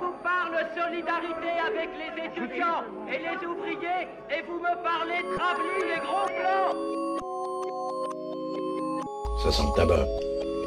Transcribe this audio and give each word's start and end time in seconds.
Vous 0.00 0.14
parle 0.22 0.54
solidarité 0.76 1.50
avec 1.66 1.90
les 1.96 2.12
étudiants 2.26 2.84
et 3.08 3.18
les 3.18 3.46
ouvriers 3.46 4.08
et 4.30 4.42
vous 4.46 4.58
me 4.58 4.74
parlez 4.82 5.22
travelling 5.36 5.88
et 5.96 6.00
gros 6.00 6.26
plans 6.26 6.72
Ça 9.42 9.50
sent 9.50 9.62
le 9.66 9.76
tabac. 9.76 10.06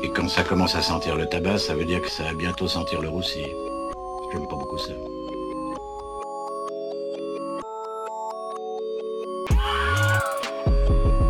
Et 0.04 0.10
quand 0.10 0.28
ça 0.28 0.44
commence 0.44 0.76
à 0.76 0.82
sentir 0.82 1.16
le 1.16 1.28
tabac, 1.28 1.60
ça 1.60 1.76
veut 1.76 1.86
dire 1.86 2.02
que 2.02 2.10
ça 2.10 2.24
va 2.24 2.34
bientôt 2.34 2.68
sentir 2.68 3.02
le 3.02 3.10
roussi. 3.10 3.46
J'aime 4.32 4.48
pas 4.48 4.56
beaucoup 4.56 4.78
ça. 4.78 4.94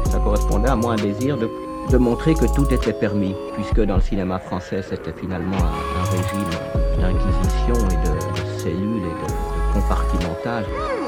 Ça 0.10 0.20
correspondait 0.20 0.70
à 0.70 0.76
moi 0.76 0.94
un 0.94 0.98
désir 0.98 1.38
de, 1.38 1.50
de 1.92 1.98
montrer 1.98 2.34
que 2.34 2.46
tout 2.46 2.74
était 2.74 2.94
permis, 2.94 3.36
puisque 3.54 3.82
dans 3.82 3.96
le 3.96 4.02
cinéma 4.02 4.40
français, 4.40 4.82
c'était 4.88 5.12
finalement 5.12 5.58
un, 5.58 6.04
régime 6.10 6.50
d'inquisition 6.98 7.76
et 7.90 7.98
de, 8.08 8.14
cellules 8.60 9.04
et 9.04 9.12
de, 9.22 9.28
de 9.28 9.74
compartimentage. 9.74 10.66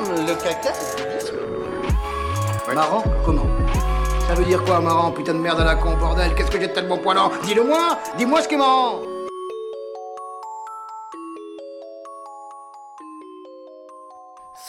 Le 0.10 0.34
caca, 0.44 0.74
c'est 0.74 1.34
Marrant 2.76 3.04
Comment? 3.26 3.48
Ça 4.28 4.34
veut 4.36 4.46
dire 4.46 4.64
quoi, 4.64 4.80
marrant 4.82 5.12
Putain 5.12 5.34
de 5.34 5.40
merde 5.40 5.60
à 5.62 5.66
la 5.66 5.76
con, 5.76 5.96
bordel? 5.98 6.34
Qu'est-ce 6.36 6.52
que 6.52 6.60
j'ai 6.60 6.68
de 6.68 6.74
tellement 6.74 6.98
poilant? 6.98 7.32
Dis-le-moi 7.46 7.98
Dis-moi 8.18 8.42
ce 8.42 8.48
qui 8.48 8.56
est 8.56 8.58
marrant 8.58 9.00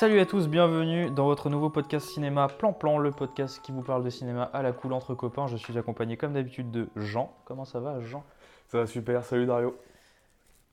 Salut 0.04 0.20
à 0.20 0.26
tous, 0.26 0.48
bienvenue 0.48 1.08
dans 1.08 1.24
votre 1.24 1.48
nouveau 1.48 1.70
podcast 1.70 2.06
cinéma 2.10 2.48
Plan 2.48 2.74
Plan, 2.74 2.98
le 2.98 3.10
podcast 3.10 3.62
qui 3.62 3.72
vous 3.72 3.80
parle 3.80 4.04
de 4.04 4.10
cinéma 4.10 4.42
à 4.52 4.60
la 4.60 4.72
cool 4.72 4.92
entre 4.92 5.14
copains. 5.14 5.46
Je 5.46 5.56
suis 5.56 5.78
accompagné 5.78 6.18
comme 6.18 6.34
d'habitude 6.34 6.70
de 6.70 6.90
Jean. 6.94 7.32
Comment 7.46 7.64
ça 7.64 7.80
va 7.80 8.02
Jean? 8.02 8.22
Ça 8.68 8.80
va 8.80 8.86
super, 8.86 9.24
salut 9.24 9.46
Dario. 9.46 9.78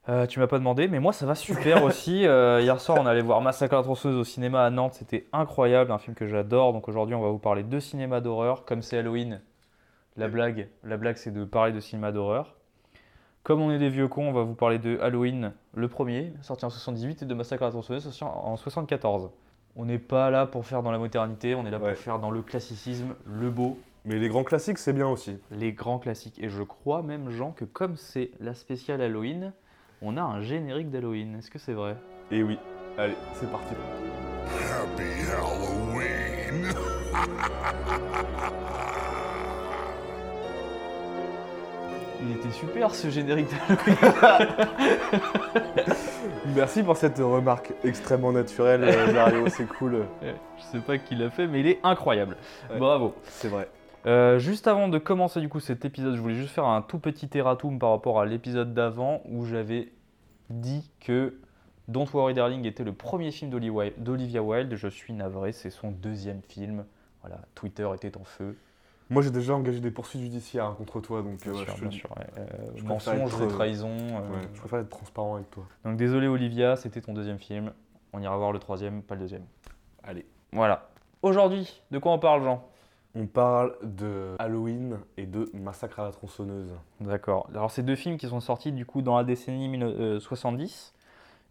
Euh, 0.09 0.25
Tu 0.25 0.41
m'as 0.41 0.47
pas 0.47 0.59
demandé, 0.59 0.89
mais 0.89 0.99
moi 0.99 1.13
ça 1.13 1.25
va 1.25 1.35
super 1.35 1.81
aussi. 1.85 2.27
Euh, 2.27 2.59
hier 2.59 2.77
soir 2.81 2.97
on 2.99 3.05
allait 3.05 3.21
voir 3.21 3.39
Massacre 3.39 3.73
à 3.75 3.77
la 3.77 3.83
tronçonneuse 3.83 4.19
au 4.19 4.25
cinéma 4.25 4.65
à 4.65 4.69
Nantes, 4.69 4.95
c'était 4.95 5.29
incroyable, 5.31 5.93
un 5.93 5.97
film 5.97 6.13
que 6.13 6.27
j'adore. 6.27 6.73
Donc 6.73 6.89
aujourd'hui 6.89 7.15
on 7.15 7.21
va 7.21 7.29
vous 7.29 7.39
parler 7.39 7.63
de 7.63 7.79
cinéma 7.79 8.19
d'horreur, 8.19 8.65
comme 8.65 8.81
c'est 8.81 8.97
Halloween. 8.97 9.39
La 10.17 10.27
blague, 10.27 10.67
la 10.83 10.97
blague 10.97 11.15
c'est 11.15 11.31
de 11.31 11.45
parler 11.45 11.71
de 11.71 11.79
cinéma 11.79 12.11
d'horreur. 12.11 12.57
Comme 13.43 13.61
on 13.61 13.71
est 13.71 13.79
des 13.79 13.89
vieux 13.89 14.07
cons, 14.07 14.27
on 14.29 14.33
va 14.33 14.43
vous 14.43 14.53
parler 14.53 14.77
de 14.77 14.99
Halloween, 14.99 15.53
le 15.73 15.87
premier, 15.87 16.31
sorti 16.43 16.63
en 16.65 16.69
78, 16.69 17.23
et 17.23 17.25
de 17.25 17.33
Massacre 17.33 17.63
à 17.63 17.65
la 17.67 17.71
tronçonneuse, 17.71 18.03
sorti 18.03 18.23
en 18.23 18.55
74. 18.55 19.31
On 19.75 19.85
n'est 19.85 19.97
pas 19.97 20.29
là 20.29 20.45
pour 20.45 20.65
faire 20.65 20.83
dans 20.83 20.91
la 20.91 20.99
modernité, 20.99 21.55
on 21.55 21.65
est 21.65 21.71
là 21.71 21.79
Ouais. 21.79 21.93
pour 21.93 22.01
faire 22.03 22.19
dans 22.19 22.29
le 22.29 22.41
classicisme, 22.43 23.15
le 23.25 23.49
beau, 23.49 23.79
Mais 24.05 24.17
les 24.19 24.29
grands 24.29 24.43
classiques, 24.43 24.77
c'est 24.77 24.93
bien 24.93 25.07
aussi. 25.07 25.37
les 25.51 25.73
grands 25.73 25.97
classiques. 25.99 26.37
Et 26.39 26.49
je 26.49 26.61
crois 26.63 27.01
même, 27.01 27.29
Jean, 27.31 27.51
que 27.51 27.65
comme 27.65 27.95
c'est 27.95 28.31
la 28.39 28.53
spéciale 28.53 29.01
Halloween, 29.01 29.53
on 30.03 30.17
a 30.17 30.21
un 30.21 30.41
générique 30.41 30.89
d'Halloween. 30.91 31.35
Est-ce 31.37 31.49
que 31.49 31.59
c'est 31.59 31.73
vrai? 31.73 31.95
Et 32.31 32.43
oui, 32.43 32.57
allez, 32.97 33.15
c'est 33.33 33.49
parti. 33.51 33.73
Happy 34.45 35.03
Halloween! 35.31 36.73
Il 42.23 42.35
était 42.35 42.51
super 42.51 42.93
ce 42.93 43.09
générique. 43.09 43.49
Merci 46.55 46.83
pour 46.83 46.97
cette 46.97 47.17
remarque 47.17 47.73
extrêmement 47.83 48.31
naturelle, 48.31 48.83
euh, 48.83 49.11
Dario, 49.11 49.47
c'est 49.47 49.65
cool. 49.65 50.05
je 50.21 50.63
sais 50.63 50.79
pas 50.79 50.97
qui 50.97 51.15
l'a 51.15 51.29
fait, 51.29 51.47
mais 51.47 51.61
il 51.61 51.67
est 51.67 51.79
incroyable. 51.83 52.37
Ouais. 52.69 52.77
Bravo. 52.77 53.15
C'est 53.23 53.47
vrai. 53.47 53.67
Euh, 54.05 54.39
juste 54.39 54.67
avant 54.67 54.87
de 54.87 54.97
commencer 54.97 55.39
du 55.39 55.49
coup 55.49 55.59
cet 55.59 55.85
épisode, 55.85 56.15
je 56.15 56.21
voulais 56.21 56.35
juste 56.35 56.53
faire 56.53 56.65
un 56.65 56.81
tout 56.81 56.99
petit 56.99 57.29
erratum 57.33 57.79
par 57.79 57.91
rapport 57.91 58.19
à 58.19 58.25
l'épisode 58.25 58.73
d'avant 58.73 59.21
où 59.29 59.45
j'avais 59.45 59.91
dit 60.49 60.89
que 60.99 61.39
Don't 61.87 62.07
Worry 62.13 62.33
Darling 62.33 62.65
était 62.65 62.83
le 62.83 62.93
premier 62.93 63.31
film 63.31 63.51
d'Olivia 63.51 64.43
Wilde. 64.43 64.75
Je 64.75 64.87
suis 64.87 65.13
navré, 65.13 65.51
c'est 65.51 65.69
son 65.69 65.91
deuxième 65.91 66.41
film. 66.41 66.85
Voilà, 67.21 67.39
Twitter 67.55 67.87
était 67.95 68.17
en 68.17 68.23
feu. 68.23 68.57
Moi, 69.11 69.21
j'ai 69.21 69.29
déjà 69.29 69.53
engagé 69.53 69.79
des 69.81 69.91
poursuites 69.91 70.21
judiciaires 70.21 70.65
hein, 70.65 70.75
contre 70.77 71.01
toi, 71.01 71.21
donc 71.21 71.45
euh, 71.45 71.51
Bien 71.51 71.59
ouais, 71.59 71.65
sûr, 71.65 71.75
je, 71.75 71.81
te 71.83 71.87
bien 71.89 71.91
sûr. 71.99 72.09
ouais. 72.17 72.25
Euh, 72.39 72.47
je 72.75 72.83
mensonge, 72.83 73.33
être, 73.33 73.41
euh, 73.41 73.47
trahison. 73.47 73.89
euh, 73.89 74.19
Ouais, 74.31 74.47
je 74.53 74.59
préfère 74.59 74.79
être 74.79 74.89
transparent 74.89 75.35
avec 75.35 75.51
toi. 75.51 75.65
Donc 75.85 75.97
désolé 75.97 76.27
Olivia, 76.27 76.75
c'était 76.77 77.01
ton 77.01 77.13
deuxième 77.13 77.37
film. 77.37 77.73
On 78.13 78.21
ira 78.21 78.35
voir 78.37 78.51
le 78.53 78.59
troisième, 78.59 79.03
pas 79.03 79.15
le 79.15 79.21
deuxième. 79.21 79.43
Allez. 80.03 80.25
Voilà. 80.53 80.89
Aujourd'hui, 81.21 81.81
de 81.91 81.99
quoi 81.99 82.13
on 82.13 82.19
parle 82.19 82.43
Jean? 82.43 82.63
On 83.13 83.27
parle 83.27 83.75
de 83.83 84.35
Halloween 84.39 84.97
et 85.17 85.25
de 85.25 85.49
Massacre 85.53 85.99
à 85.99 86.03
la 86.05 86.11
tronçonneuse. 86.11 86.71
D'accord. 87.01 87.49
Alors 87.53 87.69
c'est 87.69 87.83
deux 87.83 87.97
films 87.97 88.15
qui 88.17 88.27
sont 88.29 88.39
sortis 88.39 88.71
du 88.71 88.85
coup 88.85 89.01
dans 89.01 89.17
la 89.17 89.25
décennie 89.25 89.67
1970. 89.67 90.93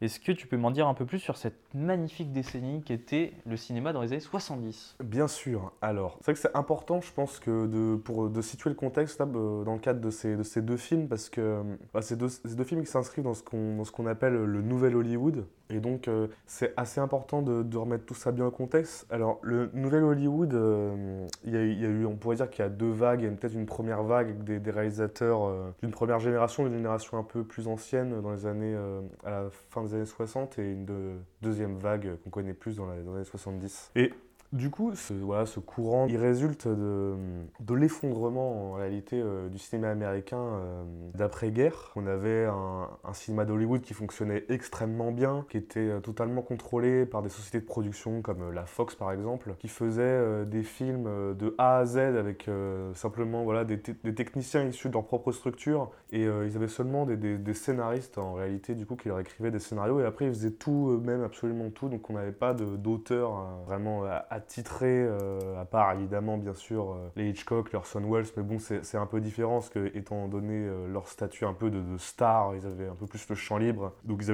Est-ce 0.00 0.18
que 0.18 0.32
tu 0.32 0.46
peux 0.46 0.56
m'en 0.56 0.70
dire 0.70 0.88
un 0.88 0.94
peu 0.94 1.04
plus 1.04 1.18
sur 1.18 1.36
cette 1.36 1.58
magnifique 1.74 2.32
décennie 2.32 2.82
qu'était 2.82 3.34
le 3.44 3.58
cinéma 3.58 3.92
dans 3.92 4.00
les 4.00 4.12
années 4.12 4.20
70 4.20 4.96
Bien 5.04 5.28
sûr. 5.28 5.72
Alors, 5.82 6.16
c'est 6.20 6.24
vrai 6.24 6.34
que 6.34 6.40
c'est 6.40 6.56
important, 6.56 7.02
je 7.02 7.12
pense, 7.12 7.38
que 7.38 7.66
de, 7.66 7.96
pour 7.96 8.30
situer 8.42 8.70
le 8.70 8.76
contexte 8.76 9.20
euh, 9.20 9.62
dans 9.62 9.74
le 9.74 9.78
cadre 9.78 10.00
de 10.00 10.10
ces, 10.10 10.36
de 10.36 10.42
ces 10.42 10.62
deux 10.62 10.78
films, 10.78 11.06
parce 11.06 11.28
que 11.28 11.40
euh, 11.40 11.62
bah, 11.92 12.00
ces 12.00 12.16
deux 12.16 12.64
films 12.64 12.80
qui 12.80 12.90
s'inscrivent 12.90 13.24
dans 13.24 13.34
ce 13.34 13.42
qu'on 13.42 14.06
appelle 14.06 14.34
le 14.34 14.62
nouvel 14.62 14.96
Hollywood. 14.96 15.44
Et 15.70 15.80
donc, 15.80 16.08
euh, 16.08 16.26
c'est 16.46 16.72
assez 16.76 17.00
important 17.00 17.42
de, 17.42 17.76
remettre 17.76 18.04
tout 18.04 18.14
ça 18.14 18.32
bien 18.32 18.46
au 18.46 18.50
contexte. 18.50 19.06
Alors, 19.10 19.38
le 19.42 19.70
nouvel 19.72 20.04
Hollywood, 20.04 20.52
euh, 20.54 21.26
y, 21.44 21.56
eu- 21.56 22.06
on 22.06 22.16
pourrait 22.16 22.36
dire 22.36 22.50
qu'il 22.50 22.62
y 22.62 22.66
a 22.66 22.70
deux 22.70 22.90
vagues. 22.90 23.22
Il 23.22 23.24
y 23.24 23.28
a 23.28 23.30
peut-être 23.30 23.54
une 23.54 23.66
première 23.66 24.02
vague 24.02 24.28
avec 24.28 24.62
des, 24.62 24.70
réalisateurs 24.70 25.44
euh, 25.44 25.70
d'une 25.80 25.90
première 25.90 26.18
génération, 26.18 26.64
d'une 26.64 26.74
génération 26.74 27.18
un 27.18 27.22
peu 27.22 27.44
plus 27.44 27.68
ancienne 27.68 28.20
dans 28.20 28.32
les 28.32 28.46
années, 28.46 28.76
à 29.24 29.30
la 29.30 29.44
fin 29.70 29.82
des 29.82 29.94
années 29.94 30.04
60, 30.04 30.58
et 30.58 30.72
une 30.72 30.84
de- 30.84 31.12
deuxième 31.42 31.76
vague 31.76 32.16
qu'on 32.22 32.30
connaît 32.30 32.54
plus 32.54 32.76
dans, 32.76 32.86
les 32.90 33.00
années 33.08 33.24
70. 33.24 33.90
Et 33.96 34.12
du 34.52 34.68
coup, 34.68 34.92
ce, 34.96 35.14
voilà, 35.14 35.46
ce 35.46 35.60
courant, 35.60 36.06
il 36.08 36.16
résulte 36.16 36.66
de, 36.66 37.14
de 37.60 37.74
l'effondrement 37.74 38.70
en 38.70 38.72
réalité 38.72 39.20
euh, 39.22 39.48
du 39.48 39.58
cinéma 39.58 39.90
américain 39.90 40.38
euh, 40.40 40.82
d'après-guerre. 41.14 41.92
On 41.94 42.04
avait 42.08 42.46
un, 42.46 42.88
un 43.04 43.12
cinéma 43.12 43.44
d'Hollywood 43.44 43.80
qui 43.80 43.94
fonctionnait 43.94 44.44
extrêmement 44.48 45.12
bien, 45.12 45.46
qui 45.50 45.56
était 45.56 45.78
euh, 45.78 46.00
totalement 46.00 46.42
contrôlé 46.42 47.06
par 47.06 47.22
des 47.22 47.28
sociétés 47.28 47.60
de 47.60 47.64
production 47.66 48.22
comme 48.22 48.50
la 48.50 48.66
Fox 48.66 48.96
par 48.96 49.12
exemple, 49.12 49.54
qui 49.60 49.68
faisait 49.68 50.44
des 50.46 50.64
films 50.64 51.04
de 51.36 51.54
A 51.58 51.78
à 51.78 51.84
Z 51.84 51.98
avec 51.98 52.48
simplement 52.94 53.44
voilà, 53.44 53.64
des, 53.64 53.76
des 53.76 54.14
techniciens 54.16 54.64
issus 54.64 54.88
de 54.88 54.94
leur 54.94 55.04
propre 55.04 55.30
structure. 55.30 55.90
Et 56.10 56.22
ils 56.24 56.56
avaient 56.56 56.66
seulement 56.66 57.06
des, 57.06 57.16
des- 57.16 57.54
scénaristes 57.54 58.18
en 58.18 58.34
réalité 58.34 58.74
du 58.74 58.84
coup 58.86 58.96
qui 58.96 59.08
leur 59.08 59.20
écrivaient 59.20 59.50
des 59.52 59.58
scénarios. 59.60 60.00
Et 60.00 60.04
après 60.04 60.26
ils 60.26 60.32
faisaient 60.32 60.50
tout 60.52 60.88
eux-mêmes, 60.90 61.22
absolument 61.22 61.70
tout, 61.70 61.88
donc 61.88 62.08
on 62.10 62.14
n'avait 62.14 62.32
pas 62.32 62.52
d'auteur 62.54 63.30
euh, 63.38 63.64
vraiment 63.66 64.04
à- 64.04 64.39
attitré, 64.40 64.86
euh, 64.88 65.60
à 65.60 65.64
part 65.66 65.92
évidemment 65.92 66.38
bien 66.38 66.54
sûr 66.54 66.92
euh, 66.92 67.10
les 67.16 67.28
Hitchcock, 67.28 67.72
les 67.72 67.76
Orson 67.76 68.00
Welles, 68.00 68.24
mais 68.36 68.42
bon 68.42 68.58
c'est 68.58 68.96
un 68.96 69.06
peu 69.06 69.20
différent 69.20 69.58
parce 69.58 69.68
que 69.68 69.94
étant 69.94 70.28
donné 70.28 70.54
euh, 70.54 70.88
leur 70.88 71.08
statut 71.08 71.44
un 71.44 71.52
peu 71.52 71.70
de, 71.70 71.82
star, 71.98 72.54
ils 72.56 72.66
avaient 72.66 72.88
un 72.88 72.94
peu 72.94 73.06
plus 73.06 73.28
le 73.28 73.34
champ 73.34 73.58
libre, 73.58 73.92
donc 74.04 74.22
ils 74.22 74.30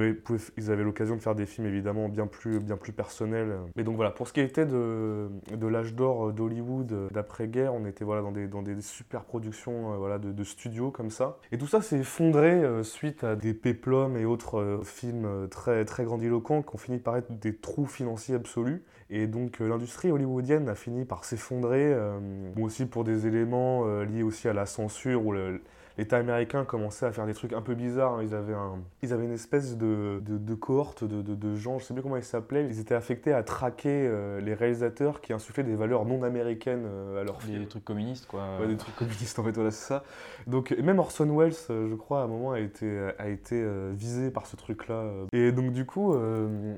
avaient, 0.71 0.83
l'occasion 0.83 1.15
de 1.15 1.21
faire 1.21 1.35
des 1.35 1.45
films 1.45 1.67
évidemment 1.67 2.07
bien 2.07 2.25
plus, 2.25 2.59
bien 2.59 2.77
plus 2.77 2.93
personnels. 2.93 3.57
Mais 3.75 3.83
donc 3.83 3.95
voilà, 3.95 4.11
pour 4.11 4.27
ce 4.27 4.33
qui 4.33 4.39
était 4.39 4.65
de, 4.65 5.29
de 5.51 5.67
l'âge 5.67 5.93
d'or 5.93 6.31
d'Hollywood 6.31 6.91
euh, 6.93 7.07
d'après-guerre, 7.11 7.73
on 7.73 7.85
était 7.85 8.05
voilà, 8.05 8.21
dans, 8.21 8.31
des, 8.31 8.47
dans 8.47 8.61
des 8.61 8.79
super 8.81 9.25
productions 9.25 9.97
voilà, 9.97 10.17
de, 10.19 10.43
studios 10.43 10.91
comme 10.91 11.09
ça. 11.09 11.37
Et 11.51 11.57
tout 11.57 11.67
ça 11.67 11.81
s'est 11.81 11.99
effondré 11.99 12.63
suite 12.83 13.25
à 13.25 13.35
des 13.35 13.53
péplums 13.53 14.15
et 14.15 14.23
autres 14.23 14.79
films 14.83 15.47
très, 15.49 15.83
très 15.83 16.05
grandiloquents 16.05 16.61
qui 16.61 16.75
ont 16.75 16.77
fini 16.77 16.99
par 16.99 17.17
être 17.17 17.37
des 17.37 17.55
trous 17.57 17.85
financiers 17.85 18.35
absolus. 18.35 18.83
Et 19.09 19.27
donc 19.27 19.61
euh, 19.61 19.67
l'industrie 19.69 20.11
hollywoodienne 20.11 20.67
a 20.69 20.75
fini 20.75 21.05
par 21.05 21.23
s'effondrer, 21.23 21.93
euh, 21.93 22.19
aussi 22.61 22.85
pour 22.85 23.03
des 23.03 23.25
éléments 23.27 23.83
euh, 23.85 24.03
liés 24.05 24.23
aussi 24.23 24.47
à 24.49 24.53
la 24.53 24.65
censure 24.65 25.21
le- 25.31 25.61
l'État 25.97 26.17
américain 26.17 26.65
commençait 26.65 27.05
à 27.05 27.11
faire 27.11 27.25
des 27.25 27.33
trucs 27.33 27.53
un 27.53 27.61
peu 27.61 27.75
bizarres. 27.75 28.13
hein. 28.15 28.23
Ils 28.23 28.35
avaient, 28.35 28.53
un, 28.53 28.79
ils 29.01 29.13
avaient 29.13 29.25
une 29.25 29.33
espèce 29.33 29.77
de, 29.77 30.21
de, 30.25 30.37
de 30.37 30.53
cohorte 30.53 31.03
de, 31.03 31.21
de- 31.21 31.55
gens, 31.55 31.79
je 31.79 31.85
sais 31.85 31.93
plus 31.93 32.03
comment 32.03 32.17
ils 32.17 32.23
s'appelaient, 32.23 32.65
ils 32.65 32.79
étaient 32.79 32.93
affectés 32.95 33.33
à 33.33 33.41
traquer 33.41 34.07
euh, 34.07 34.39
les 34.41 34.53
réalisateurs 34.53 35.21
qui 35.21 35.33
insufflaient 35.33 35.63
des 35.63 35.75
valeurs 35.75 36.05
non 36.05 36.23
américaines 36.23 36.83
euh, 36.85 37.21
à 37.21 37.23
leurs 37.23 37.41
films. 37.41 37.63
Des 37.63 37.67
trucs 37.67 37.85
communistes 37.85 38.27
quoi. 38.27 38.41
Ouais, 38.59 38.67
des 38.67 38.77
trucs 38.77 38.95
communistes 38.95 39.39
en 39.39 39.43
fait, 39.43 39.51
voilà, 39.53 39.71
c'est 39.71 39.87
ça. 39.87 40.03
Donc, 40.45 40.71
même 40.83 40.99
Orson 40.99 41.25
Welles, 41.35 41.53
euh, 41.69 41.87
je 41.89 41.95
crois, 41.95 42.21
à 42.21 42.23
un 42.25 42.27
moment 42.27 42.51
a 42.51 42.59
été, 42.59 43.09
a 43.17 43.27
été 43.29 43.55
euh, 43.55 43.91
visé 43.93 44.29
par 44.29 44.45
ce 44.45 44.55
truc-là. 44.55 45.05
Et 45.33 45.51
donc, 45.51 45.71
du 45.71 45.85
coup, 45.85 46.13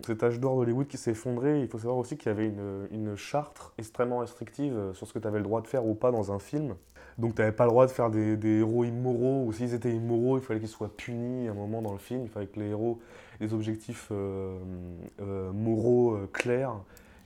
cet 0.05 0.23
âge 0.23 0.39
d'or 0.39 0.55
d'Hollywood 0.57 0.87
qui 0.87 0.97
s'est 0.97 1.11
effondré, 1.11 1.61
il 1.61 1.67
faut 1.67 1.77
savoir 1.77 1.97
aussi 1.97 2.17
qu'il 2.17 2.31
y 2.31 2.35
avait 2.35 2.47
une, 2.47 2.87
une 2.91 3.15
charte 3.15 3.73
extrêmement 3.77 4.19
restrictive 4.19 4.75
sur 4.93 5.07
ce 5.07 5.13
que 5.13 5.19
tu 5.19 5.27
avais 5.27 5.39
le 5.39 5.43
droit 5.43 5.61
de 5.61 5.67
faire 5.67 5.85
ou 5.85 5.93
pas 5.95 6.11
dans 6.11 6.31
un 6.31 6.39
film. 6.39 6.75
Donc, 7.19 7.35
tu 7.35 7.41
n'avais 7.41 7.51
pas 7.51 7.65
le 7.65 7.71
droit 7.71 7.85
de 7.85 7.91
faire 7.91 8.09
des, 8.09 8.59
héros 8.59 8.85
immoraux, 8.85 9.43
ou 9.45 9.51
s'ils 9.51 9.73
étaient 9.73 9.91
immoraux, 9.91 10.37
il 10.37 10.43
fallait 10.43 10.61
qu'ils 10.61 10.69
soient 10.69 10.91
punis 10.95 11.49
à 11.49 11.51
un 11.51 11.53
moment 11.53 11.81
dans 11.81 11.91
le 11.91 11.97
film. 11.97 12.21
Il 12.23 12.29
fallait 12.29 12.47
que 12.47 12.59
les 12.59 12.69
héros 12.69 12.99
aient 13.41 13.47
des 13.47 13.53
objectifs 13.53 14.07
euh, 14.11 14.57
euh, 15.21 15.51
moraux 15.51 16.13
euh, 16.13 16.29
clairs. 16.31 16.75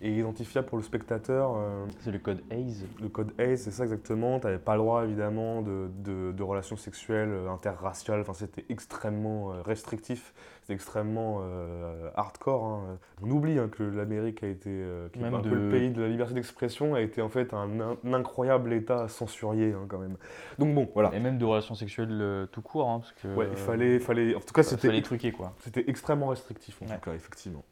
Et 0.04 0.12
identifiable 0.18 0.68
pour 0.68 0.78
le 0.78 0.84
spectateur. 0.84 1.54
euh, 1.56 1.86
C'est 2.02 2.12
le 2.12 2.20
code 2.20 2.42
Hayes. 2.52 2.86
le 3.02 3.10
code 3.10 3.32
ACE, 3.40 3.62
c'est 3.64 3.72
ça 3.72 3.84
exactement. 3.84 4.40
Tu 4.40 4.46
n'avais 4.46 4.60
pas 4.60 4.74
le 4.74 4.80
droit, 4.82 5.04
évidemment, 5.06 5.62
de, 5.62 5.90
de- 6.04 6.32
de 6.32 6.44
relations 6.44 6.76
sexuelles 6.76 7.30
euh, 7.32 7.50
interraciales. 7.50 8.20
Enfin, 8.22 8.34
c'était 8.34 8.66
extrêmement 8.70 9.54
euh, 9.54 9.62
restrictif. 9.62 10.34
C'était 10.62 10.74
extrêmement 10.76 11.40
euh, 11.42 12.10
hardcore. 12.16 12.64
hein. 12.66 12.98
On 13.22 13.30
oublie 13.32 13.58
hein, 13.60 13.70
que 13.72 13.84
l'Amérique 13.84 14.44
a 14.44 14.48
été, 14.48 14.70
euh, 14.70 15.10
qui 15.10 15.20
est 15.20 15.24
Même 15.24 15.36
un 15.36 15.40
peu 15.40 15.50
de- 15.50 15.56
le 15.56 15.70
pays 15.70 15.90
de 15.92 16.02
la 16.02 16.08
liberté 16.10 16.34
d'expression, 16.34 16.96
a 16.96 17.02
été 17.02 17.22
en 17.22 17.30
fait 17.30 17.54
un, 17.54 17.70
un 18.06 18.14
incroyable 18.14 18.74
État 18.74 19.08
censurier, 19.08 19.74
hein, 19.74 19.86
quand 19.88 20.00
même. 20.00 20.18
Donc 20.60 20.76
bon, 20.76 20.88
voilà. 20.94 21.14
Et 21.16 21.20
même 21.20 21.38
de 21.38 21.46
relations 21.46 21.76
sexuelles 21.76 22.10
euh, 22.12 22.46
tout 22.46 22.62
court, 22.62 22.86
parce 23.00 23.12
que. 23.14 23.28
Ouais, 23.36 23.48
il 23.52 23.58
fallait, 23.58 24.00
fallait. 24.00 24.36
En 24.36 24.40
tout 24.42 24.54
cas, 24.54 24.64
c'était 24.64 24.88
fallait 24.88 25.02
truquer 25.02 25.32
quoi. 25.32 25.54
c'était 25.62 25.84
extrêmement 25.90 26.28
restrictif 26.28 26.82
en 26.82 26.86
Ouais. 26.88 26.96
tout 26.96 27.10
cas, 27.10 27.14
effectivement. 27.16 27.64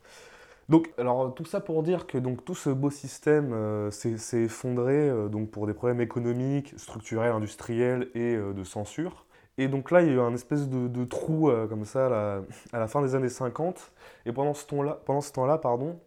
Donc, 0.69 0.89
alors 0.97 1.33
tout 1.33 1.45
ça 1.45 1.59
pour 1.59 1.83
dire 1.83 2.07
que 2.07 2.17
donc 2.17 2.45
tout 2.45 2.55
ce 2.55 2.69
beau 2.69 2.89
système 2.89 3.51
euh, 3.53 3.91
s'est 3.91 4.43
effondré 4.43 5.09
euh, 5.09 5.27
donc 5.27 5.51
pour 5.51 5.67
des 5.67 5.73
problèmes 5.73 6.01
économiques, 6.01 6.73
structurels, 6.77 7.33
industriels 7.33 8.09
et 8.15 8.35
euh, 8.35 8.53
de 8.53 8.63
censure. 8.63 9.25
Et 9.57 9.67
donc 9.67 9.91
là, 9.91 10.01
il 10.01 10.07
y 10.07 10.11
a 10.11 10.13
eu 10.13 10.19
un 10.19 10.33
espèce 10.33 10.69
de, 10.69 11.03
trou 11.03 11.51
comme 11.67 11.83
ça 11.83 12.05
à 12.71 12.79
la, 12.79 12.87
fin 12.87 13.01
des 13.01 13.15
années 13.15 13.29
50. 13.29 13.91
Et 14.25 14.31
pendant 14.31 14.53
ce 14.53 14.65
temps-là, 14.65 14.99
pendant 15.05 15.19
ce 15.19 15.33
temps-là, 15.33 15.57
pardon, 15.57 15.99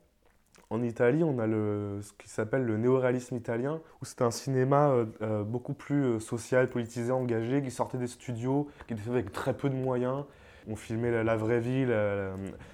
en 0.70 0.82
Italie, 0.82 1.22
on 1.22 1.38
a 1.38 1.46
ce 1.46 2.12
qui 2.14 2.28
s'appelle 2.28 2.64
le 2.64 2.78
néoréalisme 2.78 3.36
italien, 3.36 3.80
où 4.00 4.06
c'était 4.06 4.24
un 4.24 4.30
cinéma 4.30 4.94
beaucoup 5.46 5.74
plus 5.74 6.20
social, 6.20 6.68
politisé, 6.68 7.12
engagé, 7.12 7.62
qui 7.62 7.70
sortait 7.70 7.98
des 7.98 8.08
studios, 8.08 8.66
qui 8.88 8.94
était 8.94 9.02
fait 9.02 9.10
avec 9.10 9.30
très 9.30 9.54
peu 9.54 9.68
de 9.68 9.76
moyens. 9.76 10.24
On 10.68 10.76
filmait 10.76 11.22
la, 11.22 11.36
vraie 11.36 11.60
vie, 11.60 11.86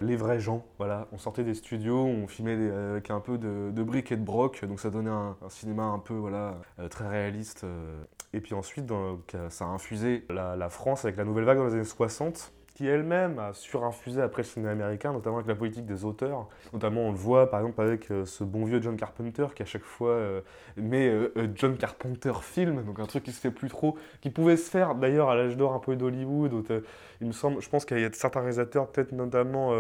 les 0.01 0.17
vrais 0.17 0.41
gens. 0.41 0.65
On 1.13 1.19
sortait 1.19 1.45
des 1.45 1.55
studios, 1.55 2.05
on 2.05 2.27
filmait 2.27 2.71
avec 2.71 3.11
un 3.11 3.21
peu 3.21 3.39
de, 3.39 3.83
briques 3.83 4.13
et 4.13 4.17
de 4.17 4.25
broc, 4.25 4.65
donc 4.65 4.81
ça 4.81 4.91
donnait 4.91 5.11
un, 5.11 5.37
cinéma 5.49 5.85
un 5.85 5.99
peu 5.99 6.15
voilà, 6.15 6.59
euh, 6.79 6.89
très 6.89 7.09
réaliste. 7.09 7.65
euh. 7.65 8.03
Et 8.33 8.41
puis 8.41 8.55
ensuite, 8.55 8.91
euh, 8.91 9.17
ça 9.49 9.65
a 9.65 9.69
infusé 9.69 10.25
la, 10.31 10.55
la 10.57 10.69
France 10.69 11.05
avec 11.05 11.17
la 11.17 11.25
nouvelle 11.25 11.45
vague 11.45 11.59
dans 11.59 11.67
les 11.67 11.75
années 11.75 11.85
60 11.85 12.53
qui 12.81 12.87
elle-même 12.87 13.38
a 13.38 13.53
surinfusé 13.53 14.23
après 14.23 14.41
le 14.41 14.47
cinéma 14.49 14.73
américain, 14.73 15.12
notamment 15.12 15.37
avec 15.37 15.47
la 15.49 15.55
politique 15.55 15.85
des 15.85 16.06
auteurs. 16.06 16.49
Notamment, 16.73 17.03
on 17.03 17.11
le 17.11 17.17
voit 17.19 17.50
par 17.50 17.61
exemple 17.61 17.79
avec 17.82 18.11
euh, 18.11 18.25
ce 18.25 18.43
bon 18.43 18.65
vieux 18.65 18.81
John 18.81 18.97
Carpenter 18.97 19.44
qui 19.55 19.62
à 19.62 19.67
chaque 19.67 19.82
fois 19.82 20.12
euh, 20.12 20.41
met 20.79 21.06
euh, 21.06 21.29
John 21.56 21.77
Carpenter 21.77 22.32
film, 22.41 22.82
donc 22.82 22.99
un 22.99 23.05
truc 23.05 23.25
qui 23.25 23.32
se 23.32 23.41
fait 23.41 23.50
plus 23.50 23.69
trop, 23.69 23.99
qui 24.23 24.31
pouvait 24.31 24.56
se 24.56 24.71
faire 24.71 24.94
d'ailleurs 24.94 25.29
à 25.29 25.35
l'âge 25.35 25.59
d'or 25.59 25.75
un 25.75 25.79
peu 25.79 25.94
d'Hollywood. 25.94 26.53
Il 27.21 27.27
me 27.27 27.32
semble, 27.32 27.61
je 27.61 27.69
pense 27.69 27.85
qu'il 27.85 28.00
y 28.00 28.05
a 28.06 28.12
certains 28.15 28.41
réalisateurs, 28.41 28.88
peut-être 28.88 29.12
notamment 29.12 29.73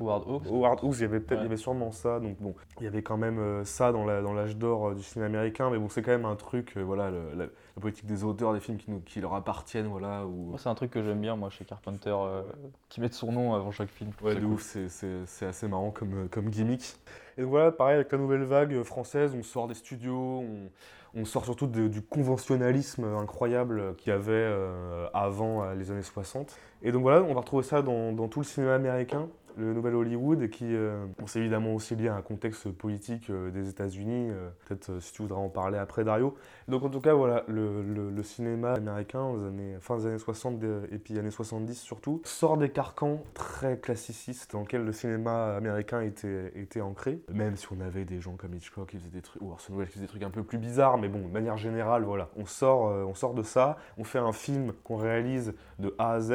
Howard 0.00 0.22
Hawks. 0.28 0.46
Howard 0.46 0.78
Hawks, 0.84 0.94
il 0.98 1.02
y 1.02 1.04
avait 1.04 1.18
peut-être, 1.18 1.38
Ouais. 1.40 1.44
il 1.44 1.46
y 1.46 1.46
avait 1.46 1.56
sûrement 1.56 1.90
ça. 1.90 2.20
Donc 2.20 2.36
bon, 2.38 2.54
il 2.80 2.84
y 2.84 2.86
avait 2.86 3.02
quand 3.02 3.16
même 3.16 3.64
ça 3.64 3.90
dans 3.90 4.04
la- 4.04 4.22
dans 4.22 4.34
l'âge 4.34 4.56
d'or 4.56 4.94
du 4.94 5.02
cinéma 5.02 5.26
américain, 5.26 5.68
mais 5.70 5.78
bon, 5.78 5.88
c'est 5.88 6.02
quand 6.02 6.12
même 6.12 6.26
un 6.26 6.36
truc, 6.36 6.76
voilà, 6.76 7.10
le- 7.10 7.30
la, 7.36 7.44
la 7.46 7.80
politique 7.80 8.06
des 8.06 8.22
auteurs, 8.22 8.52
des 8.54 8.60
films 8.60 8.78
qui, 8.78 8.90
nous, 8.90 9.00
qui 9.00 9.20
leur 9.20 9.34
appartiennent, 9.34 9.86
voilà. 9.88 10.22
C'est 10.58 10.68
un 10.68 10.74
truc 10.76 10.90
que 10.92 11.02
j'aime 11.02 11.20
bien, 11.20 11.34
moi, 11.34 11.50
chez 11.50 11.64
Carpenter, 11.64 11.87
euh, 12.26 12.42
qui 12.88 13.00
mettent 13.00 13.14
son 13.14 13.32
nom 13.32 13.54
avant 13.54 13.70
chaque 13.70 13.88
film. 13.90 14.10
Ouais, 14.22 14.34
de 14.34 14.40
cool. 14.40 14.48
ouf, 14.54 14.76
c'est- 14.88 15.46
assez 15.46 15.68
marrant 15.68 15.90
comme, 15.90 16.24
euh, 16.24 16.28
comme 16.30 16.50
gimmick. 16.50 16.96
Et 17.36 17.42
donc 17.42 17.50
voilà, 17.50 17.72
pareil 17.72 17.94
avec 17.96 18.10
la 18.12 18.18
nouvelle 18.18 18.42
vague 18.44 18.82
française, 18.82 19.34
on 19.38 19.42
sort 19.42 19.68
des 19.68 19.74
studios, 19.74 20.44
on, 20.44 20.70
on 21.14 21.24
sort 21.24 21.44
surtout 21.44 21.66
de- 21.66 21.88
du 21.88 22.02
conventionnalisme 22.02 23.04
incroyable 23.04 23.94
qu'il 23.96 24.10
y 24.12 24.14
avait 24.16 24.32
euh, 24.32 25.06
avant 25.14 25.70
les 25.72 25.90
années 25.90 26.02
60. 26.02 26.56
Et 26.82 26.92
donc 26.92 27.02
voilà, 27.02 27.22
on 27.22 27.34
va 27.34 27.40
retrouver 27.40 27.62
ça 27.62 27.82
dans, 27.82 28.12
dans 28.12 28.28
tout 28.28 28.40
le 28.40 28.44
cinéma 28.44 28.74
américain, 28.74 29.28
le 29.58 29.74
nouvel 29.74 29.94
Hollywood, 29.94 30.48
qui 30.50 30.64
euh, 30.74 31.04
bon, 31.18 31.26
évidemment 31.34 31.74
aussi 31.74 31.96
lié 31.96 32.08
à 32.08 32.14
un 32.14 32.22
contexte 32.22 32.70
politique 32.70 33.28
euh, 33.30 33.50
des 33.50 33.68
États-Unis. 33.68 34.30
euh, 34.30 34.48
Peut-être 34.66 34.90
euh, 34.90 35.00
si 35.00 35.12
tu 35.12 35.22
voudrais 35.22 35.38
en 35.38 35.48
parler 35.48 35.78
après, 35.78 36.04
Dario. 36.04 36.34
Donc 36.68 36.84
en 36.84 36.88
tout 36.88 37.00
cas, 37.00 37.14
voilà, 37.14 37.44
le, 37.48 38.22
cinéma 38.22 38.74
américain, 38.74 39.32
fin 39.80 39.96
des 39.96 40.06
années 40.06 40.18
60 40.18 40.58
de- 40.58 40.82
et 40.92 40.98
puis 40.98 41.18
années 41.18 41.30
70 41.30 41.74
surtout, 41.80 42.20
sort 42.24 42.56
des 42.58 42.68
carcans 42.70 43.22
très 43.34 43.78
classicistes 43.78 44.52
dans 44.52 44.60
lesquels 44.60 44.84
le 44.84 44.92
cinéma 44.92 45.54
américain 45.56 46.02
était, 46.02 46.80
ancré. 46.80 47.20
Même 47.32 47.56
si 47.56 47.66
on 47.72 47.80
avait 47.80 48.04
des 48.04 48.20
gens 48.20 48.36
comme 48.36 48.54
Hitchcock 48.54 48.90
qui 48.90 48.98
faisaient 48.98 49.08
des 49.10 49.22
trucs, 49.22 49.40
ou 49.42 49.50
Orson 49.50 49.74
Welles 49.76 49.86
qui 49.86 49.94
faisaient 49.94 50.04
des 50.04 50.08
trucs 50.10 50.22
un 50.22 50.30
peu 50.30 50.42
plus 50.42 50.58
bizarres, 50.58 50.98
mais 50.98 51.08
bon, 51.08 51.20
de 51.26 51.32
manière 51.32 51.56
générale, 51.56 52.02
voilà, 52.04 52.28
on 52.36 52.44
sort, 52.46 52.82
on 52.82 53.14
sort 53.14 53.34
de 53.34 53.42
ça, 53.42 53.78
on 53.96 54.04
fait 54.04 54.18
un 54.18 54.32
film 54.32 54.72
qu'on 54.84 54.96
réalise 54.96 55.54
de 55.78 55.94
A 55.98 56.12
à 56.12 56.20
Z, 56.20 56.32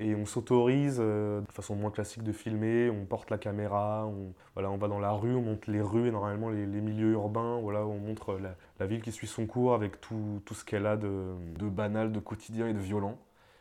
et 0.00 0.14
on 0.14 0.26
s'autorise 0.26 0.98
euh, 1.00 1.40
de 1.40 1.52
façon 1.52 1.74
moins 1.74 1.90
classique 1.90 2.22
de 2.22 2.32
filmer, 2.32 2.88
on 2.90 3.04
porte 3.04 3.30
la 3.30 3.38
caméra, 3.38 4.06
on, 4.06 4.32
voilà, 4.54 4.70
on 4.70 4.76
va 4.76 4.88
dans 4.88 5.00
la 5.00 5.12
rue, 5.12 5.34
on 5.34 5.42
monte 5.42 5.66
les 5.66 5.80
rues 5.80 6.08
et 6.08 6.10
normalement 6.10 6.50
les, 6.50 6.66
les 6.66 6.80
milieux 6.80 7.12
urbains, 7.12 7.58
voilà, 7.60 7.84
on 7.86 7.98
montre 7.98 8.38
la, 8.38 8.54
la 8.78 8.86
ville 8.86 9.02
qui 9.02 9.12
suit 9.12 9.26
son 9.26 9.46
cours 9.46 9.74
avec 9.74 10.00
tout, 10.00 10.40
tout 10.44 10.54
ce 10.54 10.64
qu'elle 10.64 10.86
a 10.86 10.96
de, 10.96 11.34
de 11.58 11.68
banal, 11.68 12.12
de 12.12 12.20
quotidien 12.20 12.68
et 12.68 12.74
de 12.74 12.78
violent. 12.78 13.18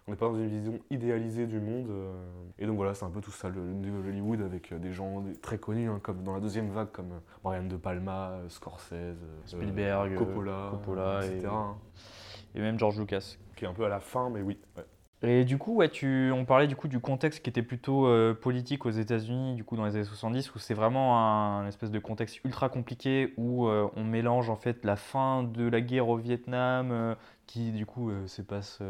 On 0.10 0.12
n'est 0.12 0.18
pas 0.18 0.28
dans 0.30 0.38
une 0.38 0.48
vision 0.48 0.80
idéalisée 0.90 1.48
du 1.48 1.60
monde. 1.60 1.90
euh, 1.90 2.14
et 2.60 2.66
donc 2.66 2.78
voilà, 2.78 2.94
c'est 2.94 3.04
un 3.04 3.10
peu 3.10 3.20
tout 3.20 3.32
ça, 3.32 3.50
le, 3.50 3.60
le 3.60 4.08
Hollywood 4.10 4.42
avec 4.42 4.72
euh, 4.72 4.80
des 4.80 4.94
gens 4.94 5.22
très 5.42 5.58
connus, 5.58 5.90
hein, 5.90 6.00
comme 6.02 6.24
dans 6.24 6.34
la 6.34 6.40
deuxième 6.40 6.70
vague, 6.70 6.92
comme 6.94 7.20
Brian 7.44 7.64
De 7.66 7.76
Palma, 7.76 8.38
Scorsese, 8.48 8.94
Spielberg, 9.46 10.16
Coppola, 10.16 10.70
Coppola 10.72 11.26
et- 11.26 11.30
etc. 11.30 11.48
hein, 11.52 11.76
Et 12.56 12.62
même 12.62 12.80
George 12.80 12.98
Lucas. 12.98 13.36
qui 13.58 13.66
est 13.66 13.68
un 13.68 13.74
peu 13.74 13.84
à 13.84 13.90
la 13.90 14.00
fin, 14.00 14.30
mais 14.30 14.42
oui. 14.42 14.58
ouais. 14.78 14.86
Et 15.24 15.46
du 15.46 15.58
coup, 15.58 15.74
ouais, 15.78 15.90
tu, 15.90 16.32
on 16.32 16.46
parlait 16.46 16.68
du 16.68 16.76
coup 16.76 16.88
du 16.88 17.00
contexte 17.00 17.42
qui 17.42 17.50
était 17.50 17.64
plutôt 17.64 18.06
euh, 18.06 18.36
politique 18.36 18.86
aux 18.86 18.92
États-Unis, 18.92 19.56
du 19.56 19.64
coup 19.64 19.76
dans 19.76 19.86
les 19.86 19.96
années 19.96 20.04
70, 20.04 20.54
où 20.54 20.60
c'est 20.60 20.76
vraiment 20.76 21.18
un, 21.18 21.66
espèce 21.68 21.90
de 21.90 21.98
contexte 21.98 22.40
ultra 22.46 22.70
compliqué 22.70 23.34
où 23.36 23.66
euh, 23.66 23.90
on 23.96 24.04
mélange 24.04 24.52
en 24.52 24.56
fait 24.56 24.86
la 24.86 24.96
fin 24.96 25.42
de 25.42 25.68
la 25.68 25.82
guerre 25.82 26.08
au 26.10 26.18
Vietnam, 26.18 26.92
euh, 26.92 27.16
qui 27.48 27.72
du 27.72 27.88
coup 27.88 28.12
se 28.28 28.42
passe 28.42 28.82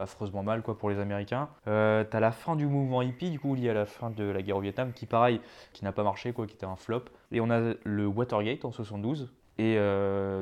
affreusement 0.00 0.44
mal 0.44 0.62
quoi 0.62 0.78
pour 0.78 0.88
les 0.88 1.00
Américains. 1.00 1.48
T'as 1.64 2.20
la 2.20 2.30
fin 2.30 2.54
du 2.54 2.66
mouvement 2.66 3.02
hippie, 3.02 3.30
du 3.30 3.40
coup 3.40 3.56
lié 3.56 3.70
à 3.70 3.74
la 3.74 3.86
fin 3.86 4.10
de 4.10 4.24
la 4.24 4.40
guerre 4.40 4.56
au 4.56 4.60
Vietnam, 4.60 4.92
qui 4.92 5.04
pareil, 5.04 5.40
qui 5.72 5.84
n'a 5.84 5.90
pas 5.90 6.04
marché 6.04 6.32
quoi, 6.32 6.46
qui 6.46 6.54
était 6.54 6.64
un 6.64 6.76
flop. 6.76 7.06
Et 7.32 7.40
on 7.40 7.50
a 7.50 7.74
le 7.82 8.06
Watergate 8.06 8.64
en 8.64 8.70
72. 8.70 9.32
Et 9.58 9.76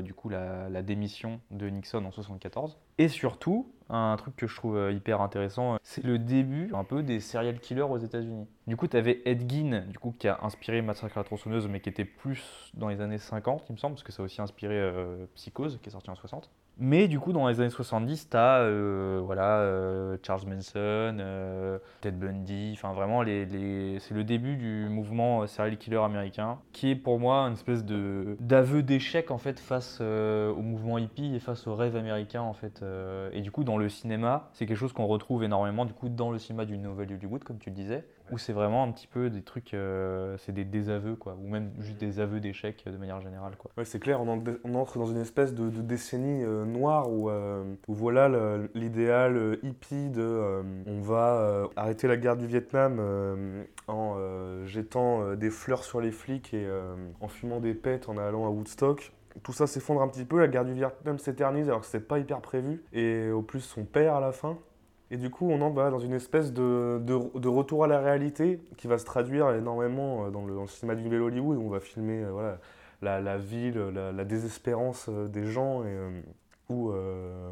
du 0.02 0.12
coup, 0.12 0.28
la 0.28 0.82
démission 0.82 1.40
de 1.50 1.66
Nixon 1.70 2.04
en 2.04 2.10
74. 2.10 2.76
Et 2.98 3.08
surtout, 3.08 3.72
un 3.92 4.16
truc 4.16 4.34
que 4.36 4.46
je 4.46 4.56
trouve 4.56 4.76
euh, 4.76 4.92
hyper 4.92 5.20
intéressant, 5.20 5.74
euh, 5.74 5.76
c'est 5.82 6.04
le 6.04 6.18
début 6.18 6.70
un 6.74 6.84
peu 6.84 7.02
des 7.02 7.20
serial 7.20 7.58
killers 7.60 7.82
aux 7.82 7.98
États-Unis. 7.98 8.46
Du 8.66 8.76
coup, 8.76 8.86
tu 8.88 8.96
avais 8.96 9.20
Ed 9.24 9.50
Gein, 9.50 9.82
du 9.88 9.98
coup, 9.98 10.14
qui 10.18 10.28
a 10.28 10.38
inspiré 10.42 10.82
Massacre 10.82 11.18
à 11.18 11.20
la 11.20 11.24
tronçonneuse, 11.24 11.68
mais 11.68 11.80
qui 11.80 11.88
était 11.88 12.04
plus 12.04 12.70
dans 12.74 12.88
les 12.88 13.00
années 13.00 13.18
50, 13.18 13.64
il 13.68 13.72
me 13.72 13.78
semble, 13.78 13.94
parce 13.94 14.02
que 14.04 14.12
ça 14.12 14.22
a 14.22 14.24
aussi 14.24 14.40
inspiré 14.40 14.74
euh, 14.78 15.26
Psychose, 15.34 15.78
qui 15.82 15.88
est 15.88 15.92
sorti 15.92 16.10
en 16.10 16.14
60. 16.14 16.50
Mais 16.78 17.06
du 17.06 17.20
coup, 17.20 17.32
dans 17.34 17.46
les 17.48 17.60
années 17.60 17.68
70, 17.68 18.30
tu 18.30 18.36
as 18.36 18.66
voilà, 19.20 20.16
Charles 20.22 20.46
Manson, 20.48 21.78
Ted 22.00 22.16
Bundy, 22.16 22.72
enfin 22.74 22.94
vraiment, 22.94 23.20
les, 23.22 23.44
les- 23.44 23.98
c'est 24.00 24.14
le 24.14 24.24
début 24.24 24.56
du 24.56 24.88
mouvement 24.88 25.46
serial 25.46 25.76
killer 25.76 25.98
américain, 25.98 26.58
qui 26.72 26.90
est 26.90 26.96
pour 26.96 27.20
moi 27.20 27.40
une 27.46 27.52
espèce 27.52 27.84
d'aveu 27.84 28.82
d'échec 28.82 29.30
en 29.30 29.36
fait 29.38 29.60
face 29.60 30.00
au 30.00 30.62
mouvement 30.62 30.96
hippie 30.96 31.34
et 31.34 31.40
face 31.40 31.66
au 31.66 31.74
rêve 31.74 31.94
américain 31.94 32.40
en 32.40 32.54
fait. 32.54 32.82
et 33.32 33.42
du 33.42 33.50
coup, 33.50 33.64
dans 33.64 33.76
le 33.76 33.81
cinéma, 33.88 34.48
c'est 34.52 34.66
quelque 34.66 34.76
chose 34.76 34.92
qu'on 34.92 35.06
retrouve 35.06 35.44
énormément 35.44 35.84
du 35.84 35.92
coup 35.92 36.08
dans 36.08 36.30
le 36.30 36.38
cinéma 36.38 36.64
du 36.64 36.76
Nouvelle 36.78 37.12
Hollywood, 37.12 37.44
comme 37.44 37.58
tu 37.58 37.70
le 37.70 37.74
disais, 37.76 38.04
où 38.30 38.38
c'est 38.38 38.52
vraiment 38.52 38.82
un 38.84 38.92
petit 38.92 39.06
peu 39.06 39.28
des 39.30 39.42
trucs, 39.42 39.74
euh, 39.74 40.36
c'est 40.38 40.52
des 40.52 40.64
désaveux 40.64 41.16
quoi, 41.16 41.36
ou 41.42 41.48
même 41.48 41.70
juste 41.80 41.98
des 41.98 42.18
aveux 42.20 42.40
d'échec 42.40 42.82
euh, 42.86 42.92
de 42.92 42.96
manière 42.96 43.20
générale 43.20 43.56
quoi. 43.58 43.70
Ouais, 43.76 43.84
c'est 43.84 43.98
clair, 44.00 44.20
on, 44.22 44.28
en- 44.28 44.42
on 44.64 44.74
entre 44.74 44.98
dans 44.98 45.06
une 45.06 45.20
espèce 45.20 45.54
de, 45.54 45.68
de 45.68 45.82
décennie 45.82 46.42
euh, 46.44 46.64
noire 46.64 47.10
où, 47.10 47.30
où 47.30 47.94
voilà 47.94 48.28
le- 48.28 48.70
l'idéal 48.74 49.58
hippie 49.62 50.08
de 50.10 50.62
on 50.86 51.00
va 51.00 51.68
arrêter 51.76 52.06
la 52.08 52.16
guerre 52.16 52.36
du 52.36 52.46
Vietnam 52.46 53.00
en 53.88 54.16
jetant 54.66 55.34
des 55.34 55.50
fleurs 55.50 55.84
sur 55.84 56.00
les 56.00 56.12
flics 56.12 56.54
et 56.54 56.66
en 57.20 57.28
fumant 57.28 57.60
des 57.60 57.74
pets 57.74 58.08
en 58.08 58.16
allant 58.18 58.46
à 58.46 58.50
Woodstock. 58.50 59.12
Tout 59.42 59.52
ça 59.52 59.66
s'effondre 59.66 60.02
un 60.02 60.08
petit 60.08 60.24
peu, 60.24 60.38
la 60.38 60.48
guerre 60.48 60.64
du 60.64 60.74
Vietnam 60.74 61.18
s'éternise 61.18 61.68
alors 61.68 61.80
que 61.80 61.86
c'était 61.86 62.04
pas 62.04 62.18
hyper 62.18 62.40
prévu 62.40 62.82
et 62.92 63.30
au 63.30 63.42
plus 63.42 63.60
son 63.60 63.84
père 63.84 64.14
à 64.14 64.20
la 64.20 64.32
fin. 64.32 64.58
Et 65.12 65.18
du 65.18 65.28
coup, 65.28 65.50
on 65.50 65.60
entre 65.60 65.74
voilà, 65.74 65.90
dans 65.90 65.98
une 65.98 66.14
espèce 66.14 66.54
de, 66.54 66.98
de- 67.04 67.48
retour 67.48 67.84
à 67.84 67.86
la 67.86 68.00
réalité 68.00 68.62
qui 68.78 68.86
va 68.86 68.96
se 68.96 69.04
traduire 69.04 69.50
énormément 69.50 70.24
euh, 70.24 70.30
dans 70.30 70.46
le, 70.46 70.66
cinéma 70.66 70.94
du 70.94 71.02
Nouvel 71.02 71.20
Hollywood 71.20 71.58
où 71.58 71.60
on 71.60 71.68
va 71.68 71.80
filmer 71.80 72.24
euh, 72.24 72.30
voilà, 72.30 73.20
la, 73.20 73.36
ville, 73.36 73.78
la, 73.78 74.24
désespérance 74.24 75.10
euh, 75.10 75.28
des 75.28 75.44
gens, 75.44 75.84
et 75.84 75.94
où 76.70 76.92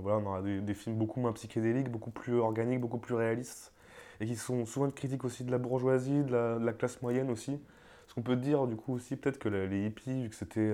voilà, 0.02 0.18
on 0.18 0.26
aura 0.26 0.40
des, 0.40 0.74
films 0.74 0.96
beaucoup 0.96 1.20
moins 1.20 1.34
psychédéliques, 1.34 1.90
beaucoup 1.90 2.10
plus 2.10 2.38
organiques, 2.38 2.80
beaucoup 2.80 2.96
plus 2.96 3.14
réalistes, 3.14 3.74
et 4.20 4.26
qui 4.26 4.36
sont 4.36 4.64
souvent 4.64 4.86
une 4.86 4.92
critique 4.92 5.24
aussi 5.26 5.44
de 5.44 5.50
la 5.50 5.58
bourgeoisie, 5.58 6.24
de 6.24 6.64
la, 6.64 6.72
classe 6.72 7.02
moyenne 7.02 7.30
aussi. 7.30 7.60
Ce 8.08 8.14
qu'on 8.14 8.22
peut 8.22 8.36
dire 8.36 8.66
du 8.68 8.76
coup 8.76 8.94
aussi 8.94 9.16
peut-être 9.16 9.38
que 9.38 9.50
les 9.50 9.84
hippies, 9.84 10.22
vu 10.22 10.30
que 10.30 10.34
c'était 10.34 10.72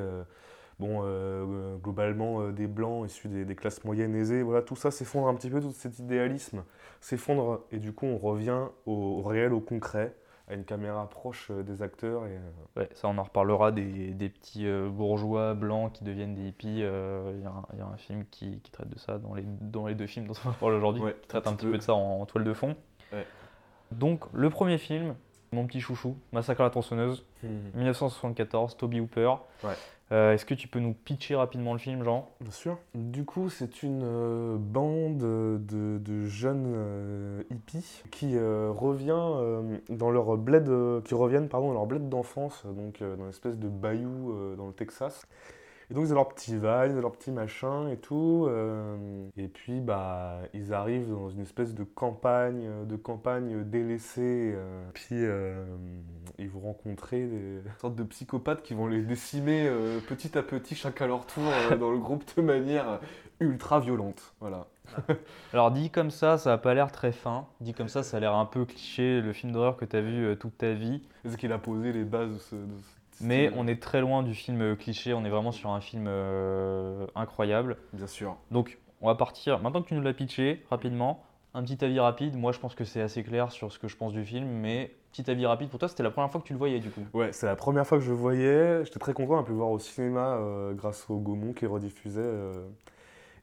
bon, 0.79 1.03
euh, 1.03 1.45
euh, 1.47 1.77
globalement 1.77 2.41
euh, 2.43 2.53
des 2.53 2.67
blancs 2.67 3.07
issus 3.07 3.29
des, 3.29 3.45
des 3.45 3.55
classes 3.57 3.85
moyennes 3.85 4.15
aisées, 4.15 4.43
voilà, 4.43 4.63
tout 4.63 4.77
ça 4.77 4.91
s'effondre 4.91 5.29
un 5.29 5.35
petit 5.35 5.51
peu, 5.51 5.61
tout 5.61 5.73
cet 5.73 5.99
idéalisme 5.99 6.65
s'effondre, 7.01 7.61
et 7.73 7.79
du 7.79 7.93
coup 7.93 8.07
on 8.07 8.19
revient 8.19 8.61
au, 8.87 8.93
au 8.93 9.23
réel, 9.23 9.53
au 9.53 9.61
concret, 9.61 10.15
à 10.49 10.55
une 10.55 10.65
caméra 10.65 11.09
proche 11.11 11.51
des 11.51 11.83
acteurs. 11.83 12.27
Et, 12.27 12.39
Ouais, 12.77 12.89
ça 12.95 13.09
on 13.09 13.19
en 13.19 13.23
reparlera 13.25 13.73
des, 13.73 14.13
des 14.15 14.29
petits 14.29 14.67
euh, 14.67 14.89
bourgeois 14.89 15.55
blancs 15.55 15.93
qui 15.93 16.05
deviennent 16.05 16.35
des 16.35 16.49
hippies. 16.49 16.69
Il 16.69 16.79
y, 16.79 16.85
a 16.85 16.89
un- 17.51 17.65
il 17.73 17.79
y 17.79 17.83
a 17.83 17.87
un 17.87 17.97
film 17.97 18.25
qui, 18.31 18.61
qui 18.61 18.71
traite 18.71 18.89
de 18.89 18.99
ça 18.99 19.19
dans 19.19 19.35
les, 19.35 19.43
dans 19.61 19.87
les 19.87 19.95
deux 19.97 20.07
films 20.07 20.27
dont 20.29 20.35
on 20.45 20.51
va 20.51 20.55
parler 20.55 20.77
aujourd'hui, 20.77 21.03
Ouais, 21.03 21.17
qui 21.23 21.29
traite 21.29 21.47
un 21.49 21.55
petit 21.55 21.57
petit 21.57 21.67
peu 21.67 21.73
peu. 21.73 21.79
de 21.79 21.83
ça 21.83 21.95
en, 21.95 22.21
en 22.21 22.27
toile 22.27 22.45
de 22.45 22.53
fond. 22.55 22.77
Ouais. 23.13 23.27
Donc 23.93 24.25
le 24.33 24.51
premier 24.51 24.79
film, 24.79 25.15
mon 25.57 25.67
petit 25.67 25.81
chouchou, 25.81 26.15
Massacre 26.33 26.61
à 26.61 26.65
la 26.65 26.71
tronçonneuse, 26.71 27.25
1974, 27.75 28.77
Toby 28.77 29.01
Hooper. 29.01 29.35
Ouais. 29.65 29.71
Euh, 30.13 30.35
Est-ce 30.35 30.45
que 30.47 30.55
tu 30.55 30.69
peux 30.69 30.79
nous 30.79 30.93
pitcher 30.95 31.35
rapidement 31.35 31.73
le 31.73 31.81
film, 31.81 32.05
Jean? 32.05 32.29
Bien 32.41 32.53
sûr. 32.53 32.79
Du 32.95 33.25
coup, 33.25 33.49
c'est 33.51 33.83
une 33.83 34.03
euh, 34.05 34.57
bande 34.57 35.19
de, 35.19 35.99
de 35.99 36.25
jeunes 36.27 36.65
euh, 36.69 37.43
hippies 37.51 38.05
qui 38.13 38.37
euh, 38.37 38.71
revient 38.71 39.11
euh, 39.19 39.79
dans 39.89 40.11
leur 40.13 40.37
bled, 40.37 40.69
euh, 40.69 41.01
qui 41.01 41.15
reviennent 41.15 41.49
pardon 41.49 41.69
dans 41.69 41.75
leur 41.75 41.87
bled 41.87 42.09
d'enfance, 42.09 42.65
donc 42.67 43.03
euh, 43.03 43.17
dans 43.17 43.25
une 43.25 43.31
espèce 43.31 43.59
de 43.59 43.69
bayou 43.69 44.31
euh, 44.33 44.55
dans 44.55 44.69
le 44.69 44.73
Texas. 44.73 45.27
Et 45.91 45.95
donc 45.95 46.05
ils 46.07 46.13
ont 46.13 46.17
leur 46.17 46.29
petit 46.29 46.57
van, 46.57 46.85
ils 46.85 46.97
ont 46.97 47.01
leur 47.01 47.13
petit 47.13 47.31
machin 47.31 47.89
et 47.89 47.97
tout. 47.97 48.47
euh, 48.49 49.29
et 49.37 49.47
puis 49.49 49.81
bah 49.81 50.41
ils 50.53 50.75
arrivent 50.75 51.11
dans 51.11 51.31
une 51.31 51.41
espèce 51.41 51.75
de 51.75 51.85
campagne, 51.85 52.67
euh, 52.67 52.85
de 52.85 52.97
campagne 52.97 53.63
délaissée. 53.65 54.53
euh, 54.57 54.85
puis 54.95 55.15
ils 56.39 56.49
vont 56.51 56.61
rencontrer 56.61 57.27
des 57.27 57.61
sortes 57.81 57.95
de 57.95 58.03
psychopathes 58.05 58.63
qui 58.63 58.75
vont 58.75 58.87
les 58.89 59.03
décimer 59.03 59.71
petit 60.09 60.37
à 60.37 60.43
petit, 60.43 60.75
chacun 60.75 61.05
à 61.05 61.09
leur 61.09 61.27
tour, 61.27 61.45
dans 61.79 61.91
le 61.91 61.99
groupe 61.99 62.25
de 62.37 62.43
manière 62.43 63.01
ultra 63.41 63.81
violente. 63.81 64.35
Voilà. 64.41 64.67
Alors 65.53 65.71
dit 65.71 65.91
comme 65.91 66.11
ça, 66.11 66.39
ça 66.39 66.53
a 66.55 66.59
pas 66.59 66.75
l'air 66.75 66.91
très 66.93 67.13
fin. 67.13 67.47
Dit 67.61 67.75
comme 67.75 67.89
ça, 67.89 68.03
ça 68.03 68.17
a 68.17 68.21
l'air 68.21 68.35
un 68.35 68.47
peu 68.47 68.65
cliché, 68.65 69.21
le 69.21 69.33
film 69.33 69.53
d'horreur 69.53 69.77
que 69.77 69.85
tu 69.85 69.97
as 69.97 70.01
vu 70.01 70.37
toute 70.39 70.59
ta 70.59 70.73
vie. 70.73 71.03
C'est 71.25 71.31
ce 71.33 71.37
qu'il 71.37 71.53
a 71.53 71.59
posé 71.59 71.93
les 71.93 72.05
bases 72.05 72.33
de 72.33 72.39
ce. 72.39 72.55
de 72.57 72.81
ce 72.83 72.96
Mais 73.21 73.51
on 73.57 73.67
est 73.67 73.81
très 73.81 74.01
loin 74.01 74.23
du 74.23 74.35
film 74.35 74.77
cliché, 74.77 75.15
on 75.15 75.25
est 75.25 75.31
vraiment 75.31 75.53
sur 75.53 75.71
un 75.71 75.81
film 75.81 76.07
euh, 76.09 77.07
incroyable. 77.15 77.77
Bien 77.93 78.07
sûr. 78.07 78.37
Donc 78.51 78.79
on 79.01 79.07
va 79.07 79.15
partir, 79.15 79.61
maintenant 79.61 79.83
que 79.83 79.89
tu 79.89 79.95
nous 79.95 80.03
l'as 80.03 80.15
pitché 80.15 80.65
rapidement, 80.71 81.23
un 81.55 81.63
petit 81.63 81.83
avis 81.85 82.01
rapide. 82.01 82.37
Moi 82.37 82.53
je 82.53 82.59
pense 82.59 82.75
que 82.75 82.85
c'est 82.85 83.01
assez 83.01 83.23
clair 83.23 83.53
sur 83.53 83.73
ce 83.73 83.79
que 83.79 83.89
je 83.89 83.97
pense 83.97 84.13
du 84.13 84.25
film, 84.25 84.47
mais 84.47 84.95
petit 85.13 85.31
avis 85.31 85.47
rapide 85.47 85.71
pour 85.71 85.79
toi, 85.79 85.89
c'était 85.89 86.03
la 86.03 86.11
première 86.11 86.31
fois 86.31 86.41
que 86.41 86.47
tu 86.47 86.53
le 86.53 86.59
voyais 86.59 86.79
du 86.79 86.91
coup. 86.91 87.03
Ouais, 87.15 87.33
c'est 87.33 87.47
la 87.47 87.57
première 87.57 87.87
fois 87.87 87.99
que 87.99 88.05
je 88.05 88.11
le 88.11 88.17
voyais. 88.17 88.85
J'étais 88.85 88.99
très 88.99 89.15
content 89.15 89.41
de 89.41 89.47
pu 89.47 89.53
le 89.53 89.57
voir 89.57 89.71
au 89.71 89.79
cinéma 89.79 90.37
euh, 90.37 90.75
grâce 90.75 91.09
au 91.09 91.19
Gaumont 91.19 91.53
qui 91.53 91.67
rediffusait. 91.67 92.21
euh, 92.21 92.67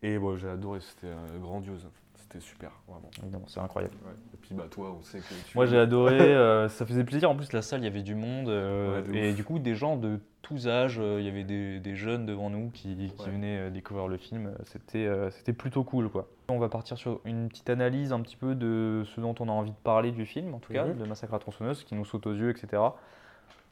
et 0.04 0.20
bon, 0.20 0.36
j'ai 0.36 0.50
adoré, 0.50 0.80
c'était 0.82 1.14
grandiose. 1.42 1.88
C'était 2.34 2.46
super, 2.46 2.72
vraiment. 2.88 3.10
Évidemment, 3.22 3.46
c'est 3.48 3.60
incroyable. 3.60 3.94
Ouais. 4.06 4.12
Et 4.34 4.38
puis 4.38 4.56
bah 4.56 4.66
toi, 4.70 4.96
on 5.00 5.04
sait 5.04 5.20
que 5.20 5.24
tu. 5.48 5.56
Moi 5.56 5.66
j'ai 5.68 5.78
adoré, 5.78 6.20
euh, 6.36 6.68
ça 6.68 6.86
faisait 6.86 7.04
plaisir. 7.04 7.30
En 7.30 7.36
plus, 7.36 7.54
la 7.54 7.62
salle, 7.62 7.82
il 7.82 7.84
y 7.84 7.88
avait 7.88 8.02
du 8.02 8.16
monde. 8.16 8.50
euh, 8.50 9.02
Ouais, 9.04 9.18
et 9.18 9.30
ouf. 9.32 9.36
du 9.36 9.44
coup, 9.44 9.60
des 9.60 9.76
gens 9.76 9.98
de 9.98 10.20
tous 10.42 10.68
âges. 10.68 10.98
euh, 11.00 11.20
Il 11.20 11.26
y 11.26 11.30
avait 11.30 11.44
des, 11.44 11.80
des 11.80 11.96
jeunes 11.96 12.26
devant 12.26 12.50
nous 12.50 12.70
qui, 12.72 12.96
qui 13.16 13.24
Ouais. 13.24 13.30
venaient 13.32 13.70
découvrir 13.72 14.08
le 14.08 14.18
film. 14.18 14.54
C'était 14.66 15.08
c'était 15.32 15.54
plutôt 15.54 15.84
cool. 15.84 16.10
quoi. 16.10 16.28
On 16.50 16.60
va 16.60 16.70
partir 16.70 16.98
sur 16.98 17.22
une 17.26 17.50
petite 17.50 17.70
analyse 17.70 18.12
un 18.14 18.22
petit 18.22 18.36
peu 18.36 18.56
de 18.56 19.04
ce 19.16 19.22
dont 19.22 19.36
on 19.40 19.48
a 19.48 19.52
envie 19.52 19.72
de 19.72 19.76
parler 19.84 20.12
du 20.12 20.26
film, 20.26 20.54
en 20.54 20.60
tout 20.60 20.74
cas, 20.74 20.86
Mhm. 20.86 20.98
de 20.98 21.06
Massacre 21.06 21.34
à 21.36 21.40
tronçonneuse, 21.40 21.80
ce 21.80 21.86
qui 21.86 21.96
nous 21.96 22.06
saute 22.06 22.26
aux 22.28 22.34
yeux, 22.34 22.50
etc. 22.50 22.82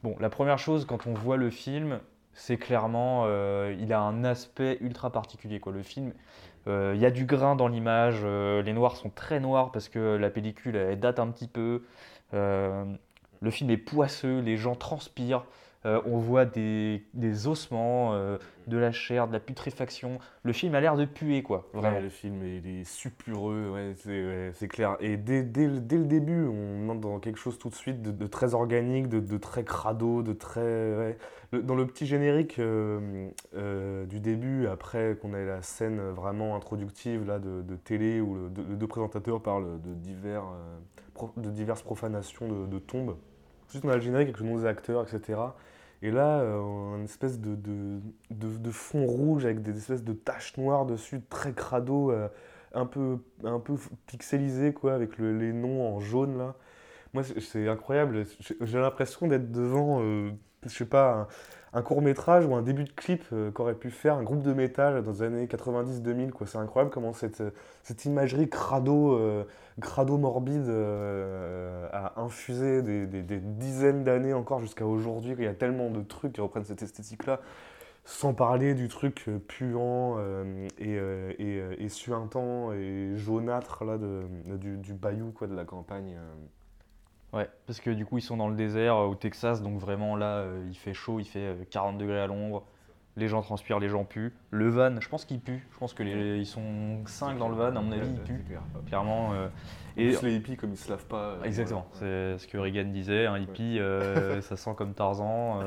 Bon, 0.02 0.16
la 0.20 0.30
première 0.30 0.58
chose, 0.58 0.84
quand 0.84 1.06
on 1.06 1.14
voit 1.14 1.36
le 1.36 1.50
film, 1.50 2.00
c'est 2.34 2.56
clairement, 2.56 3.24
euh, 3.26 3.76
il 3.78 3.92
a 3.92 4.00
un 4.00 4.24
aspect 4.24 4.78
ultra 4.80 5.10
particulier. 5.12 5.60
Quoi. 5.60 5.72
Le 5.72 5.82
film, 5.82 6.12
il 6.66 7.00
y 7.00 7.06
a 7.06 7.10
du 7.10 7.24
grain 7.24 7.56
dans 7.56 7.68
l'image, 7.68 8.20
euh, 8.24 8.62
les 8.62 8.72
noirs 8.72 8.96
sont 8.96 9.10
très 9.10 9.40
noirs 9.40 9.72
parce 9.72 9.88
que 9.88 10.16
la 10.16 10.30
pellicule, 10.30 10.98
date 10.98 11.18
un 11.18 11.28
petit 11.28 11.48
peu. 11.48 11.82
Euh, 12.34 12.84
le 13.40 13.50
film 13.50 13.70
est 13.70 13.76
poisseux, 13.76 14.40
les 14.40 14.56
gens 14.56 14.76
transpirent, 14.76 15.44
euh, 15.84 16.00
on 16.06 16.18
voit 16.18 16.44
des, 16.44 17.02
des 17.14 17.46
ossements, 17.48 18.14
euh, 18.14 18.38
de 18.68 18.76
la 18.78 18.92
chair, 18.92 19.26
de 19.26 19.32
la 19.32 19.40
putréfaction. 19.40 20.18
Le 20.44 20.52
film 20.52 20.74
a 20.76 20.80
l'air 20.80 20.96
de 20.96 21.04
puer, 21.04 21.42
quoi, 21.42 21.68
vraiment. 21.74 21.96
Ouais, 21.96 22.02
le 22.02 22.08
film 22.08 22.44
il 22.44 22.66
est 22.80 22.84
sulfureux, 22.84 23.70
ouais, 23.74 23.94
c'est 23.96 24.62
ouais, 24.62 24.68
clair. 24.68 24.96
Et 25.00 25.16
dès, 25.16 25.42
dès 25.42 25.66
le- 25.66 25.80
dès 25.80 25.96
le 25.98 26.04
début, 26.04 26.44
on 26.46 26.88
entre 26.88 27.00
dans 27.00 27.18
quelque 27.18 27.38
chose 27.38 27.58
tout 27.58 27.68
de 27.68 27.74
suite 27.74 28.00
de, 28.02 28.12
de 28.12 28.26
très 28.28 28.54
organique, 28.54 29.08
de, 29.08 29.18
de 29.18 29.36
très 29.38 29.64
crado, 29.64 30.22
de 30.22 30.32
très. 30.32 31.16
Le- 31.50 31.62
dans 31.62 31.74
le 31.74 31.86
petit 31.86 32.06
générique 32.06 32.58
euh, 32.60 34.06
du 34.06 34.20
début, 34.20 34.66
après 34.66 35.16
qu'on 35.20 35.34
ait 35.34 35.44
la 35.44 35.62
scène 35.62 36.00
vraiment 36.10 36.56
introductive 36.56 37.26
là, 37.26 37.38
de, 37.38 37.62
de 37.62 37.76
télé 37.76 38.20
où 38.20 38.34
le- 38.34 38.48
de- 38.50 38.62
les 38.70 38.76
deux 38.76 38.86
présentateurs 38.86 39.40
parlent 39.42 39.80
de, 39.82 39.94
divers, 39.94 40.44
pro- 41.14 41.32
de 41.36 41.50
diverses 41.50 41.82
profanations 41.82 42.46
de, 42.48 42.66
de 42.66 42.78
tombes. 42.78 43.16
Ensuite, 43.68 43.84
on 43.84 43.88
a 43.88 43.96
le 43.96 44.00
générique 44.02 44.28
avec 44.28 44.40
le 44.40 44.46
nom 44.46 44.56
des 44.58 44.66
acteurs, 44.66 45.02
etc. 45.02 45.38
Et 46.02 46.10
là, 46.10 46.40
euh, 46.40 46.96
une 46.96 47.04
espèce 47.04 47.38
de, 47.40 47.54
de, 47.54 48.00
de- 48.30 48.56
fond 48.70 49.06
rouge 49.06 49.44
avec 49.44 49.62
des 49.62 49.76
espèces 49.76 50.02
de 50.04 50.12
taches 50.12 50.56
noires 50.58 50.84
dessus, 50.86 51.20
très 51.30 51.52
crado, 51.54 52.10
euh, 52.10 52.28
un, 52.74 52.86
peu, 52.86 53.18
un 53.44 53.60
peu 53.60 53.74
pixelisé, 54.06 54.72
quoi, 54.72 54.94
avec 54.94 55.18
le- 55.18 55.36
les 55.38 55.52
noms 55.52 55.96
en 55.96 56.00
jaune, 56.00 56.38
là. 56.38 56.56
Moi, 57.14 57.24
c'est- 57.24 57.40
incroyable. 57.68 58.24
J'ai- 58.40 58.56
J'ai 58.62 58.78
l'impression 58.80 59.26
d'être 59.28 59.52
devant, 59.52 60.00
euh, 60.02 60.30
je 60.64 60.70
sais 60.70 60.86
pas, 60.86 61.28
un, 61.72 61.82
court-métrage 61.82 62.46
ou 62.46 62.54
un 62.54 62.62
début 62.62 62.84
de 62.84 62.90
clip 62.90 63.24
euh, 63.32 63.50
qu'aurait 63.50 63.74
pu 63.74 63.90
faire 63.90 64.14
un 64.16 64.22
groupe 64.22 64.42
de 64.42 64.52
métal 64.52 65.02
dans 65.02 65.12
les 65.12 65.22
années 65.22 65.46
90-2000, 65.46 66.30
quoi. 66.30 66.46
C'est 66.46 66.58
incroyable 66.58 66.92
comment 66.92 67.12
cette, 67.12 67.42
cette 67.82 68.04
imagerie 68.04 68.48
crado, 68.48 69.14
euh, 69.14 69.44
crado 69.80 70.18
morbide 70.18 70.68
euh, 70.68 71.88
a 71.92 72.20
infusé 72.20 72.82
des, 72.82 73.22
dizaines 73.40 74.04
d'années 74.04 74.34
encore 74.34 74.60
jusqu'à 74.60 74.86
aujourd'hui. 74.86 75.34
Il 75.38 75.44
y 75.44 75.46
a 75.46 75.54
tellement 75.54 75.90
de 75.90 76.02
trucs 76.02 76.34
qui 76.34 76.40
reprennent 76.40 76.64
cette 76.64 76.82
esthétique-là, 76.82 77.40
sans 78.04 78.34
parler 78.34 78.74
du 78.74 78.88
truc 78.88 79.24
euh, 79.28 79.38
puant 79.38 80.16
euh, 80.18 80.68
et, 80.78 80.98
euh, 80.98 81.32
et, 81.38 81.58
euh, 81.58 81.74
et 81.78 81.88
suintant 81.88 82.72
et 82.72 83.12
jaunâtre 83.16 83.84
là, 83.84 83.98
de, 83.98 84.22
du, 84.56 84.76
du 84.78 84.94
bayou, 84.94 85.32
quoi, 85.32 85.46
de 85.46 85.54
la 85.54 85.64
campagne. 85.64 86.16
Ouais, 87.32 87.48
parce 87.66 87.80
que 87.80 87.90
du 87.90 88.04
coup, 88.04 88.18
ils 88.18 88.22
sont 88.22 88.36
dans 88.36 88.48
le 88.48 88.56
désert 88.56 88.94
euh, 88.96 89.06
au 89.06 89.14
Texas, 89.14 89.62
donc 89.62 89.78
vraiment 89.78 90.16
là, 90.16 90.40
euh, 90.40 90.66
il 90.68 90.76
fait 90.76 90.92
chaud, 90.92 91.18
il 91.18 91.24
fait 91.24 91.38
euh, 91.40 91.64
40 91.70 91.96
degrés 91.96 92.20
à 92.20 92.26
l'ombre. 92.26 92.64
Les 93.16 93.28
gens 93.28 93.42
transpirent, 93.42 93.78
les 93.78 93.90
gens 93.90 94.04
puent. 94.04 94.32
Le 94.50 94.68
van, 94.70 94.98
je 95.00 95.06
pense 95.08 95.24
qu'il 95.26 95.38
pue. 95.40 95.66
Je 95.72 95.78
pense 95.78 95.92
que 95.92 96.02
les, 96.02 96.38
ils 96.38 96.46
sont 96.46 97.02
5 97.06 97.38
dans 97.38 97.48
le 97.50 97.54
van, 97.56 97.66
à 97.76 97.80
mon 97.80 97.92
avis, 97.92 98.08
puent. 98.24 98.38
c'est 98.38 98.46
clair. 98.48 98.62
Clairement. 98.86 99.32
euh, 99.34 99.48
Et 99.98 100.16
les 100.22 100.34
hippies, 100.36 100.56
comme 100.56 100.72
ils 100.72 100.78
se 100.78 100.90
lavent 100.90 101.04
pas. 101.06 101.36
Exactement, 101.44 101.86
voilà. 101.94 102.36
c'est 102.36 102.38
ce 102.42 102.48
que 102.48 102.56
Reagan 102.56 102.84
disait, 102.84 103.26
un 103.26 103.38
hippie, 103.38 103.78
ça 104.40 104.56
sent 104.56 104.74
comme 104.76 104.94
Tarzan 104.94 105.60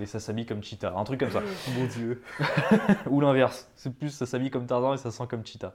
et 0.00 0.06
ça 0.06 0.20
s'habille 0.20 0.46
comme 0.46 0.62
Cheetah, 0.62 0.94
un 0.96 1.02
truc 1.04 1.18
comme 1.20 1.30
ça. 1.30 1.40
Mon 1.76 1.86
Dieu. 1.86 2.22
Ou 3.10 3.20
l'inverse, 3.20 3.68
c'est 3.74 3.92
plus 3.92 4.10
ça 4.10 4.24
s'habille 4.26 4.50
comme 4.50 4.66
Tarzan 4.66 4.94
et 4.94 4.98
ça 4.98 5.10
sent 5.10 5.24
comme 5.28 5.44
Cheetah. 5.44 5.74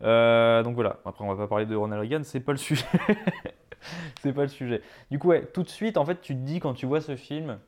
Donc 0.00 0.74
voilà, 0.74 0.98
après 1.06 1.24
on 1.24 1.28
va 1.28 1.36
pas 1.36 1.48
parler 1.48 1.64
de 1.64 1.74
Ronald 1.74 2.02
Reagan, 2.02 2.20
c'est 2.24 2.40
pas 2.40 2.52
le 2.52 2.58
sujet. 2.58 2.84
c'est 4.22 4.32
pas 4.32 4.42
le 4.42 4.48
sujet. 4.48 4.82
Du 5.10 5.18
coup, 5.18 5.28
ouais, 5.28 5.44
tout 5.46 5.62
de 5.62 5.68
suite, 5.68 5.96
en 5.96 6.04
fait, 6.04 6.20
tu 6.20 6.34
te 6.34 6.40
dis 6.40 6.60
quand 6.60 6.74
tu 6.74 6.86
vois 6.86 7.00
ce 7.00 7.16
film, 7.16 7.58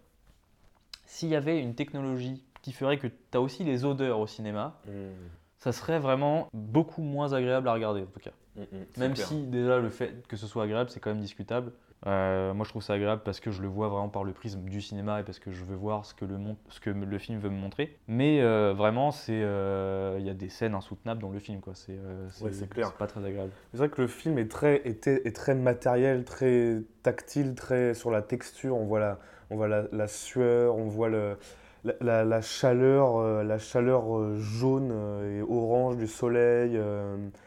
s'il 1.07 1.29
y 1.29 1.37
avait 1.37 1.61
une 1.61 1.75
technologie 1.75 2.43
qui 2.62 2.73
ferait 2.73 2.99
que 2.99 3.07
tu 3.07 3.14
as 3.35 3.40
aussi 3.40 3.64
les 3.64 3.85
odeurs 3.85 4.19
au 4.19 4.26
cinéma, 4.26 4.79
Mm, 4.87 5.11
ça 5.59 5.73
serait 5.73 5.99
vraiment 5.99 6.49
beaucoup 6.55 7.02
moins 7.02 7.33
agréable 7.35 7.69
à 7.69 7.75
regarder 7.75 8.02
en 8.02 8.07
tout 8.07 8.21
cas. 8.21 8.31
mm, 8.57 8.61
mm, 8.62 8.67
Même 8.99 9.14
clair. 9.14 9.26
si 9.26 9.47
déjà 9.47 9.79
le 9.79 9.90
fait 9.90 10.26
que 10.26 10.37
ce 10.37 10.47
soit 10.47 10.64
agréable, 10.64 10.90
c'est 10.90 11.00
quand 11.00 11.11
même 11.11 11.21
discutable. 11.21 11.73
Euh, 12.07 12.54
moi 12.54 12.64
je 12.64 12.71
trouve 12.71 12.83
ça 12.83 12.95
agréable 12.95 13.21
parce 13.25 13.40
que 13.40 13.50
je 13.50 13.61
le 13.61 13.69
vois 13.69 13.88
vraiment 13.88 14.09
par 14.09 14.25
le 14.25 14.33
prisme 14.33 14.62
du 14.62 14.80
cinéma 14.80 15.21
et 15.21 15.23
parce 15.23 15.38
que 15.38 15.52
je 15.52 15.64
veux 15.64 15.76
voir 15.76 16.07
ce 16.07 16.14
que 16.14 16.25
le, 16.25 16.38
mon- 16.38 16.57
ce 16.71 16.80
que 16.80 16.88
le 16.88 17.19
film 17.19 17.38
veut 17.40 17.50
me 17.50 17.59
montrer. 17.59 17.99
Mais 18.09 18.40
euh, 18.40 18.73
vraiment, 18.75 19.11
c'est 19.11 19.42
euh, 19.42 20.16
il 20.19 20.26
y 20.26 20.30
a 20.30 20.35
des 20.35 20.49
scènes 20.49 20.75
insoutenables 20.75 21.21
dans 21.21 21.30
le 21.30 21.38
film. 21.38 21.61
quoi. 21.61 21.75
C'est 21.75 21.99
Ouais, 22.40 22.52
c'est 22.52 22.69
clair. 22.71 22.92
pas 22.95 23.07
très 23.07 23.25
agréable. 23.25 23.50
C'est 23.73 23.78
vrai 23.78 23.88
que 23.90 24.00
le 24.00 24.09
film 24.09 24.38
est 24.38 24.50
très, 24.50 24.76
est, 24.87 25.07
est 25.09 25.37
très 25.37 25.54
matériel, 25.54 26.25
très 26.25 26.78
tactile, 27.02 27.54
très 27.54 27.92
sur 27.95 28.11
la 28.11 28.23
texture. 28.23 28.76
On 28.76 28.87
voit 28.87 29.00
la, 29.00 29.19
on 29.50 29.57
voit 29.57 29.69
la, 29.69 29.83
la 29.92 30.09
sueur, 30.09 30.76
on 30.76 30.87
voit 30.88 31.09
le, 31.11 31.37
la, 31.85 31.95
la- 32.01 32.25
la 32.25 32.41
chaleur, 32.41 33.17
euh, 33.19 33.43
la 33.43 33.59
chaleur 33.59 34.17
euh, 34.19 34.37
jaune 34.39 34.91
euh, 34.93 35.39
et 35.39 35.43
orange 35.43 35.97
du 35.97 36.07
soleil, 36.07 36.79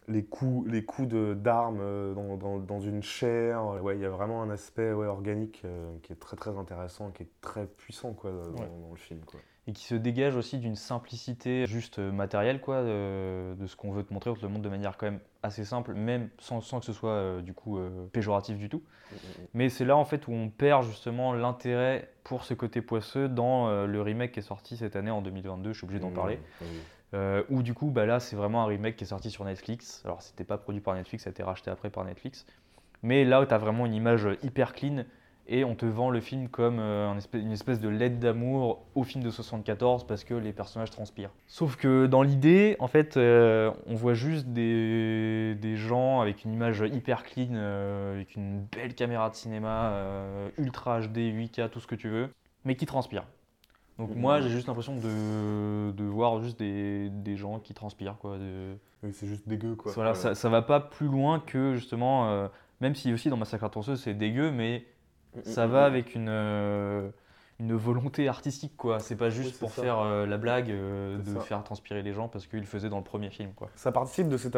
les 0.07 0.23
coups, 0.25 0.69
les 0.71 0.83
coups 0.85 1.07
de- 1.07 1.33
d'armes 1.33 2.13
dans, 2.15 2.37
dans- 2.37 2.59
dans 2.59 2.79
une 2.79 3.03
chair. 3.03 3.81
Ouais, 3.83 3.95
il 3.95 4.01
y 4.01 4.05
a 4.05 4.09
vraiment 4.09 4.41
un 4.41 4.49
aspect 4.49 4.91
ouais, 4.93 5.07
organique 5.07 5.63
qui 6.03 6.13
est 6.13 6.19
très 6.19 6.35
très 6.37 6.57
intéressant, 6.57 7.11
qui 7.11 7.23
est 7.23 7.31
très 7.41 7.65
puissant 7.67 8.13
quoi, 8.13 8.31
dans, 8.31 8.61
Ouais. 8.61 8.67
dans 8.81 8.91
le 8.91 8.97
film. 8.97 9.21
Quoi. 9.25 9.39
Et 9.65 9.71
qui 9.71 9.85
se 9.85 9.95
dégage 9.95 10.35
aussi 10.35 10.57
d'une 10.57 10.75
simplicité 10.75 11.65
juste 11.67 11.99
euh, 11.99 12.11
matérielle, 12.11 12.59
quoi, 12.59 12.83
de, 12.83 13.55
de 13.55 13.65
ce 13.65 13.77
qu'on 13.77 13.91
veut 13.91 14.03
te 14.03 14.13
montrer. 14.13 14.29
On 14.29 14.35
te 14.35 14.41
le 14.41 14.49
montre 14.49 14.61
de 14.63 14.69
manière 14.69 14.97
quand 14.97 15.05
même 15.05 15.21
assez 15.41 15.63
simple, 15.63 15.93
même 15.93 16.29
sans, 16.37 16.59
sans 16.59 16.79
que 16.79 16.85
ce 16.85 16.91
soit 16.91 17.11
euh, 17.11 17.41
du 17.41 17.53
coup 17.53 17.77
euh, 17.77 18.07
péjoratif 18.11 18.57
du 18.57 18.67
tout. 18.67 18.83
Mais 19.53 19.69
c'est 19.69 19.85
là 19.85 19.95
en 19.95 20.05
fait 20.05 20.27
où 20.27 20.31
on 20.33 20.49
perd 20.49 20.83
justement 20.83 21.33
l'intérêt 21.33 22.09
pour 22.23 22.43
ce 22.43 22.53
côté 22.53 22.81
poisseux 22.81 23.29
dans 23.29 23.67
euh, 23.69 23.85
le 23.85 24.01
remake 24.01 24.31
qui 24.33 24.39
est 24.39 24.43
sorti 24.43 24.75
cette 24.75 24.95
année 24.95 25.11
en 25.11 25.21
2022, 25.21 25.71
je 25.71 25.77
suis 25.77 25.85
obligé 25.85 25.99
d'en 25.99 26.09
Mm, 26.09 26.13
parler. 26.13 26.39
Euh, 27.13 27.43
où 27.49 27.61
du 27.61 27.75
coup 27.75 27.91
bah 27.91 28.07
là 28.07 28.19
c'est 28.19 28.35
vraiment 28.35 28.63
un 28.63 28.65
remake 28.65 28.95
qui 28.95 29.03
est 29.03 29.07
sorti 29.07 29.29
sur 29.29 29.45
Netflix. 29.45 30.01
Alors 30.03 30.21
c'était 30.23 30.43
pas 30.43 30.57
produit 30.57 30.81
par 30.81 30.95
Netflix, 30.95 31.25
ça 31.25 31.29
a 31.29 31.31
été 31.31 31.43
racheté 31.43 31.69
après 31.69 31.89
par 31.91 32.03
Netflix. 32.05 32.45
Mais 33.03 33.23
là 33.23 33.45
tu 33.45 33.53
as 33.53 33.57
vraiment 33.59 33.85
une 33.85 33.93
image 33.93 34.27
hyper 34.41 34.73
clean 34.73 35.03
et 35.47 35.63
on 35.65 35.75
te 35.75 35.85
vend 35.85 36.09
le 36.09 36.21
film 36.21 36.47
comme 36.47 36.79
euh, 36.79 37.13
une 37.33 37.51
espèce 37.51 37.79
de 37.81 37.89
lettre 37.89 38.17
d'amour 38.17 38.85
au 38.95 39.03
film 39.03 39.23
de 39.23 39.29
74 39.29 40.05
parce 40.07 40.23
que 40.23 40.33
les 40.33 40.53
personnages 40.53 40.89
transpirent. 40.91 41.31
Sauf 41.47 41.75
que 41.75 42.05
dans 42.05 42.21
l'idée, 42.21 42.77
en 42.79 42.87
fait, 42.87 43.17
euh, 43.17 43.71
on 43.87 43.95
voit 43.95 44.13
juste 44.13 44.47
des, 44.47 45.55
des 45.55 45.75
gens 45.75 46.21
avec 46.21 46.45
une 46.45 46.53
image 46.53 46.79
hyper 46.91 47.23
clean, 47.23 47.49
euh, 47.53 48.15
avec 48.15 48.35
une 48.35 48.61
belle 48.71 48.95
caméra 48.95 49.29
de 49.29 49.35
cinéma, 49.35 49.93
ultra 50.57 51.01
HD, 51.01 51.17
8K, 51.17 51.69
tout 51.69 51.79
ce 51.79 51.87
que 51.87 51.95
tu 51.95 52.09
veux, 52.09 52.29
mais 52.63 52.75
qui 52.75 52.85
transpirent. 52.85 53.27
Donc 53.99 54.09
Mhm. 54.15 54.21
moi, 54.21 54.41
j'ai 54.41 54.49
juste 54.49 54.67
l'impression 54.67 54.95
de, 54.95 55.91
de 55.91 56.03
voir 56.05 56.41
juste 56.41 56.57
des, 56.57 57.09
des 57.09 57.35
gens 57.35 57.59
qui 57.59 57.73
transpirent, 57.73 58.17
quoi. 58.17 58.37
de- 58.37 58.77
Oui, 59.03 59.11
c'est 59.13 59.27
juste 59.27 59.47
dégueu, 59.47 59.75
quoi. 59.75 59.91
voilà, 59.93 60.11
Ouais. 60.11 60.15
ça, 60.15 60.33
ça 60.35 60.49
va 60.49 60.61
pas 60.61 60.79
plus 60.79 61.07
loin 61.07 61.39
que 61.39 61.75
justement, 61.75 62.49
même 62.79 62.95
si 62.95 63.13
aussi 63.13 63.29
dans 63.29 63.37
Massacre 63.37 63.65
à 63.65 63.95
c'est 63.95 64.13
dégueu, 64.13 64.49
mais 64.51 64.85
ça 65.43 65.67
va 65.67 65.85
avec 65.85 66.15
une, 66.15 66.29
euh, 66.29 67.09
une 67.59 67.73
volonté 67.75 68.27
artistique 68.27 68.75
quoi. 68.77 68.99
C'est 68.99 69.15
pas 69.15 69.29
juste 69.29 69.53
Oui, 69.53 69.59
pour 69.59 69.71
ça. 69.71 69.81
faire 69.81 69.99
euh, 69.99 70.25
la 70.25 70.37
blague 70.37 70.69
euh, 70.71 71.17
de 71.19 71.33
ça. 71.33 71.39
faire 71.41 71.63
transpirer 71.63 72.01
les 72.01 72.13
gens 72.13 72.27
parce 72.27 72.47
qu'ils 72.47 72.59
le 72.59 72.65
faisaient 72.65 72.89
dans 72.89 72.97
le 72.97 73.03
premier 73.03 73.29
film 73.29 73.53
quoi. 73.53 73.69
Ça 73.75 73.91
participe 73.91 74.27
de 74.29 74.37
cette, 74.37 74.57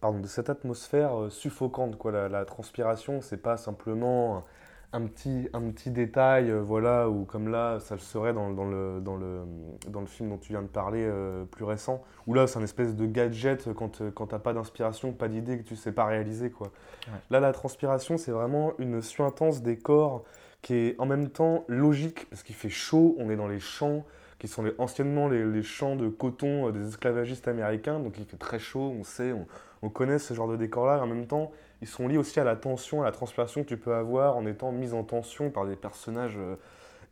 pardon, 0.00 0.20
de 0.20 0.26
atmosphère 0.50 1.12
suffocante. 1.30 1.96
Quoi. 1.96 2.12
La, 2.12 2.28
la 2.28 2.44
transpiration, 2.44 3.20
c'est 3.20 3.36
pas 3.42 3.56
simplement 3.56 4.44
un 4.94 5.06
petit, 5.06 5.48
un 5.52 5.60
petit 5.70 5.90
détail, 5.90 6.50
euh, 6.50 6.62
voilà, 6.62 7.08
ou 7.10 7.24
comme 7.24 7.48
là, 7.48 7.80
ça 7.80 7.96
le 7.96 8.00
serait 8.00 8.32
dans, 8.32 8.50
dans 8.50 8.64
le, 8.64 9.00
dans, 9.00 9.16
le, 9.16 9.40
dans 9.88 10.00
le 10.00 10.06
film 10.06 10.30
dont 10.30 10.38
tu 10.38 10.52
viens 10.52 10.62
de 10.62 10.68
parler, 10.68 11.04
euh, 11.04 11.44
plus 11.44 11.64
récent, 11.64 12.02
où 12.28 12.32
là, 12.34 12.46
c'est 12.46 12.60
un 12.60 12.62
espèce 12.62 12.94
de 12.94 13.04
gadget 13.04 13.74
quand, 13.74 14.00
euh, 14.00 14.12
quand 14.12 14.28
t'as 14.28 14.38
pas 14.38 14.52
d'inspiration, 14.52 15.12
pas 15.12 15.26
d'idée, 15.26 15.58
que 15.58 15.64
tu 15.64 15.74
sais 15.74 15.90
pas 15.90 16.04
réaliser. 16.04 16.50
Quoi. 16.50 16.68
Ouais. 17.08 17.18
Là, 17.30 17.40
la 17.40 17.52
transpiration, 17.52 18.16
c'est 18.16 18.30
vraiment 18.30 18.72
une 18.78 19.02
suintense 19.02 19.62
des 19.62 19.76
corps 19.76 20.22
qui 20.62 20.74
est 20.74 21.00
en 21.00 21.06
même 21.06 21.28
temps 21.28 21.64
logique, 21.66 22.30
parce 22.30 22.44
qu'il 22.44 22.54
fait 22.54 22.70
chaud, 22.70 23.16
on 23.18 23.28
est 23.30 23.36
dans 23.36 23.48
les 23.48 23.60
champs, 23.60 24.04
qui 24.38 24.46
sont 24.46 24.62
les- 24.62 24.74
anciennement 24.78 25.28
les, 25.28 25.44
les 25.44 25.62
champs 25.64 25.96
de 25.96 26.08
coton 26.08 26.70
des 26.70 26.86
esclavagistes 26.86 27.48
américains, 27.48 27.98
donc 27.98 28.16
il 28.18 28.24
fait 28.24 28.36
très 28.36 28.60
chaud, 28.60 28.94
on 28.96 29.02
sait, 29.02 29.32
on, 29.32 29.46
on 29.82 29.88
connaît 29.88 30.18
ce 30.20 30.34
genre 30.34 30.48
de 30.48 30.56
décor-là, 30.56 30.98
et 30.98 31.00
en 31.00 31.06
même 31.06 31.26
temps, 31.26 31.50
ils 31.84 31.86
sont 31.86 32.08
liés 32.08 32.16
aussi 32.16 32.40
à 32.40 32.44
la 32.44 32.56
tension, 32.56 33.02
à 33.02 33.04
la 33.04 33.12
transpiration 33.12 33.62
que 33.62 33.68
tu 33.68 33.76
peux 33.76 33.94
avoir 33.94 34.38
en 34.38 34.46
étant 34.46 34.72
mis 34.72 34.94
en 34.94 35.04
tension 35.04 35.50
par 35.50 35.66
des 35.66 35.76
personnages 35.76 36.38
euh, 36.38 36.56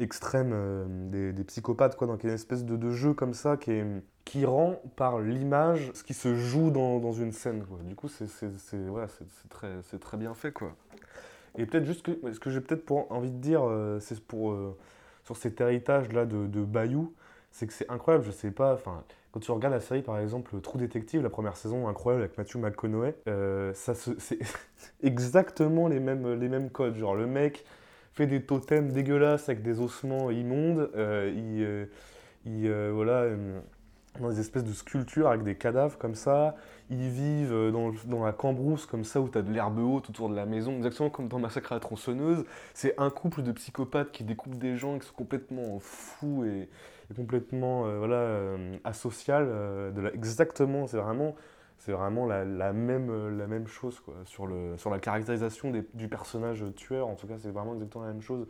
extrêmes, 0.01 0.53
euh, 0.55 1.33
des, 1.33 1.45
psychopathes, 1.45 1.95
quoi, 1.95 2.07
donc 2.07 2.21
il 2.23 2.29
y 2.29 2.31
a 2.31 2.33
une 2.33 2.37
espèce 2.37 2.65
de, 2.65 2.91
jeu 2.91 3.13
comme 3.13 3.35
ça 3.35 3.59
qui, 3.59 3.73
est, 3.73 3.85
qui 4.25 4.47
rend 4.47 4.81
par 4.97 5.21
l'image 5.21 5.91
ce 5.93 6.03
qui 6.03 6.15
se 6.15 6.35
joue 6.35 6.71
dans, 6.71 7.13
une 7.13 7.33
scène. 7.33 7.67
Du 7.85 7.95
coup, 7.95 8.09
c'est 8.09 8.25
très, 9.51 10.17
bien 10.17 10.33
fait. 10.33 10.53
Quoi. 10.53 10.75
Et 11.59 11.67
peut-être 11.67 11.85
juste 11.85 12.07
ce 12.07 12.41
que 12.41 12.49
j'ai 12.49 12.63
peut-être 12.63 12.91
envie 13.11 13.31
de 13.31 13.37
dire, 13.37 13.61
euh, 13.63 14.01
c'est 14.01 14.19
pour, 14.21 14.57
sur 15.25 15.37
cet 15.37 15.61
héritage-là 15.61 16.25
de 16.25 16.65
Bayou, 16.65 17.13
c'est 17.53 17.67
que 17.67 17.73
c'est 17.73 17.89
incroyable, 17.91 18.25
je 18.25 18.31
sais 18.31 18.51
pas, 18.51 18.73
enfin, 18.73 19.05
quand 19.31 19.41
tu 19.41 19.51
regardes 19.51 19.75
la 19.75 19.81
série 19.81 20.03
par 20.03 20.19
exemple 20.19 20.59
True 20.61 20.79
Detective, 20.79 21.23
la 21.23 21.31
première 21.31 21.57
saison 21.57 21.87
incroyable 21.87 22.25
avec 22.25 22.37
Matthew 22.37 22.57
McConaughey, 22.57 23.15
euh, 23.29 23.73
ça 23.75 23.95
c'est 23.95 24.39
exactement 25.03 25.87
les 25.87 26.01
mêmes, 26.01 26.35
les 26.35 26.49
mêmes 26.49 26.71
codes. 26.71 26.97
Genre 26.97 27.15
le 27.15 27.27
mec 27.27 27.65
fait 28.13 28.27
des 28.27 28.43
totems 28.43 28.91
dégueulasses 28.91 29.49
avec 29.49 29.63
des 29.63 29.81
ossements 29.81 30.31
immondes, 30.31 30.91
euh, 30.97 31.33
il, 31.35 31.63
euh, 31.63 31.87
il, 32.45 32.71
voilà, 32.95 33.27
dans 34.21 34.29
des 34.29 34.41
espèces 34.41 34.65
de 34.65 34.73
sculptures 34.73 35.29
avec 35.29 35.43
des 35.43 35.55
cadavres 35.55 35.97
comme 35.99 36.15
ça. 36.15 36.57
Ils 36.91 37.09
vivent 37.09 37.71
dans, 37.73 37.93
dans 38.05 38.25
la 38.25 38.33
cambrousse 38.33 38.85
comme 38.85 39.05
ça 39.05 39.21
où 39.21 39.31
tu 39.31 39.39
as 39.39 39.43
de 39.43 39.51
l'herbe 39.51 39.79
haute 39.79 40.11
autour 40.11 40.29
de 40.29 40.37
la 40.37 40.45
maison, 40.45 40.77
exactement 40.77 41.09
comme 41.09 41.29
dans 41.29 41.39
Massacre 41.39 41.73
à 41.73 41.77
la 41.77 41.81
tronçonneuse. 41.81 42.45
C'est 42.75 42.95
un 42.99 43.09
couple 43.09 43.43
de 43.43 43.53
psychopathes 43.53 44.13
qui 44.13 44.25
découpent 44.25 44.59
des 44.59 44.77
gens 44.77 44.99
qui 44.99 45.07
sont 45.07 45.15
complètement 45.15 45.79
fous 45.81 46.45
et 46.45 46.69
complètement 47.15 47.87
euh, 47.87 47.99
voilà, 47.99 48.15
euh, 48.17 48.77
asocial. 48.85 49.45
euh, 49.49 49.91
de 49.91 50.01
la- 50.01 50.13
exactement, 50.15 50.87
c'est 50.87 50.99
vraiment, 50.99 51.35
c'est 51.79 51.93
vraiment 51.93 52.27
la, 52.27 52.45
la 52.45 52.73
même, 52.73 53.11
euh, 53.11 53.31
la 53.37 53.47
même 53.47 53.67
chose 53.67 53.99
quoi, 54.01 54.15
sur, 54.25 54.47
le, 54.47 54.77
sur 54.79 54.91
la 54.91 54.99
caractérisation 54.99 55.71
des- 55.71 55.85
du 55.95 56.09
personnage 56.09 56.65
tueur. 56.77 57.09
En 57.09 57.15
tout 57.15 57.27
cas, 57.27 57.35
c'est 57.39 57.51
vraiment 57.51 57.75
exactement 57.75 58.05
la 58.05 58.13
même 58.13 58.23
chose. 58.23 58.47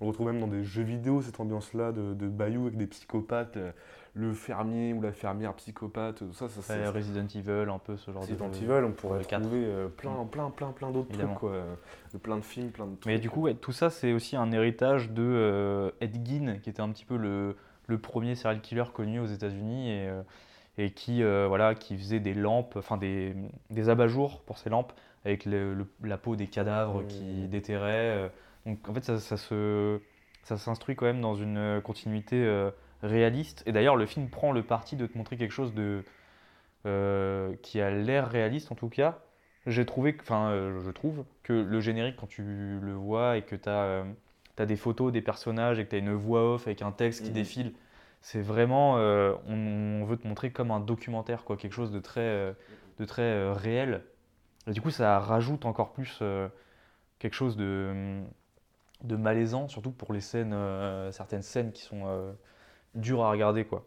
On 0.00 0.06
retrouve 0.08 0.26
même 0.26 0.40
dans 0.40 0.46
des 0.46 0.62
jeux 0.62 0.82
vidéo 0.82 1.22
cette 1.22 1.40
ambiance-là 1.40 1.90
de, 1.90 2.12
de 2.12 2.28
Bayou 2.28 2.66
avec 2.66 2.76
des 2.76 2.86
psychopathes, 2.86 3.56
euh, 3.56 3.72
le 4.12 4.32
fermier 4.34 4.92
ou 4.92 5.00
la 5.00 5.12
fermière 5.12 5.54
psychopathe, 5.54 6.16
tout 6.18 6.32
ça, 6.34 6.48
ça, 6.50 6.60
ça, 6.60 6.74
Ouais, 6.76 6.88
Resident 6.88 7.26
Evil 7.34 7.70
un 7.70 7.78
peu 7.78 7.96
ce 7.96 8.10
genre 8.10 8.20
Resident 8.22 8.48
de. 8.50 8.56
Evil, 8.56 8.84
on 8.84 8.92
pourrait 8.92 9.22
trouver 9.22 9.64
euh, 9.64 9.88
plein, 9.88 10.24
plein, 10.30 10.50
plein, 10.50 10.72
plein 10.72 10.90
d'autres 10.90 11.12
trucs, 11.12 11.34
quoi. 11.34 11.52
de 12.12 12.18
plein 12.18 12.36
de 12.36 12.42
films, 12.42 12.70
plein 12.70 12.86
de 12.86 12.96
trucs. 12.96 13.06
Mais 13.06 13.18
du 13.18 13.30
coup, 13.30 13.40
ouais, 13.42 13.54
tout 13.54 13.72
ça, 13.72 13.88
c'est 13.88 14.12
aussi 14.12 14.36
un 14.36 14.52
héritage 14.52 15.10
de 15.12 15.22
euh, 15.22 15.90
Ed 16.02 16.14
Gein, 16.26 16.58
qui 16.62 16.68
était 16.70 16.82
un 16.82 16.90
petit 16.90 17.04
peu 17.06 17.16
le, 17.16 17.56
le 17.86 17.98
premier 17.98 18.34
serial 18.34 18.60
killer 18.60 18.84
connu 18.94 19.20
aux 19.20 19.26
États-Unis 19.26 19.90
et, 19.90 20.08
euh, 20.08 20.22
et 20.78 20.90
qui, 20.92 21.22
euh, 21.22 21.46
voilà, 21.48 21.74
qui 21.74 21.96
faisait 21.96 22.20
des 22.20 22.34
lampes, 22.34 22.74
enfin 22.76 22.96
des, 22.98 23.34
des 23.70 23.88
abat-jours 23.88 24.42
pour 24.42 24.58
ces 24.58 24.70
lampes, 24.70 24.92
avec 25.24 25.44
le- 25.46 25.74
le- 25.74 25.86
la 26.04 26.18
peau 26.18 26.36
des 26.36 26.46
cadavres 26.48 27.02
Mmh. 27.02 27.06
qui 27.08 27.48
déterraient. 27.48 28.10
euh. 28.26 28.28
Donc 28.66 28.88
en 28.88 28.94
fait, 28.94 29.04
ça, 29.04 29.18
ça 29.20 29.36
se, 29.36 30.00
ça 30.42 30.56
s'instruit 30.58 30.96
quand 30.96 31.06
même 31.06 31.20
dans 31.20 31.34
une 31.34 31.80
continuité 31.84 32.36
euh, 32.44 32.70
réaliste. 33.02 33.62
Et 33.66 33.72
d'ailleurs, 33.72 33.96
le 33.96 34.06
film 34.06 34.28
prend 34.28 34.52
le 34.52 34.62
parti 34.62 34.96
de 34.96 35.06
te 35.06 35.16
montrer 35.18 35.36
quelque 35.36 35.52
chose 35.52 35.74
de, 35.74 36.04
euh, 36.86 37.54
qui 37.62 37.80
a 37.80 37.90
l'air 37.90 38.28
réaliste 38.28 38.70
en 38.72 38.74
tout 38.74 38.88
cas. 38.88 39.18
J'ai 39.66 39.84
trouvé, 39.84 40.16
enfin, 40.20 40.50
euh, 40.50 40.80
je 40.84 40.90
trouve 40.90 41.24
que 41.42 41.52
le 41.52 41.80
générique, 41.80 42.16
quand 42.16 42.28
tu 42.28 42.42
le 42.44 42.92
vois 42.92 43.36
et 43.36 43.42
que 43.42 43.56
tu 43.56 43.68
as, 43.68 44.04
des 44.64 44.76
photos 44.76 45.12
des 45.12 45.20
personnages 45.20 45.78
et 45.78 45.84
que 45.84 45.90
tu 45.90 45.96
as 45.96 45.98
une 45.98 46.14
voix 46.14 46.54
off 46.54 46.66
avec 46.66 46.80
un 46.80 46.92
texte 46.92 47.22
qui 47.24 47.30
Mhm. 47.30 47.34
défile, 47.34 47.72
c'est 48.22 48.40
vraiment, 48.40 48.96
euh, 48.96 49.34
on, 49.46 50.00
on 50.02 50.04
veut 50.06 50.16
te 50.16 50.26
montrer 50.26 50.50
comme 50.50 50.70
un 50.70 50.80
documentaire, 50.80 51.44
quoi, 51.44 51.56
quelque 51.58 51.74
chose 51.74 51.90
de 51.92 52.00
très, 52.00 52.20
euh, 52.20 52.52
de 52.98 53.04
très 53.04 53.22
euh, 53.22 53.52
réel. 53.52 54.02
Et 54.66 54.72
du 54.72 54.80
coup, 54.80 54.90
ça 54.90 55.18
rajoute 55.20 55.66
encore 55.66 55.92
plus 55.92 56.22
quelque 57.18 57.34
chose 57.34 57.56
de, 57.56 58.22
de 59.04 59.16
malaisant, 59.16 59.68
surtout 59.68 59.92
pour 59.92 60.12
les 60.12 60.20
scènes, 60.20 60.56
certaines 61.12 61.42
scènes 61.42 61.70
qui 61.70 61.82
sont 61.82 62.34
dures 62.96 63.22
à 63.22 63.30
regarder, 63.30 63.64
quoi. 63.64 63.86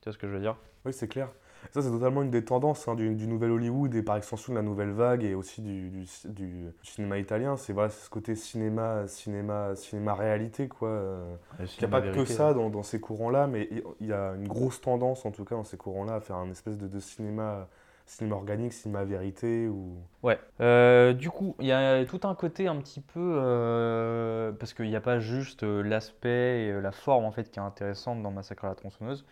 Tu 0.00 0.06
vois 0.06 0.12
ce 0.12 0.18
que 0.18 0.26
je 0.26 0.32
veux 0.32 0.40
dire? 0.40 0.56
Oui, 0.84 0.92
c'est 0.92 1.06
clair. 1.06 1.28
Ça, 1.72 1.82
c'est 1.82 1.90
totalement 1.90 2.22
une 2.22 2.30
des 2.30 2.44
tendances 2.44 2.88
hein, 2.88 2.94
du, 2.94 3.14
du 3.14 3.26
nouvel 3.26 3.50
Hollywood 3.50 3.94
et 3.94 4.02
par 4.02 4.16
extension 4.16 4.52
de 4.52 4.58
la 4.58 4.62
nouvelle 4.62 4.90
vague 4.90 5.22
et 5.24 5.34
aussi 5.34 5.60
du, 5.62 5.90
du- 5.90 6.06
du 6.24 6.72
cinéma 6.82 7.18
italien. 7.18 7.56
C'est 7.56 7.72
voilà, 7.72 7.90
ce 7.90 8.08
côté 8.08 8.34
cinéma, 8.34 9.06
cinéma, 9.06 9.76
cinéma 9.76 10.14
réalité, 10.14 10.68
quoi. 10.68 10.88
euh, 10.88 11.34
Il 11.60 11.80
n'y 11.80 11.84
a 11.84 11.88
pas 11.88 12.00
que 12.00 12.24
ça 12.24 12.54
dans, 12.54 12.70
dans 12.70 12.82
ces 12.82 13.00
courants-là, 13.00 13.46
mais 13.46 13.68
il- 13.70 13.82
il 14.00 14.06
y 14.08 14.12
a 14.12 14.32
une 14.34 14.48
grosse 14.48 14.80
tendance, 14.80 15.24
en 15.26 15.30
tout 15.30 15.44
cas, 15.44 15.54
dans 15.56 15.64
ces 15.64 15.76
courants-là, 15.76 16.14
à 16.16 16.20
faire 16.20 16.36
un 16.36 16.50
espèce 16.50 16.76
de, 16.78 16.88
de 16.88 17.00
cinéma, 17.00 17.68
cinéma 18.06 18.36
organique, 18.36 18.72
cinéma 18.72 19.04
vérité. 19.04 19.68
Ou... 19.68 19.96
Ouais. 20.22 20.38
Euh, 20.60 21.12
du 21.12 21.30
coup, 21.30 21.54
il 21.60 21.66
y 21.66 21.72
a 21.72 22.04
tout 22.06 22.20
un 22.24 22.34
côté 22.34 22.66
un 22.66 22.76
petit 22.76 23.00
peu 23.00 23.20
euh, 23.20 24.52
parce 24.52 24.72
qu'il 24.74 24.88
n'y 24.88 24.96
a 24.96 25.00
pas 25.00 25.18
juste 25.18 25.62
euh, 25.62 25.82
l'aspect 25.82 26.66
et 26.66 26.70
euh, 26.72 26.80
la 26.80 26.92
forme 26.92 27.24
en 27.24 27.30
fait 27.32 27.50
qui 27.50 27.58
est 27.58 27.62
intéressante 27.62 28.22
dans 28.22 28.30
Massacre 28.30 28.64
à 28.64 28.68
la 28.68 28.74
tronçonneuse. 28.74 29.24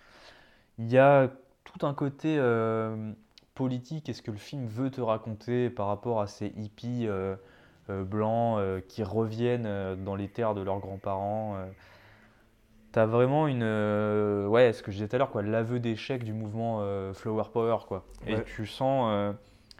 Il 0.78 0.90
y 0.90 0.98
a 0.98 1.30
tout 1.78 1.86
un 1.86 1.94
côté 1.94 2.36
euh, 2.38 3.12
politique 3.54 4.08
et 4.08 4.12
ce 4.12 4.22
que 4.22 4.30
le 4.30 4.36
film 4.36 4.66
veut 4.66 4.90
te 4.90 5.00
raconter 5.00 5.70
par 5.70 5.86
rapport 5.88 6.20
à 6.20 6.26
ces 6.26 6.46
hippies 6.56 7.06
euh, 7.06 7.36
euh, 7.90 8.04
blancs 8.04 8.60
qui 8.88 9.02
reviennent 9.02 9.96
dans 10.04 10.14
les 10.16 10.28
terres 10.28 10.54
de 10.54 10.62
leurs 10.62 10.80
grands-parents. 10.80 11.56
T'as 12.92 13.06
vraiment 13.06 13.46
une. 13.46 13.62
euh, 13.62 14.46
ouais, 14.46 14.72
ce 14.72 14.82
que 14.82 14.90
je 14.90 14.96
disais 14.96 15.08
tout 15.08 15.16
à 15.16 15.18
l'heure, 15.18 15.30
quoi, 15.30 15.42
l'aveu 15.42 15.80
d'échec 15.80 16.24
du 16.24 16.32
mouvement 16.32 16.78
euh, 16.80 17.12
Flower 17.12 17.44
Power, 17.52 17.78
quoi. 17.86 18.04
Et 18.26 18.34
tu 18.44 18.66
sens. 18.66 19.08
euh, 19.10 19.32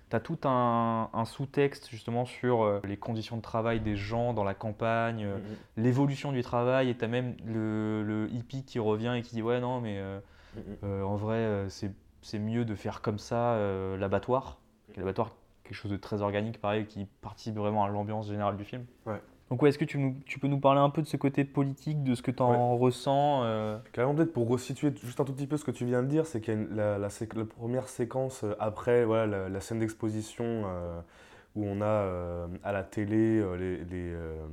T'as 0.08 0.20
tout 0.20 0.38
un, 0.44 1.10
un 1.12 1.24
sous-texte 1.24 1.88
justement 1.90 2.26
sur 2.26 2.62
les 2.84 2.96
conditions 2.96 3.36
de 3.36 3.42
travail 3.42 3.80
des 3.80 3.96
gens 3.96 4.34
dans 4.34 4.44
la 4.44 4.54
campagne, 4.54 5.24
euh, 5.24 5.38
l'évolution 5.76 6.30
du 6.30 6.42
travail, 6.42 6.90
et 6.90 6.94
t'as 6.96 7.08
même 7.08 7.34
le, 7.44 8.04
le 8.04 8.28
hippie 8.32 8.62
qui 8.62 8.78
revient 8.78 9.14
et 9.16 9.22
qui 9.22 9.34
dit 9.34 9.42
Ouais, 9.42 9.58
non, 9.58 9.80
mais 9.80 9.98
euh, 10.84 11.02
en 11.02 11.16
vrai, 11.16 11.36
euh, 11.36 11.68
c'est 11.68 12.38
mieux 12.38 12.64
de 12.64 12.74
faire 12.74 13.02
comme 13.02 13.18
ça 13.18 13.54
euh, 13.54 13.96
l'abattoir. 13.96 14.58
L'abattoir, 14.96 15.32
quelque 15.64 15.74
chose 15.74 15.90
de 15.90 15.96
très 15.96 16.22
organique, 16.22 16.60
pareil, 16.60 16.86
qui 16.86 17.06
participe 17.20 17.56
vraiment 17.56 17.84
à 17.84 17.88
l'ambiance 17.88 18.28
générale 18.28 18.56
du 18.56 18.64
film. 18.64 18.84
Ouais. 19.04 19.20
Donc, 19.50 19.62
ouais, 19.62 19.68
est-ce 19.68 19.78
que 19.78 19.84
tu, 19.84 19.98
nous- 19.98 20.16
tu 20.26 20.38
peux 20.40 20.48
nous 20.48 20.58
parler 20.58 20.80
un 20.80 20.90
peu 20.90 21.02
de 21.02 21.06
ce 21.06 21.16
côté 21.16 21.44
politique, 21.44 22.02
de 22.02 22.14
ce 22.16 22.22
que 22.22 22.30
tu 22.32 22.42
en 22.42 22.76
ressens 22.76 23.42
euh, 23.44 23.78
Carrément, 23.92 24.14
peut-être 24.14 24.32
pour 24.32 24.48
resituer 24.48 24.92
juste 25.04 25.20
un 25.20 25.24
tout 25.24 25.32
petit 25.32 25.46
peu 25.46 25.56
ce 25.56 25.64
que 25.64 25.70
tu 25.70 25.84
viens 25.84 26.02
de 26.02 26.08
dire, 26.08 26.26
c'est 26.26 26.40
qu'il 26.40 26.54
y 26.54 26.56
a 26.56 26.60
une- 26.60 26.74
la, 26.74 26.98
la 26.98 27.10
sé- 27.10 27.28
la 27.36 27.44
première 27.44 27.88
séquence 27.88 28.44
après 28.58 29.04
voilà, 29.04 29.26
la, 29.26 29.48
la 29.48 29.60
scène 29.60 29.78
d'exposition 29.78 30.64
où 31.54 31.64
on 31.64 31.80
a 31.80 31.84
euh, 31.86 32.46
à 32.64 32.72
la 32.72 32.82
télé 32.82 33.38
euh, 33.38 33.54
les, 33.56 33.76
les, 33.78 34.12
euh, 34.12 34.46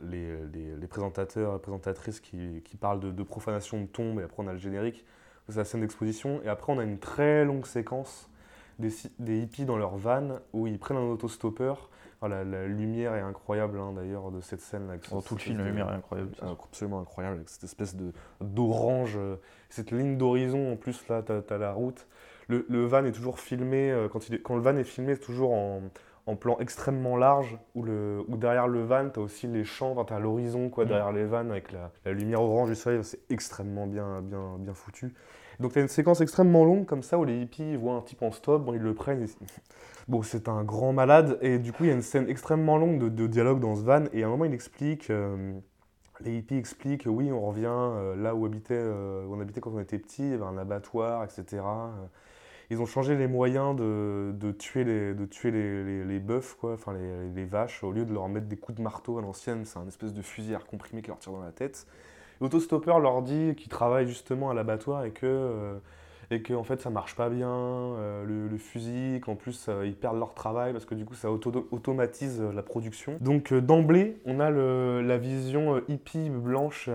les, 0.00 0.36
les- 0.52 0.76
les 0.76 0.86
présentateurs 0.86 1.56
et 1.56 1.58
présentatrices 1.58 2.20
qui, 2.20 2.62
qui 2.64 2.76
parlent 2.76 3.00
de, 3.00 3.10
de 3.10 3.22
profanation 3.22 3.80
de 3.80 3.86
tombes, 3.86 4.20
et 4.20 4.24
après 4.24 4.42
on 4.42 4.46
a 4.46 4.52
le 4.52 4.58
générique, 4.58 5.04
c'est 5.48 5.56
la 5.58 5.64
scène 5.64 5.80
d'exposition, 5.82 6.40
et 6.44 6.48
après 6.48 6.72
on 6.72 6.78
a 6.78 6.84
une 6.84 6.98
très 6.98 7.44
longue 7.44 7.66
séquence 7.66 8.28
des, 8.78 8.90
hippies 9.20 9.64
dans 9.66 9.76
leur 9.76 9.96
van 9.96 10.40
où 10.52 10.66
ils 10.66 10.78
prennent 10.78 10.96
un 10.96 11.08
autostoppeur, 11.10 11.90
Ah, 12.22 12.28
la, 12.28 12.42
la 12.42 12.66
lumière 12.66 13.14
est 13.14 13.20
incroyable 13.20 13.78
hein, 13.78 13.92
d'ailleurs 13.94 14.30
de 14.30 14.40
cette 14.40 14.60
scène. 14.62 14.88
Là, 14.88 14.94
Dans 15.10 15.20
tout 15.20 15.34
le 15.34 15.40
film, 15.40 15.58
la 15.58 15.64
lumière 15.66 15.90
est 15.90 15.94
incroyable. 15.94 16.32
absolument 16.42 17.00
incroyable, 17.00 17.36
avec 17.36 17.48
cette 17.50 17.64
espèce 17.64 17.94
de 17.94 18.12
d'orange, 18.40 19.14
euh, 19.16 19.36
cette 19.68 19.90
ligne 19.90 20.16
d'horizon 20.16 20.72
en 20.72 20.76
plus 20.76 21.06
là, 21.08 21.22
t'as 21.22 21.40
as 21.54 21.58
la 21.58 21.72
route. 21.72 22.06
Le, 22.48 22.66
le 22.68 22.84
van 22.86 23.04
est 23.04 23.12
toujours 23.12 23.38
filmé, 23.38 23.90
euh, 23.90 24.08
quand, 24.08 24.28
il 24.28 24.34
est- 24.34 24.42
quand 24.42 24.54
le 24.56 24.60
van 24.62 24.76
est 24.76 24.84
filmé, 24.84 25.14
c'est 25.14 25.20
toujours 25.20 25.52
en, 25.52 25.82
en 26.26 26.36
plan 26.36 26.56
extrêmement 26.58 27.16
large, 27.16 27.58
où, 27.74 27.82
le, 27.82 28.24
où 28.28 28.36
derrière 28.36 28.66
le 28.68 28.82
van, 28.82 29.10
t'as 29.10 29.20
aussi 29.20 29.46
les 29.46 29.64
champs, 29.64 29.92
enfin, 29.92 30.04
t'as 30.04 30.18
l'horizon 30.18 30.70
quoi, 30.70 30.84
Mm. 30.84 30.88
derrière 30.88 31.12
les 31.12 31.24
vannes 31.24 31.50
avec 31.50 31.72
la, 31.72 31.90
la 32.04 32.12
lumière 32.12 32.42
orange 32.42 32.70
du 32.70 32.74
soleil, 32.76 33.04
c'est 33.04 33.20
extrêmement 33.30 33.86
bien, 33.86 34.22
bien, 34.22 34.56
bien 34.58 34.74
foutu. 34.74 35.14
Donc 35.60 35.72
t'as 35.72 35.82
une 35.82 35.88
séquence 35.88 36.20
extrêmement 36.20 36.64
longue 36.64 36.86
comme 36.86 37.02
ça, 37.02 37.18
où 37.18 37.24
les 37.24 37.40
hippies 37.42 37.76
voient 37.76 37.94
un 37.94 38.00
type 38.02 38.22
en 38.22 38.32
stop, 38.32 38.64
bon, 38.64 38.72
ils 38.74 38.80
le 38.80 38.94
prennent, 38.94 39.22
et- 39.22 39.26
Bon, 40.08 40.22
c'est 40.22 40.48
un 40.48 40.64
grand 40.64 40.92
malade, 40.92 41.38
et 41.40 41.58
du 41.58 41.72
coup, 41.72 41.84
il 41.84 41.86
y 41.88 41.90
a 41.90 41.94
une 41.94 42.02
scène 42.02 42.28
extrêmement 42.28 42.76
longue 42.76 42.98
de, 42.98 43.08
de 43.08 43.26
dialogue 43.26 43.60
dans 43.60 43.74
ce 43.76 43.82
van, 43.82 44.04
et 44.12 44.22
à 44.22 44.26
un 44.26 44.30
moment, 44.30 44.44
il 44.44 44.52
explique, 44.52 45.08
euh, 45.10 45.52
les 46.20 46.38
hippies 46.38 46.56
expliquent, 46.58 47.04
oui, 47.06 47.32
on 47.32 47.40
revient 47.40 47.66
euh, 47.68 48.16
là 48.16 48.34
où, 48.34 48.44
habitait, 48.46 48.74
euh, 48.76 49.24
où 49.26 49.34
on 49.34 49.40
habitait 49.40 49.60
quand 49.60 49.72
on 49.74 49.80
était 49.80 49.98
petit, 49.98 50.22
il 50.22 50.30
y 50.30 50.34
avait 50.34 50.44
un 50.44 50.58
abattoir, 50.58 51.24
etc. 51.24 51.62
Ils 52.74 52.82
ont 52.82 52.86
changé 52.86 53.14
les 53.14 53.28
moyens 53.28 53.76
de, 53.76 54.50
tuer 54.58 54.82
les, 54.82 55.14
de 55.14 55.26
tuer 55.26 55.52
les, 55.52 56.04
les, 56.04 56.18
bœufs, 56.18 56.56
les, 57.32 57.44
vaches, 57.44 57.84
au 57.84 57.92
lieu 57.92 58.04
de 58.04 58.12
leur 58.12 58.28
mettre 58.28 58.48
des 58.48 58.56
coups 58.56 58.76
de 58.76 58.82
marteau 58.82 59.16
à 59.16 59.22
l'ancienne, 59.22 59.64
c'est 59.64 59.78
un 59.78 59.86
espèce 59.86 60.12
de 60.12 60.22
fusil 60.22 60.56
à 60.56 60.58
comprimé 60.58 61.00
qui 61.00 61.06
leur 61.06 61.20
tire 61.20 61.30
dans 61.30 61.40
la 61.40 61.52
tête. 61.52 61.86
L'autostopper 62.40 62.98
leur 63.00 63.22
dit 63.22 63.54
qu'ils 63.54 63.68
travaillent 63.68 64.08
justement 64.08 64.50
à 64.50 64.54
l'abattoir 64.54 65.04
et 65.04 65.12
que, 65.12 65.24
euh, 65.24 65.78
et 66.34 66.42
que 66.42 66.52
en 66.52 66.64
fait 66.64 66.80
ça 66.80 66.90
marche 66.90 67.14
pas 67.14 67.28
bien, 67.30 67.48
euh, 67.48 68.24
le, 68.24 68.48
le 68.48 68.58
fusil, 68.58 69.20
qu'en 69.22 69.36
plus 69.36 69.66
euh, 69.68 69.86
ils 69.86 69.94
perdent 69.96 70.18
leur 70.18 70.34
travail 70.34 70.72
parce 70.72 70.84
que 70.84 70.94
du 70.94 71.04
coup 71.04 71.14
ça 71.14 71.30
auto- 71.30 71.66
automatise 71.70 72.40
euh, 72.40 72.52
la 72.52 72.62
production. 72.62 73.16
Donc 73.20 73.52
euh, 73.52 73.60
d'emblée, 73.60 74.20
on 74.26 74.40
a 74.40 74.50
le- 74.50 75.00
la 75.02 75.16
vision 75.16 75.80
hippie 75.88 76.28
blanche 76.30 76.88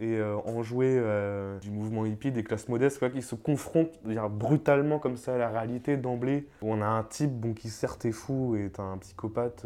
et 0.00 0.20
enjouée 0.44 1.00
du 1.60 1.70
mouvement 1.70 2.06
hippie 2.06 2.32
des 2.32 2.44
classes 2.44 2.68
modestes 2.68 2.98
quoi, 2.98 3.10
qui 3.10 3.22
se 3.22 3.34
confrontent 3.34 3.98
dire, 4.04 4.28
brutalement 4.28 4.98
comme 4.98 5.16
ça 5.16 5.34
à 5.34 5.38
la 5.38 5.48
réalité 5.48 5.96
d'emblée. 5.96 6.46
Où 6.62 6.72
on 6.72 6.82
a 6.82 6.86
un 6.86 7.02
type 7.02 7.32
bon, 7.32 7.54
qui 7.54 7.68
certes 7.68 8.04
est 8.04 8.12
fou 8.12 8.56
et 8.56 8.66
est 8.66 8.80
un 8.80 8.98
psychopathe, 8.98 9.64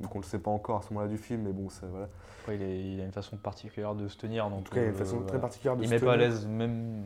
donc 0.00 0.14
on 0.14 0.18
le 0.18 0.24
sait 0.24 0.38
pas 0.38 0.50
encore 0.50 0.78
à 0.78 0.82
ce 0.82 0.92
moment-là 0.92 1.10
du 1.10 1.18
film, 1.18 1.42
mais 1.44 1.52
bon 1.52 1.68
ça 1.68 1.86
voilà. 1.90 2.08
Après, 2.42 2.56
il, 2.56 2.62
est- 2.62 2.92
il 2.94 3.00
a 3.00 3.04
une 3.04 3.12
façon 3.12 3.36
particulière 3.36 3.94
de 3.94 4.06
se 4.06 4.18
tenir. 4.18 4.44
Donc, 4.50 4.58
En 4.58 4.62
tout 4.62 4.74
cas, 4.74 4.80
il 4.80 4.84
y 4.84 4.86
a 4.86 4.90
une 4.90 4.94
façon 4.96 5.22
très 5.22 5.40
particulière 5.40 5.76
de 5.76 5.82
Il 5.82 5.88
se 5.88 5.94
met 5.94 6.00
pas 6.00 6.12
à 6.12 6.16
l'aise, 6.16 6.46
même, 6.46 7.02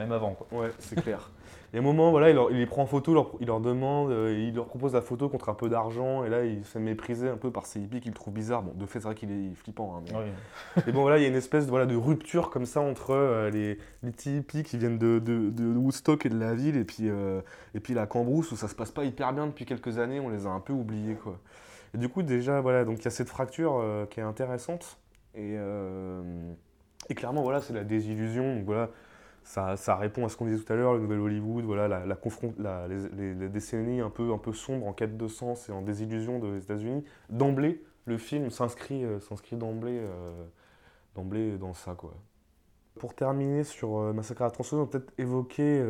même 0.00 0.12
avant. 0.12 0.32
Quoi. 0.32 0.46
Ouais, 0.60 0.70
c'est 0.78 1.00
clair. 1.00 1.30
Et 1.72 1.76
à 1.76 1.80
un 1.80 1.84
moment, 1.84 2.10
voilà, 2.10 2.30
il, 2.30 2.34
leur- 2.34 2.50
il 2.50 2.56
les 2.58 2.66
prend 2.66 2.82
en 2.82 2.86
photo, 2.86 3.14
leur- 3.14 3.30
il 3.38 3.46
leur 3.46 3.60
demande, 3.60 4.10
euh, 4.10 4.34
il 4.36 4.56
leur 4.56 4.66
propose 4.66 4.92
la 4.94 5.02
photo 5.02 5.28
contre 5.28 5.50
un 5.50 5.54
peu 5.54 5.68
d'argent, 5.68 6.24
et 6.24 6.28
là, 6.28 6.44
il 6.44 6.64
se 6.64 6.70
fait 6.72 6.80
mépriser 6.80 7.28
un 7.28 7.36
peu 7.36 7.52
par 7.52 7.64
ces 7.66 7.78
hippies 7.78 8.00
qu'il 8.00 8.12
trouve 8.12 8.34
bizarre. 8.34 8.62
Bon, 8.62 8.72
de 8.74 8.86
fait, 8.86 8.98
c'est 8.98 9.04
vrai 9.04 9.14
qu'il 9.14 9.30
est 9.30 9.54
flippant. 9.54 9.94
hein, 9.96 10.02
mais- 10.04 10.18
Oui. 10.18 10.82
Et 10.88 10.92
bon, 10.92 11.02
voilà, 11.02 11.18
il 11.18 11.22
y 11.22 11.26
a 11.26 11.28
une 11.28 11.36
espèce 11.36 11.66
de, 11.66 11.70
voilà, 11.70 11.86
de 11.86 11.94
rupture 11.94 12.50
comme 12.50 12.66
ça 12.66 12.80
entre 12.80 13.10
euh, 13.12 13.50
les, 13.50 13.78
les 14.02 14.10
petits 14.10 14.38
hippies 14.38 14.64
qui 14.64 14.78
viennent 14.78 14.98
de, 14.98 15.20
de- 15.20 15.50
de 15.50 15.64
Woodstock 15.76 16.26
et 16.26 16.28
de 16.28 16.38
la 16.40 16.54
ville, 16.54 16.76
et 16.76 16.84
puis, 16.84 17.08
euh, 17.08 17.40
et 17.76 17.78
puis 17.80 17.94
la 17.94 18.06
Cambrousse, 18.08 18.50
où 18.50 18.56
ça 18.56 18.66
se 18.66 18.74
passe 18.74 18.90
pas 18.90 19.04
hyper 19.04 19.32
bien 19.32 19.46
depuis 19.46 19.64
quelques 19.64 19.98
années, 19.98 20.18
on 20.18 20.28
les 20.28 20.46
a 20.46 20.50
un 20.50 20.60
peu 20.60 20.72
oubliés, 20.72 21.14
quoi. 21.14 21.38
Et 21.94 21.98
du 21.98 22.08
coup, 22.08 22.22
déjà, 22.24 22.60
voilà, 22.60 22.84
donc 22.84 22.98
il 22.98 23.04
y 23.04 23.08
a 23.08 23.12
cette 23.12 23.28
fracture 23.28 23.80
qui 24.10 24.18
est 24.18 24.24
intéressante, 24.24 24.98
et, 25.36 25.56
et 27.08 27.14
clairement, 27.14 27.42
voilà, 27.42 27.60
c'est 27.60 27.72
la 27.72 27.84
désillusion, 27.84 28.56
donc 28.56 28.64
voilà, 28.64 28.88
ça, 29.42 29.96
répond 29.96 30.24
à 30.24 30.28
ce 30.28 30.36
qu'on 30.36 30.46
disait 30.46 30.62
tout 30.62 30.72
à 30.72 30.76
l'heure, 30.76 30.94
le 30.94 31.00
nouvel 31.00 31.18
Hollywood, 31.18 31.64
voilà, 31.64 31.88
la, 31.88 32.06
la 32.06 32.88
les, 32.88 33.48
décennies 33.48 34.00
un 34.00 34.10
peu, 34.10 34.32
un 34.32 34.52
sombres 34.52 34.86
en 34.86 34.92
quête 34.92 35.16
de 35.16 35.28
sens 35.28 35.68
et 35.68 35.72
en 35.72 35.82
désillusion 35.82 36.38
des 36.38 36.58
États-Unis. 36.58 37.04
D'emblée, 37.30 37.82
le 38.06 38.18
film 38.18 38.50
s'inscrit 38.50 39.04
euh, 39.04 39.20
s'inscrit 39.20 39.56
d'emblée 39.56 40.00
euh, 40.00 40.44
d'emblée 41.14 41.58
dans 41.58 41.74
ça, 41.74 41.94
quoi. 41.94 42.14
Pour 42.98 43.14
terminer 43.14 43.64
sur 43.64 43.98
euh, 43.98 44.12
Massacre 44.12 44.42
à 44.42 44.44
la 44.46 44.50
tronçonneuse, 44.50 44.82
on 44.82 44.84
va 44.84 44.90
peut-être 44.90 45.12
évoquer 45.18 45.82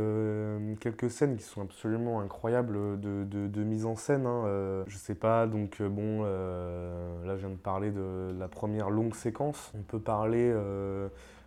quelques 0.81 1.11
scènes 1.11 1.37
qui 1.37 1.43
sont 1.43 1.63
absolument 1.63 2.21
incroyables 2.21 3.01
de, 3.01 3.65
mise 3.65 3.85
en 3.85 3.97
scène. 3.97 4.27
hein. 4.27 4.85
Je 4.87 4.97
sais 4.97 5.15
pas, 5.15 5.47
donc 5.47 5.83
bon, 5.83 6.23
là 6.23 7.37
je 7.37 7.41
viens 7.47 7.51
de 7.51 7.57
parler 7.57 7.91
de 7.91 8.33
la 8.39 8.49
première 8.49 8.91
longue 8.91 9.15
séquence. 9.15 9.73
On 9.75 9.83
peut 9.83 9.99
parler 9.99 10.55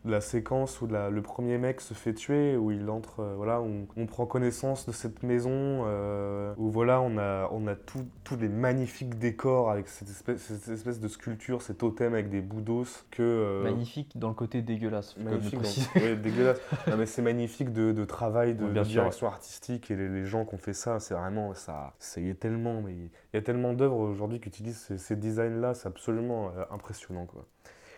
de 0.05 0.11
la 0.11 0.21
séquence 0.21 0.81
où 0.81 0.87
la- 0.87 1.09
le 1.09 1.21
premier 1.21 1.57
mec 1.57 1.79
se 1.81 1.93
fait 1.93 2.13
tuer, 2.13 2.57
où 2.57 2.71
il 2.71 2.89
entre, 2.89 3.21
euh, 3.21 3.33
voilà, 3.35 3.61
où 3.61 3.87
on 3.95 4.05
prend 4.05 4.25
connaissance 4.25 4.85
de 4.85 4.91
cette 4.91 5.23
maison, 5.23 5.51
euh, 5.85 6.53
où 6.57 6.69
voilà, 6.69 7.01
on 7.01 7.17
a, 7.17 7.49
on 7.51 7.67
a 7.67 7.75
tous 7.75 8.05
les 8.39 8.49
magnifiques 8.49 9.17
décors 9.17 9.69
avec 9.71 9.87
cette 9.87 10.09
espèce, 10.09 10.41
cette 10.41 10.67
espèce 10.67 10.99
de 10.99 11.07
sculpture, 11.07 11.61
ces 11.61 11.75
totems 11.75 12.13
avec 12.13 12.29
des 12.29 12.41
bouts 12.41 12.61
d'os 12.61 13.05
que... 13.11 13.21
euh, 13.23 13.63
Magnifique 13.63 14.17
dans 14.17 14.29
le 14.29 14.33
côté 14.33 14.61
dégueulasse. 14.61 15.15
Magnifique, 15.17 15.61
donc, 15.61 16.03
ouais, 16.03 16.15
dégueulasse. 16.21 16.59
Non, 16.89 16.97
mais 16.97 17.05
c'est 17.05 17.21
magnifique 17.21 17.71
de, 17.71 17.91
de 17.91 18.05
travail, 18.05 18.55
de, 18.55 18.65
Ouais, 18.65 18.71
bien 18.71 18.83
de 19.09 19.25
artistique 19.25 19.89
et 19.91 19.95
les, 19.95 20.09
les 20.09 20.25
gens 20.25 20.45
qui 20.45 20.55
ont 20.55 20.57
fait 20.57 20.73
ça, 20.73 20.99
c'est 20.99 21.13
vraiment 21.13 21.53
ça. 21.53 21.93
c'est- 21.99 22.21
Il 22.21 22.27
y 22.27 22.31
a 22.31 22.35
tellement, 22.35 22.81
mais 22.81 22.93
il 22.93 23.09
y 23.33 23.37
a 23.37 23.41
tellement 23.41 23.73
d'œuvres 23.73 23.97
aujourd'hui 23.97 24.39
qui 24.39 24.49
utilisent 24.49 24.79
ces, 24.79 24.97
ces 24.97 25.15
designs-là, 25.15 25.73
c'est 25.73 25.87
absolument 25.87 26.51
impressionnant 26.71 27.25
quoi. 27.25 27.45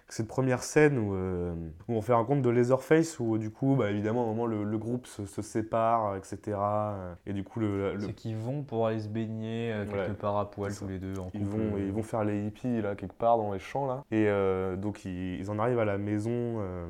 Cette 0.07 0.27
première 0.27 0.61
scène 0.61 0.99
où, 0.99 1.15
euh, 1.15 1.53
où 1.87 1.93
on 1.95 2.01
fait 2.01 2.13
un 2.13 2.23
compte 2.23 2.41
de 2.43 2.49
Laserface 2.49 3.19
où 3.19 3.37
du 3.39 3.49
coup, 3.49 3.75
bah, 3.75 3.89
évidemment, 3.89 4.21
à 4.21 4.25
un 4.25 4.27
moment 4.27 4.45
le, 4.45 4.63
le 4.63 4.77
groupe 4.77 5.07
se, 5.07 5.25
se 5.25 5.41
sépare, 5.41 6.11
euh, 6.13 6.17
etc. 6.17 6.37
euh, 6.59 7.13
Et 7.25 7.33
du 7.33 7.43
coup, 7.43 7.59
le, 7.59 7.93
le- 7.95 7.99
C'est 7.99 8.13
qu'ils 8.13 8.37
vont 8.37 8.61
pour 8.61 8.85
aller 8.85 8.99
se 8.99 9.07
baigner 9.09 9.71
euh, 9.73 9.85
quelque 9.85 10.09
Ouais, 10.11 10.13
part 10.13 10.37
à 10.37 10.51
poil 10.51 10.73
tous 10.75 10.87
les 10.87 10.99
deux 10.99 11.17
en. 11.19 11.31
Ils 11.33 11.45
vont, 11.45 11.75
euh, 11.75 11.79
ils 11.79 11.91
vont 11.91 12.03
faire 12.03 12.23
les 12.23 12.45
hippies 12.45 12.81
là 12.81 12.95
quelque 12.95 13.15
part 13.15 13.37
dans 13.37 13.51
les 13.51 13.59
champs 13.59 13.87
là. 13.87 14.03
Et 14.11 14.27
euh, 14.27 14.75
donc 14.75 15.05
ils, 15.05 15.39
ils 15.39 15.49
en 15.49 15.57
arrivent 15.57 15.79
à 15.79 15.85
la 15.85 15.97
maison 15.97 16.29
euh, 16.31 16.85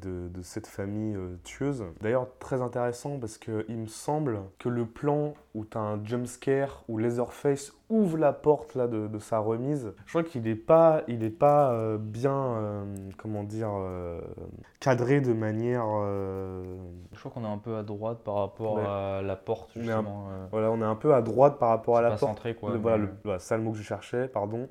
de, 0.00 0.28
de 0.28 0.42
cette 0.42 0.68
famille 0.68 1.16
euh, 1.16 1.36
tueuse. 1.42 1.84
D'ailleurs 2.00 2.28
très 2.38 2.62
intéressant 2.62 3.18
parce 3.18 3.38
que 3.38 3.64
il 3.68 3.76
me 3.78 3.86
semble 3.88 4.38
que 4.60 4.68
le 4.68 4.86
plan 4.86 5.34
où 5.54 5.64
tu 5.66 5.76
as 5.76 5.80
un 5.80 6.02
jump 6.04 6.26
scare 6.26 6.82
où 6.88 6.96
Leatherface 6.98 7.72
ouvre 7.90 8.16
la 8.16 8.32
porte 8.32 8.74
là 8.74 8.86
de, 8.88 9.06
de 9.06 9.18
sa 9.18 9.38
remise, 9.38 9.92
je 10.06 10.10
crois 10.10 10.22
qu'il 10.22 10.42
n'est 10.42 10.54
pas, 10.54 11.02
il 11.08 11.22
est 11.24 11.28
pas 11.30 11.72
euh, 11.72 11.98
bien, 11.98 12.34
euh, 12.34 12.84
comment 13.18 13.42
dire, 13.44 13.68
euh, 13.74 14.20
cadré 14.80 15.20
de 15.20 15.32
manière. 15.34 15.84
Je 17.12 17.18
crois 17.18 17.30
qu'on 17.32 17.44
est 17.44 17.52
un 17.52 17.58
peu 17.58 17.76
à 17.76 17.82
droite 17.82 18.18
par 18.24 18.34
rapport 18.36 18.74
Ouais. 18.76 18.82
à 18.86 19.20
la 19.22 19.36
porte 19.36 19.70
On 19.76 19.80
un- 19.80 19.82
justement. 19.82 20.28
euh, 20.30 20.46
voilà, 20.50 20.70
on 20.70 20.80
est 20.80 20.84
un 20.84 20.96
peu 20.96 21.14
à 21.14 21.22
droite 21.22 21.58
par 21.58 21.68
rapport 21.68 21.98
à 21.98 22.02
la 22.02 22.10
pas 22.10 22.16
porte. 22.16 22.30
centré 22.30 22.54
quoi. 22.54 22.70
Le- 22.72 22.78
voilà, 22.78 22.96
le, 22.96 23.08
voilà, 23.24 23.38
c'est 23.38 23.48
ça 23.48 23.56
le 23.56 23.62
mot 23.62 23.72
que 23.72 23.78
je 23.78 23.82
cherchais, 23.82 24.28
pardon. 24.28 24.68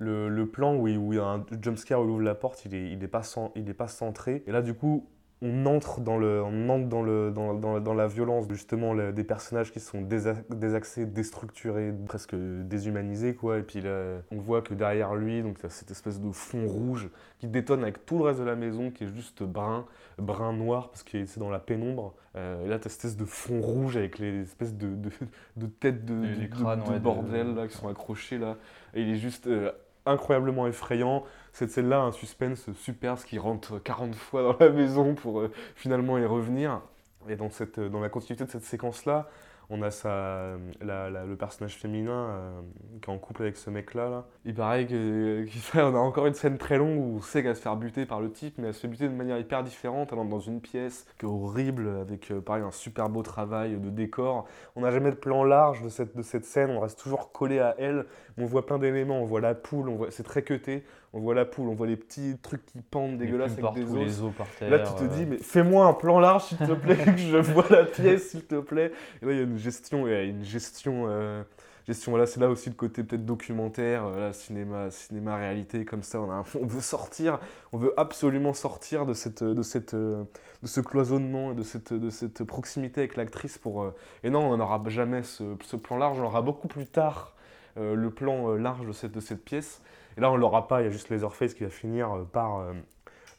Le, 0.00 0.28
le 0.28 0.46
plan 0.48 0.74
où 0.74 0.88
il, 0.88 0.98
où 0.98 1.12
il 1.12 1.16
y 1.16 1.20
a 1.20 1.24
un 1.24 1.44
jumpscare 1.62 2.00
où 2.00 2.04
il 2.04 2.10
ouvre 2.10 2.22
la 2.22 2.34
porte, 2.34 2.64
il 2.64 2.72
n'est 2.72 2.90
il 2.90 3.02
est 3.04 3.08
pas, 3.08 3.20
cen- 3.22 3.52
il 3.54 3.68
est 3.70 3.74
pas 3.74 3.86
centré. 3.86 4.42
Et 4.48 4.52
là, 4.52 4.60
du 4.60 4.74
coup, 4.74 5.06
on 5.42 5.66
entre 5.66 6.00
dans, 6.00 6.16
le, 6.16 6.42
on 6.42 6.68
entre 6.70 6.88
dans, 6.88 7.02
le, 7.02 7.30
dans, 7.30 7.52
dans- 7.54 7.80
dans 7.80 7.92
la 7.94 8.06
violence, 8.06 8.46
justement, 8.48 8.94
le- 8.94 9.12
des 9.12 9.24
personnages 9.24 9.72
qui 9.72 9.80
sont 9.80 10.00
désa- 10.00 10.42
désaxés, 10.48 11.04
déstructurés, 11.06 11.92
presque 12.06 12.34
déshumanisés, 12.34 13.34
quoi. 13.34 13.58
Et 13.58 13.62
puis 13.62 13.80
là, 13.80 14.18
on 14.30 14.38
voit 14.38 14.62
que 14.62 14.72
derrière 14.74 15.14
lui, 15.14 15.42
donc, 15.42 15.56
il 15.58 15.62
y 15.64 15.66
a 15.66 15.70
cette 15.70 15.90
espèce 15.90 16.20
de 16.20 16.30
fond 16.32 16.66
rouge 16.66 17.10
qui 17.38 17.46
détonne 17.48 17.82
avec 17.82 18.06
tout 18.06 18.18
le 18.18 18.24
reste 18.24 18.40
de 18.40 18.44
la 18.44 18.56
maison, 18.56 18.90
qui 18.90 19.04
est 19.04 19.14
juste 19.14 19.42
brun, 19.42 19.84
brun 20.18 20.52
noir, 20.54 20.88
parce 20.90 21.02
que 21.02 21.26
c'est 21.26 21.40
dans 21.40 21.50
la 21.50 21.58
pénombre. 21.58 22.14
Euh, 22.36 22.64
et 22.64 22.68
là, 22.68 22.78
tu 22.78 22.86
as 22.86 22.90
cette 22.90 23.04
espèce 23.04 23.16
de 23.16 23.24
fond 23.24 23.60
rouge 23.60 23.96
avec 23.96 24.18
les 24.18 24.40
espèces 24.42 24.74
de, 24.74 24.88
de, 24.88 25.10
de 25.56 25.66
têtes 25.66 26.04
de, 26.04 26.14
Les- 26.14 26.34
les 26.34 26.48
de- 26.48 26.54
crânes, 26.54 26.80
ouais, 26.88 26.98
bordel 26.98 27.54
là, 27.54 27.68
qui 27.68 27.76
sont 27.76 27.88
accrochés 27.88 28.38
là. 28.38 28.56
Et 28.94 29.02
il 29.02 29.10
est 29.10 29.16
juste 29.16 29.46
euh, 29.46 29.70
incroyablement 30.06 30.66
effrayant. 30.66 31.24
Cette 31.52 31.70
scène-là, 31.70 32.00
un 32.00 32.12
suspense 32.12 32.72
super, 32.74 33.18
ce 33.18 33.26
qui 33.26 33.38
rentre 33.38 33.78
40 33.78 34.14
fois 34.14 34.42
dans 34.42 34.56
la 34.58 34.70
maison 34.70 35.14
pour 35.14 35.40
euh, 35.40 35.52
finalement 35.76 36.18
y 36.18 36.24
revenir. 36.24 36.80
Et 37.28 37.36
dans, 37.36 37.50
cette, 37.50 37.80
dans 37.80 38.00
la 38.00 38.08
continuité 38.08 38.44
de 38.44 38.50
cette 38.50 38.64
séquence-là, 38.64 39.28
on 39.70 39.80
a 39.82 39.90
sa, 39.90 40.56
la- 40.80 41.10
la- 41.10 41.24
le 41.24 41.36
personnage 41.36 41.76
féminin 41.76 42.12
euh, 42.30 42.60
qui 43.02 43.10
est 43.10 43.14
en 43.14 43.18
couple 43.18 43.42
avec 43.42 43.56
ce 43.56 43.70
mec-là. 43.70 44.08
Là. 44.08 44.24
Il 44.44 44.54
paraît 44.54 44.86
que- 44.86 45.44
qu'il 45.44 45.60
fait- 45.60 45.82
on 45.82 45.94
a 45.94 45.98
encore 45.98 46.26
une 46.26 46.34
scène 46.34 46.58
très 46.58 46.76
longue 46.78 46.98
où 46.98 47.16
on 47.18 47.20
sait 47.20 47.42
qu'elle 47.42 47.56
se 47.56 47.62
faire 47.62 47.76
buter 47.76 48.06
par 48.06 48.20
le 48.20 48.30
type, 48.30 48.54
mais 48.58 48.68
elle 48.68 48.74
se 48.74 48.80
fait 48.80 48.88
buter 48.88 49.08
de 49.08 49.14
manière 49.14 49.38
hyper 49.38 49.62
différente. 49.64 50.10
Elle 50.12 50.18
dans 50.28 50.40
une 50.40 50.60
pièce 50.60 51.06
qui 51.18 51.26
est 51.26 51.28
horrible, 51.28 51.88
avec 52.00 52.30
euh, 52.30 52.40
pareil, 52.40 52.62
un 52.62 52.70
super 52.70 53.08
beau 53.08 53.22
travail 53.22 53.76
de 53.78 53.90
décor. 53.90 54.46
On 54.76 54.82
n'a 54.82 54.90
jamais 54.90 55.10
de 55.10 55.16
plan 55.16 55.44
large 55.44 55.82
de 55.82 55.88
cette, 55.88 56.44
scène, 56.44 56.70
on 56.70 56.80
reste 56.80 56.98
toujours 56.98 57.32
collé 57.32 57.58
à 57.58 57.74
elle. 57.78 58.06
On 58.38 58.46
voit 58.46 58.66
plein 58.66 58.78
d'éléments, 58.78 59.20
on 59.20 59.26
voit 59.26 59.40
la 59.40 59.54
poule, 59.54 59.90
c'est 60.10 60.22
très 60.24 60.42
cuté. 60.42 60.84
On 61.16 61.20
voit 61.20 61.34
la 61.34 61.44
poule, 61.44 61.68
on 61.68 61.74
voit 61.74 61.86
les 61.86 61.96
petits 61.96 62.36
trucs 62.42 62.66
qui 62.66 62.80
pendent 62.82 63.16
dégueulasses 63.16 63.52
avec 63.52 63.72
des 63.72 63.84
os. 63.84 63.98
les 63.98 64.20
os 64.22 64.32
par 64.36 64.48
terre. 64.58 64.68
Là, 64.68 64.80
tu 64.80 64.92
te 64.94 65.04
euh, 65.04 65.08
dis, 65.08 65.26
mais 65.26 65.38
fais-moi 65.38 65.86
un 65.86 65.92
plan 65.94 66.18
large, 66.18 66.42
s'il 66.44 66.58
te 66.58 66.72
plaît, 66.72 66.96
que 67.04 67.16
je 67.16 67.36
vois 67.38 67.66
la 67.70 67.84
pièce, 67.84 68.30
s'il 68.30 68.44
te 68.44 68.60
plaît. 68.60 68.92
Et 69.22 69.26
là, 69.26 69.32
il 69.32 69.36
y 69.38 69.40
a 69.40 69.44
une 69.44 69.56
gestion, 69.56 70.06
il 70.08 70.10
y 70.10 70.14
a 70.16 70.22
une 70.24 70.42
gestion, 70.44 71.04
euh, 71.08 71.42
gestion. 71.86 72.16
Là, 72.16 72.26
c'est 72.26 72.40
là 72.40 72.48
aussi 72.48 72.68
le 72.68 72.74
côté 72.74 73.04
peut-être 73.04 73.24
documentaire, 73.24 74.04
euh, 74.06 74.20
là, 74.26 74.32
cinéma, 74.32 74.90
cinéma 74.90 75.36
réalité, 75.36 75.84
comme 75.84 76.02
ça. 76.02 76.20
On, 76.20 76.30
a, 76.32 76.42
on 76.60 76.66
veut 76.66 76.80
sortir, 76.80 77.38
on 77.72 77.78
veut 77.78 77.94
absolument 77.96 78.52
sortir 78.52 79.06
de 79.06 79.14
cette, 79.14 79.44
de 79.44 79.62
cette, 79.62 79.94
de 79.94 80.26
ce 80.64 80.80
cloisonnement 80.80 81.52
et 81.52 81.54
de 81.54 81.62
cette, 81.62 81.92
de 81.92 82.10
cette 82.10 82.42
proximité 82.42 83.02
avec 83.02 83.14
l'actrice 83.16 83.56
pour. 83.56 83.82
euh, 83.84 83.94
Et 84.24 84.30
non, 84.30 84.50
on 84.50 84.56
n'en 84.56 84.64
aura 84.64 84.82
jamais 84.88 85.22
ce, 85.22 85.44
ce 85.62 85.76
plan 85.76 85.96
large. 85.96 86.18
On 86.18 86.22
l'aura 86.22 86.42
beaucoup 86.42 86.66
plus 86.68 86.86
tard. 86.86 87.34
euh, 87.76 87.94
le 87.94 88.10
plan 88.10 88.54
large 88.54 88.86
de 88.86 88.92
cette, 88.92 89.12
de 89.12 89.20
cette 89.20 89.44
pièce. 89.44 89.80
Et 90.16 90.20
là, 90.20 90.30
on 90.30 90.36
l'aura 90.36 90.68
pas, 90.68 90.80
il 90.82 90.84
y 90.84 90.88
a 90.88 90.90
juste 90.90 91.08
Leatherface 91.10 91.54
qui 91.54 91.64
va 91.64 91.70
finir 91.70 92.12
euh, 92.12 92.24
par 92.24 92.58
euh, 92.58 92.72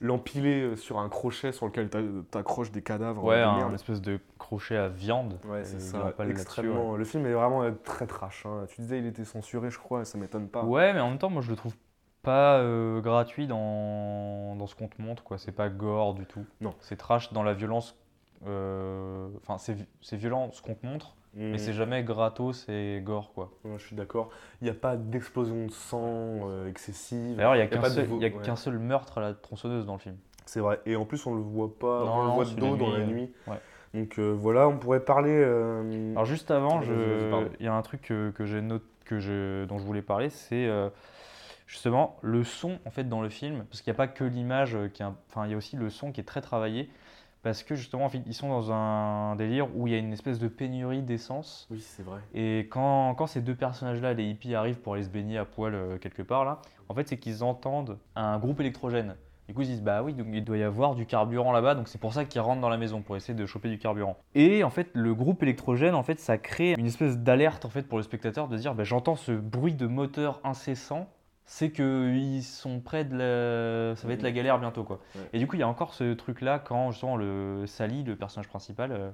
l'empiler 0.02 0.62
euh, 0.64 0.76
sur 0.76 1.00
un 1.00 1.08
crochet 1.10 1.52
sur 1.52 1.66
lequel 1.66 1.90
t'a- 1.90 2.00
t'accroches 2.32 2.72
des 2.72 2.82
cadavres. 2.82 3.24
Ouais, 3.24 3.42
un 3.42 3.56
merde. 3.58 3.74
espèce 3.74 4.02
de 4.02 4.20
crochet 4.38 4.76
à 4.78 4.90
viande. 4.90 5.40
Ouais, 5.48 5.64
c'est 5.64 5.80
ça. 5.80 6.00
pas 6.12 6.28
extrêmement. 6.28 6.96
Le 6.96 7.06
film 7.06 7.26
est 7.26 7.34
vraiment 7.34 7.64
euh, 7.64 7.72
très 7.84 8.08
trash. 8.08 8.46
hein. 8.46 8.66
Tu 8.68 8.82
disais 8.82 9.00
il 9.00 9.06
était 9.06 9.26
censuré, 9.26 9.70
je 9.72 9.80
crois, 9.80 10.02
et 10.02 10.06
ça 10.06 10.18
m'étonne 10.18 10.48
pas. 10.50 10.64
Ouais, 10.64 10.94
mais 10.94 11.00
en 11.00 11.10
même 11.10 11.18
temps, 11.18 11.30
moi 11.30 11.42
je 11.42 11.50
le 11.50 11.56
trouve 11.56 11.76
pas 12.22 12.58
euh, 12.58 13.02
gratuit 13.02 13.46
dans, 13.48 14.56
dans 14.56 14.68
ce 14.68 14.76
qu'on 14.76 14.88
te 14.88 15.02
montre, 15.02 15.24
quoi. 15.24 15.38
C'est 15.38 15.52
pas 15.52 15.70
gore 15.70 16.14
du 16.16 16.26
tout. 16.26 16.44
Non. 16.60 16.74
C'est 16.80 16.98
trash 16.98 17.32
dans 17.34 17.44
la 17.44 17.54
violence. 17.54 17.96
euh, 18.48 19.28
Enfin, 19.48 19.58
vi- 19.74 19.86
c'est 20.02 20.18
violent 20.18 20.50
ce 20.52 20.62
qu'on 20.62 20.74
te 20.76 20.86
montre, 20.86 21.16
Mm. 21.36 21.52
mais 21.52 21.58
c'est 21.58 21.74
jamais 21.74 22.04
gratos 22.04 22.66
et 22.70 23.02
gore, 23.04 23.34
quoi. 23.34 23.52
Ouais, 23.64 23.78
je 23.78 23.86
suis 23.86 23.96
d'accord. 23.96 24.30
Il 24.62 24.66
n'y 24.66 24.70
a 24.72 24.74
pas 24.74 24.96
d'explosion 24.96 25.66
de 25.66 25.72
sang 25.72 26.02
euh, 26.50 26.70
excessive. 26.70 27.36
D'ailleurs, 27.36 27.56
il 27.56 27.60
n'y 27.60 27.64
a 27.64 27.68
qu'un 27.68 28.56
seul, 28.56 28.76
ouais. 28.76 28.80
meurtre 28.82 29.18
à 29.18 29.22
la 29.22 29.34
tronçonneuse 29.34 29.86
dans 29.86 29.94
le 29.94 30.00
film. 30.00 30.16
C'est 30.46 30.60
vrai. 30.62 30.80
Et 30.86 30.96
en 30.96 31.06
plus, 31.06 31.26
on 31.28 31.34
le 31.36 31.42
voit 31.42 31.74
pas. 31.78 32.06
Non, 32.06 32.14
on 32.16 32.22
le 32.22 32.28
non, 32.30 32.36
voit 32.36 32.46
c'est 32.46 32.56
de 32.56 32.60
dos 32.62 32.76
dans 32.78 32.92
la 32.92 33.00
euh, 33.00 33.06
nuit. 33.06 33.32
ouais. 33.48 33.58
Donc 33.94 34.20
euh, 34.20 34.32
voilà, 34.32 34.68
on 34.68 34.78
pourrait 34.78 35.00
parler. 35.06 35.32
euh, 35.34 36.12
Alors 36.12 36.26
juste 36.26 36.52
avant, 36.52 36.82
je- 36.82 37.48
il 37.60 37.66
y 37.66 37.70
a 37.70 37.74
un 37.74 37.82
truc 37.82 38.02
que, 38.02 38.32
que 38.32 38.46
j'ai 38.46 38.62
noté, 38.62 38.86
que 39.06 39.20
je, 39.20 39.66
dont 39.66 39.78
je 39.78 39.84
voulais 39.86 40.02
parler, 40.02 40.30
c'est 40.30 40.68
euh, 40.68 40.90
justement 41.68 42.18
le 42.22 42.44
son 42.44 42.78
en 42.86 42.92
fait 42.92 43.06
dans 43.08 43.22
le 43.22 43.30
film, 43.30 43.64
parce 43.70 43.82
qu'il 43.82 43.92
n'y 43.92 43.96
a 43.96 43.98
pas 43.98 44.08
que 44.08 44.24
l'image, 44.26 44.76
euh, 44.76 44.88
qui 44.90 45.02
enfin 45.04 45.46
il 45.46 45.52
y 45.52 45.54
a 45.54 45.58
aussi 45.58 45.78
le 45.78 45.90
son 45.90 46.12
qui 46.12 46.20
est 46.22 46.26
très 46.26 46.42
travaillé, 46.42 46.90
parce 47.46 47.62
que 47.62 47.76
justement 47.76 48.10
ils 48.26 48.34
sont 48.34 48.50
dans 48.50 48.72
un 48.72 49.36
délire 49.36 49.68
où 49.76 49.86
il 49.86 49.94
y 49.94 49.96
a 49.96 50.00
une 50.00 50.12
espèce 50.14 50.40
de 50.40 50.48
pénurie 50.48 51.04
d'essence, 51.04 51.68
Oui, 51.70 51.80
c'est 51.80 52.02
vrai. 52.02 52.20
et 52.34 52.68
quand, 52.72 53.14
quand 53.14 53.28
ces 53.28 53.40
deux 53.42 53.54
personnages-là, 53.54 54.16
les 54.16 54.24
hippies, 54.26 54.56
arrivent 54.56 54.80
pour 54.80 54.96
aller 54.96 55.04
se 55.04 55.10
baigner 55.10 55.38
à 55.38 55.46
poil 55.46 55.76
euh, 55.76 56.00
quelque 56.00 56.24
part 56.24 56.44
là, 56.44 56.60
en 56.90 56.96
fait 56.96 57.08
c'est 57.08 57.18
qu'ils 57.20 57.44
entendent 57.44 58.00
un 58.16 58.40
groupe 58.40 58.60
électrogène. 58.62 59.16
Du 59.48 59.54
coup, 59.54 59.62
ils 59.62 59.66
se 59.66 59.72
disent, 59.74 59.84
bah 59.84 60.02
oui, 60.02 60.16
donc 60.16 60.26
il 60.34 60.44
doit 60.44 60.58
y 60.58 60.64
avoir 60.64 60.96
du 60.96 61.06
carburant 61.06 61.52
là-bas, 61.52 61.76
donc 61.76 61.88
c'est 61.88 62.00
pour 62.02 62.14
ça 62.16 62.26
qu'ils 62.26 62.42
rentrent 62.42 62.62
dans 62.62 62.70
la 62.70 62.78
maison, 62.78 63.04
pour 63.04 63.16
essayer 63.16 63.36
de 63.36 63.46
choper 63.46 63.70
du 63.70 63.78
carburant. 63.78 64.18
Et 64.34 64.64
en 64.64 64.72
fait, 64.72 64.90
le 64.94 65.14
groupe 65.14 65.44
électrogène, 65.44 65.94
en 65.94 66.02
fait, 66.02 66.20
ça 66.20 66.40
crée 66.40 66.74
une 66.76 66.88
espèce 66.88 67.20
d'alerte 67.20 67.64
en 67.64 67.70
fait, 67.70 67.84
pour 67.84 68.00
le 68.00 68.04
spectateur 68.04 68.48
de 68.48 68.58
dire, 68.58 68.74
bah, 68.74 68.84
j'entends 68.86 69.16
ce 69.16 69.34
bruit 69.34 69.76
de 69.76 69.86
moteur 69.86 70.42
incessant, 70.44 71.08
c'est 71.46 71.72
qu'ils 71.72 72.44
sont 72.44 72.80
près 72.80 73.06
de 73.06 73.16
la... 73.16 73.96
Ça 73.96 74.08
va 74.08 74.14
être 74.14 74.24
la 74.24 74.32
galère 74.32 74.60
bientôt, 74.60 74.84
quoi. 74.84 75.00
Ouais. 75.16 75.22
Et 75.34 75.40
du 75.40 75.48
coup, 75.48 75.56
il 75.56 75.60
y 75.60 75.64
a 75.64 75.68
encore 75.68 75.94
ce 75.94 76.14
truc-là 76.14 76.60
quand, 76.60 76.92
justement, 76.92 77.16
le 77.18 77.66
Sally, 77.68 78.04
le 78.04 78.16
personnage 78.16 78.48
principal, 78.48 78.92
euh, 78.92 79.12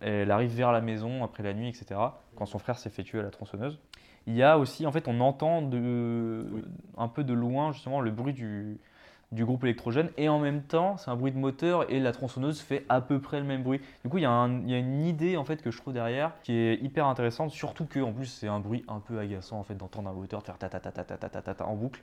elle 0.00 0.30
arrive 0.30 0.54
vers 0.54 0.70
la 0.70 0.80
maison 0.80 1.24
après 1.24 1.42
la 1.42 1.52
nuit, 1.52 1.68
etc., 1.68 2.00
quand 2.36 2.46
son 2.46 2.58
frère 2.58 2.78
s'est 2.78 2.90
fait 2.90 3.02
tuer 3.02 3.18
à 3.18 3.22
la 3.22 3.30
tronçonneuse. 3.30 3.80
Il 4.26 4.34
y 4.34 4.42
a 4.42 4.56
aussi, 4.58 4.86
en 4.86 4.92
fait, 4.92 5.08
on 5.08 5.20
entend 5.20 5.62
de, 5.62 6.46
Oui. 6.52 6.62
un 6.96 7.08
peu 7.08 7.24
de 7.24 7.34
loin, 7.34 7.72
justement, 7.72 8.00
le 8.00 8.10
bruit 8.10 8.32
du, 8.32 8.78
du 9.34 9.44
groupe 9.44 9.64
électrogène 9.64 10.10
et 10.16 10.28
en 10.28 10.38
même 10.38 10.62
temps 10.62 10.96
c'est 10.96 11.10
un 11.10 11.16
bruit 11.16 11.32
de 11.32 11.38
moteur 11.38 11.90
et 11.90 12.00
la 12.00 12.12
tronçonneuse 12.12 12.60
fait 12.60 12.84
à 12.88 13.00
peu 13.00 13.20
près 13.20 13.40
le 13.40 13.46
même 13.46 13.62
bruit. 13.62 13.80
Du 14.04 14.10
coup 14.10 14.18
il 14.18 14.22
y, 14.22 14.26
a 14.26 14.46
une 14.46 15.02
idée 15.02 15.36
en 15.36 15.44
fait 15.44 15.62
que 15.62 15.70
je 15.70 15.78
trouve 15.78 15.92
derrière 15.92 16.32
qui 16.42 16.52
est 16.52 16.82
hyper 16.82 17.06
intéressante, 17.06 17.50
surtout 17.50 17.86
que 17.86 18.00
en 18.00 18.12
plus 18.12 18.26
c'est 18.26 18.48
un 18.48 18.60
bruit 18.60 18.84
un 18.88 19.00
peu 19.00 19.18
agaçant 19.18 19.58
en 19.58 19.62
fait 19.64 19.74
d'entendre 19.74 20.08
un 20.08 20.12
moteur 20.12 20.42
faire 20.42 20.58
ta 20.58 20.68
ta 20.68 20.80
ta 20.80 20.92
ta 20.92 21.04
ta 21.04 21.16
ta 21.16 21.28
ta, 21.42 21.54
ta 21.54 21.66
en 21.66 21.74
boucle. 21.74 22.02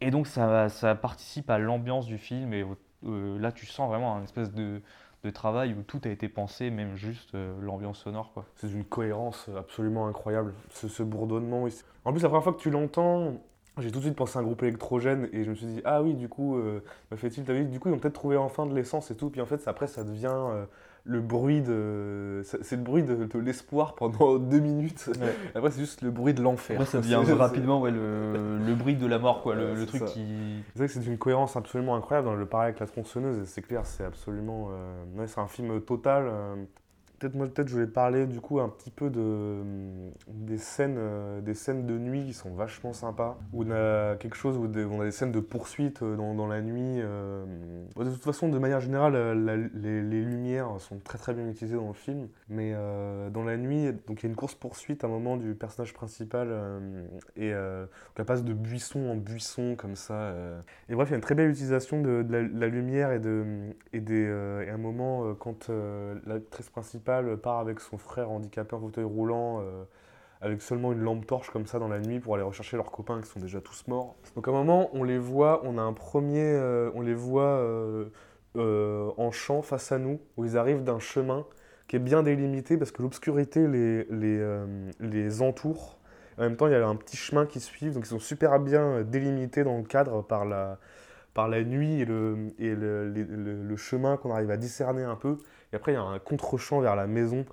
Et 0.00 0.10
donc 0.10 0.26
ça, 0.26 0.68
ça 0.68 0.94
participe 0.94 1.50
à 1.50 1.58
l'ambiance 1.58 2.06
du 2.06 2.18
film 2.18 2.52
et 2.52 2.64
euh, 3.04 3.38
là 3.38 3.52
tu 3.52 3.66
sens 3.66 3.88
vraiment 3.88 4.16
un 4.16 4.22
espèce 4.22 4.52
de, 4.52 4.82
de 5.24 5.30
travail 5.30 5.74
où 5.74 5.82
tout 5.82 6.00
a 6.04 6.08
été 6.08 6.28
pensé, 6.28 6.70
même 6.70 6.96
juste 6.96 7.34
euh, 7.34 7.54
l'ambiance 7.60 8.00
sonore. 8.00 8.32
Quoi. 8.32 8.44
C'est 8.56 8.70
une 8.70 8.84
cohérence 8.84 9.48
absolument 9.56 10.06
incroyable, 10.06 10.54
ce, 10.70 10.88
ce 10.88 11.02
bourdonnement. 11.02 11.66
En 12.04 12.12
plus, 12.12 12.22
la 12.22 12.28
première 12.28 12.44
fois 12.44 12.52
que 12.52 12.60
tu 12.60 12.70
l'entends, 12.70 13.40
j'ai 13.78 13.90
tout 13.90 13.98
de 13.98 14.04
suite 14.04 14.16
pensé 14.16 14.38
à 14.38 14.40
un 14.40 14.44
groupe 14.44 14.62
électrogène 14.62 15.28
et 15.32 15.44
je 15.44 15.50
me 15.50 15.54
suis 15.54 15.66
dit, 15.66 15.82
ah 15.84 16.02
oui, 16.02 16.14
du 16.14 16.28
coup, 16.28 16.56
euh, 16.56 16.80
fait-il, 17.14 17.44
du 17.70 17.78
coup, 17.80 17.88
ils 17.88 17.94
ont 17.94 17.98
peut-être 17.98 18.14
trouvé 18.14 18.36
enfin 18.36 18.66
de 18.66 18.74
l'essence 18.74 19.10
et 19.10 19.16
tout. 19.16 19.30
Puis 19.30 19.40
en 19.40 19.46
fait, 19.46 19.58
ça- 19.60 19.70
après, 19.70 19.86
ça 19.86 20.02
devient 20.04 20.30
euh, 20.32 20.64
le 21.04 21.20
bruit 21.20 21.60
de. 21.60 22.42
C'est 22.44 22.76
le 22.76 22.82
bruit 22.82 23.02
de, 23.02 23.26
de 23.26 23.38
l'espoir 23.38 23.94
pendant 23.94 24.38
deux 24.38 24.60
minutes. 24.60 25.10
Ouais. 25.20 25.34
Après, 25.54 25.70
c'est 25.70 25.80
juste 25.80 26.02
le 26.02 26.10
bruit 26.10 26.34
de 26.34 26.42
l'enfer. 26.42 26.80
Après, 26.80 26.90
ça 26.90 26.98
devient 27.02 27.22
rapidement 27.32 27.80
ouais, 27.80 27.90
le, 27.90 28.58
le 28.58 28.74
bruit 28.74 28.96
de 28.96 29.06
la 29.06 29.18
mort, 29.18 29.42
quoi, 29.42 29.54
le, 29.54 29.74
Ouais, 29.74 29.86
truc 29.86 30.00
ça. 30.00 30.06
qui. 30.06 30.24
C'est 30.72 30.78
vrai 30.78 30.86
que 30.88 30.92
c'est 30.94 31.00
d'une 31.00 31.18
cohérence 31.18 31.56
absolument 31.56 31.94
incroyable 31.96 32.26
dans 32.28 32.34
le 32.34 32.46
parallèle 32.46 32.70
avec 32.70 32.80
la 32.80 32.86
tronçonneuse, 32.86 33.46
c'est 33.46 33.62
clair, 33.62 33.84
c'est 33.86 34.04
absolument. 34.04 34.68
euh, 34.70 35.04
ouais, 35.16 35.26
c'est 35.28 35.40
un 35.40 35.46
film 35.48 35.80
total. 35.82 36.26
Peut-être 37.18 37.34
moi, 37.34 37.46
peut-être 37.46 37.68
je 37.68 37.74
voulais 37.74 37.86
parler 37.86 38.26
du 38.26 38.40
coup 38.40 38.60
un 38.60 38.68
petit 38.68 38.90
peu 38.90 39.08
de, 39.08 39.20
hum, 39.20 40.10
des, 40.28 40.58
scènes, 40.58 40.96
euh, 40.98 41.40
des 41.40 41.54
scènes 41.54 41.86
de 41.86 41.96
nuit 41.96 42.26
qui 42.26 42.34
sont 42.34 42.50
vachement 42.50 42.92
sympas. 42.92 43.38
Où 43.54 43.64
on 43.64 43.70
a 43.70 44.16
quelque 44.16 44.36
chose 44.36 44.58
où 44.58 44.64
on 44.66 45.00
a 45.00 45.04
des 45.04 45.10
scènes 45.10 45.32
de 45.32 45.40
poursuite 45.40 46.02
euh, 46.02 46.16
dans, 46.16 46.34
dans 46.34 46.46
la 46.46 46.60
nuit. 46.60 47.00
euh. 47.00 47.44
Bon, 47.94 48.04
De 48.04 48.10
toute 48.10 48.22
façon, 48.22 48.48
de 48.50 48.58
manière 48.58 48.80
générale, 48.80 49.16
les, 49.74 50.02
les 50.02 50.22
lumières 50.22 50.78
sont 50.78 50.98
très 50.98 51.16
très 51.16 51.32
bien 51.32 51.48
utilisées 51.48 51.76
dans 51.76 51.88
le 51.88 51.94
film. 51.94 52.28
Mais 52.48 52.74
dans 53.32 53.44
la 53.44 53.56
nuit, 53.56 53.92
donc 54.06 54.22
il 54.22 54.24
y 54.24 54.26
a 54.26 54.28
une 54.30 54.36
course-poursuite 54.36 55.02
à 55.04 55.06
un 55.06 55.10
moment 55.10 55.36
du 55.36 55.54
personnage 55.54 55.94
principal. 55.94 56.48
et 57.36 57.52
donc 57.52 58.18
elle 58.18 58.24
passe 58.24 58.44
de 58.44 58.52
buisson 58.52 59.08
en 59.10 59.16
buisson 59.16 59.74
comme 59.76 59.96
ça. 59.96 60.32
Et 60.88 60.94
bref, 60.94 61.08
il 61.08 61.12
y 61.12 61.14
a 61.14 61.16
une 61.16 61.22
très 61.22 61.34
belle 61.34 61.50
utilisation 61.50 62.02
de, 62.02 62.24
la, 62.28 62.68
lumière 62.68 63.12
et, 63.12 63.18
de, 63.18 63.44
et, 63.92 64.00
des, 64.00 64.24
et 64.66 64.70
un 64.70 64.78
moment 64.78 65.34
quand 65.34 65.70
l'actrice 66.26 66.68
principale 66.68 67.05
part 67.36 67.58
avec 67.60 67.80
son 67.80 67.98
frère 67.98 68.30
handicapé 68.30 68.74
en 68.76 68.80
fauteuil 68.80 69.04
roulant. 69.04 69.60
euh, 69.60 69.84
avec 70.42 70.60
seulement 70.60 70.92
une 70.92 71.00
lampe 71.00 71.26
torche 71.26 71.48
comme 71.50 71.66
ça 71.66 71.78
dans 71.78 71.88
la 71.88 71.98
nuit 71.98 72.20
pour 72.20 72.34
aller 72.34 72.44
rechercher 72.44 72.76
leurs 72.76 72.90
copains 72.90 73.22
qui 73.22 73.26
sont 73.28 73.40
déjà 73.40 73.62
tous 73.62 73.84
morts. 73.88 74.16
Donc 74.34 74.46
à 74.46 74.50
un 74.50 74.54
moment, 74.54 74.90
on 74.92 75.02
les 75.02 75.18
voit, 75.18 75.62
on 75.64 75.78
a 75.78 75.80
un 75.82 75.94
premier, 75.94 76.44
euh, 76.44 76.90
on 76.94 77.00
les 77.00 77.14
voit 77.14 77.58
euh, 78.56 79.10
en 79.16 79.30
champ 79.30 79.62
face 79.62 79.92
à 79.92 79.98
nous, 79.98 80.20
où 80.36 80.44
ils 80.44 80.58
arrivent 80.58 80.84
d'un 80.84 80.98
chemin 80.98 81.46
qui 81.88 81.96
est 81.96 82.00
bien 82.00 82.22
délimité 82.22 82.76
parce 82.76 82.90
que 82.90 83.00
l'obscurité 83.00 83.66
les, 83.66 84.04
les, 84.10 84.44
les 85.00 85.40
entoure. 85.40 85.98
En 86.38 86.42
même 86.42 86.56
temps, 86.56 86.66
il 86.66 86.72
y 86.72 86.76
a 86.76 86.86
un 86.86 86.96
petit 86.96 87.16
chemin 87.16 87.46
qui 87.46 87.58
suit, 87.58 87.90
donc 87.90 88.04
ils 88.04 88.08
sont 88.08 88.18
super 88.18 88.60
bien 88.60 89.02
délimités 89.02 89.64
dans 89.64 89.78
le 89.78 89.84
cadre 89.84 90.22
par 90.22 90.44
la, 90.44 90.78
par 91.32 91.48
la 91.48 91.64
nuit 91.64 92.02
et 92.02 92.04
le, 92.04 92.52
et 92.58 92.74
le- 92.74 93.08
le 93.08 93.76
chemin 93.76 94.18
qu'on 94.18 94.32
arrive 94.32 94.50
à 94.50 94.58
discerner 94.58 95.02
un 95.02 95.16
peu. 95.16 95.38
Et 95.72 95.76
après, 95.76 95.92
il 95.92 95.94
y 95.96 95.98
a 95.98 96.02
un 96.02 96.18
contre-champ 96.18 96.80
vers 96.80 96.96
la 96.96 97.06
maison, 97.06 97.44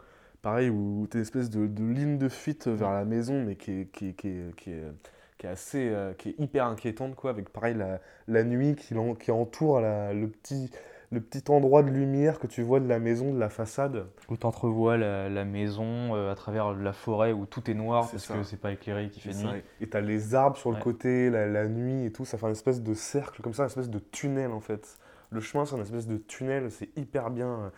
pareil, 0.42 0.70
où 0.70 1.08
tu 1.10 1.18
as 1.18 1.20
une 1.20 1.24
espèce 1.24 1.50
de, 1.50 1.68
de 1.68 1.84
ligne 1.84 2.18
de 2.18 2.30
fuite 2.30 2.68
vers 2.68 2.92
la 2.92 3.06
maison, 3.06 3.44
mais 3.44 3.56
qui 3.56 3.72
est, 3.82 3.86
qui 3.92 4.10
est- 4.10 4.14
qui 4.14 4.28
est- 4.30 4.56
qui 4.56 4.72
est- 4.72 4.92
qui 5.40 5.48
est 5.48 5.50
assez, 5.50 5.90
euh, 5.90 6.14
qui 6.14 6.30
est 6.30 6.36
hyper 6.40 6.66
inquiétante, 6.68 7.16
quoi, 7.16 7.32
avec 7.32 7.50
pareil 7.50 7.76
la, 7.76 8.00
la 8.28 8.44
nuit 8.44 8.76
qui, 8.76 8.94
qui 9.20 9.32
entoure 9.32 9.82
la- 9.82 10.14
le, 10.14 10.28
petit, 10.28 10.70
le 11.12 11.20
petit 11.20 11.50
endroit 11.52 11.82
de 11.84 11.90
lumière 11.90 12.40
que 12.40 12.48
tu 12.48 12.62
vois 12.62 12.80
de 12.80 12.88
la 12.88 13.00
maison, 13.00 13.34
de 13.34 13.40
la 13.40 13.50
façade. 13.50 14.06
Où 14.30 14.38
t'entrevois 14.38 14.96
la, 14.98 15.30
la 15.30 15.44
maison 15.44 16.16
euh, 16.16 16.32
à 16.32 16.36
travers 16.36 16.74
la 16.74 16.94
forêt 16.94 17.34
où 17.34 17.46
tout 17.46 17.70
est 17.70 17.74
noir 17.74 18.10
parce 18.10 18.24
ça. 18.26 18.36
que 18.36 18.44
c'est 18.44 18.58
pas 18.62 18.72
éclairé, 18.72 19.10
qu'il 19.10 19.22
fait 19.24 19.30
nuit. 19.38 19.44
ça. 19.44 19.56
Et 19.82 19.88
t'as 19.90 20.02
les 20.02 20.34
arbres 20.36 20.56
sur 20.58 20.72
le 20.72 20.78
côté, 20.78 21.30
la, 21.30 21.48
la 21.48 21.68
nuit 21.68 22.06
et 22.06 22.12
tout, 22.12 22.26
ça 22.26 22.38
fait 22.38 22.46
une 22.46 22.52
espèce 22.54 22.82
de 22.82 22.94
cercle 22.94 23.42
comme 23.42 23.54
ça, 23.54 23.64
une 23.64 23.68
espèce 23.68 23.90
de 23.90 24.00
tunnel 24.00 24.52
en 24.52 24.60
fait. 24.62 24.98
Le 25.32 25.42
chemin, 25.42 25.66
c'est 25.66 25.76
une 25.76 25.82
espèce 25.82 26.08
de 26.08 26.18
tunnel, 26.18 26.70
c'est 26.72 26.96
hyper 26.96 27.32
bien, 27.32 27.48
euh, 27.50 27.70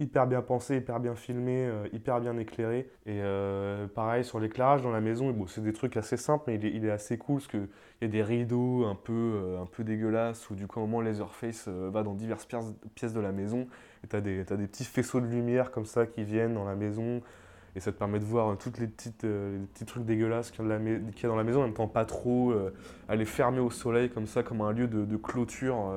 hyper 0.00 0.28
bien 0.28 0.42
pensé, 0.42 0.76
hyper 0.76 1.00
bien 1.00 1.16
filmé, 1.16 1.66
euh, 1.66 1.88
hyper 1.92 2.20
bien 2.20 2.36
éclairé. 2.38 2.88
Et 3.06 3.20
euh, 3.20 3.86
pareil 3.88 4.24
sur 4.24 4.38
l'éclairage 4.38 4.82
dans 4.82 4.92
la 4.92 5.00
maison, 5.00 5.30
bon, 5.32 5.46
c'est 5.46 5.60
des 5.60 5.72
trucs 5.72 5.96
assez 5.96 6.16
simples, 6.16 6.44
mais 6.46 6.54
il 6.54 6.84
est, 6.84 6.90
assez 6.90 7.18
cool 7.18 7.36
parce 7.36 7.48
qu'il 7.48 7.68
y 8.02 8.04
a 8.04 8.08
des 8.08 8.22
rideaux 8.22 8.84
un 8.84 8.94
peu, 8.94 9.12
euh, 9.12 9.60
un 9.60 9.66
peu 9.66 9.82
dégueulasses 9.82 10.48
où 10.50 10.54
du 10.54 10.66
coup, 10.66 10.78
un 10.78 10.82
moment, 10.82 11.00
Laserface 11.00 11.68
va 11.68 12.02
dans 12.02 12.14
diverses 12.14 12.46
pièces, 12.94 13.12
de 13.12 13.20
la 13.20 13.32
maison 13.32 13.66
et 14.04 14.20
des, 14.20 14.44
t'as 14.44 14.56
des 14.56 14.66
petits 14.66 14.84
faisceaux 14.84 15.20
de 15.20 15.26
lumière 15.26 15.70
comme 15.70 15.86
ça 15.86 16.06
qui 16.06 16.22
viennent 16.22 16.54
dans 16.54 16.64
la 16.64 16.76
maison. 16.76 17.20
Et 17.76 17.80
ça 17.80 17.92
te 17.92 17.98
permet 17.98 18.18
de 18.18 18.24
voir 18.24 18.56
toutes 18.56 18.78
les 18.78 18.86
petites, 18.86 19.22
les 19.22 19.66
petits 19.72 19.84
trucs 19.84 20.04
dégueulasses 20.04 20.50
qu'il 20.50 20.64
y, 20.64 20.72
a 20.72 21.28
dans 21.28 21.36
la 21.36 21.44
maison, 21.44 21.60
en 21.60 21.64
même 21.64 21.74
temps 21.74 21.86
pas 21.86 22.04
trop. 22.04 22.52
elle 23.08 23.20
est 23.20 23.26
fermée 23.26 23.60
au 23.60 23.70
soleil 23.70 24.10
comme 24.10 24.26
ça, 24.26 24.42
comme 24.42 24.62
un 24.62 24.72
lieu 24.72 24.88
de, 24.88 25.16
clôture, 25.16 25.92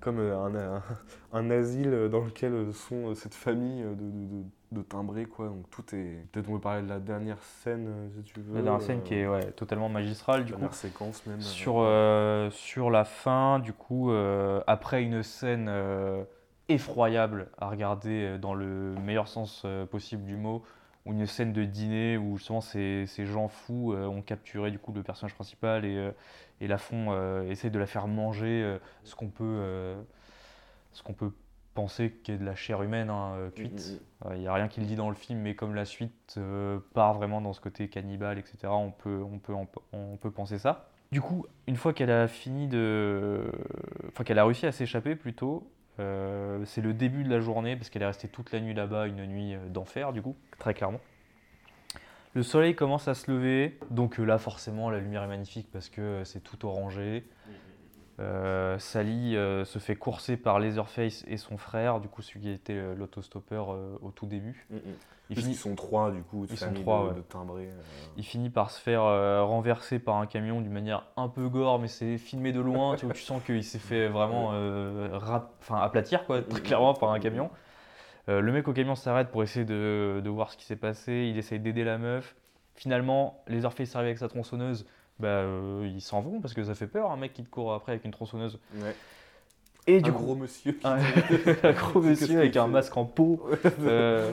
comme 0.00 0.18
euh, 0.18 0.36
un, 0.38 0.54
un- 0.54 0.82
un 1.32 1.50
asile 1.50 2.08
dans 2.10 2.20
lequel 2.20 2.72
sont 2.72 3.10
euh, 3.10 3.14
cette 3.14 3.34
famille 3.34 3.82
euh, 3.82 3.94
de, 3.94 4.02
de, 4.02 4.44
de- 4.72 4.82
timbrés. 4.82 5.24
Quoi. 5.26 5.46
Donc 5.48 5.68
tout 5.70 5.84
est. 5.94 6.26
Peut-être 6.32 6.48
on 6.48 6.54
peut 6.54 6.60
parler 6.60 6.82
de 6.82 6.88
la 6.88 7.00
dernière 7.00 7.42
scène 7.42 8.10
si 8.16 8.22
tu 8.22 8.40
veux. 8.40 8.56
La 8.56 8.62
dernière 8.62 8.82
scène 8.82 9.02
qui 9.02 9.14
est 9.14 9.26
ouais, 9.26 9.50
totalement 9.52 9.88
magistrale 9.88 10.44
du 10.44 10.52
coup. 10.52 10.58
dernière 10.60 10.74
séquence 10.74 11.24
même. 11.26 11.40
Sur, 11.40 11.76
euh, 11.78 12.50
sur 12.50 12.90
la 12.90 13.04
fin, 13.04 13.58
du 13.58 13.72
coup, 13.72 14.10
euh, 14.10 14.60
après 14.66 15.02
une 15.02 15.22
scène 15.22 15.66
euh, 15.68 16.22
effroyable 16.68 17.48
à 17.58 17.68
regarder 17.70 18.38
dans 18.38 18.54
le 18.54 18.94
meilleur 19.04 19.28
sens 19.28 19.64
possible 19.90 20.24
du 20.24 20.36
mot, 20.36 20.62
ou 21.06 21.12
une 21.12 21.24
scène 21.26 21.54
de 21.54 21.64
dîner 21.64 22.18
où 22.18 22.36
justement 22.36 22.60
ces, 22.60 23.06
ces 23.06 23.24
gens 23.24 23.48
fous 23.48 23.94
euh, 23.94 24.06
ont 24.06 24.20
capturé 24.20 24.70
du 24.70 24.78
coup 24.78 24.92
le 24.92 25.02
personnage 25.02 25.34
principal 25.34 25.86
et, 25.86 25.96
euh, 25.96 26.10
et 26.60 26.66
la 26.66 26.78
font, 26.78 27.08
euh, 27.10 27.48
essayer 27.48 27.70
de 27.70 27.78
la 27.78 27.86
faire 27.86 28.06
manger 28.06 28.62
euh, 28.62 28.78
ce 29.04 29.14
qu'on 29.14 29.28
peut, 29.28 29.44
euh, 29.44 30.00
ce 30.92 31.02
qu'on 31.02 31.12
peut 31.12 31.32
penser 31.74 32.12
ait 32.28 32.36
de 32.36 32.44
la 32.44 32.56
chair 32.56 32.82
humaine 32.82 33.10
hein, 33.10 33.34
euh, 33.36 33.50
cuite. 33.50 34.00
Mm, 34.24 34.34
Il 34.34 34.40
n'y 34.40 34.48
a 34.48 34.54
rien 34.54 34.68
qui 34.68 34.80
le 34.80 34.86
dit 34.86 34.96
dans 34.96 35.08
le 35.08 35.14
film, 35.14 35.40
mais 35.40 35.54
comme 35.54 35.74
la 35.74 35.84
suite 35.84 36.38
part 36.94 37.14
vraiment 37.14 37.40
dans 37.40 37.52
ce 37.52 37.60
côté 37.60 37.88
cannibale, 37.88 38.38
etc., 38.38 38.58
on 38.70 38.90
peut, 38.90 39.22
on 39.22 39.38
peut, 39.38 39.54
on 39.92 40.16
peut 40.16 40.30
penser 40.30 40.58
ça. 40.58 40.88
Du 41.12 41.20
coup, 41.20 41.46
une 41.66 41.76
fois 41.76 41.92
qu'elle 41.92 42.10
a 42.10 42.28
fini 42.28 42.66
de. 42.66 43.50
Enfin, 44.08 44.24
qu'elle 44.24 44.38
a 44.38 44.44
réussi 44.44 44.66
à 44.66 44.72
s'échapper 44.72 45.14
plutôt, 45.14 45.70
c'est 45.98 46.82
le 46.82 46.92
début 46.92 47.22
de 47.22 47.30
la 47.30 47.40
journée, 47.40 47.76
parce 47.76 47.88
qu'elle 47.90 48.02
est 48.02 48.06
restée 48.06 48.28
toute 48.28 48.52
la 48.52 48.60
nuit 48.60 48.74
là-bas, 48.74 49.06
une 49.06 49.24
nuit 49.24 49.56
d'enfer, 49.70 50.12
du 50.12 50.20
coup, 50.20 50.36
très 50.58 50.74
clairement. 50.74 51.00
Le 52.34 52.42
soleil 52.42 52.74
commence 52.74 53.08
à 53.08 53.14
se 53.14 53.30
lever, 53.30 53.78
donc 53.90 54.20
euh, 54.20 54.24
là, 54.24 54.38
forcément, 54.38 54.90
la 54.90 54.98
lumière 54.98 55.22
est 55.24 55.28
magnifique 55.28 55.68
parce 55.72 55.88
que 55.88 56.00
euh, 56.00 56.24
c'est 56.24 56.40
tout 56.40 56.66
orangé. 56.66 57.24
Euh, 58.20 58.78
Sally 58.80 59.36
euh, 59.36 59.64
se 59.64 59.78
fait 59.78 59.94
courser 59.94 60.36
par 60.36 60.58
Leatherface 60.58 61.24
et 61.28 61.36
son 61.36 61.56
frère, 61.56 62.00
du 62.00 62.08
coup 62.08 62.20
celui 62.20 62.40
qui 62.40 62.50
était 62.50 62.72
euh, 62.72 62.94
l'autostoppeur 62.96 63.68
au 64.02 64.10
tout 64.10 64.26
début. 64.26 64.66
mm, 64.70 64.76
mm. 64.76 64.80
Il 65.30 65.36
finit, 65.36 65.48
qu'ils 65.50 65.58
sont 65.58 65.74
trois, 65.74 66.10
du 66.10 66.22
coup, 66.22 66.46
Ils 66.50 66.56
sont 66.56 66.72
trois, 66.72 67.02
de, 67.04 67.08
ouais. 67.10 67.14
de 67.16 67.20
timbrés. 67.20 67.68
il 68.16 68.24
finit 68.24 68.48
par 68.48 68.70
se 68.70 68.80
faire 68.80 69.02
renverser 69.46 69.98
par 69.98 70.16
un 70.16 70.26
camion 70.26 70.62
d'une 70.62 70.72
manière 70.72 71.04
un 71.18 71.28
peu 71.28 71.48
gore, 71.50 71.78
mais 71.78 71.86
c'est 71.88 72.16
filmé 72.16 72.50
de 72.50 72.60
loin, 72.60 72.96
tu, 72.96 73.04
vois, 73.04 73.14
tu 73.14 73.20
sens 73.22 73.42
qu'il 73.44 73.62
s'est 73.62 73.78
fait 73.78 74.08
vraiment 74.08 74.48
rap- 75.18 75.52
enfin, 75.60 75.76
aplatir 75.80 76.24
quoi, 76.24 76.40
très 76.40 76.62
clairement 76.62 76.94
par 76.94 77.10
un 77.12 77.20
camion. 77.20 77.50
Euh, 78.28 78.40
le 78.40 78.52
mec 78.52 78.68
au 78.68 78.72
camion 78.72 78.94
s'arrête 78.94 79.28
pour 79.30 79.42
essayer 79.42 79.64
de, 79.64 80.20
de 80.22 80.30
voir 80.30 80.50
ce 80.50 80.56
qui 80.56 80.64
s'est 80.64 80.76
passé, 80.76 81.28
il 81.30 81.38
essaye 81.38 81.60
d'aider 81.60 81.84
la 81.84 81.98
meuf. 81.98 82.36
Finalement, 82.74 83.42
Leatherface 83.48 83.96
arrive 83.96 84.06
avec 84.08 84.18
sa 84.18 84.28
tronçonneuse, 84.28 84.86
bah, 85.18 85.28
euh, 85.28 85.90
ils 85.92 86.00
s'en 86.00 86.20
vont 86.20 86.40
parce 86.40 86.54
que 86.54 86.62
ça 86.62 86.74
fait 86.74 86.86
peur 86.86 87.10
un 87.10 87.16
mec 87.16 87.32
qui 87.32 87.42
te 87.42 87.48
court 87.48 87.72
après 87.72 87.92
avec 87.92 88.04
une 88.04 88.10
tronçonneuse. 88.12 88.58
Ouais. 88.76 88.94
Et 89.86 89.96
Un 89.96 90.00
du 90.02 90.12
coup, 90.12 90.22
gros 90.24 90.34
monsieur. 90.36 90.78
un, 90.84 90.98
un 91.62 91.72
gros 91.72 92.00
monsieur 92.02 92.38
avec 92.38 92.56
un 92.56 92.66
masque 92.66 92.96
en 92.96 93.06
peau. 93.06 93.48
Euh, 93.80 94.30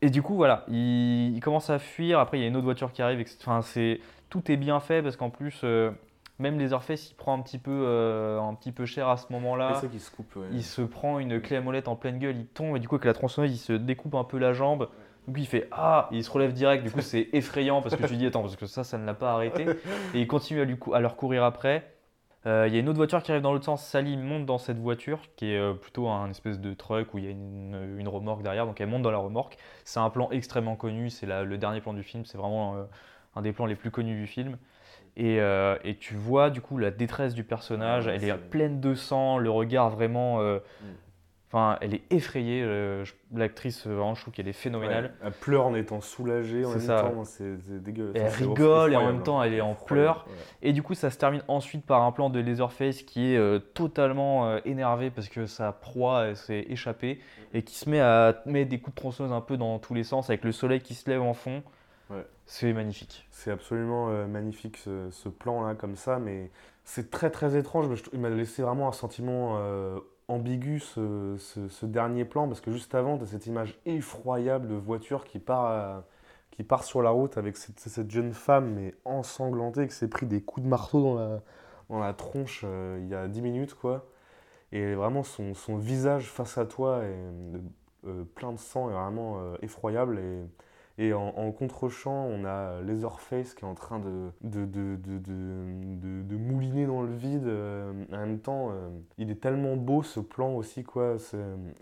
et 0.00 0.08
du 0.10 0.22
coup, 0.22 0.36
voilà, 0.36 0.64
il, 0.68 1.34
il 1.34 1.40
commence 1.40 1.68
à 1.68 1.78
fuir. 1.80 2.20
Après, 2.20 2.38
il 2.38 2.42
y 2.42 2.44
a 2.44 2.46
une 2.46 2.56
autre 2.56 2.64
voiture 2.64 2.92
qui 2.92 3.02
arrive. 3.02 3.26
Enfin, 3.40 3.60
c'est 3.62 4.00
tout 4.30 4.50
est 4.50 4.56
bien 4.56 4.78
fait 4.78 5.02
parce 5.02 5.16
qu'en 5.16 5.28
plus, 5.28 5.60
même 6.40 6.58
Leatherface, 6.58 7.10
il 7.10 7.14
prend 7.14 7.34
un 7.34 7.40
petit 7.42 7.58
peu, 7.58 7.70
euh, 7.84 8.40
un 8.40 8.54
petit 8.54 8.72
peu 8.72 8.86
cher 8.86 9.08
à 9.08 9.16
ce 9.16 9.26
C'est 9.28 9.34
moment-là. 9.34 9.74
ça 9.74 9.86
qui 9.86 10.00
se 10.00 10.10
coupe, 10.10 10.34
ouais. 10.36 10.46
Il 10.52 10.64
se 10.64 10.82
prend 10.82 11.18
une 11.18 11.40
clé 11.40 11.56
à 11.56 11.60
molette 11.60 11.88
en 11.88 11.96
pleine 11.96 12.18
gueule, 12.18 12.36
il 12.36 12.46
tombe 12.46 12.76
et 12.76 12.80
du 12.80 12.88
coup 12.88 12.96
avec 12.96 13.04
la 13.04 13.12
tronçonneuse, 13.12 13.52
il 13.52 13.58
se 13.58 13.72
découpe 13.72 14.14
un 14.14 14.24
peu 14.24 14.38
la 14.38 14.52
jambe. 14.52 14.88
Du 15.28 15.34
coup, 15.34 15.40
il 15.40 15.46
fait 15.46 15.68
ah, 15.70 16.08
il 16.12 16.24
se 16.24 16.30
relève 16.30 16.52
direct. 16.52 16.82
Du 16.82 16.90
coup, 16.90 17.02
c'est 17.02 17.28
effrayant 17.34 17.82
parce 17.82 17.94
que 17.94 18.06
tu 18.06 18.16
dis 18.16 18.26
attends 18.26 18.40
parce 18.42 18.56
que 18.56 18.66
ça, 18.66 18.84
ça 18.84 18.98
ne 18.98 19.04
l'a 19.04 19.14
pas 19.14 19.32
arrêté. 19.32 19.66
Et 20.14 20.20
il 20.20 20.26
continue 20.26 20.60
à, 20.60 20.64
lui 20.64 20.76
à 20.92 21.00
leur 21.00 21.16
courir 21.16 21.44
après. 21.44 21.94
Euh, 22.46 22.64
Il 22.66 22.72
y 22.72 22.78
a 22.78 22.80
une 22.80 22.88
autre 22.88 22.96
voiture 22.96 23.22
qui 23.22 23.30
arrive 23.30 23.42
dans 23.42 23.52
l'autre 23.52 23.66
sens. 23.66 23.84
Sally 23.84 24.16
monte 24.16 24.46
dans 24.46 24.56
cette 24.56 24.78
voiture 24.78 25.18
qui 25.36 25.52
est 25.52 25.58
euh, 25.58 25.74
plutôt 25.74 26.08
un 26.08 26.30
espèce 26.30 26.58
de 26.58 26.72
truck 26.72 27.12
où 27.12 27.18
il 27.18 27.24
y 27.24 27.28
a 27.28 27.30
une, 27.30 27.96
une 27.98 28.08
remorque 28.08 28.42
derrière. 28.42 28.64
Donc 28.64 28.80
elle 28.80 28.88
monte 28.88 29.02
dans 29.02 29.10
la 29.10 29.18
remorque. 29.18 29.58
C'est 29.84 30.00
un 30.00 30.08
plan 30.08 30.30
extrêmement 30.30 30.74
connu. 30.74 31.10
C'est 31.10 31.26
le 31.26 31.58
dernier 31.58 31.82
plan 31.82 31.92
du 31.92 32.02
film. 32.02 32.24
C'est 32.24 32.38
vraiment 32.38 32.76
euh, 32.76 32.84
un 33.36 33.42
des 33.42 33.52
plans 33.52 33.66
les 33.66 33.76
plus 33.76 33.90
connus 33.90 34.16
du 34.18 34.26
film. 34.26 34.56
Et, 35.22 35.38
euh, 35.38 35.76
et 35.84 35.96
tu 35.96 36.14
vois 36.14 36.48
du 36.48 36.62
coup 36.62 36.78
la 36.78 36.90
détresse 36.90 37.34
du 37.34 37.44
personnage. 37.44 38.06
Ouais, 38.06 38.14
Elle 38.16 38.24
est 38.24 38.34
pleine 38.38 38.80
de 38.80 38.94
sang, 38.94 39.36
le 39.38 39.50
regard 39.50 39.90
vraiment. 39.90 40.40
euh, 40.40 40.58
Mm. 40.82 40.86
Enfin, 41.52 41.78
elle 41.80 41.94
est 41.94 42.02
effrayée. 42.10 42.62
euh, 42.64 43.04
L'actrice, 43.34 43.84
vraiment, 43.84 44.14
je 44.14 44.20
trouve 44.22 44.32
qu'elle 44.32 44.46
est 44.46 44.52
phénoménale. 44.52 45.06
Ouais, 45.06 45.10
Elle 45.26 45.32
pleure 45.32 45.66
en 45.66 45.74
étant 45.74 46.00
soulagée 46.00 46.64
en 46.64 46.70
même 46.70 46.78
ça. 46.78 47.00
temps, 47.02 47.24
c'est 47.24 47.56
c'est 47.66 47.82
dégueu. 47.82 48.12
Et 48.14 48.20
Enfin, 48.22 48.28
elle 48.40 48.48
rigole 48.48 48.92
et 48.92 48.96
en 48.96 49.06
même 49.06 49.22
temps, 49.24 49.42
elle 49.42 49.54
est 49.54 49.60
en 49.60 49.74
pleurs. 49.74 50.26
ouais. 50.28 50.34
Et 50.62 50.72
du 50.72 50.82
coup, 50.84 50.94
ça 50.94 51.10
se 51.10 51.18
termine 51.18 51.42
ensuite 51.48 51.84
par 51.84 52.02
un 52.02 52.12
plan 52.12 52.30
de 52.30 52.38
Leatherface 52.38 53.02
qui 53.02 53.34
est 53.34 53.60
totalement 53.74 54.58
énervé 54.64 55.10
parce 55.10 55.28
que 55.28 55.46
sa 55.46 55.72
proie 55.72 56.36
s'est 56.36 56.66
échappée 56.68 57.18
et 57.52 57.62
qui 57.62 57.74
se 57.74 57.90
met 57.90 58.00
à 58.00 58.40
mettre 58.46 58.70
des 58.70 58.78
coups 58.78 58.94
de 58.94 59.00
tronçonneuse 59.00 59.32
un 59.32 59.40
peu 59.40 59.56
dans 59.56 59.80
tous 59.80 59.92
les 59.94 60.04
sens 60.04 60.30
avec 60.30 60.44
le 60.44 60.52
soleil 60.52 60.80
qui 60.80 60.94
se 60.94 61.10
lève 61.10 61.20
en 61.22 61.34
fond. 61.34 61.64
Ouais. 62.10 62.26
C'est 62.46 62.72
magnifique. 62.72 63.26
C'est 63.30 63.50
absolument 63.52 64.08
euh, 64.10 64.26
magnifique 64.26 64.76
ce, 64.78 65.10
ce 65.10 65.28
plan-là, 65.28 65.74
comme 65.74 65.96
ça, 65.96 66.18
mais 66.18 66.50
c'est 66.84 67.10
très 67.10 67.30
très 67.30 67.56
étrange. 67.56 67.86
mais 67.88 67.96
je 67.96 68.02
trou- 68.04 68.10
Il 68.14 68.20
m'a 68.20 68.30
laissé 68.30 68.62
vraiment 68.62 68.88
un 68.88 68.92
sentiment 68.92 69.58
euh, 69.58 70.00
ambigu 70.28 70.80
ce, 70.80 71.36
ce- 71.38 71.68
ce 71.68 71.86
dernier 71.86 72.24
plan, 72.24 72.48
parce 72.48 72.60
que 72.60 72.72
juste 72.72 72.94
avant, 72.94 73.16
tu 73.16 73.24
as 73.24 73.26
cette 73.28 73.46
image 73.46 73.78
effroyable 73.86 74.66
de 74.68 74.74
voiture 74.74 75.24
qui 75.24 75.38
part, 75.38 75.64
à- 75.66 76.04
qui 76.50 76.64
part 76.64 76.82
sur 76.84 77.00
la 77.02 77.10
route 77.10 77.38
avec 77.38 77.56
cette, 77.56 77.78
cette 77.78 78.10
jeune 78.10 78.32
femme, 78.32 78.74
mais 78.74 78.94
ensanglantée, 79.04 79.86
qui 79.86 79.94
s'est 79.94 80.08
pris 80.08 80.26
des 80.26 80.42
coups 80.42 80.64
de 80.64 80.68
marteau 80.68 81.00
dans 81.02 81.14
la, 81.14 81.40
dans 81.90 81.98
la 82.00 82.12
tronche 82.14 82.62
euh, 82.64 82.98
il 83.02 83.08
y 83.08 83.14
a 83.14 83.28
10 83.28 83.40
minutes, 83.42 83.74
quoi. 83.74 84.06
Et 84.72 84.94
vraiment, 84.94 85.22
son, 85.24 85.54
son 85.54 85.76
visage 85.78 86.30
face 86.30 86.58
à 86.58 86.66
toi 86.66 87.04
est 87.04 87.16
euh, 88.06 88.24
plein 88.34 88.52
de 88.52 88.58
sang 88.58 88.90
est 88.90 88.94
vraiment 88.94 89.40
euh, 89.40 89.56
effroyable. 89.62 90.18
Et, 90.18 90.44
et 91.02 91.14
en, 91.14 91.32
contre-champ, 91.52 92.26
on 92.26 92.44
a 92.44 92.80
Leatherface 92.82 93.54
qui 93.54 93.64
est 93.64 93.68
en 93.68 93.74
train 93.74 93.98
de, 94.00 94.30
de, 94.42 94.66
de, 94.66 94.96
de, 94.96 95.18
de- 95.18 96.22
mouliner 96.36 96.86
dans 96.86 97.00
le 97.00 97.14
vide. 97.14 97.46
euh, 97.46 97.90
en 98.12 98.18
même 98.18 98.38
temps, 98.38 98.68
euh, 98.70 98.90
il 99.16 99.30
est 99.30 99.40
tellement 99.40 99.76
beau 99.76 100.02
ce 100.02 100.20
plan 100.20 100.52
aussi, 100.54 100.84
quoi, 100.84 101.16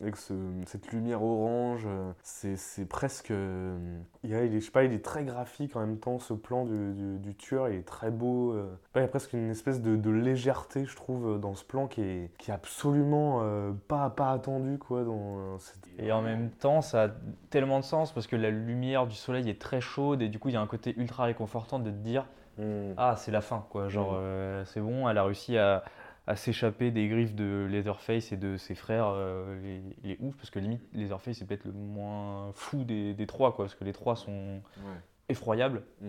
avec 0.00 0.16
ce- 0.16 0.34
cette 0.66 0.92
lumière 0.92 1.22
orange. 1.22 1.84
euh, 1.86 2.12
c'est 2.22 2.86
presque. 2.88 3.32
euh, 3.32 3.76
il, 4.22 4.30
y 4.30 4.34
a- 4.36 4.44
il 4.44 4.54
est, 4.54 4.60
je 4.60 4.66
sais 4.66 4.70
pas, 4.70 4.84
il 4.84 4.92
est 4.92 5.04
très 5.04 5.24
graphique 5.24 5.74
en 5.74 5.80
même 5.80 5.98
temps, 5.98 6.20
ce 6.20 6.32
plan 6.34 6.64
du, 6.64 6.92
du- 6.94 7.18
tueur. 7.34 7.68
Il 7.70 7.76
est 7.76 7.82
très 7.88 8.10
beau. 8.12 8.52
euh. 8.52 8.68
il 8.94 9.00
y 9.00 9.04
a 9.04 9.08
presque 9.08 9.32
une 9.32 9.50
espèce 9.50 9.82
de, 9.82 9.96
légèreté, 10.10 10.84
je 10.84 10.94
trouve, 10.94 11.40
dans 11.40 11.54
ce 11.54 11.64
plan 11.64 11.88
qui 11.88 12.02
est, 12.02 12.30
qui 12.38 12.50
est 12.50 12.54
absolument 12.54 13.40
euh, 13.42 13.72
pas, 13.88 14.10
pas 14.10 14.30
attendu, 14.30 14.78
quoi. 14.78 15.02
Dans, 15.04 15.38
euh, 15.38 15.56
Et 15.98 16.12
en 16.12 16.22
même 16.22 16.50
temps, 16.50 16.82
ça 16.82 17.04
a 17.04 17.08
tellement 17.50 17.80
de 17.80 17.84
sens 17.84 18.12
parce 18.12 18.26
que 18.28 18.36
la 18.36 18.50
lumière 18.50 19.07
du 19.08 19.16
soleil 19.16 19.48
est 19.50 19.60
très 19.60 19.80
chaude 19.80 20.22
et 20.22 20.28
du 20.28 20.38
coup, 20.38 20.48
il 20.48 20.52
y 20.52 20.56
a 20.56 20.60
un 20.60 20.66
côté 20.66 20.94
ultra 20.96 21.24
réconfortant 21.24 21.78
de 21.78 21.90
te 21.90 21.96
dire 21.96 22.24
Hmm. 22.58 22.92
ah, 22.96 23.14
c'est 23.16 23.30
la 23.30 23.40
fin, 23.40 23.64
quoi. 23.70 23.88
Genre, 23.88 24.14
Mm. 24.14 24.16
euh, 24.18 24.64
c'est 24.64 24.80
bon, 24.80 25.08
elle 25.08 25.16
a 25.18 25.22
réussi 25.24 25.56
à, 25.56 25.84
à 26.26 26.34
s'échapper 26.34 26.90
des 26.90 27.06
griffes 27.06 27.36
de 27.36 27.68
Leatherface 27.70 28.32
et 28.32 28.36
de 28.36 28.56
ses 28.56 28.74
frères. 28.74 29.06
euh, 29.14 29.78
il, 30.02 30.10
est 30.10 30.16
ouf 30.20 30.36
parce 30.36 30.50
que 30.50 30.58
limite, 30.58 30.82
Leatherface 30.92 31.36
c'est 31.38 31.44
peut-être 31.46 31.64
le 31.66 31.72
moins 31.72 32.50
fou 32.54 32.82
des, 32.82 33.14
des 33.14 33.26
trois, 33.28 33.54
quoi, 33.54 33.66
parce 33.66 33.76
que 33.76 33.84
les 33.84 33.92
trois 33.92 34.16
sont 34.16 34.60
Ouais. 34.78 35.00
effroyables. 35.28 35.82
Mm. 36.02 36.06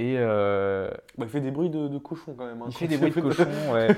Et 0.00 0.14
euh, 0.16 0.88
Bah, 1.18 1.26
il 1.26 1.28
fait 1.28 1.40
des 1.42 1.50
bruits 1.50 1.68
de, 1.68 1.86
de 1.88 1.98
cochon 1.98 2.34
quand 2.34 2.46
même. 2.46 2.62
hein, 2.62 2.66
il 2.68 2.72
fait 2.74 2.86
des 2.88 2.96
bruits 2.96 3.10
de 3.10 3.20
cochon, 3.20 3.44
ouais. 3.72 3.88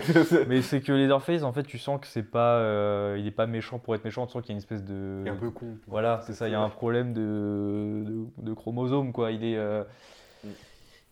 Mais 0.49 0.61
c'est 0.61 0.81
que 0.81 0.91
Leatherface, 0.93 1.45
en 1.45 1.53
fait, 1.53 1.63
tu 1.63 1.79
sens 1.79 2.01
que 2.01 2.09
c'est 2.09 2.25
pas, 2.25 2.57
euh, 2.57 3.17
il 3.21 3.27
est 3.27 3.31
pas 3.31 3.47
méchant 3.47 3.79
pour 3.79 3.95
être 3.95 4.05
méchant. 4.05 4.27
Tu 4.27 4.33
sens 4.33 4.43
qu'il 4.43 4.51
y 4.51 4.53
a 4.53 4.55
une 4.55 4.59
espèce 4.59 4.83
de, 4.85 5.21
Il 5.23 5.29
est 5.29 5.31
un 5.31 5.37
peu 5.37 5.51
con. 5.51 5.77
voilà, 5.87 6.21
c'est 6.27 6.33
ça. 6.33 6.49
Il 6.49 6.53
y 6.53 6.55
a 6.57 6.61
un 6.61 6.69
problème 6.71 7.13
de, 7.13 8.03
de, 8.05 8.25
de 8.51 8.53
chromosome, 8.55 9.13
quoi. 9.13 9.31
Il 9.31 9.45
est, 9.45 9.57
euh. 9.57 9.85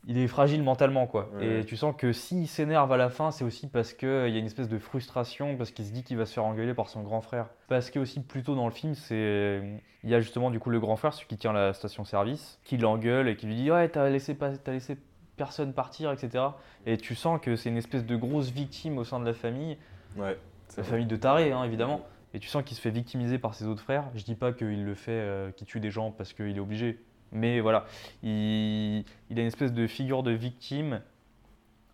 Il 0.06 0.18
est 0.18 0.28
fragile 0.28 0.62
mentalement, 0.62 1.06
quoi. 1.06 1.30
Ouais. 1.34 1.60
Et 1.60 1.64
tu 1.64 1.76
sens 1.76 1.94
que 1.96 2.12
s'il 2.12 2.48
s'énerve 2.48 2.90
à 2.92 2.96
la 2.96 3.10
fin, 3.10 3.30
c'est 3.30 3.44
aussi 3.44 3.66
parce 3.66 3.92
qu'il 3.92 4.08
y 4.08 4.36
a 4.36 4.38
une 4.38 4.46
espèce 4.46 4.68
de 4.68 4.78
frustration, 4.78 5.56
parce 5.56 5.70
qu'il 5.70 5.84
se 5.84 5.92
dit 5.92 6.02
qu'il 6.02 6.16
va 6.16 6.26
se 6.26 6.32
faire 6.32 6.44
engueuler 6.44 6.74
par 6.74 6.88
son 6.88 7.02
grand 7.02 7.20
frère. 7.20 7.48
Parce 7.68 7.90
que 7.90 7.98
aussi 7.98 8.20
plus 8.20 8.42
tôt 8.42 8.54
dans 8.54 8.66
le 8.66 8.72
film, 8.72 8.94
c'est, 8.94 9.62
il 10.02 10.10
y 10.10 10.14
a 10.14 10.20
justement 10.20 10.50
du 10.50 10.58
coup 10.58 10.70
le 10.70 10.80
grand 10.80 10.96
frère, 10.96 11.12
celui 11.12 11.26
qui 11.26 11.36
tient 11.36 11.52
la 11.52 11.74
station-service, 11.74 12.58
qui 12.64 12.78
l'engueule 12.78 13.28
et 13.28 13.36
qui 13.36 13.46
lui 13.46 13.54
dit 13.54 13.70
ouais, 13.70 13.88
t'as 13.88 14.08
laissé 14.08 14.34
pas, 14.34 14.56
t'as 14.56 14.72
laissé 14.72 14.96
personne 15.36 15.72
partir, 15.72 16.12
etc. 16.12 16.44
Et 16.86 16.96
tu 16.96 17.14
sens 17.14 17.40
que 17.40 17.56
c'est 17.56 17.68
une 17.68 17.76
espèce 17.76 18.04
de 18.04 18.16
grosse 18.16 18.50
victime 18.50 18.98
au 18.98 19.04
sein 19.04 19.20
de 19.20 19.26
la 19.26 19.34
famille. 19.34 19.76
Ouais. 20.16 20.38
La 20.76 20.82
vrai. 20.82 20.90
famille 20.92 21.06
de 21.06 21.16
tarés, 21.16 21.52
hein, 21.52 21.64
évidemment. 21.64 22.02
Et 22.32 22.38
tu 22.38 22.48
sens 22.48 22.62
qu'il 22.62 22.76
se 22.76 22.82
fait 22.82 22.90
victimiser 22.90 23.38
par 23.38 23.54
ses 23.54 23.66
autres 23.66 23.82
frères. 23.82 24.04
Je 24.14 24.22
dis 24.22 24.34
pas 24.36 24.52
qu'il 24.52 24.84
le 24.84 24.94
fait, 24.94 25.10
euh, 25.12 25.50
qu'il 25.50 25.66
tue 25.66 25.80
des 25.80 25.90
gens 25.90 26.10
parce 26.10 26.32
qu'il 26.32 26.56
est 26.56 26.60
obligé. 26.60 27.00
Mais 27.32 27.60
voilà, 27.60 27.84
il, 28.22 29.04
il 29.30 29.38
a 29.38 29.40
une 29.42 29.46
espèce 29.48 29.72
de 29.72 29.86
figure 29.86 30.22
de 30.22 30.32
victime 30.32 31.00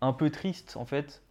un 0.01 0.13
peu 0.13 0.29
triste 0.29 0.77
en 0.77 0.85
fait. 0.85 1.23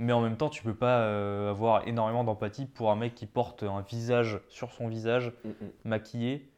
Mais 0.00 0.12
en 0.12 0.20
même 0.20 0.36
temps, 0.36 0.48
tu 0.48 0.62
peux 0.62 0.74
pas 0.76 1.00
euh, 1.00 1.50
avoir 1.50 1.88
énormément 1.88 2.22
d'empathie 2.22 2.66
pour 2.66 2.92
un 2.92 2.96
mec 2.96 3.16
qui 3.16 3.26
porte 3.26 3.64
un 3.64 3.80
visage 3.80 4.40
sur 4.48 4.70
son 4.72 4.86
visage, 4.86 5.32
Mm, 5.44 5.48
mm. 5.48 5.70
maquillé, 5.84 6.52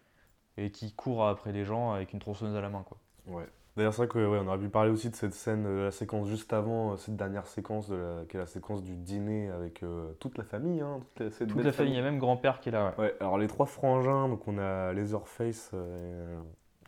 et 0.59 0.71
qui 0.71 0.93
court 0.93 1.27
après 1.27 1.51
les 1.53 1.65
gens 1.65 1.93
avec 1.93 2.13
une 2.13 2.19
tronçonneuse 2.19 2.55
à 2.57 2.61
la 2.61 2.69
main. 2.69 2.85
Quoi. 2.87 2.99
Ouais. 3.29 3.47
D'ailleurs, 3.77 3.95
c'est 3.95 3.99
vrai 4.05 4.09
qu'on 4.09 4.31
ouais, 4.31 4.47
aurait 4.47 4.59
pu 4.59 4.69
parler 4.69 4.91
aussi 4.91 5.09
de 5.09 5.17
cette 5.17 5.33
scène, 5.33 5.63
de 5.63 5.69
la 5.85 5.91
séquence 5.91 6.29
juste 6.29 6.53
avant, 6.53 6.93
euh, 6.93 6.97
cette 6.99 7.17
dernière 7.17 7.47
séquence, 7.47 7.89
de 7.89 7.97
la, 7.97 8.25
qui 8.29 8.37
est 8.37 8.41
la 8.41 8.47
séquence 8.47 8.83
du 8.83 8.95
dîner 8.97 9.49
avec 9.49 9.83
euh, 9.85 10.13
toute 10.21 10.37
la 10.37 10.45
famille. 10.45 10.83
Hein, 10.83 10.99
toute 11.01 11.21
la, 11.25 11.31
cette 11.31 11.49
Toute 11.49 11.57
belle 11.57 11.67
la 11.67 11.73
famille, 11.73 11.95
il 11.95 11.97
y 11.97 12.01
a 12.01 12.03
même 12.03 12.19
grand-père 12.19 12.61
qui 12.61 12.69
est 12.69 12.73
là. 12.73 12.93
ouais. 12.99 13.05
Ouais, 13.05 13.15
alors 13.21 13.39
les 13.39 13.47
trois 13.47 13.65
frangins, 13.65 14.29
donc 14.29 14.47
on 14.49 14.59
a 14.59 14.93
Leatherface, 14.93 15.71
euh, 15.73 16.39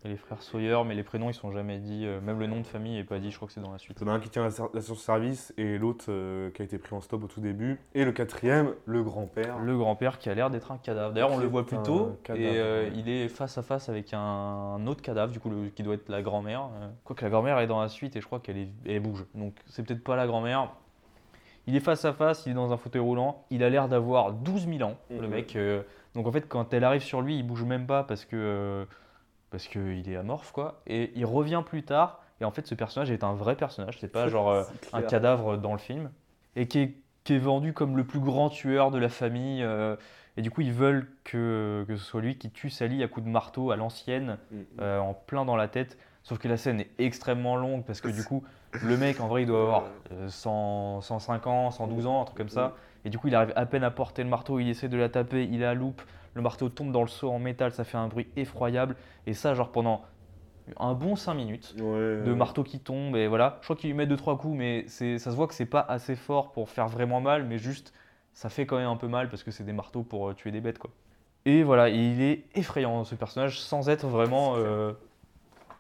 Et 0.04 0.08
les 0.08 0.16
frères 0.16 0.42
Sawyer, 0.42 0.78
mais 0.84 0.94
les 0.96 1.04
prénoms 1.04 1.30
ils 1.30 1.34
sont 1.34 1.52
jamais 1.52 1.78
dit. 1.78 2.04
euh, 2.06 2.20
même 2.20 2.40
le 2.40 2.48
nom 2.48 2.58
de 2.60 2.66
famille 2.66 2.96
n'est 2.96 3.04
pas 3.04 3.20
dit, 3.20 3.30
je 3.30 3.36
crois 3.36 3.46
que 3.46 3.54
c'est 3.54 3.60
dans 3.60 3.70
la 3.70 3.78
suite. 3.78 3.98
il 4.00 4.06
y 4.06 4.10
en 4.10 4.12
a 4.12 4.16
un 4.16 4.20
qui 4.20 4.28
tient 4.30 4.42
la, 4.42 4.50
la 4.74 4.80
service 4.80 5.54
et 5.56 5.78
l'autre 5.78 6.06
euh, 6.08 6.50
qui 6.50 6.62
a 6.62 6.64
été 6.64 6.76
pris 6.78 6.96
en 6.96 7.00
stop 7.00 7.22
au 7.22 7.28
tout 7.28 7.40
début. 7.40 7.78
Et 7.94 8.04
le 8.04 8.10
quatrième, 8.10 8.74
le 8.84 9.04
grand-père. 9.04 9.60
Le 9.60 9.76
grand-père 9.78 10.18
qui 10.18 10.28
a 10.28 10.34
l'air 10.34 10.50
d'être 10.50 10.72
un 10.72 10.78
cadavre. 10.78 11.14
D'ailleurs, 11.14 11.30
on 11.30 11.38
le 11.38 11.46
voit 11.46 11.64
plus 11.64 11.78
tôt. 11.82 12.16
cadavre, 12.24 12.44
et 12.44 12.58
euh, 12.58 12.84
ouais. 12.88 12.92
il 12.96 13.08
est 13.08 13.28
face 13.28 13.56
à 13.58 13.62
face 13.62 13.88
avec 13.88 14.12
un, 14.12 14.18
un 14.18 14.86
autre 14.88 15.02
cadavre, 15.02 15.32
du 15.32 15.38
coup, 15.38 15.50
le- 15.50 15.68
qui 15.68 15.84
doit 15.84 15.94
être 15.94 16.08
la 16.08 16.20
grand-mère. 16.22 16.68
Quoique 17.04 17.22
la 17.22 17.30
grand-mère 17.30 17.58
est 17.60 17.68
dans 17.68 17.80
la 17.80 17.88
suite 17.88 18.16
et 18.16 18.20
je 18.20 18.26
crois 18.26 18.40
qu'elle 18.40 18.58
est- 18.58 18.68
elle 18.84 18.98
bouge. 19.00 19.24
Donc, 19.36 19.54
c'est 19.66 19.84
peut-être 19.86 20.02
pas 20.02 20.16
la 20.16 20.26
grand-mère. 20.26 20.72
Il 21.68 21.76
est 21.76 21.80
face 21.80 22.04
à 22.04 22.12
face, 22.12 22.44
il 22.46 22.50
est 22.50 22.54
dans 22.56 22.72
un 22.72 22.76
fauteuil 22.76 23.00
roulant, 23.02 23.44
il 23.50 23.62
a 23.62 23.70
l'air 23.70 23.86
d'avoir 23.88 24.32
12 24.32 24.66
000 24.66 24.82
ans, 24.82 24.96
le 25.10 25.20
Mhm. 25.22 25.28
mec. 25.28 25.56
donc 26.16 26.26
en 26.26 26.32
fait, 26.32 26.48
quand 26.48 26.74
elle 26.74 26.82
arrive 26.82 27.02
sur 27.02 27.22
lui, 27.22 27.36
il 27.38 27.44
bouge 27.44 27.62
même 27.62 27.86
pas 27.86 28.02
parce 28.02 28.24
que 28.24 28.84
parce 29.52 29.68
qu'il 29.68 30.08
est 30.10 30.16
amorphe, 30.16 30.50
quoi. 30.50 30.80
Et 30.88 31.12
il 31.14 31.24
revient 31.24 31.62
plus 31.64 31.84
tard, 31.84 32.20
et 32.40 32.44
en 32.44 32.50
fait, 32.50 32.66
ce 32.66 32.74
personnage 32.74 33.10
est 33.12 33.22
un 33.22 33.34
vrai 33.34 33.54
personnage, 33.54 33.98
c'est 34.00 34.10
pas 34.10 34.26
genre 34.28 34.50
euh, 34.50 34.64
un 34.92 35.02
cadavre 35.02 35.56
dans 35.56 35.72
le 35.72 35.78
film, 35.78 36.10
et 36.56 36.66
qui 36.66 36.80
est, 36.80 36.94
qui 37.22 37.34
est 37.34 37.38
vendu 37.38 37.72
comme 37.72 37.96
le 37.96 38.02
plus 38.04 38.18
grand 38.20 38.48
tueur 38.48 38.90
de 38.90 38.98
la 38.98 39.08
famille. 39.08 39.62
euh, 39.62 39.94
et 40.36 40.42
du 40.42 40.50
coup, 40.50 40.62
ils 40.62 40.72
veulent 40.72 41.06
que, 41.24 41.84
que 41.86 41.94
ce 41.96 42.02
soit 42.04 42.22
lui 42.22 42.36
qui 42.38 42.50
tue 42.50 42.70
Sally 42.70 43.02
à 43.04 43.08
coups 43.08 43.26
de 43.26 43.30
marteau 43.30 43.70
à 43.70 43.76
l'ancienne, 43.76 44.38
Mm. 44.50 44.56
euh, 44.80 44.98
en 44.98 45.12
plein 45.14 45.44
dans 45.44 45.56
la 45.56 45.68
tête. 45.68 45.98
Sauf 46.24 46.38
que 46.38 46.48
la 46.48 46.56
scène 46.56 46.80
est 46.80 46.90
extrêmement 46.98 47.56
longue 47.56 47.84
parce 47.84 48.00
que 48.00 48.08
du 48.08 48.22
coup, 48.24 48.42
le 48.82 48.96
mec 48.96 49.20
en 49.20 49.26
vrai 49.26 49.42
il 49.42 49.46
doit 49.46 49.60
avoir 49.60 49.82
euh, 50.12 50.28
100, 50.28 51.00
105 51.02 51.46
ans, 51.48 51.70
112 51.72 52.06
ans, 52.06 52.22
un 52.22 52.24
truc 52.24 52.38
comme 52.38 52.48
ça. 52.48 52.74
Et 53.04 53.10
du 53.10 53.18
coup, 53.18 53.26
il 53.28 53.34
arrive 53.34 53.52
à 53.56 53.66
peine 53.66 53.82
à 53.84 53.90
porter 53.90 54.22
le 54.22 54.28
marteau, 54.30 54.58
il 54.60 54.68
essaie 54.68 54.88
de 54.88 54.96
la 54.96 55.08
taper, 55.08 55.44
il 55.50 55.62
a 55.64 55.66
la 55.68 55.74
loupe, 55.74 56.00
le 56.34 56.42
marteau 56.42 56.68
tombe 56.68 56.92
dans 56.92 57.02
le 57.02 57.08
seau 57.08 57.30
en 57.30 57.38
métal, 57.38 57.72
ça 57.72 57.84
fait 57.84 57.98
un 57.98 58.08
bruit 58.08 58.28
effroyable. 58.36 58.96
Et 59.26 59.34
ça, 59.34 59.54
genre 59.54 59.70
pendant 59.72 60.02
un 60.78 60.94
bon 60.94 61.16
5 61.16 61.34
minutes 61.34 61.74
Ouais, 61.78 61.82
de 61.82 62.22
ouais. 62.30 62.34
marteau 62.36 62.62
qui 62.62 62.78
tombe 62.80 63.16
et 63.16 63.26
voilà. 63.26 63.58
Je 63.60 63.66
crois 63.66 63.76
qu'il 63.76 63.90
lui 63.90 63.96
met 63.96 64.06
2-3 64.06 64.38
coups, 64.38 64.56
mais 64.56 64.86
ça 64.88 65.18
se 65.18 65.36
voit 65.36 65.46
que 65.48 65.54
c'est 65.54 65.66
pas 65.66 65.80
assez 65.80 66.14
fort 66.16 66.52
pour 66.52 66.70
faire 66.70 66.88
vraiment 66.88 67.20
mal, 67.20 67.44
mais 67.44 67.58
juste 67.58 67.92
ça 68.32 68.48
fait 68.48 68.64
quand 68.64 68.76
même 68.78 68.88
un 68.88 68.96
peu 68.96 69.08
mal 69.08 69.28
parce 69.28 69.42
que 69.42 69.50
c'est 69.50 69.64
des 69.64 69.72
marteaux 69.74 70.02
pour 70.02 70.30
euh, 70.30 70.34
tuer 70.34 70.50
des 70.52 70.60
bêtes 70.60 70.78
quoi. 70.78 70.90
Et 71.44 71.64
voilà, 71.64 71.90
et 71.90 71.96
il 71.96 72.22
est 72.22 72.44
effrayant 72.54 73.02
ce 73.04 73.14
personnage 73.16 73.60
sans 73.60 73.88
être 73.88 74.06
vraiment 74.06 74.54
euh, 74.56 74.92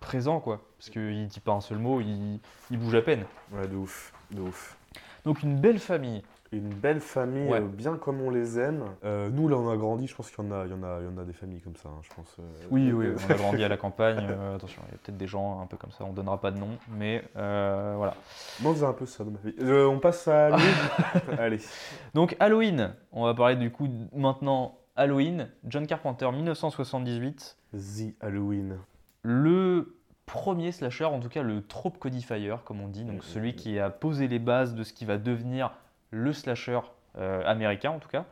présent 0.00 0.40
quoi. 0.40 0.60
Parce 0.78 0.90
qu'il 0.90 1.26
dit 1.28 1.40
pas 1.40 1.52
un 1.52 1.60
seul 1.60 1.78
mot, 1.78 2.00
il, 2.00 2.40
il 2.70 2.78
bouge 2.78 2.94
à 2.96 3.02
peine. 3.02 3.24
Ouais, 3.52 3.68
de 3.68 3.76
ouf, 3.76 4.12
de 4.32 4.40
ouf. 4.40 4.76
Donc 5.24 5.42
une 5.44 5.56
belle 5.60 5.78
famille. 5.78 6.22
Une 6.52 6.68
belle 6.68 7.00
famille, 7.00 7.48
Ouais. 7.50 7.60
euh, 7.60 7.66
bien 7.66 7.96
comme 7.96 8.20
on 8.20 8.28
les 8.28 8.58
aime. 8.58 8.84
Euh, 9.04 9.30
nous, 9.30 9.48
là, 9.48 9.56
on 9.56 9.70
a 9.70 9.76
grandi, 9.76 10.06
je 10.06 10.14
pense 10.14 10.30
qu'il 10.30 10.44
y 10.44 10.46
en 10.46 10.52
a, 10.52 10.66
il 10.66 10.70
y 10.70 10.74
en 10.74 10.82
a, 10.82 10.98
il 11.00 11.06
y 11.06 11.08
en 11.08 11.16
a 11.16 11.24
des 11.24 11.32
familles 11.32 11.62
comme 11.62 11.76
ça, 11.76 11.88
hein, 11.88 12.00
je 12.02 12.14
pense. 12.14 12.36
euh, 12.38 12.42
Oui, 12.70 12.92
oui, 12.92 13.06
on 13.28 13.32
a 13.32 13.36
grandi 13.36 13.64
à 13.64 13.68
la 13.70 13.76
campagne. 13.78 14.18
euh, 14.30 14.56
attention, 14.56 14.82
il 14.88 14.92
y 14.92 14.94
a 14.94 14.98
peut-être 14.98 15.16
des 15.16 15.26
gens 15.26 15.60
un 15.62 15.66
peu 15.66 15.76
comme 15.78 15.92
ça, 15.92 16.04
on 16.04 16.12
donnera 16.12 16.40
pas 16.40 16.50
de 16.50 16.58
nom, 16.58 16.68
mais 16.98 17.24
euh, 17.36 17.94
voilà. 17.96 18.14
Moi, 18.60 18.72
on 18.72 18.74
faisait 18.74 18.86
un 18.86 18.92
peu 18.92 19.06
ça 19.06 19.24
dans 19.24 19.30
ma 19.30 19.38
vie. 19.38 19.54
Euh, 19.60 19.86
on 19.86 19.98
passe 19.98 20.28
à 20.28 20.50
Louis. 20.50 20.60
Allez. 21.38 21.60
Donc 22.14 22.36
Halloween, 22.38 22.94
on 23.12 23.24
va 23.24 23.32
parler 23.34 23.56
du 23.56 23.70
coup 23.70 23.88
maintenant 24.14 24.76
Halloween, 24.94 25.48
John 25.64 25.86
Carpenter 25.86 26.30
1978, 26.30 27.56
The 27.72 28.14
Halloween. 28.20 28.76
le 29.22 29.96
premier 30.26 30.70
slasher, 30.72 31.04
en 31.06 31.18
tout 31.20 31.28
cas 31.28 31.42
le 31.42 31.62
trope 31.66 31.98
codifier 31.98 32.54
comme 32.64 32.80
on 32.80 32.88
dit, 32.88 33.04
donc 33.04 33.24
celui 33.24 33.54
qui 33.54 33.78
a 33.78 33.88
posé 33.90 34.28
les 34.28 34.38
bases 34.38 34.74
de 34.74 34.82
ce 34.84 34.92
qui 34.92 35.04
va 35.06 35.16
devenir 35.18 35.72
le 36.12 36.32
slasher 36.32 36.78
euh, 37.18 37.42
américain 37.44 37.90
en 37.90 37.98
tout 37.98 38.08
cas. 38.08 38.24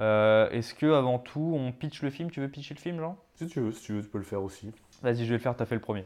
Euh, 0.00 0.50
Est-ce 0.50 0.74
que 0.74 0.92
avant 0.92 1.18
tout 1.18 1.54
on 1.56 1.70
pitch 1.70 2.02
le 2.02 2.10
film? 2.10 2.30
Tu 2.30 2.40
veux 2.40 2.48
pitcher 2.48 2.74
le 2.74 2.80
film 2.80 2.98
Jean? 2.98 3.16
Si 3.36 3.46
tu 3.46 3.60
veux, 3.60 3.70
si 3.72 3.82
tu 3.82 3.92
veux, 3.92 4.02
tu 4.02 4.08
peux 4.08 4.18
le 4.18 4.24
faire 4.24 4.42
aussi. 4.42 4.72
Vas-y, 5.02 5.18
je 5.24 5.30
vais 5.30 5.32
le 5.34 5.38
faire, 5.38 5.54
t'as 5.56 5.66
fait 5.66 5.74
le 5.74 5.80
premier. 5.80 6.04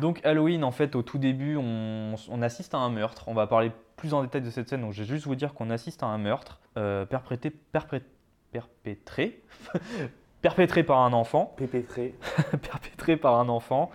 Donc 0.00 0.20
Halloween, 0.24 0.64
en 0.64 0.72
fait, 0.72 0.94
au 0.96 1.02
tout 1.02 1.18
début, 1.18 1.56
on, 1.56 2.14
on 2.28 2.42
assiste 2.42 2.74
à 2.74 2.78
un 2.78 2.90
meurtre. 2.90 3.24
On 3.28 3.34
va 3.34 3.46
parler 3.46 3.70
plus 3.96 4.12
en 4.12 4.22
détail 4.22 4.42
de 4.42 4.50
cette 4.50 4.68
scène, 4.68 4.80
donc 4.82 4.92
je 4.92 5.02
vais 5.02 5.08
juste 5.08 5.26
vous 5.26 5.36
dire 5.36 5.54
qu'on 5.54 5.70
assiste 5.70 6.02
à 6.02 6.06
un 6.06 6.18
meurtre 6.18 6.60
euh, 6.76 7.06
perprété, 7.06 7.50
perpré- 7.72 8.02
perpétré, 8.50 9.40
perpétré 10.42 10.82
par 10.82 10.98
un 11.00 11.12
enfant, 11.12 11.54
Pépétré. 11.56 12.14
perpétré 12.62 13.16
par 13.16 13.38
un 13.38 13.48
enfant. 13.48 13.90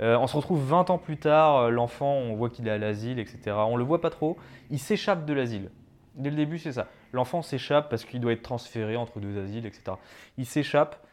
Euh, 0.00 0.16
on 0.16 0.26
se 0.26 0.36
retrouve 0.36 0.64
20 0.64 0.90
ans 0.90 0.98
plus 0.98 1.16
tard, 1.16 1.56
euh, 1.56 1.70
l'enfant, 1.70 2.12
on 2.12 2.34
voit 2.34 2.50
qu'il 2.50 2.66
est 2.66 2.70
à 2.70 2.78
l'asile, 2.78 3.18
etc. 3.18 3.56
On 3.56 3.76
le 3.76 3.84
voit 3.84 4.00
pas 4.00 4.10
trop, 4.10 4.36
il 4.70 4.78
s'échappe 4.78 5.24
de 5.24 5.32
l'asile. 5.32 5.70
Dès 6.16 6.30
le 6.30 6.36
début, 6.36 6.58
c'est 6.58 6.72
ça. 6.72 6.88
L'enfant 7.12 7.42
s'échappe 7.42 7.88
parce 7.90 8.04
qu'il 8.04 8.20
doit 8.20 8.32
être 8.32 8.42
transféré 8.42 8.96
entre 8.96 9.20
deux 9.20 9.40
asiles, 9.40 9.66
etc. 9.66 9.96
Il 10.36 10.46
s'échappe 10.46 11.04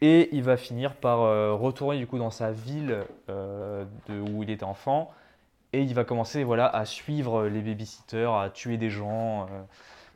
et 0.00 0.28
il 0.32 0.42
va 0.42 0.56
finir 0.56 0.94
par 0.94 1.20
euh, 1.20 1.54
retourner 1.54 1.98
du 1.98 2.06
coup 2.06 2.18
dans 2.18 2.30
sa 2.30 2.52
ville 2.52 2.98
de, 3.28 4.20
où 4.20 4.42
il 4.42 4.50
était 4.50 4.64
enfant 4.64 5.10
et 5.72 5.82
il 5.82 5.94
va 5.94 6.04
commencer 6.04 6.44
voilà 6.44 6.68
à 6.68 6.84
suivre 6.84 7.46
les 7.46 7.60
babysitters, 7.60 8.32
à 8.32 8.50
tuer 8.50 8.76
des 8.76 8.90
gens. 8.90 9.48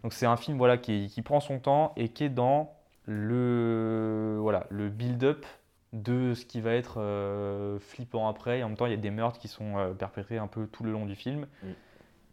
Donc 0.03 0.13
c'est 0.13 0.27
un 0.27 0.37
film 0.37 0.59
voilà 0.59 0.79
qui, 0.79 1.09
qui 1.09 1.23
prend 1.23 1.41
son 1.41 1.59
temps 1.59 1.93
et 1.97 2.09
qui 2.09 2.25
est 2.25 2.29
dans 2.29 2.73
le 3.07 4.39
voilà 4.41 4.67
le 4.71 4.89
build-up 4.89 5.45
de 5.93 6.34
ce 6.34 6.45
qui 6.47 6.61
va 6.61 6.72
être 6.74 7.01
euh, 7.01 7.78
flippant 7.80 8.28
après. 8.28 8.61
Et 8.61 8.64
en 8.64 8.68
même 8.68 8.76
temps, 8.76 8.86
il 8.86 8.93
y 8.93 8.95
a 8.95 8.99
des 8.99 9.11
meurtres 9.11 9.38
qui 9.38 9.49
sont 9.49 9.76
euh, 9.76 9.93
perpétrés 9.93 10.38
un 10.38 10.47
peu 10.47 10.66
tout 10.66 10.84
le 10.84 10.93
long 10.93 11.07
du 11.07 11.16
film. 11.16 11.47
Mm. 11.62 11.68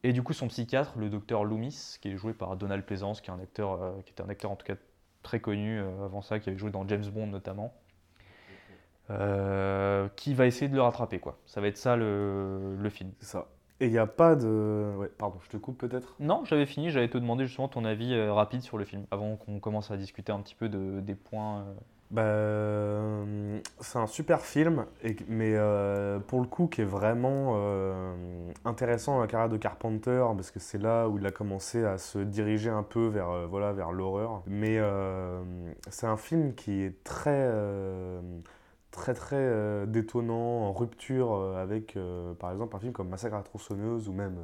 Et 0.03 0.13
du 0.13 0.21
coup, 0.21 0.33
son 0.33 0.47
psychiatre, 0.47 0.93
le 0.97 1.09
docteur 1.09 1.43
Loomis, 1.43 1.97
qui 2.01 2.09
est 2.09 2.17
joué 2.17 2.33
par 2.33 2.55
Donald 2.55 2.83
Pleasance, 2.83 3.19
qui 3.19 3.29
est 3.29 3.33
un 3.33 3.39
acteur, 3.39 3.81
euh, 3.81 3.91
qui 4.05 4.11
était 4.11 4.21
un 4.21 4.29
acteur 4.29 4.51
en 4.51 4.55
tout 4.55 4.65
cas 4.65 4.75
très 5.23 5.39
connu 5.39 5.81
avant 6.05 6.21
ça, 6.21 6.39
qui 6.39 6.49
avait 6.49 6.57
joué 6.57 6.71
dans 6.71 6.87
James 6.87 7.05
Bond 7.07 7.27
notamment, 7.27 7.73
euh, 9.09 10.07
qui 10.15 10.33
va 10.33 10.45
essayer 10.45 10.69
de 10.69 10.75
le 10.75 10.81
rattraper. 10.81 11.19
Quoi. 11.19 11.37
Ça 11.45 11.59
va 11.59 11.67
être 11.67 11.77
ça 11.77 11.97
le, 11.97 12.77
le 12.77 12.89
film. 12.89 13.11
C'est 13.19 13.25
ça. 13.25 13.47
Et 13.81 13.87
il 13.87 13.91
n'y 13.91 13.97
a 13.97 14.07
pas 14.07 14.35
de. 14.35 14.93
Ouais, 14.97 15.11
pardon, 15.17 15.39
je 15.43 15.49
te 15.49 15.57
coupe 15.57 15.77
peut-être? 15.79 16.15
Non, 16.19 16.45
j'avais 16.45 16.65
fini, 16.65 16.91
j'allais 16.91 17.09
te 17.09 17.17
demander 17.17 17.45
justement 17.45 17.67
ton 17.67 17.83
avis 17.83 18.17
rapide 18.29 18.61
sur 18.61 18.77
le 18.77 18.85
film, 18.85 19.05
avant 19.11 19.35
qu'on 19.35 19.59
commence 19.59 19.91
à 19.91 19.97
discuter 19.97 20.31
un 20.31 20.39
petit 20.39 20.55
peu 20.55 20.69
de, 20.69 21.01
des 21.01 21.15
points. 21.15 21.65
Bah, 22.09 22.21
euh, 22.21 23.59
c'est 23.81 23.99
un 23.99 24.07
super 24.07 24.39
film, 24.41 24.85
mais 25.27 25.55
euh, 25.55 26.19
pour 26.19 26.39
le 26.39 26.47
coup 26.47 26.67
qui 26.67 26.79
est 26.81 26.85
vraiment 26.85 27.55
euh, 27.57 28.15
intéressant 28.63 29.15
dans 29.15 29.21
la 29.21 29.27
carrière 29.27 29.49
de 29.49 29.57
Carpenter, 29.57 30.25
parce 30.37 30.51
que 30.51 30.59
c'est 30.59 30.77
là 30.77 31.09
où 31.09 31.17
il 31.17 31.25
a 31.25 31.31
commencé 31.31 31.83
à 31.83 31.97
se 31.97 32.19
diriger 32.19 32.69
un 32.69 32.83
peu 32.83 33.07
vers, 33.07 33.29
euh, 33.29 33.45
voilà, 33.45 33.73
vers 33.73 33.91
l'horreur. 33.91 34.41
Mais 34.47 34.79
c'est 35.89 36.07
un 36.07 36.17
film 36.17 36.53
qui 36.55 36.81
est 36.81 37.03
très, 37.03 37.51
très, 38.91 39.13
très 39.13 39.85
détonnant, 39.87 40.67
en 40.67 40.73
rupture 40.73 41.33
avec, 41.57 41.97
par 42.39 42.51
exemple, 42.51 42.75
un 42.75 42.79
film 42.79 42.93
comme 42.93 43.09
Massacre 43.09 43.35
à 43.35 43.39
la 43.39 43.43
ou 44.07 44.13
même 44.13 44.37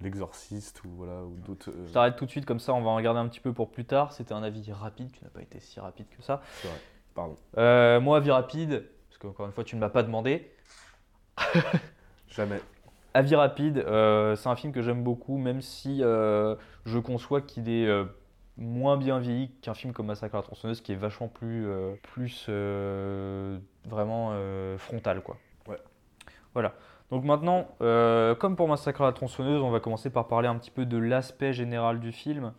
L'Exorciste 0.00 0.82
ou, 0.84 0.88
voilà, 0.96 1.24
ou 1.24 1.36
d'autres. 1.46 1.70
euh, 1.70 1.86
Je 1.86 1.92
t'arrête 1.92 2.16
tout 2.16 2.24
de 2.24 2.30
suite, 2.30 2.46
comme 2.46 2.60
ça 2.60 2.72
on 2.72 2.80
va 2.82 2.90
en 2.90 2.96
regarder 2.96 3.20
un 3.20 3.28
petit 3.28 3.40
peu 3.40 3.52
pour 3.52 3.70
plus 3.70 3.84
tard. 3.84 4.12
C'était 4.12 4.32
un 4.32 4.42
avis 4.42 4.72
rapide, 4.72 5.12
tu 5.12 5.22
n'as 5.24 5.30
pas 5.30 5.42
été 5.42 5.60
si 5.60 5.78
rapide 5.80 6.06
que 6.16 6.22
ça. 6.22 6.40
c'est 6.62 6.68
vrai. 6.68 6.78
Pardon. 7.14 7.36
Euh, 7.58 8.00
moi, 8.00 8.16
avis 8.18 8.30
rapide, 8.30 8.88
parce 9.08 9.18
qu'encore 9.18 9.46
une 9.46 9.52
fois 9.52 9.64
tu 9.64 9.76
ne 9.76 9.80
m'as 9.80 9.90
pas 9.90 10.02
demandé. 10.02 10.50
Jamais. 12.28 12.60
Avis 13.12 13.34
rapide, 13.34 13.78
euh, 13.78 14.36
c'est 14.36 14.48
un 14.48 14.54
film 14.56 14.72
que 14.72 14.82
j'aime 14.82 15.02
beaucoup, 15.02 15.36
même 15.36 15.62
si 15.62 15.98
euh, 16.02 16.54
je 16.86 16.98
conçois 16.98 17.40
qu'il 17.40 17.68
est 17.68 17.86
euh, 17.86 18.04
moins 18.56 18.96
bien 18.96 19.18
vieilli 19.18 19.50
qu'un 19.62 19.74
film 19.74 19.92
comme 19.92 20.06
Massacre 20.06 20.36
à 20.36 20.38
la 20.38 20.42
tronçonneuse, 20.44 20.80
qui 20.80 20.92
est 20.92 20.96
vachement 20.96 21.26
plus, 21.26 21.66
plus 22.02 22.48
vraiment 23.84 24.32
frontal, 24.78 25.22
quoi. 25.22 25.36
Ouais. 25.66 25.78
Voilà. 26.54 26.74
Donc 27.10 27.24
maintenant, 27.24 27.66
euh, 27.80 28.34
comme 28.34 28.54
pour 28.54 28.68
Massacre 28.68 29.00
à 29.02 29.06
la 29.06 29.12
tronçonneuse, 29.12 29.62
on 29.62 29.70
va 29.70 29.80
commencer 29.80 30.10
par 30.10 30.28
parler 30.28 30.46
un 30.48 30.56
petit 30.56 30.70
peu 30.70 30.86
de 30.86 30.96
l'aspect 30.96 31.52
général 31.52 31.98
du 31.98 32.12
film. 32.12 32.52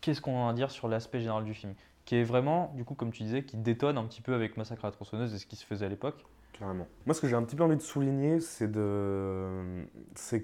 Qu'est-ce 0.00 0.20
qu'on 0.20 0.46
a 0.46 0.50
à 0.50 0.52
dire 0.52 0.70
sur 0.70 0.86
l'aspect 0.86 1.20
général 1.20 1.44
du 1.44 1.54
film? 1.54 1.74
Qui 2.04 2.16
est 2.16 2.22
vraiment, 2.22 2.72
du 2.76 2.84
coup, 2.84 2.94
comme 2.94 3.10
tu 3.10 3.24
disais, 3.24 3.42
qui 3.42 3.56
détonne 3.56 3.98
un 3.98 4.04
petit 4.04 4.22
peu 4.22 4.34
avec 4.34 4.56
Massacre 4.56 4.84
à 4.84 4.88
la 4.88 4.92
tronçonneuse 4.92 5.34
et 5.34 5.38
ce 5.38 5.46
qui 5.46 5.56
se 5.56 5.66
faisait 5.66 5.86
à 5.86 5.88
l'époque. 5.88 6.24
Moi, 6.60 7.14
ce 7.14 7.20
que 7.20 7.28
j'ai 7.28 7.36
un 7.36 7.42
petit 7.42 7.56
peu 7.56 7.62
envie 7.62 7.76
de 7.76 7.82
souligner, 7.82 8.40
c'est 8.40 8.70
de... 8.70 9.86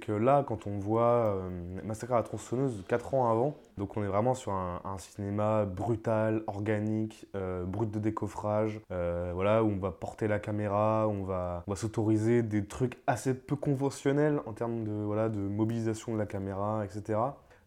que 0.00 0.12
là, 0.12 0.44
quand 0.46 0.66
on 0.66 0.78
voit 0.78 1.36
euh, 1.36 1.50
Massacre 1.84 2.12
à 2.12 2.16
la 2.16 2.22
tronçonneuse 2.22 2.84
4 2.88 3.14
ans 3.14 3.30
avant, 3.30 3.56
donc 3.78 3.96
on 3.96 4.02
est 4.02 4.08
vraiment 4.08 4.34
sur 4.34 4.52
un, 4.52 4.80
un 4.84 4.98
cinéma 4.98 5.64
brutal, 5.64 6.42
organique, 6.46 7.26
euh, 7.34 7.64
brut 7.64 7.90
de 7.90 7.98
décoffrage, 7.98 8.80
euh, 8.90 9.32
voilà, 9.34 9.64
où 9.64 9.68
on 9.68 9.78
va 9.78 9.90
porter 9.90 10.28
la 10.28 10.38
caméra, 10.38 11.06
on 11.08 11.24
va, 11.24 11.64
on 11.66 11.70
va 11.70 11.76
s'autoriser 11.76 12.42
des 12.42 12.66
trucs 12.66 12.98
assez 13.06 13.34
peu 13.34 13.56
conventionnels 13.56 14.40
en 14.46 14.52
termes 14.52 14.84
de, 14.84 14.92
voilà, 14.92 15.28
de 15.28 15.40
mobilisation 15.40 16.12
de 16.12 16.18
la 16.18 16.26
caméra, 16.26 16.84
etc. 16.84 17.18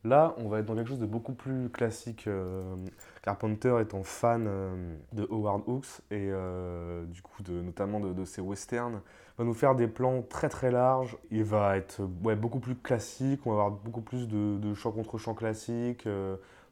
Là, 0.06 0.36
on 0.38 0.48
va 0.50 0.60
être 0.60 0.68
dans 0.68 0.76
quelque 0.76 0.90
chose 0.90 1.00
de 1.00 1.08
beaucoup 1.08 1.34
plus 1.34 1.70
classique. 1.70 2.28
euh, 2.28 2.76
Carpenter 3.24 3.76
étant 3.82 4.04
fan 4.04 4.46
euh, 4.48 4.96
de 5.14 5.28
Howard 5.32 5.64
Hawks 5.68 6.02
et 6.12 6.30
euh, 6.30 7.04
du 7.06 7.24
coup 7.24 7.42
notamment 7.50 8.00
de, 8.00 8.24
ses 8.24 8.40
westerns, 8.40 9.02
va 9.40 9.44
nous 9.44 9.56
faire 9.56 9.74
des 9.74 9.88
plans 9.88 10.22
très 10.22 10.48
très 10.48 10.70
larges. 10.70 11.18
Il 11.32 11.44
va 11.44 11.76
être 11.76 12.04
beaucoup 12.04 12.60
plus 12.60 12.76
classique, 12.76 13.42
on 13.48 13.56
va 13.56 13.64
avoir 13.64 13.72
beaucoup 13.72 14.02
plus 14.02 14.28
de, 14.28 14.60
de 14.60 14.74
champ 14.76 14.92
contre 14.92 15.18
champ 15.18 15.34
classique, 15.34 16.08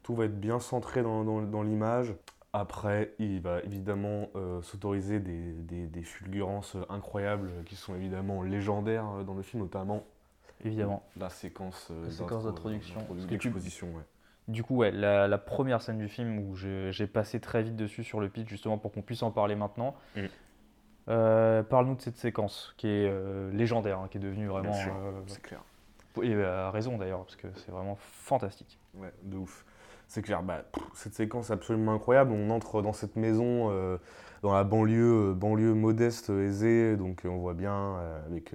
tout 0.04 0.14
va 0.14 0.26
être 0.26 0.38
bien 0.38 0.60
centré 0.60 1.02
dans, 1.02 1.62
l'image. 1.64 2.14
Après, 2.52 3.14
il 3.18 3.40
va 3.40 3.60
évidemment 3.62 4.28
s'autoriser 4.62 5.18
des, 5.18 5.54
des- 5.88 6.02
fulgurances 6.04 6.76
incroyables 6.88 7.50
qui 7.66 7.74
sont 7.74 7.96
évidemment 7.96 8.42
légendaires 8.42 9.24
dans 9.26 9.34
le 9.34 9.42
film, 9.42 9.64
notamment 9.64 10.04
Évidemment. 10.64 11.02
la 11.18 11.28
séquence, 11.30 11.88
euh, 11.90 12.04
La 12.04 12.10
séquence 12.10 12.44
d'introduction. 12.44 13.00
d'exposition. 13.28 13.86
ouais. 13.88 14.02
Du 14.48 14.62
coup, 14.62 14.76
ouais, 14.76 14.90
la, 14.90 15.26
la 15.26 15.38
première 15.38 15.80
scène 15.80 15.98
du 15.98 16.08
film 16.08 16.38
où 16.38 16.54
j'ai 16.54 17.06
passé 17.06 17.40
très 17.40 17.62
vite 17.62 17.76
dessus 17.76 18.04
sur 18.04 18.20
le 18.20 18.28
pitch, 18.28 18.48
justement 18.48 18.76
pour 18.78 18.92
qu'on 18.92 19.00
puisse 19.02 19.22
en 19.22 19.30
parler 19.30 19.54
maintenant. 19.54 19.94
Mm. 20.16 20.20
Euh, 21.08 21.62
Parle-nous 21.62 21.96
de 21.96 22.00
cette 22.00 22.16
séquence 22.16 22.74
qui 22.76 22.86
est 22.88 23.08
euh, 23.08 23.50
légendaire, 23.52 23.98
hein, 23.98 24.08
qui 24.10 24.18
est 24.18 24.20
devenue 24.20 24.46
vraiment. 24.46 24.72
Euh, 24.74 25.12
c'est 25.26 25.42
clair. 25.42 25.60
Et 26.22 26.34
à 26.42 26.70
raison 26.70 26.96
d'ailleurs, 26.96 27.24
parce 27.24 27.36
que 27.36 27.48
c'est 27.56 27.70
vraiment 27.72 27.96
fantastique. 27.96 28.78
Ouais, 28.94 29.12
de 29.22 29.36
ouf. 29.36 29.64
C'est 30.06 30.22
clair, 30.22 30.42
bah, 30.42 30.62
pff, 30.72 30.84
cette 30.94 31.14
séquence 31.14 31.50
est 31.50 31.54
absolument 31.54 31.94
incroyable. 31.94 32.30
On 32.32 32.50
entre 32.50 32.82
dans 32.82 32.92
cette 32.92 33.16
maison, 33.16 33.70
euh, 33.70 33.96
dans 34.44 34.52
la 34.52 34.62
banlieue, 34.62 35.30
euh, 35.30 35.32
banlieue 35.32 35.72
modeste, 35.72 36.28
euh, 36.28 36.46
aisée. 36.46 36.98
Donc 36.98 37.24
euh, 37.24 37.30
on 37.30 37.38
voit 37.38 37.54
bien 37.54 37.96
avec 38.26 38.54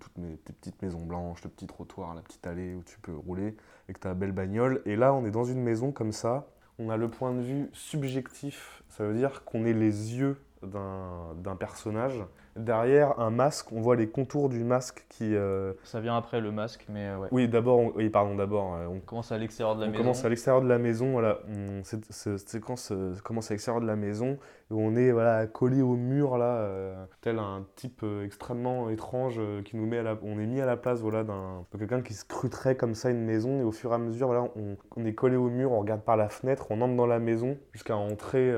toutes 0.00 0.18
mes, 0.18 0.36
tes 0.36 0.52
petites 0.52 0.80
maisons 0.82 1.04
blanches, 1.04 1.42
le 1.42 1.50
petit 1.50 1.66
trottoir, 1.66 2.14
la 2.14 2.22
petite 2.22 2.46
allée 2.46 2.74
où 2.74 2.82
tu 2.84 2.98
peux 3.00 3.14
rouler 3.14 3.56
avec 3.88 3.98
ta 3.98 4.14
belle 4.14 4.30
bagnole. 4.30 4.82
Et 4.86 4.94
là, 4.94 5.12
on 5.12 5.26
est 5.26 5.32
dans 5.32 5.44
une 5.44 5.60
maison 5.60 5.90
comme 5.90 6.12
ça. 6.12 6.46
On 6.78 6.90
a 6.90 6.96
le 6.96 7.08
point 7.08 7.34
de 7.34 7.40
vue 7.40 7.68
subjectif. 7.72 8.84
Ça 8.88 9.04
veut 9.04 9.14
dire 9.14 9.44
qu'on 9.44 9.64
est 9.64 9.72
les 9.72 10.14
yeux 10.14 10.36
d'un 10.62 11.56
personnage. 11.58 12.24
Derrière 12.56 13.18
un 13.20 13.30
masque, 13.30 13.70
on 13.72 13.80
voit 13.80 13.96
les 13.96 14.08
contours 14.08 14.48
du 14.48 14.64
masque 14.64 15.04
qui. 15.08 15.34
euh, 15.34 15.72
Ça 15.84 16.00
vient 16.00 16.16
après 16.16 16.40
le 16.40 16.52
masque, 16.52 16.86
mais 16.88 17.06
euh, 17.08 17.18
ouais. 17.18 17.28
Oui, 17.30 17.48
d'abord, 17.48 17.78
on- 17.78 17.92
oui, 17.96 18.08
pardon, 18.08 18.34
d'abord, 18.34 18.74
euh, 18.74 18.86
on 18.88 18.96
On 18.96 19.00
commence 19.00 19.30
à 19.30 19.38
l'extérieur 19.38 19.76
de 19.76 19.82
la 19.82 19.86
on 19.86 19.90
maison. 19.90 20.02
commence 20.02 20.24
à 20.24 20.28
l'extérieur 20.28 20.62
de 20.62 20.68
la 20.68 20.78
maison, 20.78 21.12
voilà. 21.12 21.38
On- 21.48 21.82
cette, 21.84 22.12
séquence 22.48 22.92
commence 23.24 23.50
à 23.50 23.54
l'extérieur 23.54 23.80
de 23.82 23.86
la 23.86 23.96
maison 23.96 24.38
où 24.70 24.80
on 24.80 24.96
est 24.96 25.12
voilà 25.12 25.46
collé 25.46 25.80
au 25.82 25.94
mur 25.94 26.38
là, 26.38 26.56
euh, 26.56 27.04
tel 27.20 27.38
un 27.38 27.64
type 27.76 28.00
euh, 28.02 28.24
extrêmement 28.24 28.90
étrange 28.90 29.40
qui 29.64 29.76
nous 29.76 29.86
met 29.86 29.98
à 29.98 30.02
la, 30.02 30.18
on 30.22 30.40
est 30.40 30.46
mis 30.46 30.60
à 30.60 30.66
la 30.66 30.76
place 30.76 31.00
voilà 31.00 31.22
d'un 31.22 31.64
de 31.72 31.78
quelqu'un 31.78 32.00
qui 32.02 32.14
scruterait 32.14 32.74
comme 32.74 32.94
ça 32.96 33.10
une 33.10 33.24
maison 33.24 33.60
et 33.60 33.62
au 33.62 33.70
fur 33.70 33.92
et 33.92 33.94
à 33.94 33.98
mesure 33.98 34.26
voilà 34.26 34.48
on, 34.56 34.76
on 34.96 35.04
est 35.04 35.14
collé 35.14 35.36
au 35.36 35.48
mur, 35.50 35.70
on 35.70 35.78
regarde 35.78 36.00
par 36.02 36.16
la 36.16 36.28
fenêtre, 36.28 36.66
on 36.70 36.80
entre 36.80 36.96
dans 36.96 37.06
la 37.06 37.20
maison 37.20 37.56
jusqu'à 37.74 37.96
entrer 37.96 38.52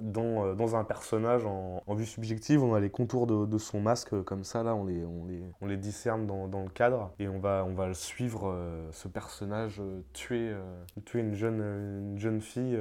dans, 0.00 0.44
euh, 0.46 0.54
dans 0.54 0.76
un 0.76 0.84
personnage 0.84 1.44
en, 1.46 1.82
en 1.86 1.94
vue 1.94 2.06
subjective, 2.06 2.62
on 2.62 2.74
a 2.74 2.80
les 2.80 2.90
contours 2.90 3.26
de, 3.26 3.46
de 3.46 3.58
son 3.58 3.80
masque 3.80 4.12
euh, 4.14 4.22
comme 4.22 4.44
ça, 4.44 4.62
là, 4.62 4.74
on 4.74 4.84
les, 4.84 5.04
on 5.04 5.24
les, 5.26 5.42
on 5.60 5.66
les 5.66 5.76
discerne 5.76 6.26
dans, 6.26 6.48
dans 6.48 6.62
le 6.62 6.68
cadre 6.68 7.10
et 7.18 7.28
on 7.28 7.38
va, 7.38 7.64
on 7.66 7.74
va 7.74 7.86
le 7.86 7.94
suivre, 7.94 8.48
euh, 8.48 8.88
ce 8.92 9.08
personnage, 9.08 9.80
euh, 9.80 10.00
tuer, 10.12 10.50
euh, 10.50 10.62
tuer 11.04 11.20
une, 11.20 11.34
jeune, 11.34 11.60
une 11.60 12.18
jeune 12.18 12.40
fille. 12.40 12.78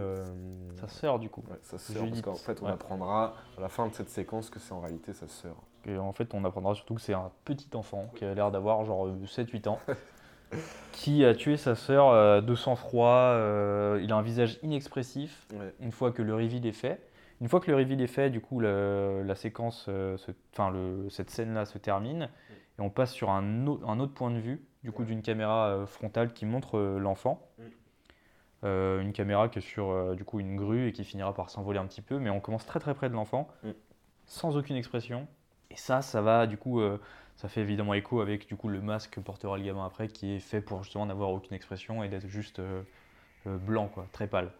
Sa 0.79 0.87
sœur, 0.87 1.19
du 1.19 1.29
coup. 1.29 1.43
ouais, 1.49 1.57
sa 1.63 1.77
sœur, 1.77 2.03
parce 2.07 2.21
qu'en 2.21 2.33
fait, 2.35 2.61
on 2.61 2.65
Ouais. 2.65 2.71
apprendra 2.71 3.33
à 3.57 3.61
la 3.61 3.69
fin 3.69 3.87
de 3.87 3.93
cette 3.93 4.09
séquence 4.09 4.49
que 4.49 4.59
c'est 4.59 4.73
en 4.73 4.79
réalité 4.81 5.13
sa 5.13 5.27
sœur. 5.27 5.55
Et 5.85 5.97
en 5.97 6.13
fait, 6.13 6.33
on 6.33 6.45
apprendra 6.45 6.75
surtout 6.75 6.95
que 6.95 7.01
c'est 7.01 7.13
un 7.13 7.29
petit 7.43 7.69
enfant 7.75 8.07
qui 8.15 8.23
a 8.25 8.33
l'air 8.33 8.51
d'avoir 8.51 8.85
genre 8.85 9.07
euh, 9.07 9.15
7-8 9.25 9.67
ans, 9.67 9.79
qui 10.91 11.25
a 11.25 11.33
tué 11.35 11.57
sa 11.57 11.75
sœur 11.75 12.09
euh, 12.09 12.41
de 12.41 12.55
sang-froid. 12.55 13.07
euh, 13.33 13.99
il 14.01 14.11
a 14.11 14.15
un 14.15 14.21
visage 14.21 14.59
inexpressif 14.63 15.47
Ouais. 15.53 15.73
une 15.79 15.91
fois 15.91 16.11
que 16.11 16.21
le 16.21 16.33
reveal 16.35 16.65
est 16.65 16.71
fait. 16.71 17.01
Une 17.41 17.49
fois 17.49 17.59
que 17.59 17.69
le 17.71 17.77
reveal 17.77 17.99
est 18.01 18.07
fait, 18.07 18.29
du 18.29 18.39
coup, 18.41 18.59
la 18.61 19.35
séquence, 19.35 19.87
euh, 19.89 20.15
se- 20.17 20.31
enfin, 20.53 20.69
le- 20.71 21.09
cette 21.09 21.29
scène-là 21.29 21.65
se 21.65 21.77
termine 21.77 22.29
et 22.77 22.81
on 22.81 22.89
passe 22.89 23.11
sur 23.11 23.29
un, 23.31 23.67
au- 23.67 23.81
un 23.85 23.99
autre 23.99 24.13
point 24.13 24.31
de 24.31 24.39
vue, 24.39 24.63
du 24.83 24.91
coup, 24.91 25.03
d'une 25.03 25.21
caméra 25.21 25.83
frontale 25.85 26.31
qui 26.33 26.45
montre 26.45 26.79
l'enfant. 26.79 27.45
Mm. 27.57 27.63
Euh, 28.65 29.01
une 29.01 29.11
caméra 29.11 29.49
qui 29.49 29.59
est 29.59 29.61
sur 29.61 29.89
euh, 29.91 30.15
du 30.15 30.23
coup 30.23 30.39
une 30.39 30.55
grue 30.55 30.87
et 30.87 30.93
qui 30.93 31.03
finira 31.03 31.33
par 31.33 31.49
s'envoler 31.49 31.79
un 31.79 31.85
petit 31.85 32.01
peu, 32.01 32.17
mais 32.17 32.29
on 32.29 32.39
commence 32.39 32.65
très 32.65 32.79
très 32.79 32.93
près 32.93 33.09
de 33.09 33.13
l'enfant, 33.13 33.49
Mm. 33.63 33.71
sans 34.25 34.55
aucune 34.55 34.77
expression. 34.77 35.27
Et 35.69 35.75
ça, 35.75 36.01
ça 36.01 36.21
va 36.21 36.47
du 36.47 36.55
coup, 36.57 36.79
euh, 36.79 36.97
ça 37.35 37.47
fait 37.49 37.61
évidemment 37.61 37.93
écho 37.93 38.21
avec 38.21 38.47
du 38.47 38.55
coup 38.55 38.69
le 38.69 38.81
masque 38.81 39.11
que 39.11 39.19
portera 39.19 39.57
le 39.57 39.63
gamin 39.63 39.85
après, 39.85 40.07
qui 40.07 40.33
est 40.33 40.39
fait 40.39 40.61
pour 40.61 40.83
justement 40.83 41.05
n'avoir 41.05 41.29
aucune 41.31 41.55
expression 41.55 42.03
et 42.03 42.09
d'être 42.09 42.27
juste 42.27 42.59
euh, 42.59 42.81
euh, 43.47 43.57
blanc, 43.57 43.89
quoi, 43.93 44.07
très 44.11 44.27
pâle. 44.27 44.51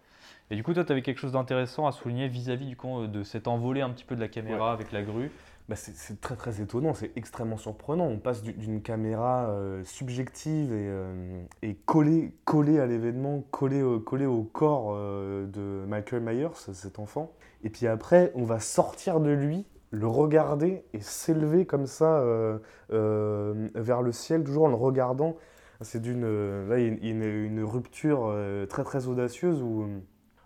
Et 0.51 0.55
du 0.55 0.63
coup, 0.63 0.73
toi, 0.73 0.83
tu 0.83 0.91
avais 0.91 1.01
quelque 1.01 1.19
chose 1.19 1.33
d'intéressant 1.33 1.85
à 1.87 1.91
souligner 1.91 2.27
vis-à-vis 2.27 2.65
du 2.65 2.75
coup 2.75 3.01
euh, 3.01 3.07
de 3.07 3.23
cet 3.23 3.47
envolé 3.47 3.81
un 3.81 3.89
petit 3.89 4.05
peu 4.05 4.15
de 4.15 4.21
la 4.21 4.27
caméra 4.27 4.71
avec 4.73 4.91
la 4.91 5.01
grue. 5.03 5.31
Bah, 5.69 5.77
c'est- 5.77 6.19
très 6.19 6.35
très 6.35 6.59
étonnant, 6.61 6.93
c'est 6.93 7.11
extrêmement 7.15 7.55
surprenant. 7.55 8.05
On 8.05 8.17
passe 8.17 8.41
du- 8.43 8.51
d'une 8.51 8.81
caméra 8.81 9.45
euh, 9.49 9.81
subjective 9.85 10.73
et, 10.73 10.87
euh, 10.89 11.41
et 11.61 11.75
collée, 11.75 12.33
collée 12.43 12.79
à 12.79 12.85
l'événement, 12.85 13.41
collée, 13.51 13.81
au- 13.81 14.01
collée 14.01 14.25
au 14.25 14.43
corps 14.43 14.93
de 14.93 15.85
Michael 15.87 16.21
Myers, 16.21 16.49
cet 16.73 16.99
enfant. 16.99 17.31
Et 17.63 17.69
puis 17.69 17.87
après, 17.87 18.31
on 18.35 18.43
va 18.43 18.59
sortir 18.59 19.21
de 19.21 19.29
lui, 19.31 19.65
le 19.93 20.07
regarder 20.07 20.83
et 20.93 20.99
s'élever 21.01 21.65
comme 21.67 21.85
ça 21.85 22.17
euh, 22.17 22.57
euh, 22.91 23.69
vers 23.75 24.01
le 24.01 24.11
ciel, 24.11 24.43
toujours 24.43 24.63
en 24.65 24.69
le 24.69 24.75
regardant. 24.75 25.37
C'est 25.81 26.01
d'une, 26.01 26.23
euh, 26.25 26.67
là, 26.67 26.79
il 26.79 26.83
y 27.05 27.07
a 27.09 27.11
une, 27.11 27.21
une- 27.23 27.63
rupture 27.63 28.33
très 28.69 28.83
très 28.83 29.07
audacieuse 29.07 29.61
où 29.61 29.85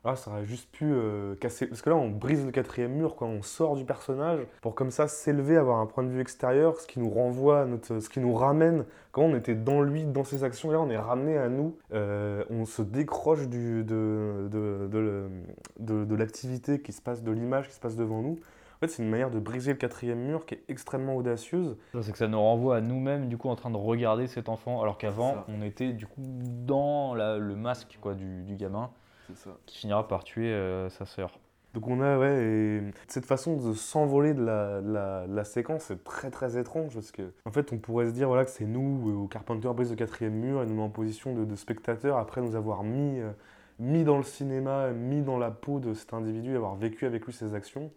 ah, 0.04 0.16
ça 0.16 0.32
aurait 0.32 0.46
juste 0.46 0.70
pu 0.72 0.94
casser. 1.40 1.68
Parce 1.68 1.82
que 1.82 1.90
là, 1.90 1.96
on 1.96 2.10
brise 2.10 2.46
le 2.46 2.52
quatrième 2.52 2.94
mur, 2.94 3.16
quoi. 3.16 3.28
On 3.28 3.42
sort 3.42 3.76
du 3.76 3.84
personnage 3.84 4.40
pour 4.62 4.74
comme 4.76 4.90
ça 4.92 5.08
s'élever, 5.08 5.58
avoir 5.58 5.80
un 5.80 5.86
point 5.86 6.04
de 6.04 6.10
vue 6.10 6.22
extérieur, 6.22 6.80
ce 6.80 6.88
qui 6.88 7.00
nous 7.00 7.10
renvoie, 7.10 7.66
notre, 7.66 8.00
ce 8.00 8.10
qui 8.10 8.20
nous 8.20 8.34
ramène. 8.34 8.86
Quand 9.12 9.24
on 9.24 9.36
était 9.36 9.56
dans 9.56 9.82
lui, 9.82 10.06
dans 10.06 10.24
ses 10.24 10.44
actions, 10.44 10.72
là, 10.72 10.80
on 10.80 10.90
est 10.90 10.98
ramené 10.98 11.38
à 11.38 11.50
nous. 11.50 11.78
On 11.92 12.66
se 12.66 12.82
décroche 12.82 13.48
du, 13.48 13.84
de, 13.84 14.48
de- 14.50 16.06
de 16.06 16.16
l'activité 16.16 16.82
qui 16.82 16.92
se 16.94 17.02
passe, 17.02 17.22
de 17.24 17.32
l'image 17.32 17.68
qui 17.68 17.76
se 17.76 17.80
passe 17.80 17.96
devant 17.96 18.22
nous. 18.22 18.40
En 18.78 18.80
fait, 18.82 18.90
c'est 18.90 19.02
une 19.02 19.10
manière 19.10 19.32
de 19.32 19.40
briser 19.40 19.72
le 19.72 19.78
quatrième 19.78 20.20
mur 20.20 20.46
qui 20.46 20.54
est 20.54 20.64
extrêmement 20.70 21.16
audacieuse. 21.16 21.78
C'est 22.02 22.12
que 22.12 22.18
ça 22.20 22.28
nous 22.28 22.40
renvoie 22.40 22.76
à 22.78 22.82
nous-mêmes, 22.82 23.28
du 23.28 23.36
coup, 23.36 23.50
en 23.50 23.56
train 23.56 23.72
de 23.72 23.78
regarder 23.78 24.28
cet 24.28 24.50
enfant, 24.50 24.82
alors 24.84 25.00
qu'avant, 25.00 25.44
on 25.48 25.64
était 25.64 25.94
du 25.94 26.06
coup 26.06 26.22
dans 26.66 27.16
la- 27.16 27.38
le 27.40 27.56
masque 27.56 27.98
quoi, 28.02 28.14
du, 28.14 28.44
du 28.44 28.56
gamin 28.56 28.92
ça. 29.34 29.50
qui 29.66 29.80
finira 29.80 30.08
par 30.08 30.24
tuer 30.24 30.52
euh, 30.54 30.90
sa 30.90 31.06
sœur. 31.06 31.40
Donc 31.74 31.88
on 31.88 32.02
a, 32.02 32.18
ouais, 32.18 32.44
et 32.44 32.82
cette 33.08 33.26
façon 33.26 33.58
de 33.58 33.74
s'envoler 33.74 34.34
de 34.34 34.44
la, 34.44 34.82
de 34.82 34.92
la, 34.94 35.28
de 35.28 35.36
la 35.36 35.44
séquence 35.44 35.92
est 35.92 36.04
très 36.04 36.30
très 36.32 36.58
étrange 36.58 36.94
parce 36.94 37.12
que, 37.12 37.34
en 37.46 37.52
fait, 37.52 37.74
on 37.74 37.78
pourrait 37.78 38.06
se 38.08 38.12
dire 38.12 38.28
voilà, 38.28 38.46
que 38.46 38.52
c'est 38.52 38.66
nous, 38.66 39.10
euh, 39.10 39.16
au 39.24 39.28
Carpenter 39.28 39.70
brise 39.76 39.90
le 39.90 39.96
quatrième 39.96 40.34
mur, 40.34 40.62
et 40.62 40.66
nous 40.68 40.76
met 40.76 40.82
en 40.84 40.90
position 40.90 41.34
de, 41.36 41.46
de 41.46 41.56
spectateur 41.56 42.18
après 42.18 42.42
nous 42.42 42.56
avoir 42.56 42.84
mis, 42.84 43.20
euh, 43.20 43.32
mis 43.80 44.04
dans 44.04 44.18
le 44.18 44.24
cinéma, 44.24 44.92
mis 44.92 45.22
dans 45.22 45.38
la 45.38 45.52
peau 45.52 45.80
de 45.80 45.94
cet 45.94 46.14
individu, 46.14 46.56
avoir 46.56 46.76
vécu 46.76 47.06
avec 47.08 47.26
lui 47.26 47.34
ses 47.34 47.54
actions. 47.54 47.92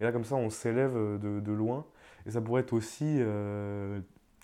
Et 0.00 0.04
là, 0.04 0.12
comme 0.12 0.24
ça, 0.24 0.34
on 0.34 0.50
s'élève 0.50 0.96
euh, 0.96 1.18
de, 1.18 1.52
loin. 1.52 1.86
Et 2.26 2.30
ça 2.32 2.40
pourrait 2.40 2.62
être 2.62 2.72
aussi 2.72 3.16
euh, 3.20 4.00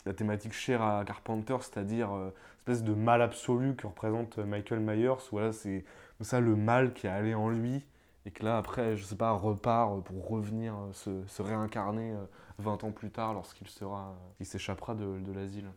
la 0.07 0.15
thématique 0.15 0.53
chère 0.53 0.83
à 0.83 1.05
Carpenter, 1.05 1.57
c'est-à-dire 1.61 2.13
euh, 2.13 2.31
espèce 2.59 2.85
de 2.85 2.95
mal 2.95 3.23
absolu 3.23 3.75
que 3.75 3.87
représente 3.87 4.39
Michael 4.39 4.81
Myers. 4.81 5.29
Voilà, 5.31 5.53
c'est 5.53 5.85
ça 6.21 6.41
le 6.41 6.55
mal 6.55 6.93
qui 6.93 7.07
est 7.07 7.11
allé 7.11 7.35
en 7.35 7.49
lui 7.49 7.85
et 8.25 8.31
que 8.31 8.45
là, 8.45 8.57
après, 8.57 8.97
je 8.97 9.03
sais 9.03 9.17
pas, 9.17 9.33
repart 9.33 10.03
pour 10.05 10.29
revenir 10.29 10.75
euh, 11.09 11.25
se, 11.27 11.43
réincarner 11.43 12.13
euh, 12.13 12.25
20 12.59 12.85
ans 12.85 12.93
plus 12.93 13.11
tard 13.11 13.35
lorsqu'il 13.35 13.69
sera, 13.69 14.15
il 14.39 14.47
s'échappera 14.47 14.95
de, 14.95 15.33
l'asile. 15.35 15.69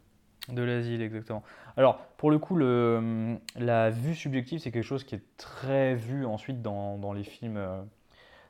De 0.49 0.61
l'asile, 0.61 1.01
exactement. 1.01 1.43
Alors, 1.75 1.97
pour 2.17 2.29
le 2.29 2.37
coup, 2.37 2.55
le, 2.55 3.37
la 3.55 3.89
vue 3.89 4.13
subjective, 4.13 4.59
c'est 4.59 4.71
quelque 4.71 4.83
chose 4.83 5.03
qui 5.03 5.15
est 5.15 5.37
très 5.37 5.95
vu 5.95 6.25
ensuite 6.25 6.61
dans, 6.61 6.97
dans 6.97 7.13
les 7.13 7.23
films. 7.23 7.59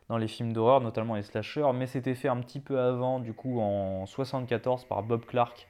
Dans 0.10 0.18
les 0.18 0.28
films 0.28 0.54
d'horreur, 0.54 0.82
notamment 0.82 1.16
les 1.16 1.24
slashers, 1.24 1.72
mais 1.74 1.88
c'était 1.88 2.16
fait 2.16 2.28
un 2.28 2.38
petit 2.38 2.60
peu 2.60 2.80
avant, 2.80 3.20
du 3.20 3.34
coup, 3.34 3.60
en 3.60 4.06
74 4.06 4.86
par 4.86 5.04
Bob 5.04 5.26
Clark 5.26 5.68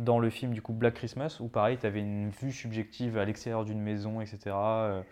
dans 0.00 0.18
le 0.18 0.30
film 0.30 0.52
du 0.52 0.62
coup 0.62 0.72
Black 0.72 0.94
Christmas, 0.94 1.38
où 1.40 1.48
pareil, 1.48 1.78
tu 1.78 1.86
avais 1.86 2.00
une 2.00 2.30
vue 2.30 2.52
subjective 2.52 3.18
à 3.18 3.24
l'extérieur 3.24 3.64
d'une 3.64 3.80
maison, 3.80 4.20
etc. 4.20 4.38
euh, 4.46 5.02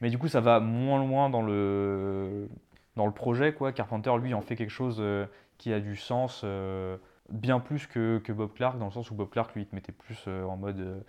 Mais 0.00 0.08
du 0.10 0.18
coup, 0.18 0.28
ça 0.28 0.40
va 0.40 0.60
moins 0.60 1.04
loin 1.04 1.30
dans 1.30 1.42
le, 1.42 2.48
dans 2.96 3.06
le 3.06 3.12
projet, 3.12 3.52
quoi. 3.52 3.72
Carpenter, 3.72 4.12
lui, 4.18 4.32
en 4.34 4.40
fait 4.40 4.56
quelque 4.56 4.70
chose 4.70 4.98
euh, 5.00 5.26
qui 5.58 5.72
a 5.72 5.80
du 5.80 5.96
sens, 5.96 6.42
euh, 6.44 6.96
bien 7.28 7.60
plus 7.60 7.86
que, 7.86 8.18
que 8.18 8.32
Bob 8.32 8.52
Clark, 8.54 8.78
dans 8.78 8.86
le 8.86 8.92
sens 8.92 9.10
où 9.10 9.14
Bob 9.14 9.30
Clark, 9.30 9.54
lui, 9.54 9.62
il 9.62 9.66
te 9.66 9.74
mettait 9.74 9.92
plus 9.92 10.26
en 10.28 10.56
mode, 10.56 11.04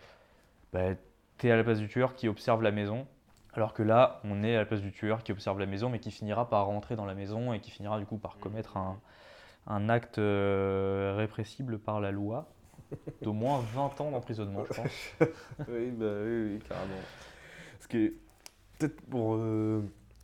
bah, 0.73 0.95
t'es 1.37 1.51
à 1.51 1.55
la 1.55 1.63
place 1.63 1.79
du 1.79 1.87
tueur 1.87 2.15
qui 2.15 2.27
observe 2.27 2.61
la 2.61 2.71
maison, 2.71 3.07
alors 3.53 3.73
que 3.73 3.83
là, 3.83 4.21
on 4.23 4.43
est 4.43 4.55
à 4.55 4.59
la 4.59 4.65
place 4.65 4.81
du 4.81 4.91
tueur 4.91 5.23
qui 5.23 5.31
observe 5.31 5.59
la 5.59 5.65
maison, 5.65 5.89
mais 5.89 5.99
qui 5.99 6.11
finira 6.11 6.49
par 6.49 6.65
rentrer 6.67 6.95
dans 6.95 7.05
la 7.05 7.15
maison 7.15 7.53
et 7.53 7.59
qui 7.59 7.71
finira 7.71 7.99
du 7.99 8.05
coup 8.05 8.17
par 8.17 8.37
commettre 8.37 8.77
un, 8.77 8.97
un 9.67 9.89
acte 9.89 10.17
euh, 10.19 11.15
répressible 11.17 11.77
par 11.77 11.99
la 11.99 12.11
loi 12.11 12.47
d'au 13.21 13.33
moins 13.33 13.61
20 13.73 14.01
ans 14.01 14.11
d'emprisonnement, 14.11 14.63
je 14.69 14.81
pense. 14.81 14.91
oui, 15.67 15.91
bah 15.91 16.05
oui, 16.23 16.53
oui, 16.53 16.59
carrément. 16.67 16.95
Ce 17.81 17.87
qui 17.87 17.97
est, 17.97 18.13
peut-être 18.79 19.01
pour 19.01 19.35
euh, 19.35 19.81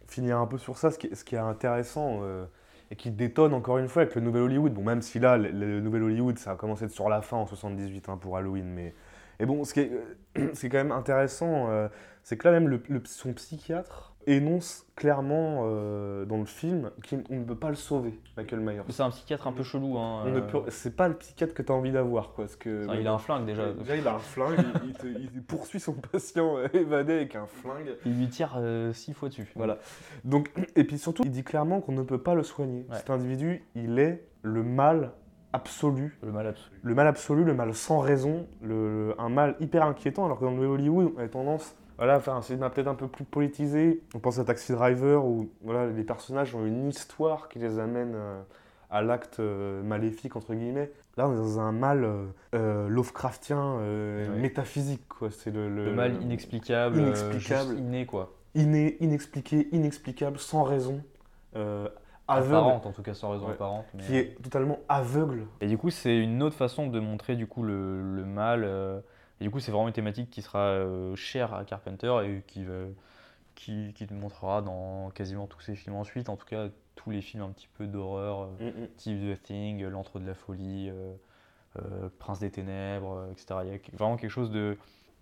finir 0.08 0.38
un 0.38 0.48
peu 0.48 0.58
sur 0.58 0.78
ça, 0.78 0.92
ce 0.92 0.98
qui 0.98 1.08
est, 1.08 1.16
ce 1.16 1.26
qui 1.26 1.36
est 1.36 1.40
intéressant 1.40 2.20
euh, 2.22 2.46
et 2.92 2.96
qui 2.96 3.12
détonne 3.12 3.54
encore 3.54 3.78
une 3.78 3.90
fois 3.90 4.04
avec 4.04 4.16
le 4.16 4.22
nouvel 4.22 4.44
Hollywood, 4.44 4.74
bon, 4.74 4.84
même 4.84 5.02
si 5.02 5.20
là, 5.20 5.38
le, 5.38 5.52
le 5.52 5.82
nouvel 5.82 6.04
Hollywood, 6.04 6.40
ça 6.40 6.52
a 6.52 6.56
commencé 6.56 6.88
sur 6.88 7.10
la 7.10 7.22
fin 7.22 7.36
en 7.36 7.46
78 7.46 8.08
hein, 8.08 8.18
pour 8.18 8.38
Halloween, 8.38 8.68
mais. 8.68 8.94
Et 9.40 9.46
bon, 9.46 9.64
ce 9.64 9.74
qui 9.74 9.82
est, 9.82 9.92
euh, 10.38 10.50
ce 10.54 10.60
qui 10.62 10.66
est 10.66 10.70
quand 10.70 10.78
même 10.78 10.92
intéressant, 10.92 11.70
euh, 11.70 11.88
c'est 12.24 12.38
que 12.38 12.48
là 12.48 12.52
même 12.54 12.68
le, 12.68 12.82
le- 12.90 13.02
son 13.06 13.34
psychiatre 13.34 14.14
énonce 14.30 14.86
clairement 14.98 15.62
euh, 15.64 16.26
dans 16.26 16.40
le 16.40 16.46
film 16.46 16.92
qu'on 17.10 17.36
ne 17.36 17.46
peut 17.46 17.56
pas 17.56 17.70
le 17.70 17.76
sauver, 17.76 18.20
Michael 18.36 18.60
Myers. 18.60 18.82
C'est 18.90 19.02
un 19.04 19.10
psychiatre 19.10 19.48
un 19.48 19.54
peu 19.54 19.64
chelou. 19.64 19.98
Hein, 19.98 20.24
On 20.26 20.32
ne 20.32 20.40
euh, 20.40 20.42
peut- 20.42 20.64
C'est 20.70 20.98
pas 20.98 21.08
le 21.08 21.14
psychiatre 21.14 21.54
que 21.54 21.62
tu 21.62 21.72
as 21.72 21.76
envie 21.76 21.94
d'avoir, 21.94 22.34
quoi. 22.34 22.44
Parce 22.44 22.58
que, 22.58 22.86
il 23.00 23.08
a 23.08 23.14
un 23.14 23.18
flingue 23.20 23.46
déjà. 23.46 23.72
Déjà, 23.72 23.96
il 23.96 24.06
a 24.06 24.16
un 24.16 24.20
flingue, 24.20 24.60
il, 24.84 24.90
il 24.90 24.94
te- 24.96 25.08
il 25.08 25.42
poursuit 25.44 25.80
son 25.80 25.94
patient 25.94 26.58
évadé 26.74 27.14
avec 27.14 27.38
un 27.38 27.46
flingue. 27.46 27.96
Il 28.06 28.18
lui 28.20 28.28
tire 28.28 28.60
6 28.92 29.14
fois 29.14 29.30
dessus. 29.30 29.50
Voilà. 29.56 29.78
Donc, 30.26 30.50
et 30.76 30.84
puis 30.84 30.98
surtout, 30.98 31.24
il 31.24 31.32
dit 31.32 31.44
clairement 31.46 31.80
qu'on 31.80 31.94
ne 31.94 32.04
peut 32.04 32.22
pas 32.22 32.36
le 32.36 32.44
soigner. 32.44 32.86
Ouais. 32.90 32.98
Cet 32.98 33.10
individu, 33.10 33.64
il 33.76 33.98
est 33.98 34.26
le 34.42 34.62
mal 34.62 35.14
absolu, 35.58 36.18
Le 36.24 36.32
mal 36.32 36.47
absolu. 36.47 36.76
le 36.82 36.93
mal 36.95 37.08
absolu, 37.08 37.43
le 37.43 37.53
mal 37.53 37.74
sans 37.74 37.99
raison, 37.99 38.47
le- 38.62 39.08
le- 39.10 39.22
un 39.22 39.30
mal 39.30 39.55
hyper 39.60 39.84
inquiétant, 39.86 40.26
alors 40.26 40.39
que 40.39 40.45
dans 40.45 40.51
le 40.55 40.66
Hollywood, 40.66 41.12
on 41.18 41.20
a 41.22 41.28
tendance 41.28 41.76
voilà, 41.97 42.16
à 42.16 42.20
faire 42.20 42.36
un 42.36 42.41
cinéma 42.43 42.70
peut-être 42.70 42.88
un 42.88 42.95
peu 42.95 43.08
plus 43.08 43.26
politisé. 43.26 44.01
On 44.14 44.20
pense 44.20 44.38
à 44.39 44.43
Taxi 44.45 44.72
Driver, 44.72 45.26
où 45.26 45.49
voilà, 45.64 45.88
les 45.88 46.03
personnages 46.03 46.53
ont 46.55 46.66
une 46.66 46.88
histoire 46.89 47.49
qui 47.49 47.58
les 47.60 47.80
amène 47.80 48.14
euh, 48.16 48.39
à 48.91 49.01
l'acte 49.01 49.39
euh, 49.39 49.82
maléfique, 49.84 50.36
entre 50.36 50.53
guillemets. 50.53 50.91
Là, 51.18 51.28
on 51.28 51.34
est 51.34 51.38
dans 51.38 51.60
un 51.60 51.72
mal 51.72 52.08
euh, 52.53 52.88
Lovecraftien, 52.88 53.78
Ouais. 53.80 54.28
métaphysique. 54.39 55.08
quoi. 55.10 55.30
C'est 55.32 55.49
le, 55.49 55.70
Le 55.70 55.91
mal 55.91 56.22
inexplicable, 56.22 56.99
inexplicable. 56.99 57.74
inné 57.80 58.05
quoi. 58.05 58.34
inné, 58.53 58.97
inexpliqué, 59.03 59.68
inexplicable, 59.72 60.38
sans 60.38 60.62
raison, 60.64 61.01
aveugle, 62.28 62.56
Apparente 62.56 62.86
en 62.86 62.92
tout 62.92 63.04
cas 63.04 63.14
sans 63.14 63.32
raison 63.32 63.46
Ouais. 63.48 63.54
apparente. 63.54 63.86
mais- 63.94 64.04
qui 64.04 64.16
est 64.18 64.42
totalement 64.42 64.80
aveugle. 64.90 65.46
Et 65.62 65.68
du 65.68 65.78
coup, 65.78 65.90
c'est 65.90 66.18
une 66.18 66.42
autre 66.44 66.56
façon 66.56 66.88
de 66.88 67.00
montrer 67.00 67.36
du 67.36 67.48
coup 67.48 67.64
le, 67.64 68.02
le 68.16 68.26
mal. 68.26 68.64
euh, 68.64 69.00
et 69.40 69.44
du 69.44 69.52
coup, 69.52 69.60
c'est 69.60 69.72
vraiment 69.72 69.88
une 69.88 69.94
thématique 69.94 70.30
qui 70.30 70.42
sera 70.42 70.60
euh, 70.60 71.16
chère 71.16 71.54
à 71.54 71.64
Carpenter 71.64 72.12
et 72.26 72.44
qui, 72.48 72.66
euh, 72.68 72.90
qui, 73.56 73.94
qui 73.94 74.08
te 74.08 74.14
montrera 74.14 74.62
dans 74.62 75.10
quasiment 75.12 75.46
tous 75.48 75.62
ses 75.62 75.76
films 75.76 75.96
ensuite. 75.96 76.30
En 76.30 76.36
tout 76.38 76.46
cas, 76.48 76.68
tous 76.96 77.12
les 77.12 77.22
films 77.22 77.44
un 77.44 77.50
petit 77.50 77.68
peu 77.78 77.86
d'horreur, 77.86 78.50
euh, 78.62 78.88
type 78.98 79.20
The 79.38 79.42
Thing, 79.44 79.84
L'Antre 79.86 80.20
de 80.20 80.26
la 80.26 80.34
Folie, 80.34 80.90
euh, 80.90 81.14
euh, 81.80 82.10
Prince 82.20 82.40
des 82.40 82.50
Ténèbres, 82.50 83.14
euh, 83.20 83.32
etc. 83.32 83.60
Il 83.66 83.72
y 83.72 83.76
a 83.76 83.78
vraiment 83.98 84.18
quelque 84.18 84.32
chose 84.32 84.50
de. 84.52 84.78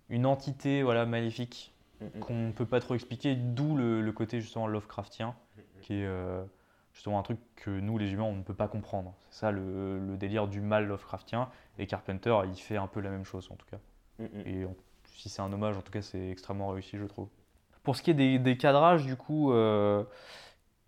Une 0.08 0.24
entité 0.24 0.82
voilà, 0.82 1.04
maléfique 1.04 1.74
qu'on 2.20 2.34
ne 2.46 2.52
peut 2.52 2.64
pas 2.66 2.78
trop 2.80 2.94
expliquer, 2.94 3.34
d'où 3.34 3.76
le, 3.76 4.00
le 4.02 4.12
côté 4.12 4.40
justement 4.40 4.66
Lovecraftien, 4.66 5.34
qui 5.82 5.94
est 5.94 6.06
euh, 6.06 6.42
justement 6.96 7.18
un 7.18 7.22
truc 7.22 7.38
que 7.56 7.68
nous 7.70 7.98
les 7.98 8.10
humains 8.12 8.24
on 8.24 8.34
ne 8.34 8.42
peut 8.42 8.54
pas 8.54 8.68
comprendre. 8.68 9.12
C'est 9.30 9.40
ça 9.40 9.50
le, 9.52 9.98
le 10.00 10.16
délire 10.16 10.48
du 10.48 10.62
mal 10.62 10.86
Lovecraftien, 10.86 11.50
et 11.78 11.86
Carpenter 11.86 12.34
il 12.46 12.56
fait 12.56 12.78
un 12.78 12.86
peu 12.86 13.00
la 13.00 13.10
même 13.10 13.24
chose 13.24 13.48
en 13.52 13.54
tout 13.56 13.66
cas. 13.70 13.76
Et 14.46 14.64
en- 14.64 14.74
si 15.04 15.28
c'est 15.28 15.42
un 15.42 15.52
hommage, 15.52 15.76
en 15.76 15.82
tout 15.82 15.92
cas 15.92 16.00
c'est 16.02 16.30
extrêmement 16.30 16.68
réussi 16.68 16.96
je 16.96 17.04
trouve. 17.04 17.28
Pour 17.82 17.96
ce 17.96 18.02
qui 18.02 18.10
est 18.10 18.14
des, 18.14 18.38
des 18.38 18.56
cadrages 18.56 19.04
du 19.04 19.14
coup, 19.14 19.52
euh, 19.52 20.04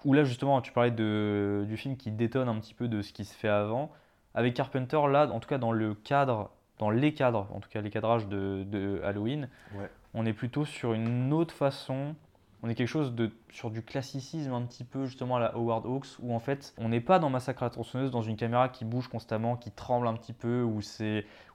où 0.06 0.14
là 0.14 0.24
justement 0.24 0.60
tu 0.62 0.72
parlais 0.72 0.90
de, 0.90 1.64
du 1.68 1.76
film 1.76 1.96
qui 1.96 2.10
détonne 2.10 2.48
un 2.48 2.58
petit 2.58 2.74
peu 2.74 2.88
de 2.88 3.02
ce 3.02 3.12
qui 3.12 3.26
se 3.26 3.34
fait 3.34 3.48
avant, 3.48 3.92
avec 4.34 4.54
Carpenter 4.54 5.00
là 5.10 5.28
en 5.30 5.40
tout 5.40 5.48
cas 5.48 5.58
dans 5.58 5.72
le 5.72 5.94
cadre, 5.94 6.50
dans 6.78 6.88
les 6.90 7.12
cadres, 7.12 7.48
en 7.52 7.60
tout 7.60 7.68
cas 7.68 7.82
les 7.82 7.90
cadrages 7.90 8.26
de, 8.28 8.64
de 8.66 9.02
Halloween, 9.04 9.50
Ouais. 9.74 9.90
on 10.14 10.24
est 10.24 10.32
plutôt 10.32 10.64
sur 10.64 10.94
une 10.94 11.34
autre 11.34 11.54
façon. 11.54 12.14
On 12.62 12.68
est 12.68 12.74
quelque 12.74 12.88
chose 12.88 13.14
de 13.14 13.30
sur 13.50 13.70
du 13.70 13.82
classicisme 13.82 14.52
un 14.52 14.62
petit 14.62 14.82
peu 14.84 15.04
justement 15.06 15.36
à 15.36 15.40
la 15.40 15.54
Howard 15.54 15.86
Hawks 15.86 16.06
où 16.20 16.34
en 16.34 16.40
fait 16.40 16.74
on 16.76 16.88
n'est 16.88 17.00
pas 17.00 17.18
dans 17.20 17.30
Massacre 17.30 17.62
à 17.62 17.66
la 17.66 17.70
tronçonneuse 17.70 18.10
dans 18.10 18.22
une 18.22 18.36
caméra 18.36 18.68
qui 18.68 18.84
bouge 18.84 19.06
constamment, 19.08 19.56
qui 19.56 19.70
tremble 19.70 20.08
un 20.08 20.14
petit 20.14 20.32
peu 20.32 20.62
où 20.62 20.80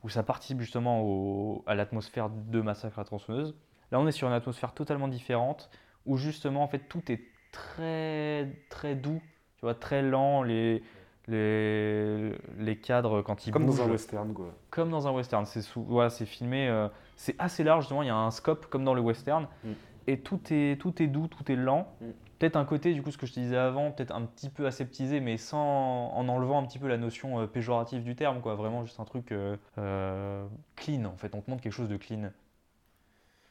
où 0.03 0.09
ça 0.09 0.23
participe 0.23 0.61
justement 0.61 1.01
au- 1.01 1.63
à 1.67 1.75
l'atmosphère 1.75 2.29
de 2.29 2.61
Massacre 2.61 2.99
à 2.99 3.01
la 3.01 3.05
tronçonneuse. 3.05 3.53
Là 3.91 3.99
on 3.99 4.07
est 4.07 4.11
sur 4.13 4.27
une 4.29 4.33
atmosphère 4.33 4.73
totalement 4.73 5.09
différente 5.09 5.69
où 6.05 6.15
justement 6.17 6.63
en 6.63 6.67
fait 6.67 6.79
tout 6.87 7.11
est 7.11 7.21
très 7.51 8.49
très 8.69 8.95
doux, 8.95 9.21
tu 9.57 9.61
vois 9.61 9.75
très 9.75 10.01
lent 10.01 10.41
les 10.43 10.83
les, 11.27 12.31
les 12.57 12.77
cadres 12.77 13.21
quand 13.21 13.47
ils 13.47 13.51
Comme 13.51 13.65
bougent 13.65 13.77
dans 13.77 13.85
un 13.87 13.91
western, 13.91 14.33
quoi. 14.33 14.53
comme 14.69 14.89
dans 14.89 15.07
un 15.07 15.11
western. 15.11 15.45
C'est 15.45 15.61
voilà, 15.75 16.09
filmé, 16.09 16.67
euh, 16.67 16.87
c'est 17.15 17.35
assez 17.39 17.63
large 17.63 17.83
justement. 17.83 18.01
Il 18.03 18.07
y 18.07 18.09
a 18.11 18.15
un 18.15 18.31
scope 18.31 18.65
comme 18.67 18.83
dans 18.83 18.93
le 18.93 19.01
western, 19.01 19.47
Mm. 19.63 19.69
Et 20.07 20.19
tout 20.19 20.39
est 20.51 20.79
tout 20.79 21.01
est 21.01 21.07
doux, 21.07 21.27
tout 21.27 21.51
est 21.51 21.55
lent. 21.55 21.87
Mm. 22.01 22.05
Peut-être 22.39 22.55
un 22.57 22.65
côté 22.65 22.93
du 22.93 23.01
coup 23.01 23.11
ce 23.11 23.17
que 23.17 23.25
je 23.25 23.33
te 23.33 23.39
disais 23.39 23.55
avant, 23.57 23.91
peut-être 23.91 24.13
un 24.13 24.23
petit 24.23 24.49
peu 24.49 24.65
aseptisé, 24.67 25.19
mais 25.21 25.37
sans 25.37 26.11
en 26.13 26.27
enlevant 26.27 26.59
un 26.61 26.65
petit 26.65 26.79
peu 26.79 26.87
la 26.87 26.97
notion 26.97 27.39
euh, 27.39 27.47
péjorative 27.47 28.03
du 28.03 28.15
terme, 28.15 28.41
quoi. 28.41 28.55
Vraiment 28.55 28.83
juste 28.83 28.99
un 28.99 29.05
truc 29.05 29.31
euh, 29.31 29.55
euh, 29.77 30.45
clean 30.75 31.05
en 31.05 31.15
fait. 31.15 31.33
On 31.35 31.41
te 31.41 31.49
montre 31.49 31.63
quelque 31.63 31.71
chose 31.73 31.87
de 31.89 31.97
clean, 31.97 32.31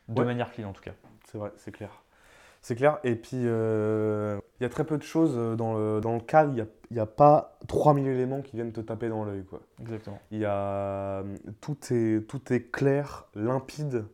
de 0.09 0.21
Ouais. 0.21 0.27
manière 0.27 0.53
clean 0.53 0.69
en 0.69 0.73
tout 0.73 0.83
cas. 0.83 0.93
C'est 1.25 1.39
vrai, 1.39 1.53
c'est 1.57 1.73
clair. 1.73 2.03
C'est 2.61 2.77
clair. 2.77 2.99
Et 3.03 3.17
puis, 3.17 3.39
il 3.39 3.43
y 4.61 4.65
a 4.65 4.69
très 4.69 4.85
peu 4.85 4.97
de 4.97 5.03
choses 5.03 5.57
dans 5.57 5.75
le, 5.75 6.01
dans 6.01 6.15
le 6.15 6.21
cadre. 6.21 6.53
Il 6.53 6.65
n'y 6.93 6.99
a, 7.01 7.03
a 7.03 7.07
pas 7.07 7.59
3000 7.67 8.07
éléments 8.07 8.41
qui 8.41 8.55
viennent 8.57 8.71
te 8.73 8.81
taper 8.81 9.09
dans 9.09 9.25
l'œil. 9.25 9.45
quoi. 9.45 9.63
Exactement. 9.81 10.21
Il 10.31 10.39
y 10.39 10.45
a, 10.45 11.25
tout, 11.61 11.77
est, 11.91 12.25
tout 12.29 12.53
est 12.53 12.71
clair, 12.71 13.27
limpide, 13.35 14.05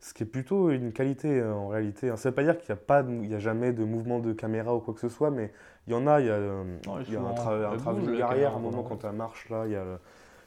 ce 0.00 0.14
qui 0.14 0.22
est 0.22 0.26
plutôt 0.26 0.70
une 0.70 0.92
qualité 0.92 1.40
euh, 1.40 1.52
en 1.54 1.68
réalité. 1.68 2.08
Ça 2.08 2.14
ne 2.14 2.18
veut 2.30 2.32
pas 2.34 2.42
dire 2.44 2.58
qu'il 2.58 2.72
n'y 2.74 2.78
a, 2.78 2.82
pas 2.84 3.02
de- 3.02 3.12
il 3.12 3.30
y 3.30 3.34
a 3.34 3.38
jamais 3.38 3.72
de 3.72 3.84
mouvement 3.84 4.18
de 4.20 4.32
caméra 4.32 4.74
ou 4.74 4.80
quoi 4.80 4.94
que 4.94 5.00
ce 5.00 5.08
soit, 5.08 5.30
mais 5.30 5.52
il 5.86 5.92
y 5.92 5.96
en 5.96 6.06
a. 6.06 6.20
Il 6.20 6.26
y 6.26 6.30
a, 6.30 6.34
euh, 6.34 6.64
Non, 6.86 6.98
il 7.00 7.12
y 7.12 7.16
a 7.16 7.20
un, 7.20 7.34
travelling 7.78 8.18
la 8.18 8.26
arrière, 8.26 8.50
caméra, 8.52 8.56
un 8.56 8.60
moment 8.60 8.82
quand 8.82 9.04
elle 9.04 9.12
marche, 9.16 9.48
là, 9.48 9.64
il 9.66 9.72
y 9.72 9.76
a, 9.76 9.84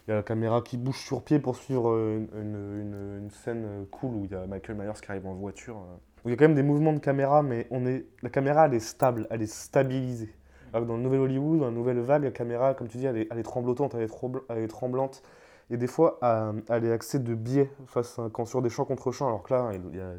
il 0.08 0.12
y 0.12 0.14
a 0.14 0.18
la 0.18 0.24
caméra 0.24 0.62
qui 0.62 0.78
bouge 0.78 0.98
sur 1.00 1.22
pied 1.24 1.40
pour 1.40 1.56
suivre 1.56 1.90
euh, 1.92 2.18
une, 2.18 2.42
une- 2.42 2.82
une- 2.82 3.18
une 3.24 3.30
scène 3.32 3.86
cool 3.92 4.12
où 4.16 4.26
il 4.26 4.32
y 4.32 4.36
a 4.36 4.46
Michael 4.48 4.76
Myers 4.78 4.94
qui 5.02 5.12
arrive 5.12 5.28
en 5.28 5.34
voiture. 5.34 5.78
il 6.26 6.32
y 6.32 6.34
a 6.34 6.38
quand 6.38 6.46
même 6.46 6.56
des 6.56 6.64
mouvements 6.64 6.94
de 6.94 7.00
caméra, 7.00 7.44
mais 7.44 7.68
on 7.72 7.86
est, 7.86 8.06
la 8.22 8.30
caméra, 8.30 8.66
elle 8.68 8.74
est 8.74 8.80
stable, 8.80 9.28
elle 9.30 9.42
est 9.42 9.52
stabilisée. 9.52 10.34
Alors 10.72 10.84
que 10.84 10.88
dans 10.92 10.98
le 10.98 11.04
nouvel 11.04 11.22
Hollywood, 11.22 11.60
dans 11.60 11.66
la 11.66 11.72
nouvelle 11.72 12.00
vague, 12.00 12.24
la 12.24 12.32
caméra, 12.32 12.76
comme 12.76 12.88
tu 12.88 12.98
dis, 13.00 13.06
elle 13.08 13.18
est, 13.18 13.28
elle 13.32 13.40
est 13.40 13.44
tremblotante, 13.44 13.96
elle 13.96 14.04
est, 14.04 14.12
elle 14.50 14.58
est 14.60 14.68
tremblante. 14.68 15.24
Et 15.70 15.78
des 15.78 15.88
fois, 15.88 16.18
euh, 16.24 16.54
elle 16.70 16.86
est 16.86 16.92
axée 16.92 17.20
de 17.20 17.36
biais 17.36 17.72
face 17.88 18.18
à, 18.20 18.30
quand 18.32 18.46
sur 18.46 18.62
des 18.62 18.70
champs 18.70 18.86
contre 18.86 19.12
champs. 19.12 19.28
Alors 19.28 19.44
que 19.44 19.54
là, 19.54 19.72
il 19.74 19.96
y 19.96 20.02
a, 20.02 20.12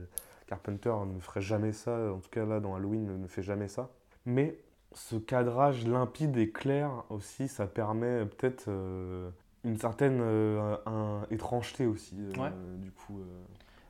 Carpenter 0.46 0.92
ne 1.06 1.20
ferait 1.20 1.40
jamais 1.40 1.72
ça. 1.72 2.12
En 2.12 2.18
tout 2.18 2.30
cas, 2.30 2.44
là, 2.44 2.60
dans 2.60 2.74
Halloween, 2.74 3.20
ne 3.20 3.26
fait 3.26 3.42
jamais 3.42 3.68
ça. 3.68 3.88
Mais 4.26 4.58
ce 4.92 5.16
cadrage 5.16 5.86
limpide 5.86 6.36
et 6.36 6.50
clair 6.50 6.90
aussi, 7.10 7.48
ça 7.48 7.66
permet 7.66 8.26
peut-être 8.26 8.64
euh, 8.68 9.30
une 9.64 9.76
certaine 9.78 10.20
euh, 10.20 10.76
un- 10.86 11.22
étrangeté 11.30 11.86
aussi. 11.86 12.16
euh, 12.18 12.40
Ouais. 12.42 12.50
Du 12.78 12.90
coup, 12.90 13.20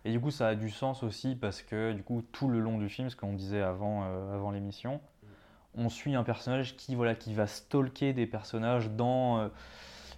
Et 0.04 0.12
du 0.12 0.20
coup, 0.20 0.30
ça 0.30 0.48
a 0.48 0.54
du 0.54 0.70
sens 0.70 1.02
aussi 1.02 1.36
parce 1.36 1.62
que 1.62 1.92
du 1.92 2.02
coup, 2.02 2.22
tout 2.32 2.48
le 2.48 2.60
long 2.60 2.78
du 2.78 2.88
film, 2.88 3.10
ce 3.10 3.16
qu'on 3.16 3.32
disait 3.34 3.62
avant, 3.62 4.02
avant 4.32 4.50
l'émission, 4.50 5.00
on 5.74 5.88
suit 5.88 6.14
un 6.14 6.24
personnage 6.24 6.76
qui, 6.76 6.94
voilà, 6.94 7.14
qui 7.14 7.32
va 7.34 7.46
stalker 7.46 8.12
des 8.12 8.26
personnages 8.26 8.90
dans, 8.90 9.48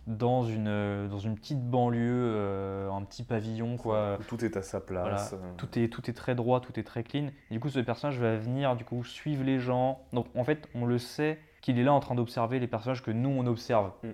dans, 0.07 0.43
une, 0.45 0.69
euh, 0.69 1.09
dans 1.09 1.19
une 1.19 1.37
petite 1.37 1.63
banlieue, 1.63 2.33
euh, 2.35 2.91
un 2.91 3.03
petit 3.03 3.23
pavillon, 3.23 3.77
quoi. 3.77 4.19
tout 4.29 4.45
est 4.45 4.57
à 4.57 4.63
sa 4.63 4.81
place. 4.81 5.35
tout, 5.57 5.79
est, 5.79 5.89
tout 5.89 6.09
est 6.11 6.15
très 6.15 6.35
droit, 6.35 6.61
tout 6.61 6.79
est 6.79 6.83
très 6.83 7.05
clean. 7.05 7.29
Et 7.51 7.55
du 7.55 7.61
coup, 7.61 7.69
ce 7.69 7.81
personnage 7.81 8.19
va 8.19 8.37
venir 8.37 8.77
du 8.77 8.85
coup 8.85 9.05
suivre 9.05 9.45
les 9.45 9.59
gens. 9.59 10.01
Donc 10.13 10.27
en 10.35 10.45
fait, 10.45 10.69
on 10.75 10.85
le 10.87 10.99
sait 10.99 11.39
qu'il 11.61 11.79
est 11.79 11.85
là 11.85 11.93
en 11.93 12.01
train 12.01 12.15
d'observer 12.15 12.59
les 12.59 12.67
personnages 12.67 13.03
que 13.03 13.11
nous 13.11 13.31
on 13.31 13.47
observe. 13.47 13.93
Mm. 14.03 14.09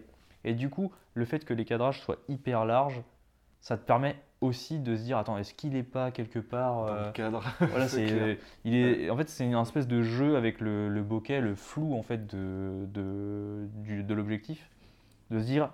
Et 0.44 0.54
du 0.54 0.70
coup, 0.70 0.92
le 1.14 1.24
fait 1.24 1.44
que 1.44 1.54
les 1.54 1.64
cadrages 1.64 2.00
soient 2.00 2.18
hyper 2.28 2.64
larges, 2.64 3.02
ça 3.60 3.76
te 3.76 3.84
permet 3.84 4.16
aussi 4.40 4.78
de 4.78 4.94
se 4.94 5.02
dire 5.02 5.18
attends, 5.18 5.36
est-ce 5.36 5.52
qu'il 5.52 5.72
n'est 5.72 5.82
pas 5.82 6.10
quelque 6.10 6.38
part 6.38 6.86
Dans 6.86 6.92
euh, 6.92 7.06
le 7.06 7.12
cadre. 7.12 7.42
voilà, 7.60 7.88
C'est 7.88 8.38
il 8.64 8.74
est, 8.74 9.10
en 9.10 9.16
fait, 9.16 9.28
c'est 9.28 9.44
une 9.44 9.56
espèce 9.56 9.88
de 9.88 10.02
jeu 10.02 10.36
avec 10.36 10.60
le, 10.60 10.88
le 10.88 11.02
bokeh, 11.02 11.40
le 11.40 11.54
flou 11.54 11.94
en 11.94 12.02
fait 12.02 12.26
de, 12.26 12.86
de, 12.92 13.66
de 14.02 14.14
l'objectif, 14.14 14.70
de 15.30 15.38
se 15.40 15.44
dire, 15.44 15.72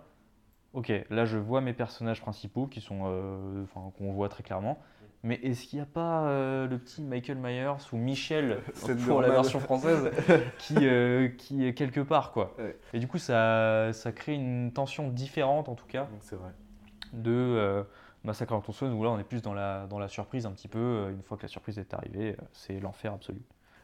ok, 0.72 0.92
là 1.10 1.24
je 1.24 1.38
vois 1.38 1.60
mes 1.60 1.72
personnages 1.72 2.20
principaux 2.20 2.66
qui 2.66 2.80
sont, 2.80 3.02
euh, 3.06 3.64
enfin, 3.64 3.92
qu'on 3.98 4.12
voit 4.12 4.28
très 4.28 4.42
clairement, 4.42 4.78
mais 5.24 5.36
est-ce 5.36 5.64
qu'il 5.66 5.78
n'y 5.78 5.82
a 5.82 5.86
pas 5.86 6.26
euh, 6.26 6.68
le 6.68 6.78
petit 6.78 7.02
Michael 7.02 7.38
Myers 7.38 7.72
ou 7.92 7.96
Michel 7.96 8.60
pour 9.06 9.22
la 9.22 9.30
version 9.30 9.58
française 9.58 10.10
qui, 10.58 10.76
euh, 10.82 11.28
qui 11.28 11.66
est 11.66 11.72
quelque 11.72 12.00
part 12.00 12.30
quoi. 12.30 12.54
Ouais. 12.58 12.76
Et 12.92 12.98
du 12.98 13.08
coup, 13.08 13.16
ça, 13.16 13.90
ça 13.94 14.12
crée 14.12 14.34
une 14.34 14.70
tension 14.72 15.08
différente 15.08 15.70
en 15.70 15.74
tout 15.74 15.86
cas 15.86 16.08
C'est 16.20 16.36
vrai. 16.36 16.50
de 17.14 17.30
euh, 17.32 17.82
Massacre 18.22 18.52
à 18.52 18.56
la 18.56 18.88
où 18.92 19.02
là 19.02 19.10
on 19.10 19.18
est 19.18 19.24
plus 19.24 19.40
dans 19.40 19.54
la, 19.54 19.86
dans 19.86 19.98
la 19.98 20.08
surprise 20.08 20.44
un 20.44 20.52
petit 20.52 20.68
peu. 20.68 21.08
Une 21.10 21.22
fois 21.22 21.38
que 21.38 21.42
la 21.42 21.48
surprise 21.48 21.78
est 21.78 21.94
arrivée, 21.94 22.36
c'est 22.52 22.78
l'enfer 22.78 23.14
absolu. 23.14 23.40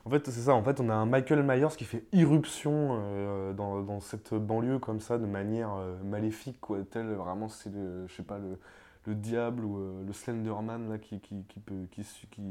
En 0.07 0.11
fait, 0.11 0.25
c'est 0.27 0.41
ça. 0.41 0.55
En 0.55 0.63
fait, 0.63 0.81
on 0.81 0.89
a 0.89 0.95
un 0.95 1.07
Michael 1.07 1.43
Myers 1.43 1.75
qui 1.77 1.85
fait 1.85 2.05
irruption 2.13 2.99
euh, 3.03 3.53
dans, 3.53 3.83
dans 3.83 4.01
cette 4.01 4.33
banlieue 4.35 4.79
comme 4.79 5.01
ça, 5.01 5.19
de 5.19 5.27
manière 5.27 5.75
euh, 5.77 5.97
maléfique, 6.05 6.59
quoi. 6.61 6.79
Tel 6.91 7.07
vraiment, 7.13 7.49
c'est 7.49 7.71
le, 7.73 8.07
je 8.07 8.15
sais 8.15 8.23
pas, 8.23 8.39
le, 8.39 8.59
le 9.07 9.15
diable 9.15 9.65
ou 9.65 9.79
euh, 9.79 10.03
le 10.07 10.13
Slenderman 10.13 10.89
là, 10.89 10.99
qui, 10.99 11.21
qui, 11.21 11.45
qui 11.49 11.61
peut, 11.61 11.75
qui, 11.91 12.03
qui, 12.31 12.43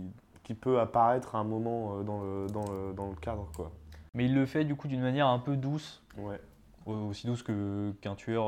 qui 0.43 0.53
peut 0.53 0.79
apparaître 0.79 1.35
à 1.35 1.39
un 1.39 1.43
moment 1.43 2.03
dans, 2.03 2.21
le, 2.21 2.47
dans, 2.47 2.65
le, 2.71 2.93
dans 2.93 3.07
le 3.09 3.15
cadre, 3.15 3.47
quoi. 3.55 3.71
Mais 4.13 4.25
il 4.25 4.35
le 4.35 4.45
fait 4.45 4.63
du 4.65 4.75
coup 4.75 4.87
d'une 4.87 5.01
manière 5.01 5.27
un 5.27 5.39
peu 5.39 5.55
douce, 5.55 6.03
Ouais. 6.17 6.39
au- 6.85 7.09
aussi 7.09 7.27
douce 7.27 7.43
que, 7.43 7.91
qu'un 8.01 8.15
tueur, 8.15 8.45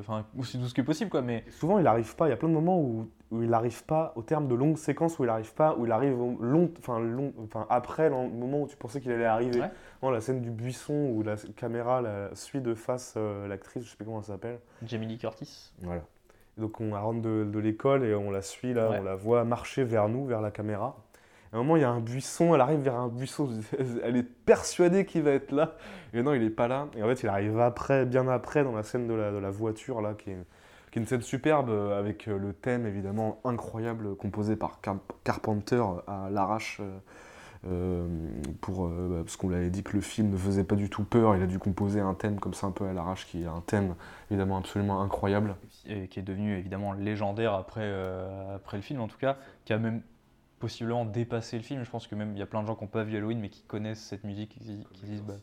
enfin 0.00 0.24
aussi 0.38 0.56
douce 0.58 0.72
que 0.72 0.80
possible 0.82 1.10
quoi. 1.10 1.20
Mais 1.22 1.44
souvent, 1.50 1.78
il 1.78 1.84
n'arrive 1.84 2.14
pas. 2.16 2.26
Il 2.26 2.30
y 2.30 2.32
a 2.32 2.36
plein 2.36 2.48
de 2.48 2.54
moments 2.54 2.78
où, 2.80 3.08
où 3.30 3.42
il 3.42 3.50
n'arrive 3.50 3.84
pas, 3.84 4.12
au 4.16 4.22
terme 4.22 4.48
de 4.48 4.54
longues 4.54 4.78
séquences 4.78 5.18
où 5.18 5.24
il 5.24 5.26
n'arrive 5.26 5.52
pas, 5.52 5.74
où 5.76 5.84
il 5.84 5.92
arrive 5.92 6.20
au 6.20 6.36
long, 6.40 6.70
enfin, 6.78 6.98
long, 6.98 7.32
enfin, 7.44 7.66
après 7.68 8.08
le 8.08 8.14
moment 8.14 8.62
où 8.62 8.66
tu 8.66 8.76
pensais 8.76 9.00
qu'il 9.00 9.12
allait 9.12 9.24
arriver. 9.26 9.60
Ouais. 9.60 9.70
Vraiment, 10.00 10.14
la 10.14 10.20
scène 10.20 10.40
du 10.40 10.50
buisson 10.50 10.94
où 11.14 11.22
la 11.22 11.36
caméra 11.56 12.00
la, 12.00 12.34
suit 12.34 12.60
de 12.60 12.74
face 12.74 13.14
euh, 13.16 13.46
l'actrice, 13.46 13.84
je 13.84 13.90
sais 13.90 13.96
plus 13.96 14.06
comment 14.06 14.18
elle 14.20 14.24
s'appelle. 14.24 14.58
Jamie 14.84 15.06
Lee 15.06 15.18
Curtis, 15.18 15.72
Voilà. 15.82 16.02
Et 16.56 16.60
donc 16.60 16.80
on 16.80 16.92
la 16.92 17.00
rentre 17.00 17.20
de, 17.22 17.44
de 17.44 17.58
l'école 17.58 18.04
et 18.04 18.14
on 18.14 18.30
la 18.30 18.42
suit 18.42 18.72
là, 18.72 18.90
Ouais. 18.90 18.98
on 19.00 19.04
la 19.04 19.14
voit 19.14 19.44
marcher 19.44 19.84
vers 19.84 20.08
nous, 20.08 20.24
vers 20.26 20.40
la 20.40 20.50
caméra. 20.50 20.96
À 21.52 21.56
un 21.56 21.58
moment, 21.60 21.76
il 21.76 21.80
y 21.80 21.84
a 21.84 21.90
un 21.90 22.00
buisson, 22.00 22.54
elle 22.54 22.60
arrive 22.60 22.80
vers 22.80 22.96
un 22.96 23.08
buisson, 23.08 23.48
elle 24.04 24.16
est 24.16 24.22
persuadée 24.22 25.06
qu'il 25.06 25.22
va 25.22 25.30
être 25.30 25.50
là, 25.52 25.76
et 26.12 26.22
non, 26.22 26.34
il 26.34 26.42
n'est 26.42 26.50
pas 26.50 26.68
là. 26.68 26.88
Et 26.96 27.02
en 27.02 27.06
fait, 27.06 27.22
il 27.22 27.28
arrive 27.28 27.58
après, 27.58 28.04
bien 28.04 28.28
après, 28.28 28.64
dans 28.64 28.72
la 28.72 28.82
scène 28.82 29.06
de 29.06 29.14
la, 29.14 29.30
de 29.30 29.38
la 29.38 29.50
voiture, 29.50 30.02
là, 30.02 30.12
qui 30.12 30.30
est, 30.30 30.36
qui 30.90 30.98
une 30.98 31.06
scène 31.06 31.22
superbe, 31.22 31.70
euh, 31.70 31.98
avec 31.98 32.28
euh, 32.28 32.38
le 32.38 32.52
thème 32.52 32.86
évidemment 32.86 33.40
incroyable, 33.44 34.16
composé 34.16 34.56
par 34.56 34.80
Car- 34.80 34.98
Carpenter 35.24 35.82
à 36.06 36.28
l'arrache. 36.30 36.78
euh, 36.80 36.98
euh, 37.66 38.06
pour, 38.60 38.86
euh, 38.86 39.08
bah, 39.10 39.22
parce 39.24 39.36
qu'on 39.36 39.48
l'avait 39.48 39.70
dit 39.70 39.82
que 39.82 39.94
le 39.94 40.00
film 40.00 40.30
ne 40.30 40.36
faisait 40.36 40.64
pas 40.64 40.76
du 40.76 40.88
tout 40.90 41.04
peur, 41.04 41.36
il 41.36 41.42
a 41.42 41.46
dû 41.46 41.58
composer 41.58 42.00
un 42.00 42.14
thème 42.14 42.38
comme 42.38 42.54
ça 42.54 42.66
un 42.68 42.70
peu 42.70 42.86
à 42.86 42.92
l'arrache, 42.92 43.26
qui 43.26 43.42
est 43.42 43.46
un 43.46 43.62
thème 43.66 43.94
évidemment 44.30 44.58
absolument 44.58 45.02
incroyable. 45.02 45.56
et 45.86 46.08
qui 46.08 46.20
est 46.20 46.22
devenu 46.22 46.56
évidemment 46.56 46.92
légendaire 46.92 47.54
après, 47.54 47.82
euh, 47.84 48.58
le 48.72 48.80
film 48.80 49.00
en 49.00 49.08
tout 49.08 49.18
cas, 49.18 49.38
qui 49.64 49.72
a 49.72 49.78
même 49.78 50.02
possiblement 50.58 51.04
dépassé 51.04 51.56
le 51.56 51.62
film. 51.62 51.84
Je 51.84 51.90
pense 51.90 52.06
que 52.06 52.14
même 52.14 52.32
il 52.32 52.38
y 52.38 52.42
a 52.42 52.46
plein 52.46 52.62
de 52.62 52.66
gens 52.66 52.74
qui 52.76 52.84
n'ont 52.84 52.88
pas 52.90 53.04
vu 53.04 53.16
Halloween 53.16 53.40
mais 53.40 53.48
qui 53.48 53.62
connaissent 53.62 54.02
cette 54.02 54.24
musique, 54.24 54.58
qui, 54.60 54.84
bah, 55.26 55.34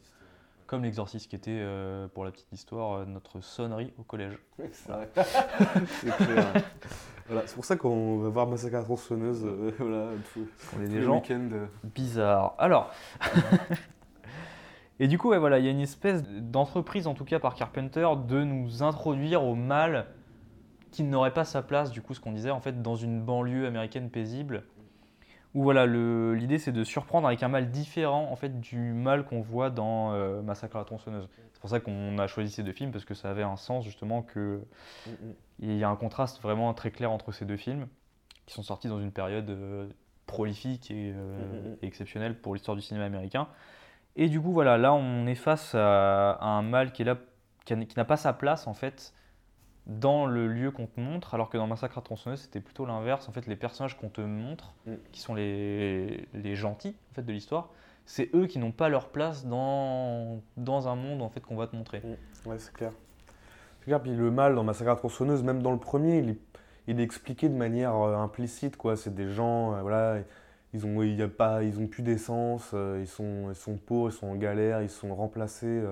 comme 0.75 0.83
l'exorciste 0.83 1.29
qui 1.29 1.37
était, 1.37 1.51
euh, 1.51 2.09
pour 2.09 2.25
la 2.25 2.31
petite 2.31 2.51
histoire, 2.51 2.97
euh, 2.97 3.05
notre 3.05 3.39
sonnerie 3.39 3.93
au 3.97 4.03
collège. 4.03 4.37
C'est 4.59 6.17
clair. 6.17 6.53
Voilà, 7.27 7.47
c'est 7.47 7.55
pour 7.55 7.63
ça 7.63 7.77
qu'on 7.77 8.17
va 8.17 8.27
voir 8.27 8.45
Massacre 8.45 8.75
à 8.75 8.79
la 8.79 8.83
tronçonneuse 8.83 9.45
euh, 9.45 9.71
voilà, 9.79 10.09
tout, 10.33 10.45
On 10.77 10.83
est 10.83 10.89
des 10.89 11.01
gens 11.01 11.23
bizarres. 11.85 12.55
Alors, 12.57 12.91
et 14.99 15.07
du 15.07 15.17
coup, 15.17 15.29
ouais, 15.29 15.39
voilà, 15.39 15.59
il 15.59 15.65
y 15.65 15.69
a 15.69 15.71
une 15.71 15.79
espèce 15.79 16.23
d'entreprise, 16.23 17.07
en 17.07 17.13
tout 17.13 17.23
cas 17.23 17.39
par 17.39 17.55
Carpenter, 17.55 18.09
de 18.27 18.43
nous 18.43 18.83
introduire 18.83 19.45
au 19.45 19.55
mal 19.55 20.07
qui 20.91 21.03
n'aurait 21.03 21.33
pas 21.33 21.45
sa 21.45 21.61
place, 21.61 21.89
du 21.89 22.01
coup, 22.01 22.13
ce 22.13 22.19
qu'on 22.19 22.33
disait, 22.33 22.51
en 22.51 22.59
fait, 22.59 22.81
dans 22.81 22.97
une 22.97 23.21
banlieue 23.21 23.65
américaine 23.65 24.09
paisible. 24.09 24.65
Où 25.55 25.63
voilà, 25.63 25.87
l'idée 25.87 26.59
c'est 26.59 26.73
de 26.73 26.83
surprendre 26.83 27.27
avec 27.27 27.41
un 27.41 27.47
mal 27.47 27.71
différent 27.71 28.29
en 28.29 28.35
fait 28.35 28.59
du 28.59 28.77
mal 28.77 29.25
qu'on 29.25 29.41
voit 29.41 29.69
dans 29.69 30.11
euh, 30.11 30.41
Massacre 30.41 30.75
à 30.75 30.79
la 30.79 30.85
tronçonneuse. 30.85 31.29
C'est 31.53 31.61
pour 31.61 31.69
ça 31.69 31.79
qu'on 31.79 32.17
a 32.19 32.27
choisi 32.27 32.51
ces 32.51 32.61
deux 32.61 32.73
films 32.73 32.91
parce 32.91 33.05
que 33.05 33.13
ça 33.13 33.29
avait 33.29 33.41
un 33.41 33.55
sens 33.55 33.85
justement 33.85 34.21
que 34.21 34.61
il 35.59 35.77
y 35.77 35.83
a 35.85 35.89
un 35.89 35.95
contraste 35.95 36.41
vraiment 36.41 36.73
très 36.73 36.91
clair 36.91 37.09
entre 37.09 37.31
ces 37.31 37.45
deux 37.45 37.55
films 37.55 37.87
qui 38.45 38.53
sont 38.53 38.63
sortis 38.63 38.89
dans 38.89 38.99
une 38.99 39.13
période 39.13 39.49
euh, 39.49 39.87
prolifique 40.25 40.91
et, 40.91 41.13
euh, 41.15 41.75
et 41.81 41.87
exceptionnelle 41.87 42.37
pour 42.37 42.53
l'histoire 42.53 42.75
du 42.75 42.81
cinéma 42.81 43.05
américain. 43.05 43.47
Et 44.17 44.27
du 44.27 44.41
coup, 44.41 44.51
voilà, 44.51 44.77
là, 44.77 44.93
on 44.93 45.25
est 45.25 45.35
face 45.35 45.73
à, 45.73 46.31
à 46.31 46.47
un 46.47 46.61
mal 46.63 46.91
qui 46.91 47.01
est 47.01 47.05
là, 47.05 47.17
qui 47.63 47.75
n'a 47.75 48.05
pas 48.05 48.17
sa 48.17 48.33
place 48.33 48.67
en 48.67 48.73
fait 48.73 49.13
dans 49.87 50.25
le 50.25 50.47
lieu 50.47 50.71
qu'on 50.71 50.87
te 50.87 50.99
montre, 50.99 51.33
alors 51.35 51.49
que 51.49 51.57
dans 51.57 51.67
Massacre 51.67 51.97
à 51.97 52.01
tronçonneuse, 52.01 52.41
c'était 52.41 52.59
plutôt 52.59 52.85
l'inverse. 52.85 53.29
En 53.29 53.31
fait, 53.31 53.45
les 53.45 53.55
personnages 53.55 53.97
qu'on 53.97 54.09
te 54.09 54.21
montre, 54.21 54.73
Mm. 54.85 54.93
qui 55.11 55.19
sont 55.21 55.35
les, 55.35 56.27
les 56.33 56.55
gentils 56.55 56.95
en 57.11 57.15
fait 57.15 57.21
de 57.23 57.31
l'histoire, 57.31 57.69
c'est 58.05 58.29
eux 58.35 58.45
qui 58.47 58.59
n'ont 58.59 58.71
pas 58.71 58.89
leur 58.89 59.09
place 59.09 59.45
dans, 59.45 60.41
dans 60.57 60.87
un 60.87 60.95
monde 60.95 61.21
en 61.21 61.29
fait 61.29 61.41
qu'on 61.41 61.55
va 61.55 61.67
te 61.67 61.75
montrer. 61.75 62.01
Ouais, 62.45 62.57
c'est 62.59 62.73
clair. 62.73 62.91
C'est 63.79 63.85
clair, 63.85 64.01
puis 64.01 64.15
le 64.15 64.31
mal 64.31 64.55
dans 64.55 64.63
Massacre 64.63 64.91
à 64.91 64.95
tronçonneuse, 64.95 65.43
même 65.43 65.61
dans 65.61 65.71
le 65.71 65.79
premier, 65.79 66.19
il 66.19 66.29
est, 66.31 66.37
il 66.87 66.99
est 66.99 67.03
expliqué 67.03 67.49
de 67.49 67.55
manière 67.55 67.95
euh, 67.95 68.15
implicite, 68.15 68.77
quoi. 68.77 68.95
C'est 68.95 69.13
des 69.13 69.29
gens, 69.31 69.73
euh, 69.73 69.81
voilà, 69.81 70.19
ils 70.73 70.85
ont, 70.85 71.01
il 71.03 71.15
y 71.15 71.21
a 71.21 71.27
pas, 71.27 71.63
ils 71.63 71.79
ont 71.79 71.87
plus 71.87 72.03
d'essence, 72.03 72.71
euh, 72.73 72.99
ils, 73.01 73.07
sont, 73.07 73.49
ils 73.49 73.55
sont 73.55 73.77
pauvres, 73.77 74.09
ils 74.09 74.13
sont 74.17 74.27
en 74.27 74.35
galère, 74.35 74.81
ils 74.81 74.89
sont 74.89 75.13
remplacés 75.15 75.83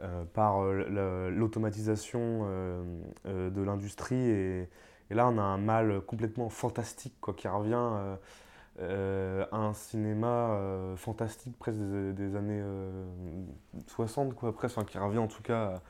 euh, 0.00 0.24
par 0.24 0.62
euh, 0.62 0.84
la- 0.88 1.30
l'automatisation 1.30 2.42
euh, 2.44 3.50
de 3.50 3.62
l'industrie. 3.62 4.16
Et, 4.30 4.68
là, 5.10 5.28
on 5.28 5.38
a 5.38 5.42
un 5.42 5.58
mal 5.58 6.00
complètement 6.02 6.48
fantastique, 6.50 7.14
quoi, 7.20 7.34
qui 7.34 7.48
revient 7.48 8.18
à 8.80 9.56
un 9.56 9.72
cinéma 9.74 10.56
fantastique 10.96 11.58
presque 11.58 11.78
des, 11.80 12.36
années 12.36 12.60
euh, 12.62 13.04
60, 13.88 14.34
quoi, 14.34 14.54
presque, 14.54 14.84
qui 14.84 14.98
revient 14.98 15.18
en 15.18 15.26
tout 15.26 15.42
cas 15.42 15.82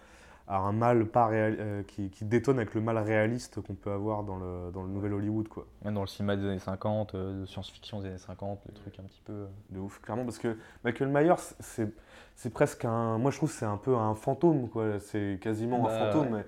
à, 0.48 0.58
un 0.58 0.72
mal 0.72 1.06
pas 1.06 1.26
réal- 1.28 1.56
euh, 1.60 1.82
qui, 1.84 2.10
qui 2.10 2.24
détonne 2.24 2.56
avec 2.58 2.74
le 2.74 2.80
mal 2.80 2.98
réaliste 2.98 3.60
qu'on 3.60 3.74
peut 3.74 3.92
avoir 3.92 4.24
dans 4.24 4.36
le, 4.38 4.70
dans 4.72 4.82
le 4.82 4.88
nouvel 4.88 5.12
Hollywood, 5.12 5.48
quoi. 5.48 5.66
Même 5.84 5.94
dans 5.94 6.00
le 6.00 6.06
cinéma 6.06 6.36
des 6.36 6.44
années 6.46 6.58
50, 6.58 7.14
euh, 7.14 7.40
de 7.42 7.46
science-fiction 7.46 8.00
des 8.00 8.06
années 8.08 8.18
50, 8.18 8.60
les 8.66 8.74
trucs 8.74 8.98
un 8.98 9.04
petit 9.04 9.22
peu. 9.24 9.32
euh, 9.32 9.46
De 9.70 9.78
ouf, 9.78 10.00
clairement, 10.00 10.24
parce 10.24 10.38
que 10.38 10.56
Michael 10.84 11.08
Myers, 11.08 11.34
c'est, 11.60 11.92
c'est 12.34 12.50
presque 12.50 12.84
un. 12.84 13.18
Moi, 13.18 13.30
je 13.30 13.36
trouve 13.36 13.50
que 13.50 13.56
c'est 13.56 13.64
un 13.66 13.76
peu 13.76 13.94
un 13.96 14.14
fantôme, 14.14 14.68
quoi. 14.68 14.98
C'est 15.00 15.38
quasiment 15.40 15.82
Bah, 15.82 15.90
un 16.08 16.12
fantôme. 16.12 16.28
mais 16.36 16.44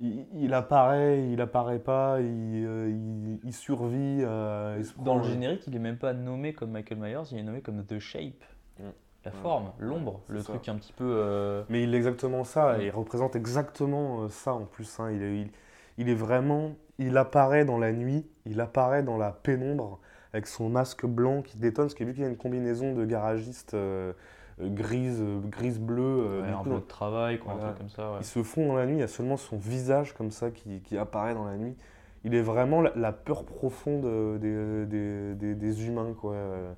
Il, 0.00 0.26
il 0.34 0.54
apparaît, 0.54 1.28
il 1.30 1.40
apparaît 1.40 1.78
pas, 1.78 2.20
il, 2.20 2.26
il, 2.56 3.38
il 3.44 3.52
survit. 3.52 4.18
il 4.22 4.84
se 4.84 4.92
Dans 4.98 5.16
le 5.18 5.22
générique, 5.24 5.66
il 5.66 5.76
est 5.76 5.78
même 5.78 5.98
pas 5.98 6.12
nommé 6.12 6.52
comme 6.54 6.70
Michael 6.70 6.98
Myers, 6.98 7.22
il 7.32 7.38
est 7.38 7.42
nommé 7.42 7.60
comme 7.60 7.84
The 7.84 7.98
Shape. 7.98 8.42
Mm. 8.80 8.88
La 9.24 9.30
Ouais. 9.30 9.36
forme, 9.42 9.70
l'ombre, 9.78 10.20
le 10.28 10.40
ça. 10.40 10.52
truc 10.54 10.68
un 10.68 10.76
petit 10.76 10.92
peu. 10.92 11.04
euh, 11.06 11.62
Mais 11.68 11.82
il 11.84 11.94
est 11.94 11.96
exactement 11.98 12.44
ça, 12.44 12.76
Mm. 12.78 12.82
il 12.82 12.90
représente 12.90 13.36
exactement 13.36 14.22
euh, 14.22 14.28
ça 14.28 14.52
en 14.54 14.64
plus. 14.64 14.98
hein. 15.00 15.10
Il, 15.12 15.22
est, 15.22 15.36
il, 15.42 15.50
il 15.98 16.08
est 16.08 16.14
vraiment. 16.14 16.72
Il 16.98 17.16
apparaît 17.16 17.64
dans 17.64 17.78
la 17.78 17.92
nuit, 17.92 18.26
il 18.46 18.60
apparaît 18.60 19.02
dans 19.02 19.16
la 19.16 19.30
pénombre, 19.32 19.98
avec 20.32 20.46
son 20.46 20.68
masque 20.68 21.06
blanc 21.06 21.42
qui 21.42 21.56
détonne, 21.58 21.86
parce 21.86 21.94
que 21.94 22.04
vu 22.04 22.12
qu'il 22.14 22.22
y 22.22 22.26
a 22.26 22.28
une 22.28 22.36
combinaison 22.36 22.94
de 22.94 23.04
garagiste 23.04 23.74
euh, 23.74 24.12
euh, 24.60 24.68
grise, 24.68 25.20
euh, 25.20 25.40
grise-bleue. 25.40 26.02
euh, 26.02 26.42
ouais, 26.42 26.48
un 26.52 26.62
peu 26.64 26.70
de 26.74 26.80
travail, 26.80 27.38
quoi, 27.38 27.52
Voilà. 27.54 27.68
un 27.68 27.72
truc 27.72 27.78
comme 27.78 27.88
ça. 27.90 28.16
Ils 28.20 28.26
se 28.26 28.42
font 28.42 28.66
dans 28.68 28.76
la 28.76 28.86
nuit, 28.86 28.96
il 28.96 29.00
y 29.00 29.02
a 29.02 29.08
seulement 29.08 29.36
son 29.36 29.56
visage 29.56 30.14
comme 30.14 30.30
ça 30.30 30.50
qui, 30.50 30.80
qui 30.82 30.98
apparaît 30.98 31.34
dans 31.34 31.44
la 31.44 31.56
nuit. 31.56 31.76
Il 32.24 32.34
est 32.36 32.42
vraiment 32.42 32.80
la, 32.80 32.92
la 32.94 33.10
peur 33.12 33.44
profonde 33.44 34.04
euh, 34.04 34.38
des, 34.38 34.86
des, 34.86 35.34
des- 35.34 35.54
des 35.56 35.86
humains, 35.86 36.14
quoi. 36.14 36.36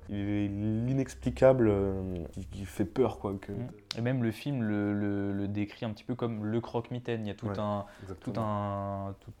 Il 0.09 0.17
est 0.17 0.47
l'inexplicable 0.47 1.67
euh, 1.67 2.25
qui, 2.31 2.45
qui 2.47 2.65
fait 2.65 2.85
peur, 2.85 3.19
quoi. 3.19 3.35
Que... 3.39 3.51
Mm. 3.51 3.67
Et 3.97 4.01
même 4.01 4.23
le 4.23 4.31
film 4.31 4.63
le, 4.63 4.93
le- 4.93 5.33
le 5.33 5.47
décrit 5.47 5.85
un 5.85 5.91
petit 5.91 6.03
peu 6.03 6.15
comme 6.15 6.45
le 6.45 6.61
croque-mitaine. 6.61 7.25
Il 7.25 7.27
y 7.27 7.31
a 7.31 7.35
tout, 7.35 7.47
Ouais, 7.47 7.59
un, 7.59 7.85
tout, 8.21 8.33
un, 8.37 9.13
tout, 9.19 9.31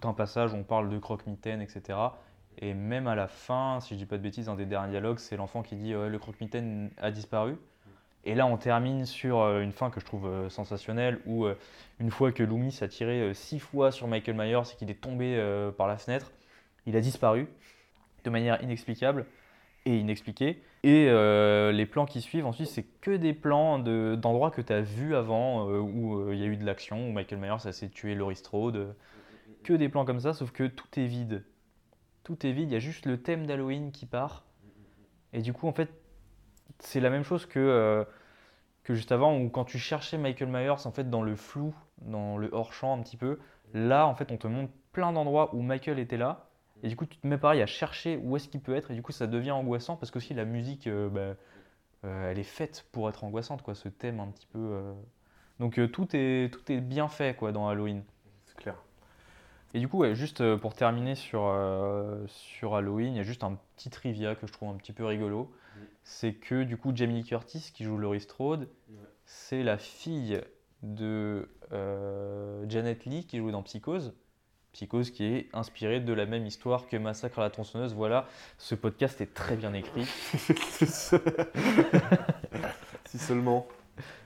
tout 0.00 0.08
un 0.08 0.14
passage 0.14 0.54
où 0.54 0.56
on 0.56 0.62
parle 0.64 0.88
de 0.88 0.98
croque-mitaine, 0.98 1.60
etc. 1.60 1.98
Et 2.58 2.74
même 2.74 3.06
à 3.06 3.14
la 3.14 3.28
fin, 3.28 3.78
si 3.80 3.94
je 3.94 3.98
dis 3.98 4.06
pas 4.06 4.16
de 4.18 4.22
bêtises, 4.22 4.48
un 4.48 4.54
des 4.56 4.66
derniers 4.66 4.90
dialogues, 4.90 5.18
c'est 5.18 5.36
l'enfant 5.36 5.62
qui 5.62 5.76
dit 5.76 5.94
ouais, 5.94 6.08
le 6.08 6.18
croque-mitaine 6.18 6.90
a 6.98 7.10
disparu. 7.10 7.56
Et 8.24 8.34
là, 8.34 8.46
on 8.46 8.56
termine 8.56 9.06
sur 9.06 9.40
euh, 9.40 9.62
une 9.62 9.72
fin 9.72 9.90
que 9.90 9.98
je 9.98 10.04
trouve 10.04 10.26
euh, 10.26 10.48
sensationnelle, 10.50 11.20
où 11.24 11.46
euh, 11.46 11.54
une 12.00 12.10
fois 12.10 12.32
que 12.32 12.42
Loomis 12.42 12.78
a 12.82 12.88
tiré 12.88 13.32
six 13.34 13.58
fois 13.58 13.92
sur 13.92 14.08
Michael 14.08 14.36
Myers 14.36 14.72
et 14.72 14.76
qu'il 14.76 14.90
est 14.90 15.00
tombé 15.00 15.38
par 15.76 15.86
la 15.86 15.96
fenêtre, 15.98 16.32
il 16.86 16.96
a 16.96 17.00
disparu 17.00 17.46
de 18.24 18.30
manière 18.30 18.62
inexplicable 18.62 19.26
et 19.84 19.98
inexpliquée. 19.98 20.62
Et 20.82 21.10
les 21.10 21.86
plans 21.86 22.06
qui 22.06 22.22
suivent 22.22 22.46
ensuite, 22.46 22.68
c'est 22.68 22.86
que 23.02 23.10
des 23.10 23.34
plans 23.34 23.78
de- 23.78 24.16
d'endroits 24.18 24.50
que 24.50 24.62
tu 24.62 24.72
as 24.72 24.80
vus 24.80 25.14
avant, 25.14 25.66
où 25.66 26.32
il 26.32 26.38
y 26.38 26.42
a 26.42 26.46
eu 26.46 26.56
de 26.56 26.64
l'action, 26.64 27.08
où 27.08 27.12
Michael 27.12 27.38
Myers 27.38 27.70
s'est 27.70 27.90
tué 27.90 28.14
Laurie 28.14 28.36
Strode. 28.36 28.94
que 29.62 29.74
des 29.74 29.90
plans 29.90 30.06
comme 30.06 30.20
ça, 30.20 30.32
sauf 30.32 30.52
que 30.52 30.66
tout 30.66 30.88
est 30.98 31.06
vide. 31.06 31.44
Tout 32.24 32.46
est 32.46 32.52
vide, 32.52 32.70
il 32.70 32.72
y 32.72 32.76
a 32.76 32.80
juste 32.80 33.04
le 33.04 33.20
thème 33.20 33.46
d'Halloween 33.46 33.92
qui 33.92 34.06
part. 34.06 34.44
Et 35.34 35.42
du 35.42 35.52
coup, 35.52 35.68
en 35.68 35.72
fait, 35.72 35.90
c'est 36.78 37.00
la 37.00 37.10
même 37.10 37.24
chose 37.24 37.46
que, 37.46 37.58
euh, 37.58 38.04
que 38.84 38.94
juste 38.94 39.12
avant, 39.12 39.38
où 39.38 39.48
quand 39.48 39.64
tu 39.64 39.78
cherchais 39.78 40.18
Michael 40.18 40.48
Myers, 40.48 40.86
en 40.86 40.92
fait, 40.92 41.10
dans 41.10 41.22
le 41.22 41.36
flou, 41.36 41.74
dans 42.02 42.36
le 42.38 42.48
hors-champ 42.52 42.94
un 42.98 43.02
petit 43.02 43.16
peu, 43.16 43.38
là, 43.74 44.06
en 44.06 44.14
fait, 44.14 44.30
on 44.32 44.36
te 44.36 44.46
montre 44.46 44.72
plein 44.92 45.12
d'endroits 45.12 45.54
où 45.54 45.62
Michael 45.62 45.98
était 45.98 46.16
là. 46.16 46.46
Et 46.82 46.88
du 46.88 46.96
coup, 46.96 47.06
tu 47.06 47.18
te 47.18 47.26
mets 47.26 47.38
pareil 47.38 47.60
à 47.62 47.66
chercher 47.66 48.16
où 48.16 48.36
est-ce 48.36 48.48
qu'il 48.48 48.60
peut 48.60 48.74
être. 48.74 48.90
Et 48.90 48.94
du 48.94 49.02
coup, 49.02 49.12
ça 49.12 49.26
devient 49.26 49.50
angoissant 49.50 49.96
parce 49.96 50.10
qu'aussi 50.10 50.32
la 50.34 50.44
musique, 50.44 50.86
euh, 50.86 51.08
bah, 51.08 51.36
euh, 52.04 52.30
elle 52.30 52.38
est 52.38 52.42
faite 52.42 52.86
pour 52.92 53.08
être 53.08 53.24
angoissante, 53.24 53.62
quoi, 53.62 53.74
ce 53.74 53.88
thème 53.88 54.20
un 54.20 54.28
petit 54.28 54.46
peu. 54.46 54.82
Donc 55.58 55.78
tout, 55.92 56.08
est, 56.14 56.50
tout 56.52 56.72
est 56.72 56.80
bien 56.80 57.08
fait 57.08 57.36
quoi, 57.36 57.52
dans 57.52 57.68
Halloween. 57.68 58.02
C'est 58.46 58.56
clair. 58.56 58.82
Et 59.72 59.78
du 59.78 59.88
coup, 59.88 59.98
ouais, 59.98 60.14
juste 60.14 60.40
euh, 60.40 60.56
pour 60.56 60.74
terminer 60.74 61.14
sur, 61.14 61.44
euh, 61.44 62.24
sur 62.26 62.74
Halloween, 62.74 63.14
il 63.14 63.16
y 63.16 63.20
a 63.20 63.24
juste 63.24 63.44
un 63.44 63.58
petit 63.76 63.90
trivia 63.90 64.34
que 64.34 64.46
je 64.46 64.52
trouve 64.52 64.70
un 64.70 64.76
petit 64.76 64.92
peu 64.92 65.04
rigolo. 65.04 65.52
C'est 66.02 66.34
que 66.34 66.64
du 66.64 66.76
coup, 66.76 66.92
Jamie 66.94 67.14
Lee 67.14 67.24
Curtis, 67.24 67.70
qui 67.72 67.84
joue 67.84 67.96
Laurie 67.96 68.20
Strode, 68.20 68.68
c'est 69.24 69.62
la 69.62 69.78
fille 69.78 70.40
de 70.82 71.48
euh, 71.72 72.64
Janet 72.68 73.04
Lee, 73.04 73.26
qui 73.26 73.38
joue 73.38 73.50
dans 73.50 73.62
Psychose. 73.62 74.14
Psychose 74.72 75.10
qui 75.10 75.24
est 75.24 75.48
inspirée 75.52 76.00
de 76.00 76.12
la 76.12 76.26
même 76.26 76.46
histoire 76.46 76.86
que 76.86 76.96
Massacre 76.96 77.38
à 77.38 77.42
la 77.42 77.50
tronçonneuse. 77.50 77.94
Voilà, 77.94 78.26
ce 78.58 78.74
podcast 78.74 79.20
est 79.20 79.34
très 79.34 79.56
bien 79.56 79.72
écrit. 79.72 80.04
si 83.06 83.18
seulement. 83.18 83.66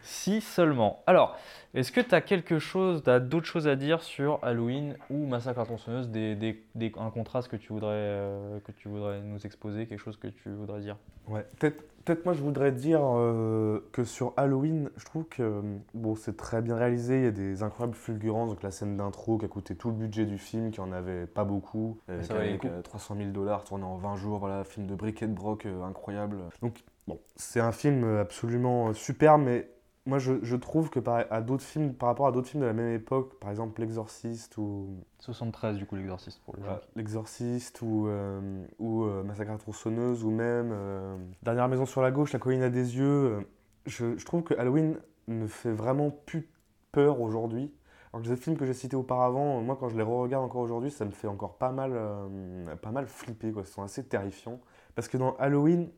Si 0.03 0.41
seulement. 0.41 1.03
Alors, 1.07 1.37
est-ce 1.75 1.91
que 1.93 2.01
tu 2.01 2.15
as 2.15 2.21
quelque 2.21 2.59
chose, 2.59 3.03
t'as 3.05 3.21
d'autres 3.21 3.47
choses 3.47 3.67
à 3.69 3.77
dire 3.77 4.03
sur 4.03 4.39
Halloween 4.43 4.97
ou 5.11 5.27
Massacre 5.27 5.61
à 5.61 5.65
tronçonneuse, 5.65 6.09
des, 6.09 6.35
des- 6.37 6.63
des- 6.75 6.93
un 6.99 7.11
contraste 7.11 7.49
que 7.49 7.57
tu, 7.57 7.73
voudrais, 7.73 7.91
euh, 7.95 8.61
que 8.61 8.73
tu 8.73 8.89
voudrais 8.89 9.21
nous 9.23 9.45
exposer, 9.47 9.87
quelque 9.87 9.99
chose 10.01 10.17
que 10.19 10.29
tu 10.29 10.51
voudrais 10.51 10.81
dire? 10.81 10.97
Ouais, 11.27 11.47
peut-être 11.59 11.83
peut-être 12.05 12.27
moi 12.27 12.35
je 12.35 12.43
voudrais 12.43 12.71
dire 12.71 13.01
euh, 13.03 13.81
que 13.93 14.05
sur 14.05 14.35
Halloween, 14.37 14.91
je 14.99 15.07
trouve 15.07 15.25
que 15.25 15.43
euh, 15.43 15.63
bon, 15.95 16.15
c'est 16.15 16.37
très 16.37 16.61
bien 16.61 16.77
réalisé, 16.77 17.17
il 17.21 17.25
y 17.25 17.29
a 17.29 17.31
des 17.31 17.63
incroyables 17.63 17.95
fulgurances, 17.97 18.51
donc 18.51 18.63
la 18.63 18.71
scène 18.71 18.99
d'intro 18.99 19.39
qui 19.39 19.47
a 19.47 19.49
coûté 19.49 19.75
tout 19.75 19.89
le 19.89 19.95
budget 19.97 20.27
du 20.27 20.37
film, 20.37 20.71
qui 20.71 20.81
en 20.81 20.93
avait 20.93 21.25
pas 21.27 21.45
beaucoup, 21.45 21.99
euh, 22.11 22.59
coup. 22.59 22.67
euh, 22.67 22.83
300 22.83 23.17
000 23.17 23.31
dollars 23.31 23.65
tourné 23.65 23.85
en 23.85 23.97
20 23.97 24.17
jours, 24.17 24.39
voilà, 24.39 24.65
film 24.65 24.87
de 24.87 24.95
briquet 24.95 25.27
de 25.27 25.33
broc 25.33 25.65
euh, 25.65 25.83
incroyable. 25.83 26.37
Donc 26.61 26.85
bon, 27.09 27.21
c'est 27.37 27.61
un 27.61 27.73
film 27.73 28.05
absolument 28.19 28.89
euh, 28.89 28.93
super, 28.95 29.39
mais 29.39 29.71
moi 30.07 30.19
je, 30.19 30.35
je 30.43 30.57
trouve 30.57 30.91
que 30.91 31.01
par, 31.01 31.25
à 31.31 31.41
d'autres 31.41 31.63
films, 31.65 31.95
par 31.95 32.09
rapport 32.11 32.27
à 32.27 32.33
d'autres 32.33 32.49
films 32.49 32.63
de 32.63 32.67
la 32.67 32.73
même 32.75 32.95
époque, 32.95 33.39
par 33.41 33.51
exemple 33.51 33.81
L'Exorciste 33.81 34.59
ou 34.59 34.89
73 35.21 35.77
du 35.79 35.87
coup, 35.87 35.97
l'exorciste 35.97 36.43
pour 36.45 36.55
les 36.57 36.63
voilà, 36.63 36.81
L'Exorciste 36.97 37.81
ou, 37.83 38.07
euh, 38.09 38.65
ou 38.79 39.05
euh, 39.05 39.23
Massacre 39.23 39.53
à 39.53 39.59
tronçonneuse 39.59 40.25
ou 40.25 40.31
même 40.31 40.71
euh, 40.73 41.17
Dernière 41.43 41.69
maison 41.69 41.87
sur 41.87 42.03
la 42.03 42.11
gauche, 42.11 42.33
La 42.33 42.39
colline 42.39 42.63
à 42.63 42.71
des 42.71 42.97
yeux. 42.97 43.05
euh, 43.05 43.41
je, 43.87 44.17
je 44.17 44.25
trouve 44.27 44.43
que 44.43 44.55
Halloween 44.55 44.99
ne 45.29 45.47
fait 45.47 45.73
vraiment 45.73 46.11
plus 46.11 46.49
peur 46.93 47.21
aujourd'hui. 47.21 47.73
Alors 48.13 48.23
que 48.23 48.29
ces 48.29 48.37
films 48.37 48.57
que 48.57 48.65
j'ai 48.67 48.75
cités 48.75 48.97
auparavant, 48.97 49.59
euh, 49.59 49.63
moi 49.63 49.77
quand 49.81 49.89
je 49.89 49.97
les 49.97 50.03
re-regarde 50.03 50.45
encore 50.45 50.61
aujourd'hui, 50.61 50.91
ça 50.91 51.05
me 51.05 51.11
fait 51.11 51.27
encore 51.29 51.57
pas 51.59 51.73
mal, 51.73 51.93
euh, 51.95 52.77
pas 52.77 52.91
mal 52.93 53.07
flipper. 53.07 53.53
Quoi. 53.53 53.63
Ils 53.63 53.67
sont 53.69 53.83
assez 53.83 54.05
terrifiants. 54.05 54.61
Parce 54.95 55.09
que 55.09 55.17
dans 55.17 55.35
Halloween, 55.37 55.89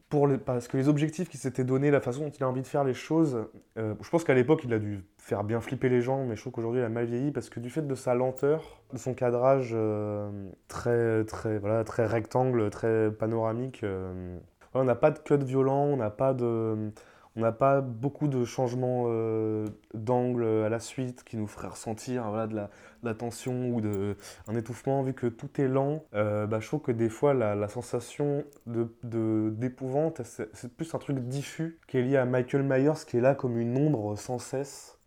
parce 0.46 0.68
que 0.68 0.78
les 0.78 0.88
objectifs 0.88 1.28
qu'il 1.28 1.38
s'était 1.38 1.64
donnés, 1.64 1.90
la 1.90 2.00
façon 2.00 2.22
dont 2.22 2.30
il 2.30 2.42
a 2.42 2.48
envie 2.48 2.62
de 2.62 2.66
faire 2.66 2.82
les 2.82 2.94
choses, 2.94 3.46
euh, 3.76 3.94
je 4.00 4.08
pense 4.08 4.24
qu'à 4.24 4.32
l'époque 4.32 4.62
il 4.64 4.72
a 4.72 4.78
dû 4.78 5.04
faire 5.18 5.44
bien 5.44 5.60
flipper 5.60 5.90
les 5.90 6.00
gens, 6.00 6.24
mais 6.24 6.34
je 6.34 6.40
trouve 6.40 6.54
qu'aujourd'hui 6.54 6.80
il 6.80 6.84
a 6.84 6.88
mal 6.88 7.04
vieilli 7.04 7.30
parce 7.30 7.50
que 7.50 7.60
du 7.60 7.68
fait 7.68 7.82
de 7.82 7.94
sa 7.94 8.14
lenteur, 8.14 8.80
de 8.92 8.98
son 8.98 9.12
cadrage 9.12 9.72
euh, 9.74 10.30
très, 10.68 11.24
très, 11.24 11.58
voilà, 11.58 11.84
très 11.84 12.06
rectangle, 12.06 12.70
très 12.70 13.10
panoramique, 13.10 13.84
euh, 13.84 14.38
on 14.72 14.84
n'a 14.84 14.94
pas 14.94 15.10
de 15.10 15.18
cut 15.18 15.38
violent, 15.38 15.84
on 15.84 15.96
n'a 15.96 16.10
pas 16.10 16.32
de. 16.32 16.90
On 17.36 17.40
n'a 17.42 17.52
pas 17.52 17.82
beaucoup 17.82 18.28
de 18.28 18.44
changements 18.46 19.04
euh, 19.08 19.66
d'angle 19.92 20.44
à 20.64 20.70
la 20.70 20.80
suite 20.80 21.22
qui 21.22 21.36
nous 21.36 21.46
feraient 21.46 21.68
ressentir 21.68 22.24
de, 22.48 22.68
la, 23.02 23.14
tension 23.14 23.68
ou 23.68 23.82
de, 23.82 24.16
un 24.48 24.54
étouffement, 24.56 25.02
vu 25.02 25.12
que 25.12 25.26
tout 25.26 25.60
est 25.60 25.68
lent, 25.68 26.02
euh, 26.14 26.46
bah, 26.46 26.60
je 26.60 26.66
trouve 26.66 26.80
que 26.80 26.92
des 26.92 27.10
fois 27.10 27.34
la, 27.34 27.68
sensation 27.68 28.44
de- 28.66 28.90
de- 29.02 29.50
d'épouvante, 29.54 30.22
c'est 30.24 30.74
plus 30.76 30.94
un 30.94 30.98
truc 30.98 31.18
diffus 31.28 31.78
qui 31.86 31.98
est 31.98 32.02
lié 32.02 32.16
à 32.16 32.24
Michael 32.24 32.62
Myers, 32.62 33.04
qui 33.06 33.18
est 33.18 33.20
là 33.20 33.34
comme 33.34 33.58
une 33.58 33.76
ombre 33.76 34.16
sans 34.16 34.38
cesse. 34.38 34.98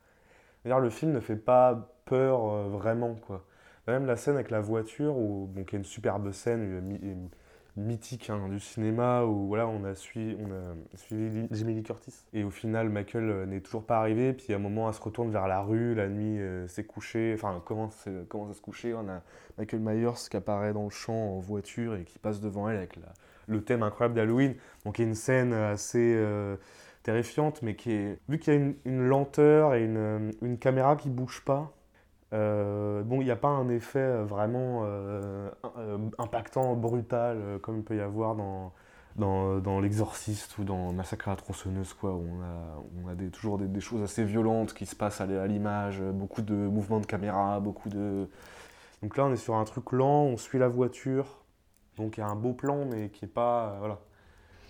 D'ailleurs, 0.63 0.79
le 0.79 0.89
film 0.89 1.11
ne 1.13 1.19
fait 1.19 1.35
pas 1.35 1.89
peur 2.05 2.51
euh, 2.51 2.67
vraiment, 2.69 3.15
quoi. 3.15 3.45
Même 3.87 4.05
la 4.05 4.17
scène 4.17 4.35
avec 4.35 4.51
la 4.51 4.61
voiture, 4.61 5.17
où, 5.17 5.47
bon, 5.47 5.63
qui 5.63 5.75
est 5.75 5.79
une 5.79 5.85
superbe 5.85 6.31
scène 6.31 6.91
mythique 7.75 8.29
hein, 8.29 8.49
du 8.49 8.59
cinéma, 8.59 9.23
où 9.23 9.47
voilà, 9.47 9.67
on 9.67 9.83
a 9.83 9.95
suivi, 9.95 10.35
on 10.39 10.51
a 10.51 10.97
suivi 10.97 11.47
Jamie 11.51 11.75
Lee 11.75 11.83
Curtis. 11.83 12.13
Et 12.33 12.43
au 12.43 12.49
final, 12.49 12.89
Michael 12.89 13.29
euh, 13.29 13.45
n'est 13.45 13.61
toujours 13.61 13.83
pas 13.83 13.99
arrivé, 13.99 14.33
puis 14.33 14.53
à 14.53 14.57
un 14.57 14.59
moment, 14.59 14.87
elle 14.87 14.93
se 14.93 15.01
retourne 15.01 15.31
vers 15.31 15.47
la 15.47 15.61
rue, 15.61 15.95
la 15.95 16.09
nuit 16.09 16.39
euh, 16.39 16.67
s'est 16.67 16.83
couchée, 16.83 17.33
enfin, 17.35 17.61
commence, 17.65 18.07
commence 18.27 18.51
à 18.51 18.53
se 18.53 18.61
coucher, 18.61 18.93
on 18.93 19.07
a 19.07 19.21
Michael 19.57 19.79
Myers 19.81 20.29
qui 20.29 20.37
apparaît 20.37 20.73
dans 20.73 20.83
le 20.83 20.89
champ 20.89 21.37
en 21.37 21.39
voiture 21.39 21.95
et 21.95 22.03
qui 22.03 22.19
passe 22.19 22.41
devant 22.41 22.69
elle 22.69 22.77
avec 22.77 22.95
la- 22.95 23.13
le 23.47 23.63
thème 23.63 23.83
incroyable 23.83 24.15
d'Halloween. 24.15 24.55
Donc 24.85 24.99
il 24.99 25.01
y 25.01 25.05
a 25.05 25.07
une 25.07 25.15
scène 25.15 25.53
assez 25.53 26.13
euh, 26.15 26.55
terrifiante, 27.03 27.61
mais 27.61 27.75
qui 27.75 27.91
est... 27.91 28.19
Vu 28.29 28.37
qu'il 28.39 28.53
y 28.53 28.55
a 28.55 28.59
une, 28.59 28.75
une 28.85 29.07
lenteur 29.07 29.73
et 29.73 29.83
une, 29.83 30.31
une 30.41 30.57
caméra 30.59 30.95
qui 30.95 31.09
bouge 31.09 31.43
pas, 31.43 31.73
euh, 32.33 33.01
bon, 33.03 33.21
il 33.21 33.25
n'y 33.25 33.31
a 33.31 33.35
pas 33.35 33.47
un 33.49 33.69
effet 33.69 33.99
euh, 33.99 34.23
vraiment 34.23 34.81
euh, 34.83 35.49
impactant, 36.17 36.75
brutal, 36.75 37.59
comme 37.61 37.77
il 37.77 37.83
peut 37.83 37.95
y 37.97 38.01
avoir 38.01 38.35
dans, 38.35 38.71
dans, 39.15 39.57
dans 39.59 39.79
L'Exorciste 39.79 40.57
ou 40.59 40.63
dans 40.63 40.93
Massacre 40.93 41.27
à 41.29 41.31
la 41.31 41.37
tronçonneuse, 41.37 41.93
quoi, 41.93 42.13
où 42.13 42.23
on 42.37 42.41
a, 42.43 42.83
on 43.03 43.07
a 43.09 43.15
des, 43.15 43.29
toujours 43.29 43.57
des, 43.57 43.67
des 43.67 43.81
choses 43.81 44.01
assez 44.03 44.23
violentes 44.23 44.73
qui 44.73 44.85
se 44.85 44.95
passent 44.95 45.21
à, 45.21 45.25
l'image, 45.47 46.01
beaucoup 46.01 46.41
de 46.41 46.53
mouvements 46.53 46.99
de 46.99 47.05
caméra, 47.07 47.59
beaucoup 47.59 47.89
de... 47.89 48.29
Donc 49.01 49.15
là, 49.17 49.25
on 49.25 49.31
est 49.31 49.37
sur 49.37 49.55
un 49.55 49.63
truc 49.63 49.91
lent, 49.91 50.23
on 50.25 50.37
suit 50.37 50.59
la 50.59 50.67
voiture, 50.67 51.25
donc 51.97 52.17
il 52.17 52.21
y 52.21 52.23
a 52.23 52.27
un 52.27 52.35
beau 52.35 52.53
plan, 52.53 52.85
mais 52.85 53.09
qui 53.09 53.25
est 53.25 53.29
pas... 53.29 53.69
euh, 53.73 53.79
voilà. 53.79 53.99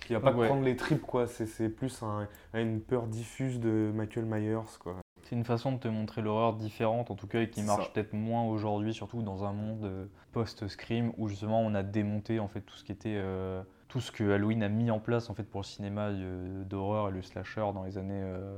Qui 0.05 0.14
va 0.14 0.20
pas 0.22 0.32
Ouais. 0.34 0.47
prendre 0.47 0.64
les 0.64 0.76
tripes, 0.76 1.01
quoi. 1.01 1.28
C'est, 1.28 1.45
c'est 1.45 1.70
plus 1.70 2.01
un- 2.03 2.28
une 2.53 2.80
peur 2.82 3.05
diffuse 3.07 3.60
de 3.60 3.91
Michael 3.93 4.26
Myers, 4.26 4.78
quoi. 4.80 4.95
C'est 5.30 5.36
une 5.36 5.46
façon 5.46 5.74
de 5.74 5.78
te 5.78 5.88
montrer 5.88 6.24
l'horreur 6.24 6.56
différente, 6.56 7.12
en 7.12 7.16
tout 7.16 7.28
cas, 7.28 7.42
et 7.42 7.52
qui 7.52 7.62
marche 7.62 7.94
peut-être 7.94 8.14
moins 8.14 8.46
aujourd'hui, 8.46 8.96
surtout 8.96 9.22
dans 9.22 9.44
un 9.44 9.54
monde 9.54 9.86
euh, 9.86 10.06
post-scream 10.32 11.14
où 11.20 11.28
justement 11.28 11.62
on 11.62 11.76
a 11.76 11.84
démonté 11.84 12.40
en 12.40 12.48
fait 12.48 12.62
tout 12.62 12.74
ce 12.74 12.84
qui 12.84 12.92
était 12.92 13.14
euh, 13.16 13.62
tout 13.90 14.02
ce 14.02 14.12
que 14.12 14.32
Halloween 14.32 14.64
a 14.64 14.70
mis 14.70 14.90
en 14.90 15.00
place 15.00 15.30
en 15.30 15.36
fait 15.36 15.44
pour 15.44 15.62
le 15.62 15.66
cinéma 15.66 16.08
euh, 16.08 16.64
d'horreur 16.64 17.10
et 17.10 17.12
le 17.12 17.22
slasher 17.22 17.68
dans 17.76 17.84
les 17.84 18.00
années 18.00 18.24
euh, 18.24 18.58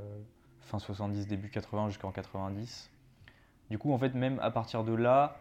fin 0.61 0.79
70, 0.79 1.27
début 1.27 1.49
80 1.49 1.89
jusqu'en 1.89 2.11
90. 2.11 2.89
Du 3.69 3.77
coup, 3.77 3.91
en 3.91 3.97
fait, 3.97 4.15
même 4.15 4.39
à 4.41 4.49
partir 4.49 4.85
de 4.85 4.93
là, 4.93 5.39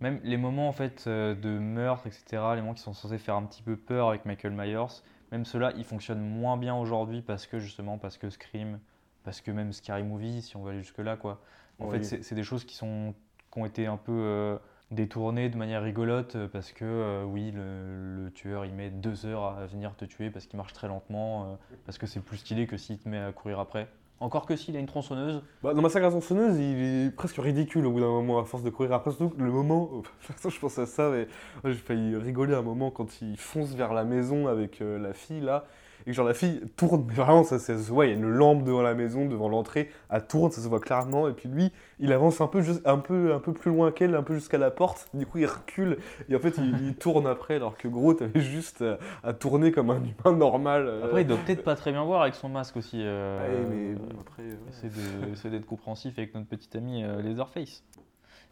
même 0.00 0.18
les 0.24 0.38
moments 0.38 0.70
en 0.70 0.72
fait 0.72 1.06
de 1.06 1.58
meurtre, 1.58 2.06
etc., 2.06 2.42
les 2.54 2.62
moments 2.62 2.72
qui 2.72 2.80
sont 2.80 2.94
censés 2.94 3.18
faire 3.18 3.34
un 3.34 3.42
petit 3.42 3.62
peu 3.62 3.76
peur 3.76 4.08
avec 4.08 4.24
Michael 4.24 4.54
Myers, 4.54 5.02
même 5.30 5.44
ceux-là, 5.44 5.74
ils 5.76 5.84
fonctionnent 5.84 6.26
moins 6.26 6.56
bien 6.56 6.74
aujourd'hui 6.74 7.20
parce 7.20 7.46
que 7.46 7.58
justement 7.58 7.98
parce 7.98 8.16
que 8.16 8.30
Scream, 8.30 8.80
parce 9.24 9.40
que 9.40 9.50
même 9.50 9.72
Scary 9.72 10.02
Movie, 10.02 10.42
si 10.42 10.56
on 10.56 10.62
va 10.62 10.70
aller 10.70 10.80
jusque 10.80 10.98
là, 10.98 11.16
quoi. 11.16 11.40
En 11.80 11.86
Oui. 11.88 12.02
fait, 12.04 12.22
c'est 12.22 12.34
des 12.34 12.42
choses 12.44 12.64
qui 12.64 12.76
sont 12.76 13.14
qui 13.52 13.58
ont 13.58 13.66
été 13.66 13.86
un 13.86 13.96
peu 13.96 14.12
euh, 14.12 14.56
détournées 14.92 15.48
de 15.48 15.56
manière 15.56 15.82
rigolote 15.82 16.36
euh, 16.36 16.46
parce 16.48 16.72
que 16.72 16.84
euh, 16.84 17.24
oui, 17.24 17.50
le, 17.50 18.24
le 18.26 18.30
tueur 18.30 18.64
il 18.64 18.72
met 18.74 18.90
deux 18.90 19.26
heures 19.26 19.44
à 19.58 19.66
venir 19.66 19.94
te 19.96 20.04
tuer 20.04 20.30
parce 20.30 20.46
qu'il 20.46 20.56
marche 20.56 20.72
très 20.72 20.86
lentement, 20.88 21.44
euh, 21.44 21.46
parce 21.86 21.98
que 21.98 22.06
c'est 22.06 22.20
plus 22.20 22.36
stylé 22.38 22.66
que 22.66 22.76
s'il 22.76 22.98
te 22.98 23.08
met 23.08 23.18
à 23.18 23.32
courir 23.32 23.58
après. 23.58 23.88
Encore 24.20 24.44
que 24.44 24.54
s'il 24.54 24.76
a 24.76 24.78
une 24.80 24.86
tronçonneuse, 24.86 25.42
Bah, 25.62 25.72
dans 25.72 25.80
Massacre 25.80 26.06
à 26.06 26.10
tronçonneuse, 26.10 26.58
il 26.58 27.06
est 27.06 27.10
presque 27.10 27.38
ridicule 27.38 27.86
au 27.86 27.90
bout 27.90 28.00
d'un 28.00 28.06
moment, 28.08 28.38
à 28.38 28.44
force 28.44 28.62
de 28.62 28.68
courir 28.68 28.92
après. 28.92 29.12
Surtout 29.12 29.34
le 29.38 29.50
moment, 29.50 30.02
je 30.48 30.58
pense 30.60 30.78
à 30.78 30.84
ça, 30.84 31.10
mais 31.10 31.26
j'ai 31.64 31.72
failli 31.78 32.14
rigoler 32.16 32.54
un 32.54 32.60
moment 32.62 32.90
quand 32.90 33.22
il 33.22 33.38
fonce 33.38 33.70
vers 33.74 33.94
la 33.94 34.04
maison 34.04 34.46
avec 34.46 34.80
la 34.80 35.14
fille 35.14 35.40
là, 35.40 35.64
et 36.02 36.10
que 36.10 36.12
genre 36.12 36.26
la 36.26 36.34
fille 36.34 36.60
tourne, 36.76 37.04
mais 37.08 37.14
vraiment 37.14 37.44
ça, 37.44 37.58
ça 37.58 37.76
se 37.78 37.90
voit, 37.90 38.06
il 38.06 38.10
y 38.10 38.12
a 38.12 38.16
une 38.16 38.28
lampe 38.28 38.64
devant 38.64 38.82
la 38.82 38.94
maison, 38.94 39.26
devant 39.26 39.48
l'entrée, 39.48 39.90
elle 40.10 40.26
tourne, 40.26 40.50
ça 40.50 40.60
se 40.62 40.68
voit 40.68 40.80
clairement, 40.80 41.28
et 41.28 41.32
puis 41.32 41.48
lui, 41.48 41.72
il 41.98 42.12
avance 42.12 42.40
un 42.40 42.46
peu, 42.46 42.60
juste, 42.62 42.80
un 42.86 42.98
peu, 42.98 43.32
un 43.34 43.38
peu 43.40 43.52
plus 43.52 43.70
loin 43.70 43.92
qu'elle, 43.92 44.14
un 44.14 44.22
peu 44.22 44.34
jusqu'à 44.34 44.58
la 44.58 44.70
porte, 44.70 45.08
du 45.14 45.26
coup 45.26 45.38
il 45.38 45.46
recule, 45.46 45.98
et 46.28 46.36
en 46.36 46.38
fait 46.38 46.56
il, 46.58 46.86
il 46.88 46.94
tourne 46.94 47.26
après, 47.26 47.56
alors 47.56 47.76
que 47.76 47.88
gros, 47.88 48.14
t'avais 48.14 48.40
juste 48.40 48.82
à, 48.82 48.98
à 49.28 49.32
tourner 49.32 49.72
comme 49.72 49.90
un 49.90 50.00
humain 50.02 50.36
normal. 50.36 50.86
euh. 50.86 51.04
après 51.04 51.22
il 51.22 51.26
doit 51.26 51.36
peut-être 51.38 51.64
pas 51.64 51.76
très 51.76 51.92
bien 51.92 52.04
voir 52.04 52.22
avec 52.22 52.34
son 52.34 52.48
masque 52.48 52.76
aussi. 52.76 53.00
euh, 53.02 53.64
Ouais, 53.64 53.68
mais 53.70 53.94
bon, 53.94 54.20
après. 54.20 54.42
de- 54.44 55.32
essayer 55.32 55.50
d'être 55.50 55.66
compréhensif 55.66 56.18
avec 56.18 56.34
notre 56.34 56.46
petit 56.48 56.76
ami 56.76 57.04
euh, 57.04 57.20
Leatherface. 57.22 57.82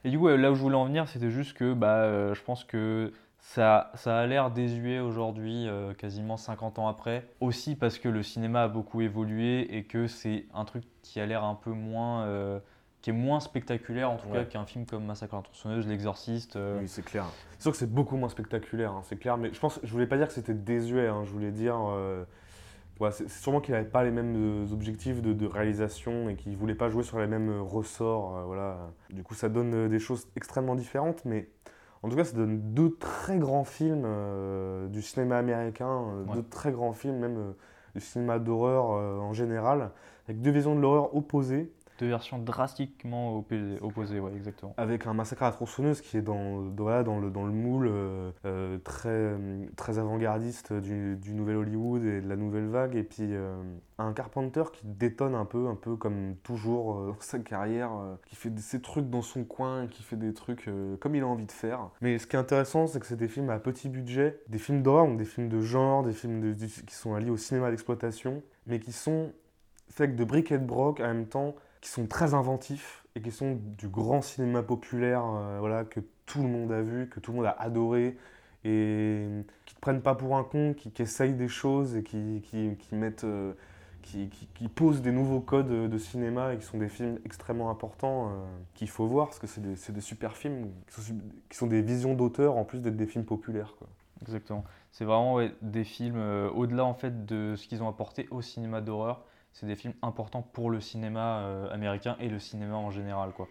Et 0.04 0.10
du 0.10 0.18
coup, 0.18 0.28
là 0.28 0.52
où 0.52 0.54
je 0.54 0.60
voulais 0.60 0.76
en 0.76 0.84
venir, 0.84 1.08
c'était 1.08 1.30
juste 1.30 1.56
que 1.56 1.74
bah, 1.74 2.02
euh, 2.02 2.32
je 2.34 2.42
pense 2.42 2.62
que 2.64 3.10
ça, 3.54 3.90
ça 3.94 4.18
a 4.18 4.26
l'air 4.26 4.50
désuet 4.50 5.00
aujourd'hui, 5.00 5.66
euh, 5.68 5.94
quasiment 5.94 6.36
50 6.36 6.78
ans 6.78 6.86
après. 6.86 7.26
Aussi 7.40 7.76
parce 7.76 7.98
que 7.98 8.08
le 8.10 8.22
cinéma 8.22 8.64
a 8.64 8.68
beaucoup 8.68 9.00
évolué 9.00 9.74
et 9.76 9.84
que 9.84 10.06
c'est 10.06 10.44
un 10.52 10.66
truc 10.66 10.84
qui 11.02 11.18
a 11.18 11.24
l'air 11.24 11.44
un 11.44 11.54
peu 11.54 11.70
moins. 11.70 12.24
euh, 12.24 12.60
qui 13.00 13.10
est 13.10 13.12
moins 13.14 13.38
spectaculaire 13.40 14.10
en 14.10 14.16
tout 14.16 14.26
Ouais. 14.28 14.40
cas 14.40 14.44
qu'un 14.44 14.66
film 14.66 14.84
comme 14.84 15.04
Massacre 15.06 15.34
à 15.34 15.36
la 15.38 15.42
tronçonneuse, 15.44 15.86
L'Exorciste. 15.86 16.56
euh, 16.56 16.80
Oui, 16.80 16.88
c'est 16.88 17.04
clair. 17.04 17.24
C'est 17.52 17.62
sûr 17.62 17.70
que 17.70 17.78
c'est 17.78 17.90
beaucoup 17.90 18.16
moins 18.16 18.28
spectaculaire, 18.28 18.90
hein, 18.90 19.02
c'est 19.04 19.16
clair. 19.16 19.38
Mais 19.38 19.50
je 19.54 19.60
pense, 19.60 19.78
je 19.84 19.90
voulais 19.92 20.08
pas 20.08 20.16
dire 20.18 20.26
que 20.26 20.34
c'était 20.34 20.52
désuet. 20.52 21.06
hein, 21.06 21.22
je 21.24 21.30
voulais 21.30 21.52
dire, 21.52 21.78
ouais, 23.00 23.10
c'est 23.12 23.28
sûrement 23.30 23.60
qu'il 23.60 23.72
n'avait 23.74 23.88
pas 23.88 24.02
les 24.04 24.10
mêmes 24.10 24.66
objectifs 24.72 25.22
de, 25.22 25.32
de 25.32 25.46
réalisation 25.46 26.28
et 26.28 26.34
qu'il 26.34 26.56
voulait 26.56 26.74
pas 26.74 26.88
jouer 26.90 27.04
sur 27.04 27.18
les 27.20 27.26
mêmes 27.28 27.60
ressorts. 27.62 28.36
euh, 28.36 28.42
voilà. 28.44 28.90
Du 29.10 29.22
coup, 29.22 29.34
ça 29.34 29.48
donne 29.48 29.88
des 29.88 29.98
choses 30.00 30.26
extrêmement 30.36 30.74
différentes, 30.74 31.24
mais 31.24 31.48
en 32.02 32.08
tout 32.08 32.16
cas, 32.16 32.24
ça 32.24 32.36
donne 32.36 32.60
deux 32.74 32.96
très 32.96 33.38
grands 33.38 33.64
films 33.64 34.04
euh, 34.06 34.86
du 34.88 35.02
cinéma 35.02 35.38
américain, 35.38 35.88
euh, 35.90 36.24
Ouais. 36.24 36.34
deux 36.34 36.42
très 36.42 36.70
grands 36.72 36.92
films 36.92 37.18
même 37.18 37.36
euh, 37.38 37.52
du 37.94 38.00
cinéma 38.00 38.38
d'horreur 38.38 38.90
en 38.90 39.32
général, 39.32 39.90
avec 40.28 40.40
deux 40.40 40.50
visions 40.50 40.74
de 40.76 40.80
l'horreur 40.80 41.14
opposées. 41.16 41.72
Versions 42.06 42.38
drastiquement 42.38 43.44
opposées, 43.80 44.20
ouais, 44.20 44.32
exactement. 44.36 44.74
avec 44.76 45.06
un 45.06 45.14
massacre 45.14 45.42
à 45.42 45.46
la 45.46 45.52
tronçonneuse 45.52 46.00
qui 46.00 46.16
est 46.16 46.22
dans, 46.22 46.62
dans, 46.62 47.18
le, 47.18 47.30
dans 47.30 47.44
le 47.44 47.52
moule 47.52 47.88
euh, 47.90 48.30
euh, 48.44 48.78
très, 48.78 49.34
très 49.76 49.98
avant-gardiste 49.98 50.72
du, 50.72 51.16
du 51.16 51.34
nouvel 51.34 51.56
Hollywood 51.56 52.04
et 52.04 52.20
de 52.20 52.28
la 52.28 52.36
nouvelle 52.36 52.66
vague, 52.68 52.94
et 52.96 53.02
puis 53.02 53.34
euh, 53.34 53.60
un 53.98 54.12
Carpenter 54.12 54.64
qui 54.72 54.86
détonne 54.86 55.34
un 55.34 55.44
peu, 55.44 55.66
un 55.68 55.74
peu 55.74 55.96
comme 55.96 56.36
toujours 56.42 57.06
dans 57.06 57.16
sa 57.20 57.38
carrière, 57.40 57.90
qui 58.26 58.36
fait 58.36 58.56
ses 58.58 58.80
trucs 58.80 59.10
dans 59.10 59.22
son 59.22 59.44
coin, 59.44 59.86
qui 59.88 60.02
fait 60.02 60.16
des 60.16 60.34
trucs 60.34 60.70
comme 61.00 61.14
il 61.14 61.22
a 61.22 61.26
envie 61.26 61.46
de 61.46 61.52
faire. 61.52 61.90
Mais 62.00 62.18
ce 62.18 62.26
qui 62.26 62.36
est 62.36 62.38
intéressant, 62.38 62.86
c'est 62.86 63.00
que 63.00 63.06
c'est 63.06 63.16
des 63.16 63.28
films 63.28 63.50
à 63.50 63.58
petit 63.58 63.88
budget, 63.88 64.40
des 64.48 64.58
films 64.58 64.82
d'horreur, 64.82 65.06
donc 65.06 65.18
des 65.18 65.24
films 65.24 65.48
de 65.48 65.60
genre, 65.60 66.02
des 66.04 66.12
films 66.12 66.40
de- 66.40 66.66
qui 66.66 66.94
sont 66.94 67.14
alliés 67.14 67.30
au 67.30 67.36
cinéma 67.36 67.70
d'exploitation, 67.70 68.42
mais 68.66 68.78
qui 68.78 68.92
sont 68.92 69.32
fait 69.90 70.04
avec 70.04 70.16
de 70.16 70.24
briques 70.24 70.52
et 70.52 70.58
de 70.58 70.64
broc 70.66 71.00
en 71.00 71.04
même 71.04 71.26
temps 71.26 71.54
qui 71.80 71.90
sont 71.90 72.06
très 72.06 72.34
inventifs 72.34 73.04
et 73.14 73.20
qui 73.20 73.30
sont 73.30 73.58
du 73.78 73.88
grand 73.88 74.22
cinéma 74.22 74.62
populaire 74.62 75.22
euh, 75.24 75.58
voilà, 75.60 75.84
que 75.84 76.00
tout 76.26 76.42
le 76.42 76.48
monde 76.48 76.72
a 76.72 76.82
vu, 76.82 77.08
que 77.08 77.20
tout 77.20 77.32
le 77.32 77.38
monde 77.38 77.46
a 77.46 77.56
adoré 77.58 78.16
et 78.64 79.26
qui 79.64 79.74
te 79.74 79.80
prennent 79.80 80.02
pas 80.02 80.14
pour 80.14 80.36
un 80.36 80.44
con, 80.44 80.74
qui, 80.74 80.92
essayent 81.00 81.34
des 81.34 81.48
choses 81.48 81.96
et 81.96 82.02
qui, 82.02 82.42
qui, 82.44 82.76
qui 82.76 82.94
mettent, 82.96 83.24
euh, 83.24 83.52
qui, 84.02 84.28
qui- 84.28 84.68
posent 84.68 85.00
des 85.00 85.12
nouveaux 85.12 85.40
codes 85.40 85.68
de 85.68 85.98
cinéma 85.98 86.54
et 86.54 86.58
qui 86.58 86.64
sont 86.64 86.78
des 86.78 86.88
films 86.88 87.18
extrêmement 87.24 87.70
importants 87.70 88.28
euh, 88.28 88.30
qu'il 88.74 88.88
faut 88.88 89.06
voir 89.06 89.28
parce 89.28 89.38
que 89.38 89.46
c'est 89.46 89.60
des, 89.60 89.92
des 89.92 90.00
super 90.00 90.36
films 90.36 90.70
qui 91.48 91.56
sont, 91.56 91.66
des 91.66 91.82
visions 91.82 92.14
d'auteur 92.14 92.56
en 92.56 92.64
plus 92.64 92.80
d'être 92.80 92.96
des 92.96 93.06
films 93.06 93.24
populaires. 93.24 93.74
Quoi. 93.78 93.88
Exactement. 94.22 94.64
C'est 94.90 95.04
vraiment 95.04 95.38
des 95.62 95.84
films, 95.84 96.20
au-delà 96.54 96.84
en 96.84 96.94
fait 96.94 97.24
de 97.26 97.54
ce 97.56 97.68
qu'ils 97.68 97.82
ont 97.82 97.88
apporté 97.88 98.26
au 98.30 98.42
cinéma 98.42 98.80
d'horreur, 98.80 99.24
c'est 99.52 99.66
des 99.66 99.76
films 99.76 99.94
importants 100.02 100.42
pour 100.42 100.70
le 100.70 100.80
cinéma 100.80 101.40
euh, 101.40 101.72
américain 101.72 102.16
et 102.20 102.28
le 102.28 102.38
cinéma 102.38 102.76
en 102.76 102.90
général. 102.90 103.32
quoi. 103.32 103.48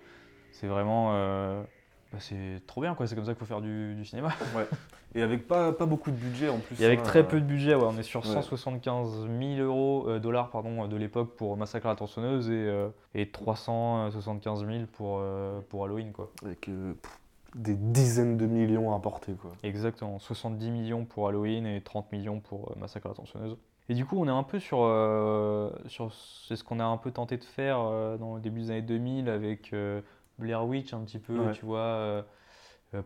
C'est 0.51 0.67
vraiment. 0.67 1.09
euh, 1.13 1.63
bah, 2.11 2.19
c'est 2.21 2.61
trop 2.65 2.81
bien, 2.81 2.95
quoi. 2.95 3.05
c'est 3.05 3.15
comme 3.15 3.25
ça 3.25 3.33
qu'il 3.33 3.39
faut 3.39 3.45
faire 3.45 3.61
du, 3.61 3.93
du 3.95 4.05
cinéma. 4.05 4.29
Et 5.15 5.21
avec 5.21 5.47
pas, 5.47 5.73
pas 5.73 5.85
beaucoup 5.85 6.11
de 6.11 6.15
budget 6.15 6.47
en 6.47 6.59
plus. 6.59 6.79
Et 6.81 6.85
avec 6.85 6.99
hein, 6.99 7.03
très 7.03 7.19
euh, 7.19 7.23
peu 7.23 7.39
de 7.41 7.45
budget, 7.45 7.75
ouais, 7.75 7.83
on 7.83 7.97
est 7.97 8.03
sur 8.03 8.25
ouais. 8.25 8.31
175 8.31 9.27
000 9.27 9.55
euros, 9.59 10.19
dollars 10.19 10.49
pardon, 10.49 10.87
de 10.87 10.95
l'époque 10.95 11.35
pour 11.35 11.57
Massacre 11.57 11.87
à 11.87 11.89
la 11.89 11.95
tronçonneuse 11.95 12.49
et, 12.49 12.71
et 13.15 13.29
375 13.29 14.65
000 14.65 14.85
pour, 14.93 15.21
pour 15.69 15.85
Halloween. 15.85 16.11
Quoi. 16.11 16.31
Avec 16.43 16.61
pff, 16.61 17.19
des 17.55 17.75
dizaines 17.75 18.37
de 18.37 18.45
millions 18.45 18.93
à 18.93 18.97
apporter. 18.97 19.33
Quoi. 19.33 19.51
Exactement, 19.63 20.19
70 20.19 20.69
millions 20.69 21.05
pour 21.05 21.27
Halloween 21.27 21.65
et 21.65 21.81
30 21.81 22.11
millions 22.11 22.39
pour 22.39 22.77
Massacre 22.77 23.07
à 23.07 23.09
la 23.09 23.15
tronçonneuse. 23.15 23.57
Et 23.89 23.93
du 23.93 24.05
coup, 24.05 24.17
on 24.19 24.27
est 24.27 24.31
un 24.31 24.43
peu 24.43 24.59
sur, 24.59 24.79
euh, 24.81 25.71
sur 25.87 26.13
c'est 26.13 26.55
ce 26.55 26.63
qu'on 26.63 26.79
a 26.79 26.85
un 26.85 26.97
peu 26.97 27.11
tenté 27.11 27.37
de 27.37 27.43
faire 27.43 27.79
euh, 27.79 28.17
dans 28.17 28.35
le 28.35 28.41
début 28.41 28.61
des 28.61 28.71
années 28.71 28.81
2000 28.81 29.29
avec 29.29 29.71
euh, 29.73 30.01
Blair 30.39 30.65
Witch 30.65 30.93
un 30.93 31.01
petit 31.01 31.19
peu, 31.19 31.39
Ouais. 31.39 31.53
tu 31.53 31.65
vois, 31.65 32.25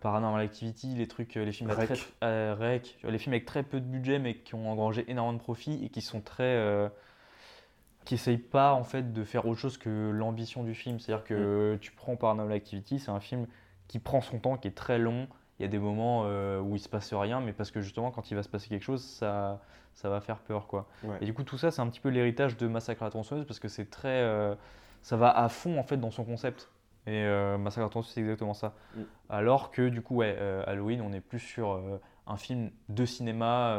Paranormal 0.02 0.42
Activity, 0.42 0.96
les 0.96 1.08
trucs, 1.08 1.36
les 1.36 1.52
films 1.52 1.70
à 1.70 1.76
Rec. 1.76 1.90
très, 2.20 2.54
Rec, 2.54 2.98
les 3.04 3.18
films 3.20 3.34
avec 3.34 3.46
très 3.46 3.64
peu 3.64 3.80
de 3.80 3.86
budget 3.86 4.20
mais 4.20 4.36
qui 4.36 4.56
ont 4.56 4.72
engrangé 4.72 5.06
énormément 5.10 5.38
de 5.38 5.42
profits 5.42 5.84
et 5.84 5.90
qui 5.90 6.02
sont 6.02 6.22
très, 6.22 6.90
qui 8.06 8.16
essayent 8.16 8.38
pas 8.38 8.74
en 8.74 8.84
fait 8.84 9.14
de 9.14 9.24
faire 9.24 9.46
autre 9.46 9.60
chose 9.60 9.78
que 9.78 10.10
l'ambition 10.12 10.64
du 10.64 10.74
film. 10.74 11.00
C'est-à-dire 11.00 11.24
que 11.24 11.78
tu 11.80 11.92
prends 11.92 12.16
Paranormal 12.16 12.56
Activity, 12.56 13.00
c'est 13.00 13.12
un 13.12 13.20
film 13.20 13.46
qui 13.88 14.00
prend 14.00 14.22
son 14.22 14.40
temps, 14.40 14.58
qui 14.58 14.68
est 14.68 14.76
très 14.76 14.98
long. 14.98 15.28
Il 15.60 15.64
y 15.64 15.66
a 15.66 15.70
des 15.70 15.80
moments 15.80 16.24
où 16.60 16.76
il 16.76 16.80
se 16.80 16.90
passe 16.90 17.14
rien, 17.14 17.40
mais 17.40 17.54
parce 17.54 17.70
que 17.72 17.82
justement, 17.82 18.10
quand 18.12 18.32
il 18.32 18.36
va 18.36 18.44
se 18.44 18.50
passer 18.50 18.68
quelque 18.70 18.84
chose, 18.84 19.04
ça, 19.04 19.62
ça 19.94 20.10
va 20.10 20.22
faire 20.22 20.40
peur, 20.40 20.68
quoi. 20.68 20.88
Ouais. 21.04 21.18
Et 21.22 21.26
du 21.26 21.34
coup, 21.34 21.44
tout 21.44 21.58
ça, 21.58 21.72
c'est 21.72 21.82
un 21.82 21.88
petit 21.88 22.00
peu 22.00 22.10
l'héritage 22.10 22.58
de 22.58 22.68
Massacre 22.68 23.04
à 23.04 23.06
la 23.06 23.12
tronçonneuse, 23.12 23.46
parce 23.46 23.60
que 23.60 23.68
c'est 23.68 23.90
très, 23.90 24.22
euh, 24.22 24.56
ça 25.02 25.18
va 25.18 25.30
à 25.30 25.50
fond 25.50 25.78
en 25.78 25.84
fait 25.84 25.98
dans 25.98 26.12
son 26.12 26.24
concept. 26.24 26.70
Et 27.08 27.24
euh, 27.24 27.58
Massacre 27.58 27.82
à 27.82 27.86
la 27.86 27.90
tronçonneuse, 27.90 28.14
c'est 28.14 28.22
exactement 28.22 28.54
ça. 28.54 28.74
Mm. 28.96 29.02
Alors 29.30 29.72
que 29.72 29.90
du 29.90 30.02
coup, 30.02 30.18
ouais, 30.18 30.36
euh, 30.38 30.64
Halloween, 30.68 31.02
on 31.02 31.14
est 31.14 31.22
plus 31.22 31.40
sur 31.40 31.82
un 32.28 32.38
film 32.38 32.72
de 32.90 33.06
cinéma 33.06 33.78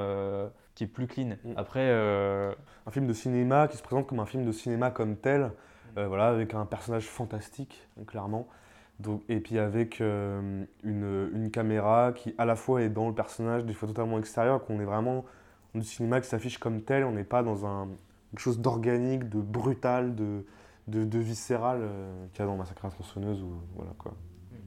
qui 0.74 0.84
est 0.84 0.88
plus 0.88 1.06
clean. 1.06 1.36
Mm. 1.44 1.52
Après, 1.56 1.90
Un 1.90 2.90
film 2.90 3.06
de 3.06 3.12
cinéma 3.12 3.68
qui 3.68 3.76
se 3.76 3.82
présente 3.82 4.06
comme 4.06 4.20
un 4.20 4.26
film 4.26 4.44
de 4.44 4.52
cinéma 4.52 4.90
comme 4.90 5.16
tel, 5.16 5.52
euh, 5.98 6.06
voilà, 6.08 6.28
avec 6.28 6.54
un 6.54 6.64
personnage 6.64 7.06
fantastique, 7.06 7.86
clairement. 8.06 8.48
Donc, 8.98 9.22
et 9.28 9.40
puis 9.40 9.58
avec 9.58 10.00
euh, 10.00 10.64
une, 10.84 11.30
une 11.34 11.50
caméra 11.50 12.12
qui 12.14 12.34
à 12.38 12.44
la 12.44 12.56
fois 12.56 12.82
est 12.82 12.88
dans 12.88 13.08
le 13.08 13.14
personnage, 13.14 13.64
des 13.64 13.74
fois 13.74 13.88
totalement 13.88 14.18
extérieur, 14.18 14.64
qu'on 14.64 14.80
est 14.80 14.84
vraiment 14.84 15.24
du 15.74 15.82
cinéma 15.84 16.20
qui 16.20 16.28
s'affiche 16.28 16.58
comme 16.58 16.82
tel, 16.82 17.04
on 17.04 17.12
n'est 17.12 17.24
pas 17.24 17.42
dans 17.42 17.66
un, 17.66 17.88
quelque 18.30 18.40
chose 18.40 18.60
d'organique, 18.60 19.28
de 19.28 19.40
brutal, 19.40 20.14
de, 20.14 20.44
de, 20.88 21.04
de 21.04 21.18
viscéral 21.18 21.78
euh, 21.82 22.26
qu'il 22.32 22.40
y 22.40 22.42
a 22.42 22.46
dans 22.46 22.56
Massacre 22.56 22.84
à 22.84 22.88
la 22.88 22.94
tronçonneuse 22.94 23.42
ou 23.42 23.52
voilà 23.76 23.92
quoi. 23.98 24.14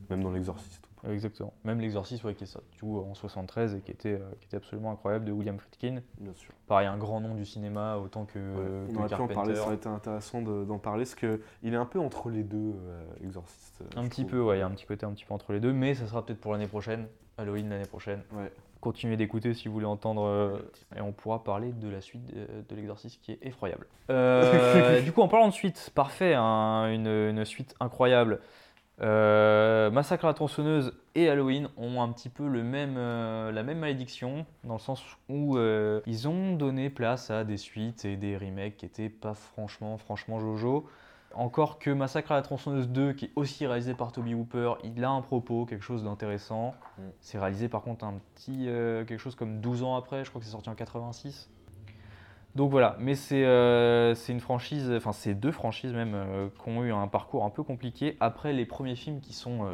Même 0.09 0.21
dans 0.23 0.31
l'exorciste. 0.31 0.87
exactement. 1.09 1.51
Même 1.63 1.79
l'exorciste, 1.79 2.23
ouais, 2.25 2.35
qui 2.35 2.43
est 2.43 2.47
sorti 2.47 2.67
du 2.73 2.79
coup, 2.81 2.99
en 2.99 3.15
73 3.15 3.73
et 3.73 3.81
qui 3.81 3.89
était, 3.89 4.13
euh, 4.13 4.29
qui 4.39 4.45
était 4.45 4.57
absolument 4.57 4.91
incroyable 4.91 5.25
de 5.25 5.31
William 5.31 5.57
Friedkin. 5.57 6.01
Bien 6.19 6.33
sûr. 6.35 6.53
Pareil, 6.67 6.85
un 6.87 6.97
grand 6.97 7.21
nom 7.21 7.33
du 7.33 7.43
cinéma 7.43 7.97
autant 7.97 8.25
que, 8.25 8.37
Ouais, 8.37 8.93
que 8.93 8.97
on 8.97 8.99
aurait 8.99 9.07
pu 9.09 9.21
en 9.21 9.27
parler, 9.27 9.55
ça 9.55 9.63
aurait 9.63 9.75
été 9.75 9.89
intéressant 9.89 10.43
de- 10.43 10.63
d'en 10.63 10.77
parler, 10.77 11.05
parce 11.05 11.15
qu'il 11.15 11.73
est 11.73 11.75
un 11.75 11.85
peu 11.87 11.99
entre 11.99 12.29
les 12.29 12.43
deux, 12.43 12.75
euh, 12.77 13.03
Exorciste. 13.23 13.81
euh, 13.81 13.99
Un 13.99 14.03
petit 14.07 14.21
trouve. 14.25 14.31
peu, 14.31 14.41
ouais, 14.43 14.57
il 14.57 14.59
y 14.59 14.63
a 14.63 14.67
un 14.67 14.71
petit 14.71 14.85
côté 14.85 15.07
un 15.07 15.11
petit 15.11 15.25
peu 15.25 15.33
entre 15.33 15.53
les 15.53 15.59
deux, 15.59 15.73
mais 15.73 15.95
ça 15.95 16.05
sera 16.05 16.23
peut-être 16.23 16.39
pour 16.39 16.51
l'année 16.53 16.67
prochaine, 16.67 17.07
Halloween 17.39 17.67
l'année 17.69 17.85
prochaine. 17.87 18.21
Ouais. 18.31 18.51
Continuez 18.86 19.17
d'écouter 19.17 19.55
si 19.55 19.67
vous 19.67 19.73
voulez 19.73 19.88
entendre, 19.88 20.27
euh, 20.27 20.59
et 20.95 21.01
on 21.01 21.11
pourra 21.11 21.43
parler 21.43 21.71
de 21.71 21.89
la 21.89 22.01
suite 22.01 22.23
de, 22.27 22.45
de 22.69 22.75
l'exorcisme 22.75 23.19
qui 23.19 23.31
est 23.31 23.39
effroyable. 23.41 23.88
Euh, 24.11 25.01
du 25.03 25.11
coup, 25.11 25.23
en 25.23 25.27
parlant 25.27 25.47
de 25.47 25.53
suite, 25.53 25.89
parfait, 25.95 26.36
hein, 26.36 26.91
une, 26.91 27.07
une 27.07 27.45
suite 27.45 27.73
incroyable. 27.79 28.41
Euh, 29.01 29.89
Massacre 29.89 30.25
à 30.25 30.27
la 30.27 30.36
tronçonneuse 30.36 30.93
et 31.15 31.29
Halloween 31.29 31.67
ont 31.77 31.99
un 31.99 32.09
petit 32.11 32.29
peu 32.29 32.47
le 32.47 32.61
même, 32.61 32.95
euh, 32.97 33.51
la 33.51 33.63
même 33.63 33.79
malédiction, 33.79 34.45
dans 34.63 34.75
le 34.75 34.79
sens 34.79 35.03
où 35.29 35.57
euh, 35.57 36.01
ils 36.05 36.27
ont 36.27 36.55
donné 36.55 36.91
place 36.91 37.31
à 37.31 37.43
des 37.43 37.57
suites 37.57 38.05
et 38.05 38.17
des 38.17 38.38
remakes 38.38 38.77
qui 38.77 38.86
étaient 38.86 39.09
pas 39.09 39.33
franchement, 39.33 39.97
franchement 39.97 40.39
jojo. 40.39 40.88
Encore 41.36 41.79
que 41.79 41.89
Massacre 41.89 42.31
à 42.31 42.36
la 42.36 42.41
tronçonneuse 42.41 42.88
2, 42.88 43.11
qui 43.11 43.25
est 43.25 43.31
aussi 43.36 43.67
réalisé 43.67 43.93
par 43.93 44.13
Toby 44.13 44.33
Hooper, 44.33 44.75
il 44.86 45.03
a 45.03 45.09
un 45.09 45.21
propos, 45.21 45.65
quelque 45.65 45.83
chose 45.83 46.03
d'intéressant. 46.03 46.73
Mm. 46.97 47.01
C'est 47.19 47.38
réalisé 47.38 47.67
par 47.67 47.81
contre 47.81 48.05
un 48.05 48.13
petit, 48.33 48.69
euh, 48.69 49.03
quelque 49.03 49.19
chose 49.19 49.36
comme 49.36 49.59
12 49.59 49.83
ans 49.83 49.95
après, 49.97 50.23
je 50.23 50.29
crois 50.29 50.39
que 50.39 50.45
c'est 50.45 50.53
sorti 50.53 50.69
en 50.69 50.75
86. 50.75 51.49
Donc 52.55 52.71
voilà, 52.71 52.95
mais 52.99 53.15
c'est 53.15 53.43
euh, 53.43 54.15
c'est 54.15 54.31
une 54.31 54.39
franchise, 54.39 54.89
enfin 54.95 55.11
c'est 55.11 55.33
deux 55.33 55.51
franchises 55.51 55.91
même, 55.91 56.13
euh, 56.15 56.47
qui 56.63 56.69
ont 56.69 56.86
eu 56.86 56.93
un 56.93 57.07
parcours 57.07 57.43
un 57.43 57.49
peu 57.49 57.63
compliqué 57.63 58.15
après 58.21 58.53
les 58.53 58.65
premiers 58.65 58.95
films 58.95 59.19
qui 59.19 59.33
sont 59.33 59.67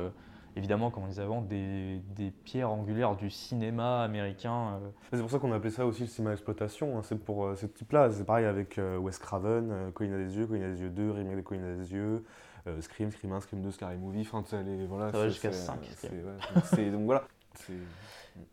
évidemment, 0.56 0.92
comme 0.92 1.04
on 1.04 1.08
disait 1.08 1.22
avant, 1.22 1.42
des, 1.42 2.00
des 2.16 2.32
pierres 2.32 2.72
angulaires 2.72 3.16
du 3.16 3.30
cinéma 3.30 4.02
américain. 4.04 4.80
euh. 4.84 4.90
C'est 5.14 5.20
pour 5.22 5.30
ça 5.32 5.40
qu'on 5.40 5.52
appelait 5.52 5.70
ça 5.70 5.86
aussi 5.86 6.02
le 6.02 6.08
cinéma 6.08 6.34
exploitation. 6.34 6.98
hein. 6.98 7.02
C'est 7.04 7.18
pour 7.24 7.46
euh, 7.46 7.56
ce 7.56 7.66
type-là. 7.66 8.10
C'est 8.12 8.26
pareil 8.26 8.46
avec 8.46 8.78
euh, 8.78 8.98
Wes 8.98 9.18
Craven, 9.18 9.72
euh, 9.72 9.92
il 10.02 10.14
a 10.14 10.18
des 10.18 10.38
yeux, 10.38 10.48
il 10.54 10.64
a 10.64 10.70
des 10.70 10.82
yeux 10.82 10.90
2, 10.90 11.12
remake 11.12 11.36
de 11.50 11.56
il 11.56 11.64
a 11.64 11.76
des 11.76 11.94
yeux, 11.94 12.24
euh, 12.68 12.82
Scream, 12.82 13.12
Scream 13.12 13.32
1, 13.34 13.40
Scream 13.42 13.62
2, 13.62 13.72
Scary 13.72 13.98
Movie. 13.98 14.28
Enfin, 14.32 14.44
les- 14.64 14.86
voilà. 14.86 15.12
Ça 15.12 15.18
va 15.18 15.24
c'est- 15.24 15.30
jusqu'à 15.30 15.52
c'est- 15.52 15.66
cinq, 15.66 15.80
c'est- 15.84 16.08
Scream. 16.08 16.26
ouais, 16.26 16.54
donc 16.56 16.64
c'est- 16.66 16.92
donc 16.92 17.06
voilà. 17.06 17.24
C'est- 17.56 17.74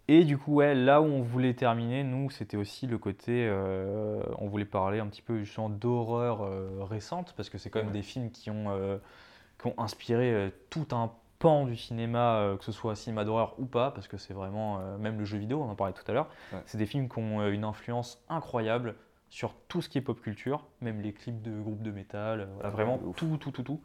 Et 0.09 0.24
du 0.24 0.36
coup, 0.38 0.55
ouais, 0.57 0.74
là 0.74 1.01
où 1.01 1.05
on 1.05 1.22
voulait 1.22 1.55
terminer, 1.55 2.03
nous, 2.03 2.30
c'était 2.30 2.57
aussi 2.57 2.86
le 2.88 2.99
côté. 2.99 3.46
euh, 3.49 4.20
on 4.38 4.49
voulait 4.49 4.64
parler 4.64 4.99
un 4.99 5.07
petit 5.07 5.22
peu 5.22 5.38
justement 5.38 5.68
d'horreur 5.70 6.42
euh, 6.42 6.82
récente, 6.82 7.32
parce 7.36 7.49
que 7.49 7.59
c'est 7.59 7.70
quand 7.70 7.78
même 7.78 7.88
Ouais. 7.88 7.92
des 7.92 8.03
films 8.03 8.30
qui 8.32 8.51
ont, 8.51 8.70
euh, 8.70 8.99
qui 9.61 9.68
ont 9.68 9.74
inspiré 9.78 10.53
tout 10.68 10.88
un 10.90 11.12
pan 11.39 11.64
du 11.66 11.76
cinéma, 11.76 12.36
euh, 12.39 12.57
que 12.57 12.64
ce 12.64 12.72
soit 12.72 12.95
cinéma 12.97 13.24
d'horreur 13.24 13.55
ou 13.59 13.64
pas, 13.66 13.91
parce 13.93 14.09
que 14.09 14.16
c'est 14.16 14.34
vraiment. 14.34 14.78
euh, 14.80 14.99
même 14.99 15.18
le 15.18 15.24
jeu 15.24 15.39
vidéo, 15.39 15.62
on 15.62 15.70
en 15.70 15.74
parlait 15.74 15.93
tout 15.93 16.09
à 16.09 16.12
l'heure. 16.12 16.28
Ouais. 16.53 16.61
C'est 16.66 16.78
des 16.78 16.86
films 16.86 17.09
qui 17.09 17.18
ont 17.18 17.41
euh, 17.41 17.51
une 17.53 17.64
influence 17.64 18.22
incroyable 18.28 18.95
sur 19.30 19.55
tout 19.68 19.82
ce 19.82 19.89
qui 19.89 19.99
est 19.99 20.03
pop 20.03 20.20
culture, 20.20 20.64
même 20.80 21.01
les 21.03 21.12
clips 21.12 21.43
de 21.43 21.61
groupes 21.61 21.82
de 21.82 21.91
métal, 21.91 22.49
voilà, 22.55 22.70
vraiment 22.70 22.99
tout, 23.16 23.36
tout, 23.39 23.51
tout, 23.51 23.62
tout. 23.62 23.80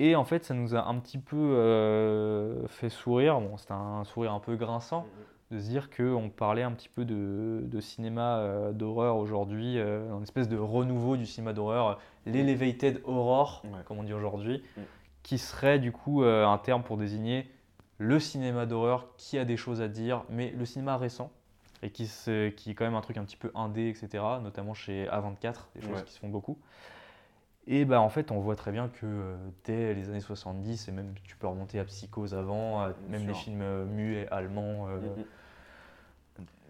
Et 0.00 0.14
en 0.16 0.24
fait, 0.24 0.44
ça 0.44 0.52
nous 0.54 0.74
a 0.74 0.84
un 0.86 0.98
petit 0.98 1.18
peu 1.18 2.64
fait 2.68 2.88
sourire. 2.88 3.40
Bon, 3.40 3.56
c'était 3.56 3.72
un 3.72 4.04
sourire 4.04 4.32
un 4.32 4.40
peu 4.40 4.56
grinçant 4.56 5.06
de 5.50 5.58
se 5.58 5.68
dire 5.68 5.88
qu'on 5.90 6.28
parlait 6.28 6.62
un 6.62 6.72
petit 6.72 6.88
peu 6.90 7.04
de, 7.04 7.60
de 7.62 7.80
cinéma 7.80 8.38
euh, 8.38 8.72
d'horreur 8.72 9.16
aujourd'hui, 9.16 9.78
euh, 9.78 10.14
une 10.14 10.22
espèce 10.22 10.48
de 10.48 10.58
renouveau 10.58 11.16
du 11.16 11.24
cinéma 11.24 11.52
d'horreur, 11.54 11.98
l'elevated 12.26 13.00
horror, 13.06 13.62
Ouais. 13.64 13.80
comme 13.86 13.98
on 13.98 14.02
dit 14.02 14.12
aujourd'hui, 14.12 14.62
Mm. 14.76 14.80
Qui 15.28 15.36
serait 15.36 15.78
du 15.78 15.92
coup 15.92 16.22
euh, 16.22 16.46
un 16.46 16.56
terme 16.56 16.82
pour 16.82 16.96
désigner 16.96 17.46
le 17.98 18.18
cinéma 18.18 18.64
d'horreur 18.64 19.08
qui 19.18 19.36
a 19.38 19.44
des 19.44 19.58
choses 19.58 19.82
à 19.82 19.88
dire, 19.88 20.24
mais 20.30 20.54
le 20.56 20.64
cinéma 20.64 20.96
récent, 20.96 21.30
et 21.82 21.90
qui, 21.90 22.06
se- 22.06 22.48
qui 22.48 22.70
est 22.70 22.74
quand 22.74 22.86
même 22.86 22.94
un 22.94 23.02
truc 23.02 23.18
un 23.18 23.24
petit 23.24 23.36
peu 23.36 23.50
indé, 23.54 23.90
etc., 23.90 24.40
notamment 24.42 24.72
chez 24.72 25.06
A24, 25.08 25.68
des 25.74 25.82
choses 25.82 25.90
Ouais. 25.98 26.04
qui 26.04 26.14
se 26.14 26.18
font 26.18 26.30
beaucoup. 26.30 26.56
Et 27.66 27.84
bah 27.84 28.00
en 28.00 28.08
fait, 28.08 28.30
on 28.30 28.38
voit 28.40 28.56
très 28.56 28.72
bien 28.72 28.88
que 28.88 29.04
euh, 29.04 29.36
dès 29.64 29.92
les 29.92 30.08
années 30.08 30.20
70, 30.20 30.88
et 30.88 30.92
même 30.92 31.12
tu 31.24 31.36
peux 31.36 31.46
remonter 31.46 31.78
à 31.78 31.84
Psychose 31.84 32.32
avant, 32.34 32.80
à 32.80 32.92
même 33.10 33.26
les 33.26 33.34
films 33.34 33.60
euh, 33.60 33.84
muets 33.84 34.26
allemands. 34.30 34.88
euh, 34.88 34.98
Mhm. 34.98 35.24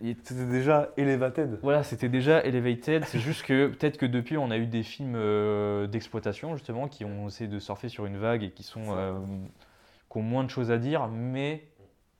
C'était 0.00 0.46
déjà 0.46 0.90
Elevated. 0.96 1.58
Voilà, 1.62 1.82
c'était 1.82 2.08
déjà 2.08 2.40
Elevated. 2.44 3.04
C'est 3.06 3.18
juste 3.18 3.42
que 3.42 3.66
peut-être 3.66 3.98
que 3.98 4.06
depuis, 4.06 4.36
on 4.36 4.50
a 4.50 4.56
eu 4.56 4.66
des 4.66 4.84
films 4.84 5.14
euh, 5.16 5.88
d'exploitation, 5.88 6.54
justement, 6.56 6.86
qui 6.86 7.04
ont 7.04 7.26
essayé 7.26 7.50
de 7.50 7.58
surfer 7.58 7.88
sur 7.88 8.06
une 8.06 8.16
vague 8.16 8.44
et 8.44 8.50
qui, 8.50 8.62
sont, 8.62 8.96
euh, 8.96 9.18
qui 10.10 10.18
ont 10.18 10.22
moins 10.22 10.44
de 10.44 10.50
choses 10.50 10.70
à 10.70 10.78
dire. 10.78 11.08
Mais 11.08 11.66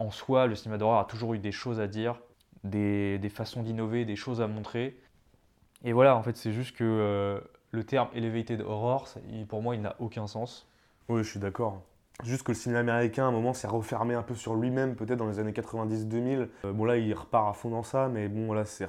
en 0.01 0.11
soi, 0.11 0.46
le 0.46 0.57
cinéma 0.57 0.76
d'horreur 0.76 0.99
a 0.99 1.05
toujours 1.05 1.34
eu 1.34 1.38
des 1.38 1.53
choses 1.53 1.78
à 1.78 1.86
dire, 1.86 2.18
des, 2.64 3.18
des 3.18 3.28
façons 3.28 3.62
d'innover, 3.62 4.05
des 4.05 4.16
choses 4.16 4.40
à 4.40 4.49
montrer. 4.49 4.99
Et 5.84 5.92
voilà, 5.92 6.16
en 6.16 6.22
fait, 6.24 6.36
c'est 6.36 6.53
juste 6.53 6.76
que 6.76 6.82
euh, 6.82 7.40
le 7.70 7.84
terme 7.84 8.09
Elevated 8.12 8.61
Horror, 8.61 9.09
pour 9.49 9.62
moi, 9.62 9.76
il 9.76 9.82
n'a 9.82 9.94
aucun 10.01 10.26
sens. 10.26 10.66
Oui, 11.09 11.22
je 11.22 11.30
suis 11.30 11.40
d'accord. 11.40 11.82
Juste 12.24 12.42
que 12.42 12.50
le 12.50 12.56
cinéma 12.56 12.80
américain, 12.80 13.26
à 13.26 13.28
un 13.28 13.30
moment, 13.30 13.54
s'est 13.54 13.68
refermé 13.68 14.14
un 14.14 14.22
peu 14.24 14.34
sur 14.34 14.56
lui-même, 14.56 14.96
peut-être 14.96 15.18
dans 15.18 15.28
les 15.28 15.38
années 15.38 15.52
90-2000. 15.52 16.48
Euh, 16.64 16.72
bon, 16.72 16.84
là, 16.84 16.96
il 16.96 17.14
repart 17.14 17.48
à 17.48 17.52
fond 17.52 17.70
dans 17.70 17.84
ça, 17.84 18.08
mais 18.12 18.26
bon, 18.26 18.52
là, 18.52 18.64
c'est 18.64 18.86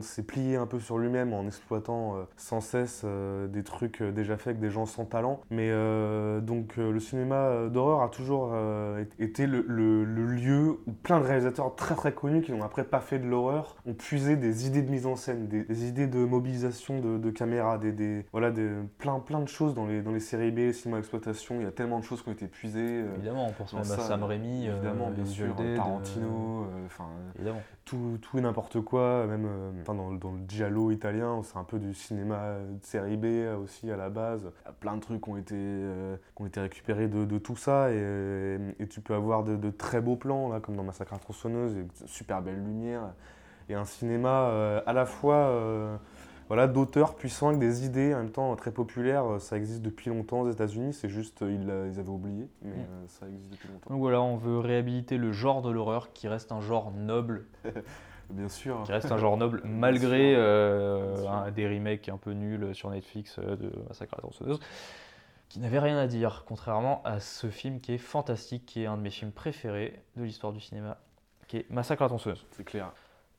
c'est 0.00 0.26
plié 0.26 0.56
un 0.56 0.66
peu 0.66 0.80
sur 0.80 0.96
lui-même 0.96 1.34
en 1.34 1.46
exploitant 1.46 2.16
euh, 2.16 2.22
sans 2.38 2.62
cesse 2.62 3.02
euh, 3.04 3.48
des 3.48 3.64
trucs 3.64 4.02
déjà 4.02 4.38
faits 4.38 4.46
avec 4.48 4.60
des 4.60 4.70
gens 4.70 4.86
sans 4.86 5.04
talent. 5.04 5.42
Mais 5.50 5.70
donc, 6.40 6.76
le 6.78 6.98
cinéma 7.00 7.68
d'horreur 7.68 8.00
a 8.02 8.08
toujours 8.08 8.54
été 9.18 9.46
le, 9.46 9.60
lieu 10.04 10.78
où 10.86 10.92
plein 10.92 11.20
de 11.20 11.24
réalisateurs 11.26 11.74
très 11.74 11.94
très 11.94 12.12
connus 12.12 12.40
qui 12.40 12.52
n'ont 12.52 12.62
après 12.62 12.84
pas 12.84 13.00
fait 13.00 13.18
de 13.18 13.26
l'horreur 13.26 13.76
ont 13.86 13.92
puisé 13.94 14.36
des 14.36 14.66
idées 14.66 14.82
de 14.82 14.90
mise 14.90 15.06
en 15.06 15.16
scène, 15.16 15.48
des, 15.48 15.84
idées 15.86 16.06
de 16.06 16.24
mobilisation 16.24 17.00
de, 17.00 17.18
de 17.18 17.30
caméra, 17.30 17.76
des, 17.78 17.92
des- 17.92 18.24
voilà, 18.32 18.50
des, 18.50 18.70
plein, 18.98 19.18
plein 19.20 19.40
de 19.40 19.48
choses 19.48 19.74
dans 19.74 19.86
les, 19.86 20.00
dans 20.02 20.12
les 20.12 20.20
séries 20.20 20.50
B, 20.50 20.58
les 20.58 20.72
cinémas 20.72 20.98
d'exploitation. 20.98 21.56
Il 21.60 21.64
y 21.64 21.66
a 21.66 21.72
tellement 21.72 21.98
de 21.98 22.04
choses 22.04 22.22
qui 22.22 22.28
ont 22.28 22.32
été 22.32 22.46
puisées. 22.46 22.69
Euh, 22.78 23.14
Évidemment, 23.16 23.46
on 23.48 23.52
pense 23.52 23.72
même 23.72 23.82
à 23.82 23.84
ça, 23.84 23.98
Sam 23.98 24.24
Raimi, 24.24 24.68
euh, 24.68 24.72
évidemment, 24.72 25.10
bien 25.10 25.24
sûr, 25.24 25.54
Tarantino, 25.76 26.64
euh, 26.64 26.86
enfin 26.86 27.08
tout, 27.84 28.18
tout 28.22 28.38
et 28.38 28.40
n'importe 28.40 28.80
quoi, 28.80 29.26
même 29.26 29.48
dans, 29.84 30.12
dans 30.12 30.32
le 30.32 30.40
giallo 30.48 30.90
italien, 30.90 31.40
c'est 31.42 31.56
un 31.56 31.64
peu 31.64 31.78
du 31.78 31.92
cinéma 31.94 32.54
de 32.80 32.84
série 32.84 33.16
B 33.16 33.26
aussi 33.62 33.90
à 33.90 33.96
la 33.96 34.10
base. 34.10 34.50
Plein 34.78 34.96
de 34.96 35.00
trucs 35.00 35.22
qui 35.22 35.30
ont 35.30 35.36
été, 35.36 35.56
qui 35.56 36.42
ont 36.42 36.46
été 36.46 36.60
récupérés 36.60 37.08
de, 37.08 37.24
de 37.24 37.38
tout 37.38 37.56
ça, 37.56 37.90
et, 37.90 38.58
et 38.78 38.86
tu 38.86 39.00
peux 39.00 39.14
avoir 39.14 39.42
de, 39.44 39.56
de 39.56 39.70
très 39.70 40.00
beaux 40.00 40.16
plans, 40.16 40.48
là, 40.48 40.60
comme 40.60 40.76
dans 40.76 40.84
Massacre 40.84 41.14
à 41.14 41.18
tronçonneuse, 41.18 41.76
super 42.06 42.42
belle 42.42 42.62
lumière, 42.62 43.12
et 43.68 43.74
un 43.74 43.84
cinéma 43.84 44.48
euh, 44.48 44.80
à 44.86 44.92
la 44.92 45.06
fois 45.06 45.36
euh, 45.36 45.96
voilà, 46.50 46.66
d'auteurs 46.66 47.14
puissants 47.14 47.48
avec 47.48 47.60
des 47.60 47.84
idées, 47.86 48.12
en 48.12 48.18
même 48.18 48.30
temps 48.32 48.54
très 48.56 48.72
populaires. 48.72 49.24
Euh, 49.24 49.38
Ça 49.38 49.56
existe 49.56 49.82
depuis 49.82 50.10
longtemps 50.10 50.40
aux 50.40 50.50
États-Unis, 50.50 50.92
c'est 50.92 51.08
juste 51.08 51.42
euh, 51.42 51.52
ils, 51.52 51.64
l'a- 51.64 51.86
ils 51.86 52.00
avaient 52.00 52.08
oublié, 52.08 52.48
mais 52.62 52.70
Mm. 52.70 52.80
euh, 52.80 53.04
ça 53.06 53.28
existe 53.28 53.50
depuis 53.52 53.68
longtemps. 53.68 53.90
Donc 53.90 54.00
voilà, 54.00 54.20
on 54.20 54.36
veut 54.36 54.58
réhabiliter 54.58 55.16
le 55.16 55.30
genre 55.32 55.62
de 55.62 55.70
l'horreur 55.70 56.12
qui 56.12 56.26
reste 56.26 56.50
un 56.50 56.60
genre 56.60 56.90
noble, 56.90 57.46
Bien 58.30 58.48
sûr. 58.48 58.82
qui 58.84 58.92
reste 58.92 59.10
un 59.12 59.16
genre 59.16 59.36
noble 59.36 59.62
malgré 59.64 60.34
euh, 60.36 61.50
des 61.52 61.68
remakes 61.68 62.08
un 62.08 62.16
peu 62.16 62.32
nuls 62.32 62.74
sur 62.74 62.90
Netflix 62.90 63.36
euh, 63.38 63.54
de 63.56 63.72
Massacre 63.88 64.14
à 64.14 64.16
la 64.16 64.22
tronçonneuse, 64.22 64.58
qui 65.48 65.60
n'avaient 65.60 65.78
rien 65.80 65.98
à 65.98 66.06
dire, 66.08 66.44
contrairement 66.48 67.00
à 67.04 67.20
ce 67.20 67.48
film 67.48 67.80
qui 67.80 67.92
est 67.94 67.98
fantastique, 67.98 68.66
qui 68.66 68.82
est 68.82 68.86
un 68.86 68.96
de 68.96 69.02
mes 69.02 69.10
films 69.10 69.32
préférés 69.32 70.02
de 70.16 70.24
l'histoire 70.24 70.52
du 70.52 70.60
cinéma, 70.60 70.98
qui 71.48 71.58
est 71.58 71.70
Massacre 71.70 72.02
à 72.02 72.04
la 72.06 72.08
tronçonneuse. 72.10 72.44
C'est 72.52 72.64
clair. 72.64 72.92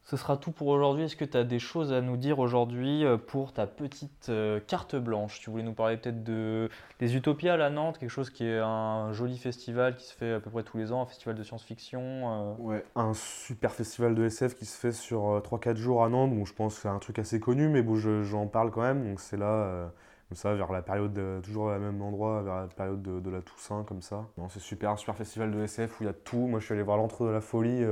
Ce 0.03 0.17
sera 0.17 0.35
tout 0.35 0.51
pour 0.51 0.67
aujourd'hui. 0.67 1.03
Est-ce 1.05 1.15
que 1.15 1.23
tu 1.23 1.37
as 1.37 1.43
des 1.43 1.59
choses 1.59 1.93
à 1.93 2.01
nous 2.01 2.17
dire 2.17 2.39
aujourd'hui 2.39 3.05
euh, 3.05 3.17
pour 3.17 3.53
ta 3.53 3.65
petite 3.67 4.27
euh, 4.29 4.59
carte 4.59 4.95
blanche? 4.95 5.39
Tu 5.39 5.49
voulais 5.49 5.63
nous 5.63 5.73
parler 5.73 5.95
peut-être 5.95 6.23
de, 6.23 6.69
des 6.99 7.15
Utopiales 7.15 7.61
à 7.61 7.69
Nantes, 7.69 7.97
quelque 7.97 8.09
chose 8.09 8.29
qui 8.29 8.45
est 8.45 8.57
un 8.59 9.13
joli 9.13 9.37
festival 9.37 9.95
qui 9.95 10.05
se 10.07 10.13
fait 10.13 10.33
à 10.33 10.39
peu 10.39 10.49
près 10.49 10.63
tous 10.63 10.77
les 10.77 10.91
ans, 10.91 11.03
un 11.03 11.05
festival 11.05 11.35
de 11.35 11.43
science-fiction. 11.43 12.01
euh. 12.01 12.53
Ouais. 12.57 12.83
Un 12.95 13.13
super 13.13 13.71
festival 13.73 14.15
de 14.15 14.25
SF 14.25 14.55
qui 14.55 14.65
se 14.65 14.77
fait 14.77 14.91
sur 14.91 15.29
euh, 15.29 15.39
3-4 15.39 15.75
jours 15.77 16.03
à 16.03 16.09
Nantes. 16.09 16.35
Bon, 16.35 16.45
je 16.45 16.53
pense 16.53 16.75
que 16.75 16.81
c'est 16.81 16.89
un 16.89 16.99
truc 16.99 17.19
assez 17.19 17.39
connu, 17.39 17.69
mais 17.69 17.81
bon, 17.83 17.95
je- 17.95 18.23
j'en 18.23 18.47
parle 18.47 18.71
quand 18.71 18.81
même. 18.81 19.07
Donc 19.07 19.19
c'est 19.21 19.37
là, 19.37 19.91
comme 20.27 20.35
ça, 20.35 20.53
vers 20.55 20.71
la 20.73 20.81
période, 20.81 21.13
de- 21.13 21.39
toujours 21.43 21.65
au 21.65 21.77
même 21.79 22.01
endroit, 22.01 22.41
vers 22.41 22.55
la 22.55 22.67
période 22.67 23.01
de, 23.03 23.19
de 23.19 23.29
la 23.29 23.41
Toussaint, 23.41 23.85
comme 23.87 24.01
ça. 24.01 24.25
Non, 24.37 24.49
c'est 24.49 24.59
super, 24.59 24.97
super 24.97 25.15
festival 25.15 25.51
de 25.51 25.61
SF 25.63 25.99
où 26.01 26.03
il 26.03 26.07
y 26.07 26.09
a 26.09 26.13
tout. 26.13 26.47
Moi, 26.47 26.59
je 26.59 26.65
suis 26.65 26.73
allé 26.73 26.83
voir 26.83 26.97
l'entre 26.97 27.23
de 27.23 27.29
la 27.29 27.39
folie. 27.41 27.85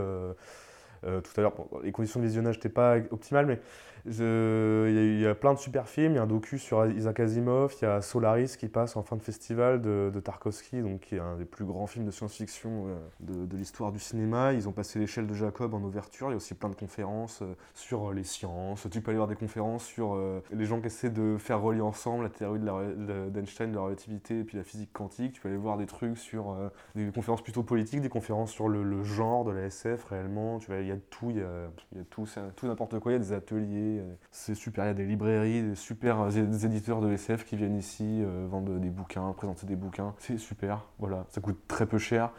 Tout 1.01 1.31
à 1.37 1.41
l'heure, 1.41 1.53
les 1.83 1.91
conditions 1.91 2.19
de 2.19 2.25
visionnage 2.25 2.55
n'étaient 2.55 2.69
pas 2.69 2.97
optimales, 3.11 3.45
mais 3.45 3.59
il 4.05 5.19
y, 5.21 5.25
a- 5.27 5.35
plein 5.35 5.53
de 5.53 5.59
super 5.59 5.87
films. 5.87 6.13
Il 6.13 6.15
y 6.15 6.19
a 6.19 6.23
un 6.23 6.27
docu 6.27 6.57
sur 6.57 6.85
Isaac 6.87 7.19
Asimov, 7.19 7.73
il 7.81 7.85
y 7.85 7.87
a 7.87 8.01
Solaris 8.01 8.55
qui 8.57 8.67
passe 8.67 8.95
en 8.95 9.03
fin 9.03 9.15
de 9.15 9.21
festival 9.21 9.81
de, 9.81 10.11
de 10.13 10.19
Tarkovsky, 10.19 10.81
donc 10.81 11.01
qui 11.01 11.15
est 11.15 11.19
un 11.19 11.37
des 11.37 11.45
plus 11.45 11.65
grands 11.65 11.87
films 11.87 12.05
de 12.05 12.11
science-fiction 12.11 12.87
euh, 12.87 13.45
de, 13.45 13.57
l'histoire 13.57 13.91
du 13.91 13.99
cinéma. 13.99 14.53
Ils 14.53 14.67
ont 14.67 14.71
passé 14.71 14.99
l'échelle 14.99 15.27
de 15.27 15.33
Jacob 15.33 15.73
en 15.73 15.81
ouverture. 15.81 16.27
Il 16.29 16.31
y 16.31 16.33
a 16.33 16.37
aussi 16.37 16.53
plein 16.55 16.69
de 16.69 16.75
conférences 16.75 17.41
euh, 17.41 17.53
sur 17.73 18.13
les 18.13 18.23
sciences. 18.23 18.87
Tu 18.91 19.01
peux 19.01 19.11
aller 19.11 19.17
voir 19.17 19.27
des 19.27 19.35
conférences 19.35 19.85
sur 19.85 20.13
euh, 20.15 20.41
les 20.51 20.65
gens 20.65 20.79
qui 20.79 20.87
essaient 20.87 21.09
de 21.09 21.37
faire 21.37 21.61
relier 21.61 21.81
ensemble 21.81 22.23
la 22.23 22.29
théorie 22.29 22.59
d'Einstein 22.59 23.71
de 23.71 23.75
la 23.75 23.81
relativité 23.81 24.39
et 24.39 24.43
puis 24.43 24.57
la 24.57 24.63
physique 24.63 24.91
quantique. 24.93 25.33
Tu 25.33 25.41
peux 25.41 25.49
aller 25.49 25.57
voir 25.57 25.77
des 25.77 25.85
trucs 25.85 26.17
sur 26.17 26.51
euh, 26.51 26.69
des 26.95 27.11
conférences 27.11 27.41
plutôt 27.43 27.63
politiques, 27.63 28.01
des 28.01 28.09
conférences 28.09 28.51
sur 28.51 28.67
le, 28.69 28.83
le 28.83 29.03
genre 29.03 29.45
de 29.45 29.51
la 29.51 29.63
SF 29.63 30.05
réellement. 30.05 30.59
Tu 30.59 30.69
il 30.79 30.87
y 30.87 30.91
a 30.91 30.97
tout, 31.09 31.29
il 31.31 31.37
y 31.37 31.41
a, 31.41 31.69
il 31.91 31.97
y 31.97 32.01
a 32.01 32.03
tout, 32.05 32.25
tout 32.55 32.67
n'importe 32.67 32.99
quoi. 32.99 33.11
Il 33.11 33.15
y 33.15 33.17
a 33.17 33.19
des 33.19 33.33
ateliers, 33.33 33.88
euh, 33.99 34.13
c'est 34.31 34.53
super. 34.55 34.83
Il 34.85 34.87
y 34.87 34.91
a 34.91 34.93
des 34.93 35.05
librairies, 35.05 35.63
des 35.63 35.75
super 35.75 36.21
euh, 36.21 36.29
des 36.29 36.65
éditeurs 36.65 37.01
de 37.01 37.11
SF 37.11 37.45
qui 37.45 37.55
viennent 37.55 37.77
ici 37.77 38.21
euh, 38.23 38.45
vendre 38.49 38.77
des 38.77 38.89
bouquins, 38.89 39.31
présenter 39.33 39.65
des 39.65 39.75
bouquins. 39.75 40.13
C'est 40.19 40.37
super. 40.37 40.85
Voilà, 40.99 41.25
ça 41.29 41.41
coûte 41.41 41.59
très 41.67 41.85
peu 41.85 41.97
cher. 41.97 42.31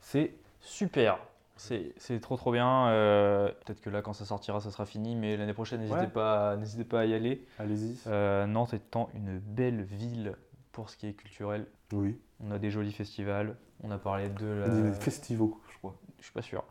C'est 0.00 0.34
super. 0.60 1.18
C'est 1.56 2.20
trop 2.20 2.36
trop 2.36 2.52
bien. 2.52 2.86
euh, 2.88 3.48
Peut-être 3.64 3.80
que 3.80 3.90
là, 3.90 4.00
quand 4.00 4.12
ça 4.12 4.24
sortira, 4.24 4.60
ça 4.60 4.70
sera 4.70 4.86
fini, 4.86 5.16
mais 5.16 5.36
l'année 5.36 5.52
prochaine, 5.54 5.80
n'hésitez 5.80 5.98
Ouais. 6.00 6.06
pas, 6.06 6.56
n'hésitez 6.56 6.84
pas 6.84 7.00
à 7.00 7.04
y 7.04 7.14
aller. 7.14 7.44
Allez-y. 7.58 7.96
Euh, 8.06 8.46
Nantes 8.46 8.74
étant 8.74 9.10
une 9.14 9.38
belle 9.38 9.82
ville 9.82 10.34
pour 10.70 10.88
ce 10.88 10.96
qui 10.96 11.08
est 11.08 11.14
culturel. 11.14 11.66
Oui. 11.92 12.16
On 12.40 12.52
a 12.52 12.58
des 12.60 12.70
jolis 12.70 12.92
festivals. 12.92 13.56
On 13.82 13.90
a 13.90 13.98
parlé 13.98 14.28
de 14.28 14.46
la... 14.46 14.68
Des 14.68 14.92
festivals, 14.92 15.48
je 15.72 15.78
crois. 15.78 15.96
Je 16.18 16.24
suis 16.24 16.32
pas 16.32 16.42
sûr. 16.42 16.64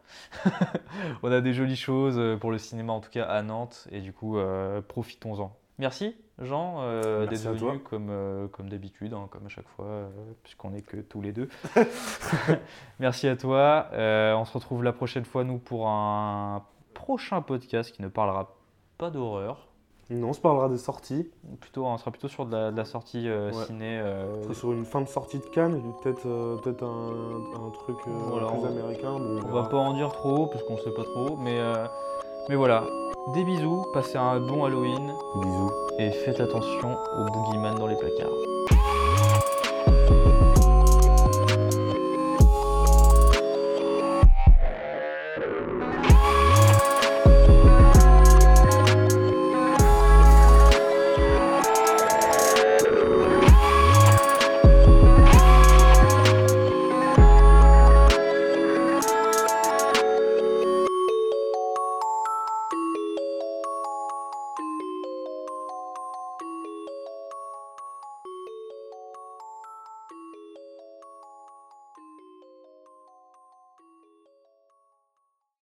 on 1.24 1.32
a 1.32 1.42
des 1.42 1.54
jolies 1.54 1.76
choses 1.76 2.18
euh, 2.18 2.38
pour 2.38 2.52
le 2.52 2.58
cinéma, 2.58 2.94
en 2.94 3.00
tout 3.00 3.10
cas 3.10 3.26
à 3.26 3.42
Nantes, 3.42 3.88
et 3.92 4.02
du 4.02 4.14
coup, 4.14 4.38
euh, 4.38 4.82
profitons-en. 4.82 5.56
Merci 5.80 6.16
Jean 6.40 6.82
euh, 6.82 7.26
d'être 7.28 7.50
venu 7.50 7.80
comme, 7.80 8.10
euh, 8.10 8.48
comme 8.48 8.70
d'habitude, 8.70 9.14
hein, 9.14 9.28
comme 9.32 9.46
à 9.46 9.50
chaque 9.50 9.68
fois, 9.70 10.10
puisqu'on 10.44 10.74
est 10.74 10.82
que 10.82 10.98
tous 10.98 11.22
les 11.22 11.32
deux. 11.32 11.50
Merci 13.00 13.28
à 13.28 13.36
toi. 13.36 13.90
On 13.94 14.46
se 14.46 14.54
retrouve 14.54 14.84
la 14.84 14.94
prochaine 14.94 15.26
fois, 15.26 15.44
nous, 15.44 15.58
pour 15.58 15.88
un 15.88 16.64
prochain 16.94 17.42
podcast 17.42 17.92
qui 17.92 18.02
ne 18.02 18.08
parlera 18.08 18.56
pas 18.98 19.10
d'horreur. 19.10 19.67
Non, 20.10 20.30
on 20.30 20.34
se 20.34 20.40
parlera 20.40 20.70
des 20.70 20.78
sorties. 20.78 21.30
Plutôt, 21.60 21.86
on 21.86 21.98
sera 21.98 22.12
plutôt 22.12 22.30
sur 22.30 22.46
de 22.46 22.52
la, 22.56 22.72
de 22.72 22.78
la 22.78 22.86
sortie 22.86 23.28
euh, 23.28 23.52
Ouais. 23.52 23.66
ciné. 23.66 24.00
euh, 24.02 24.36
On 24.40 24.44
sera 24.44 24.54
sur 24.54 24.72
une 24.72 24.86
fin 24.86 25.02
de 25.02 25.08
sortie 25.08 25.40
de 25.40 25.44
Cannes, 25.46 25.82
peut-être 26.02 26.26
euh, 26.26 26.56
peut-être 26.58 26.84
un, 26.84 27.66
un 27.68 27.70
truc 27.72 27.98
euh, 28.08 28.12
Voilà, 28.30 28.48
plus 28.48 28.60
on- 28.60 28.66
américain. 28.66 29.20
Bon, 29.20 29.40
On 29.50 29.54
va 29.54 29.64
pas 29.64 29.78
en 29.78 29.94
dire 29.94 30.12
trop 30.14 30.48
parce 30.48 30.64
qu'on 30.64 30.78
sait 30.78 30.92
pas 30.92 31.04
trop, 31.04 31.36
mais, 31.38 31.60
euh, 31.60 31.86
mais 32.48 32.56
voilà. 32.56 32.86
Des 33.34 33.44
bisous, 33.44 33.86
passez 33.94 34.18
un 34.18 34.40
bon 34.40 34.64
Halloween 34.64 35.14
Bisous. 35.42 35.72
et 36.00 36.12
faites 36.12 36.40
attention 36.40 36.96
aux 37.20 37.26
boogeyman 37.26 37.76
dans 37.78 37.88
les 37.88 37.98
placards. 37.98 38.32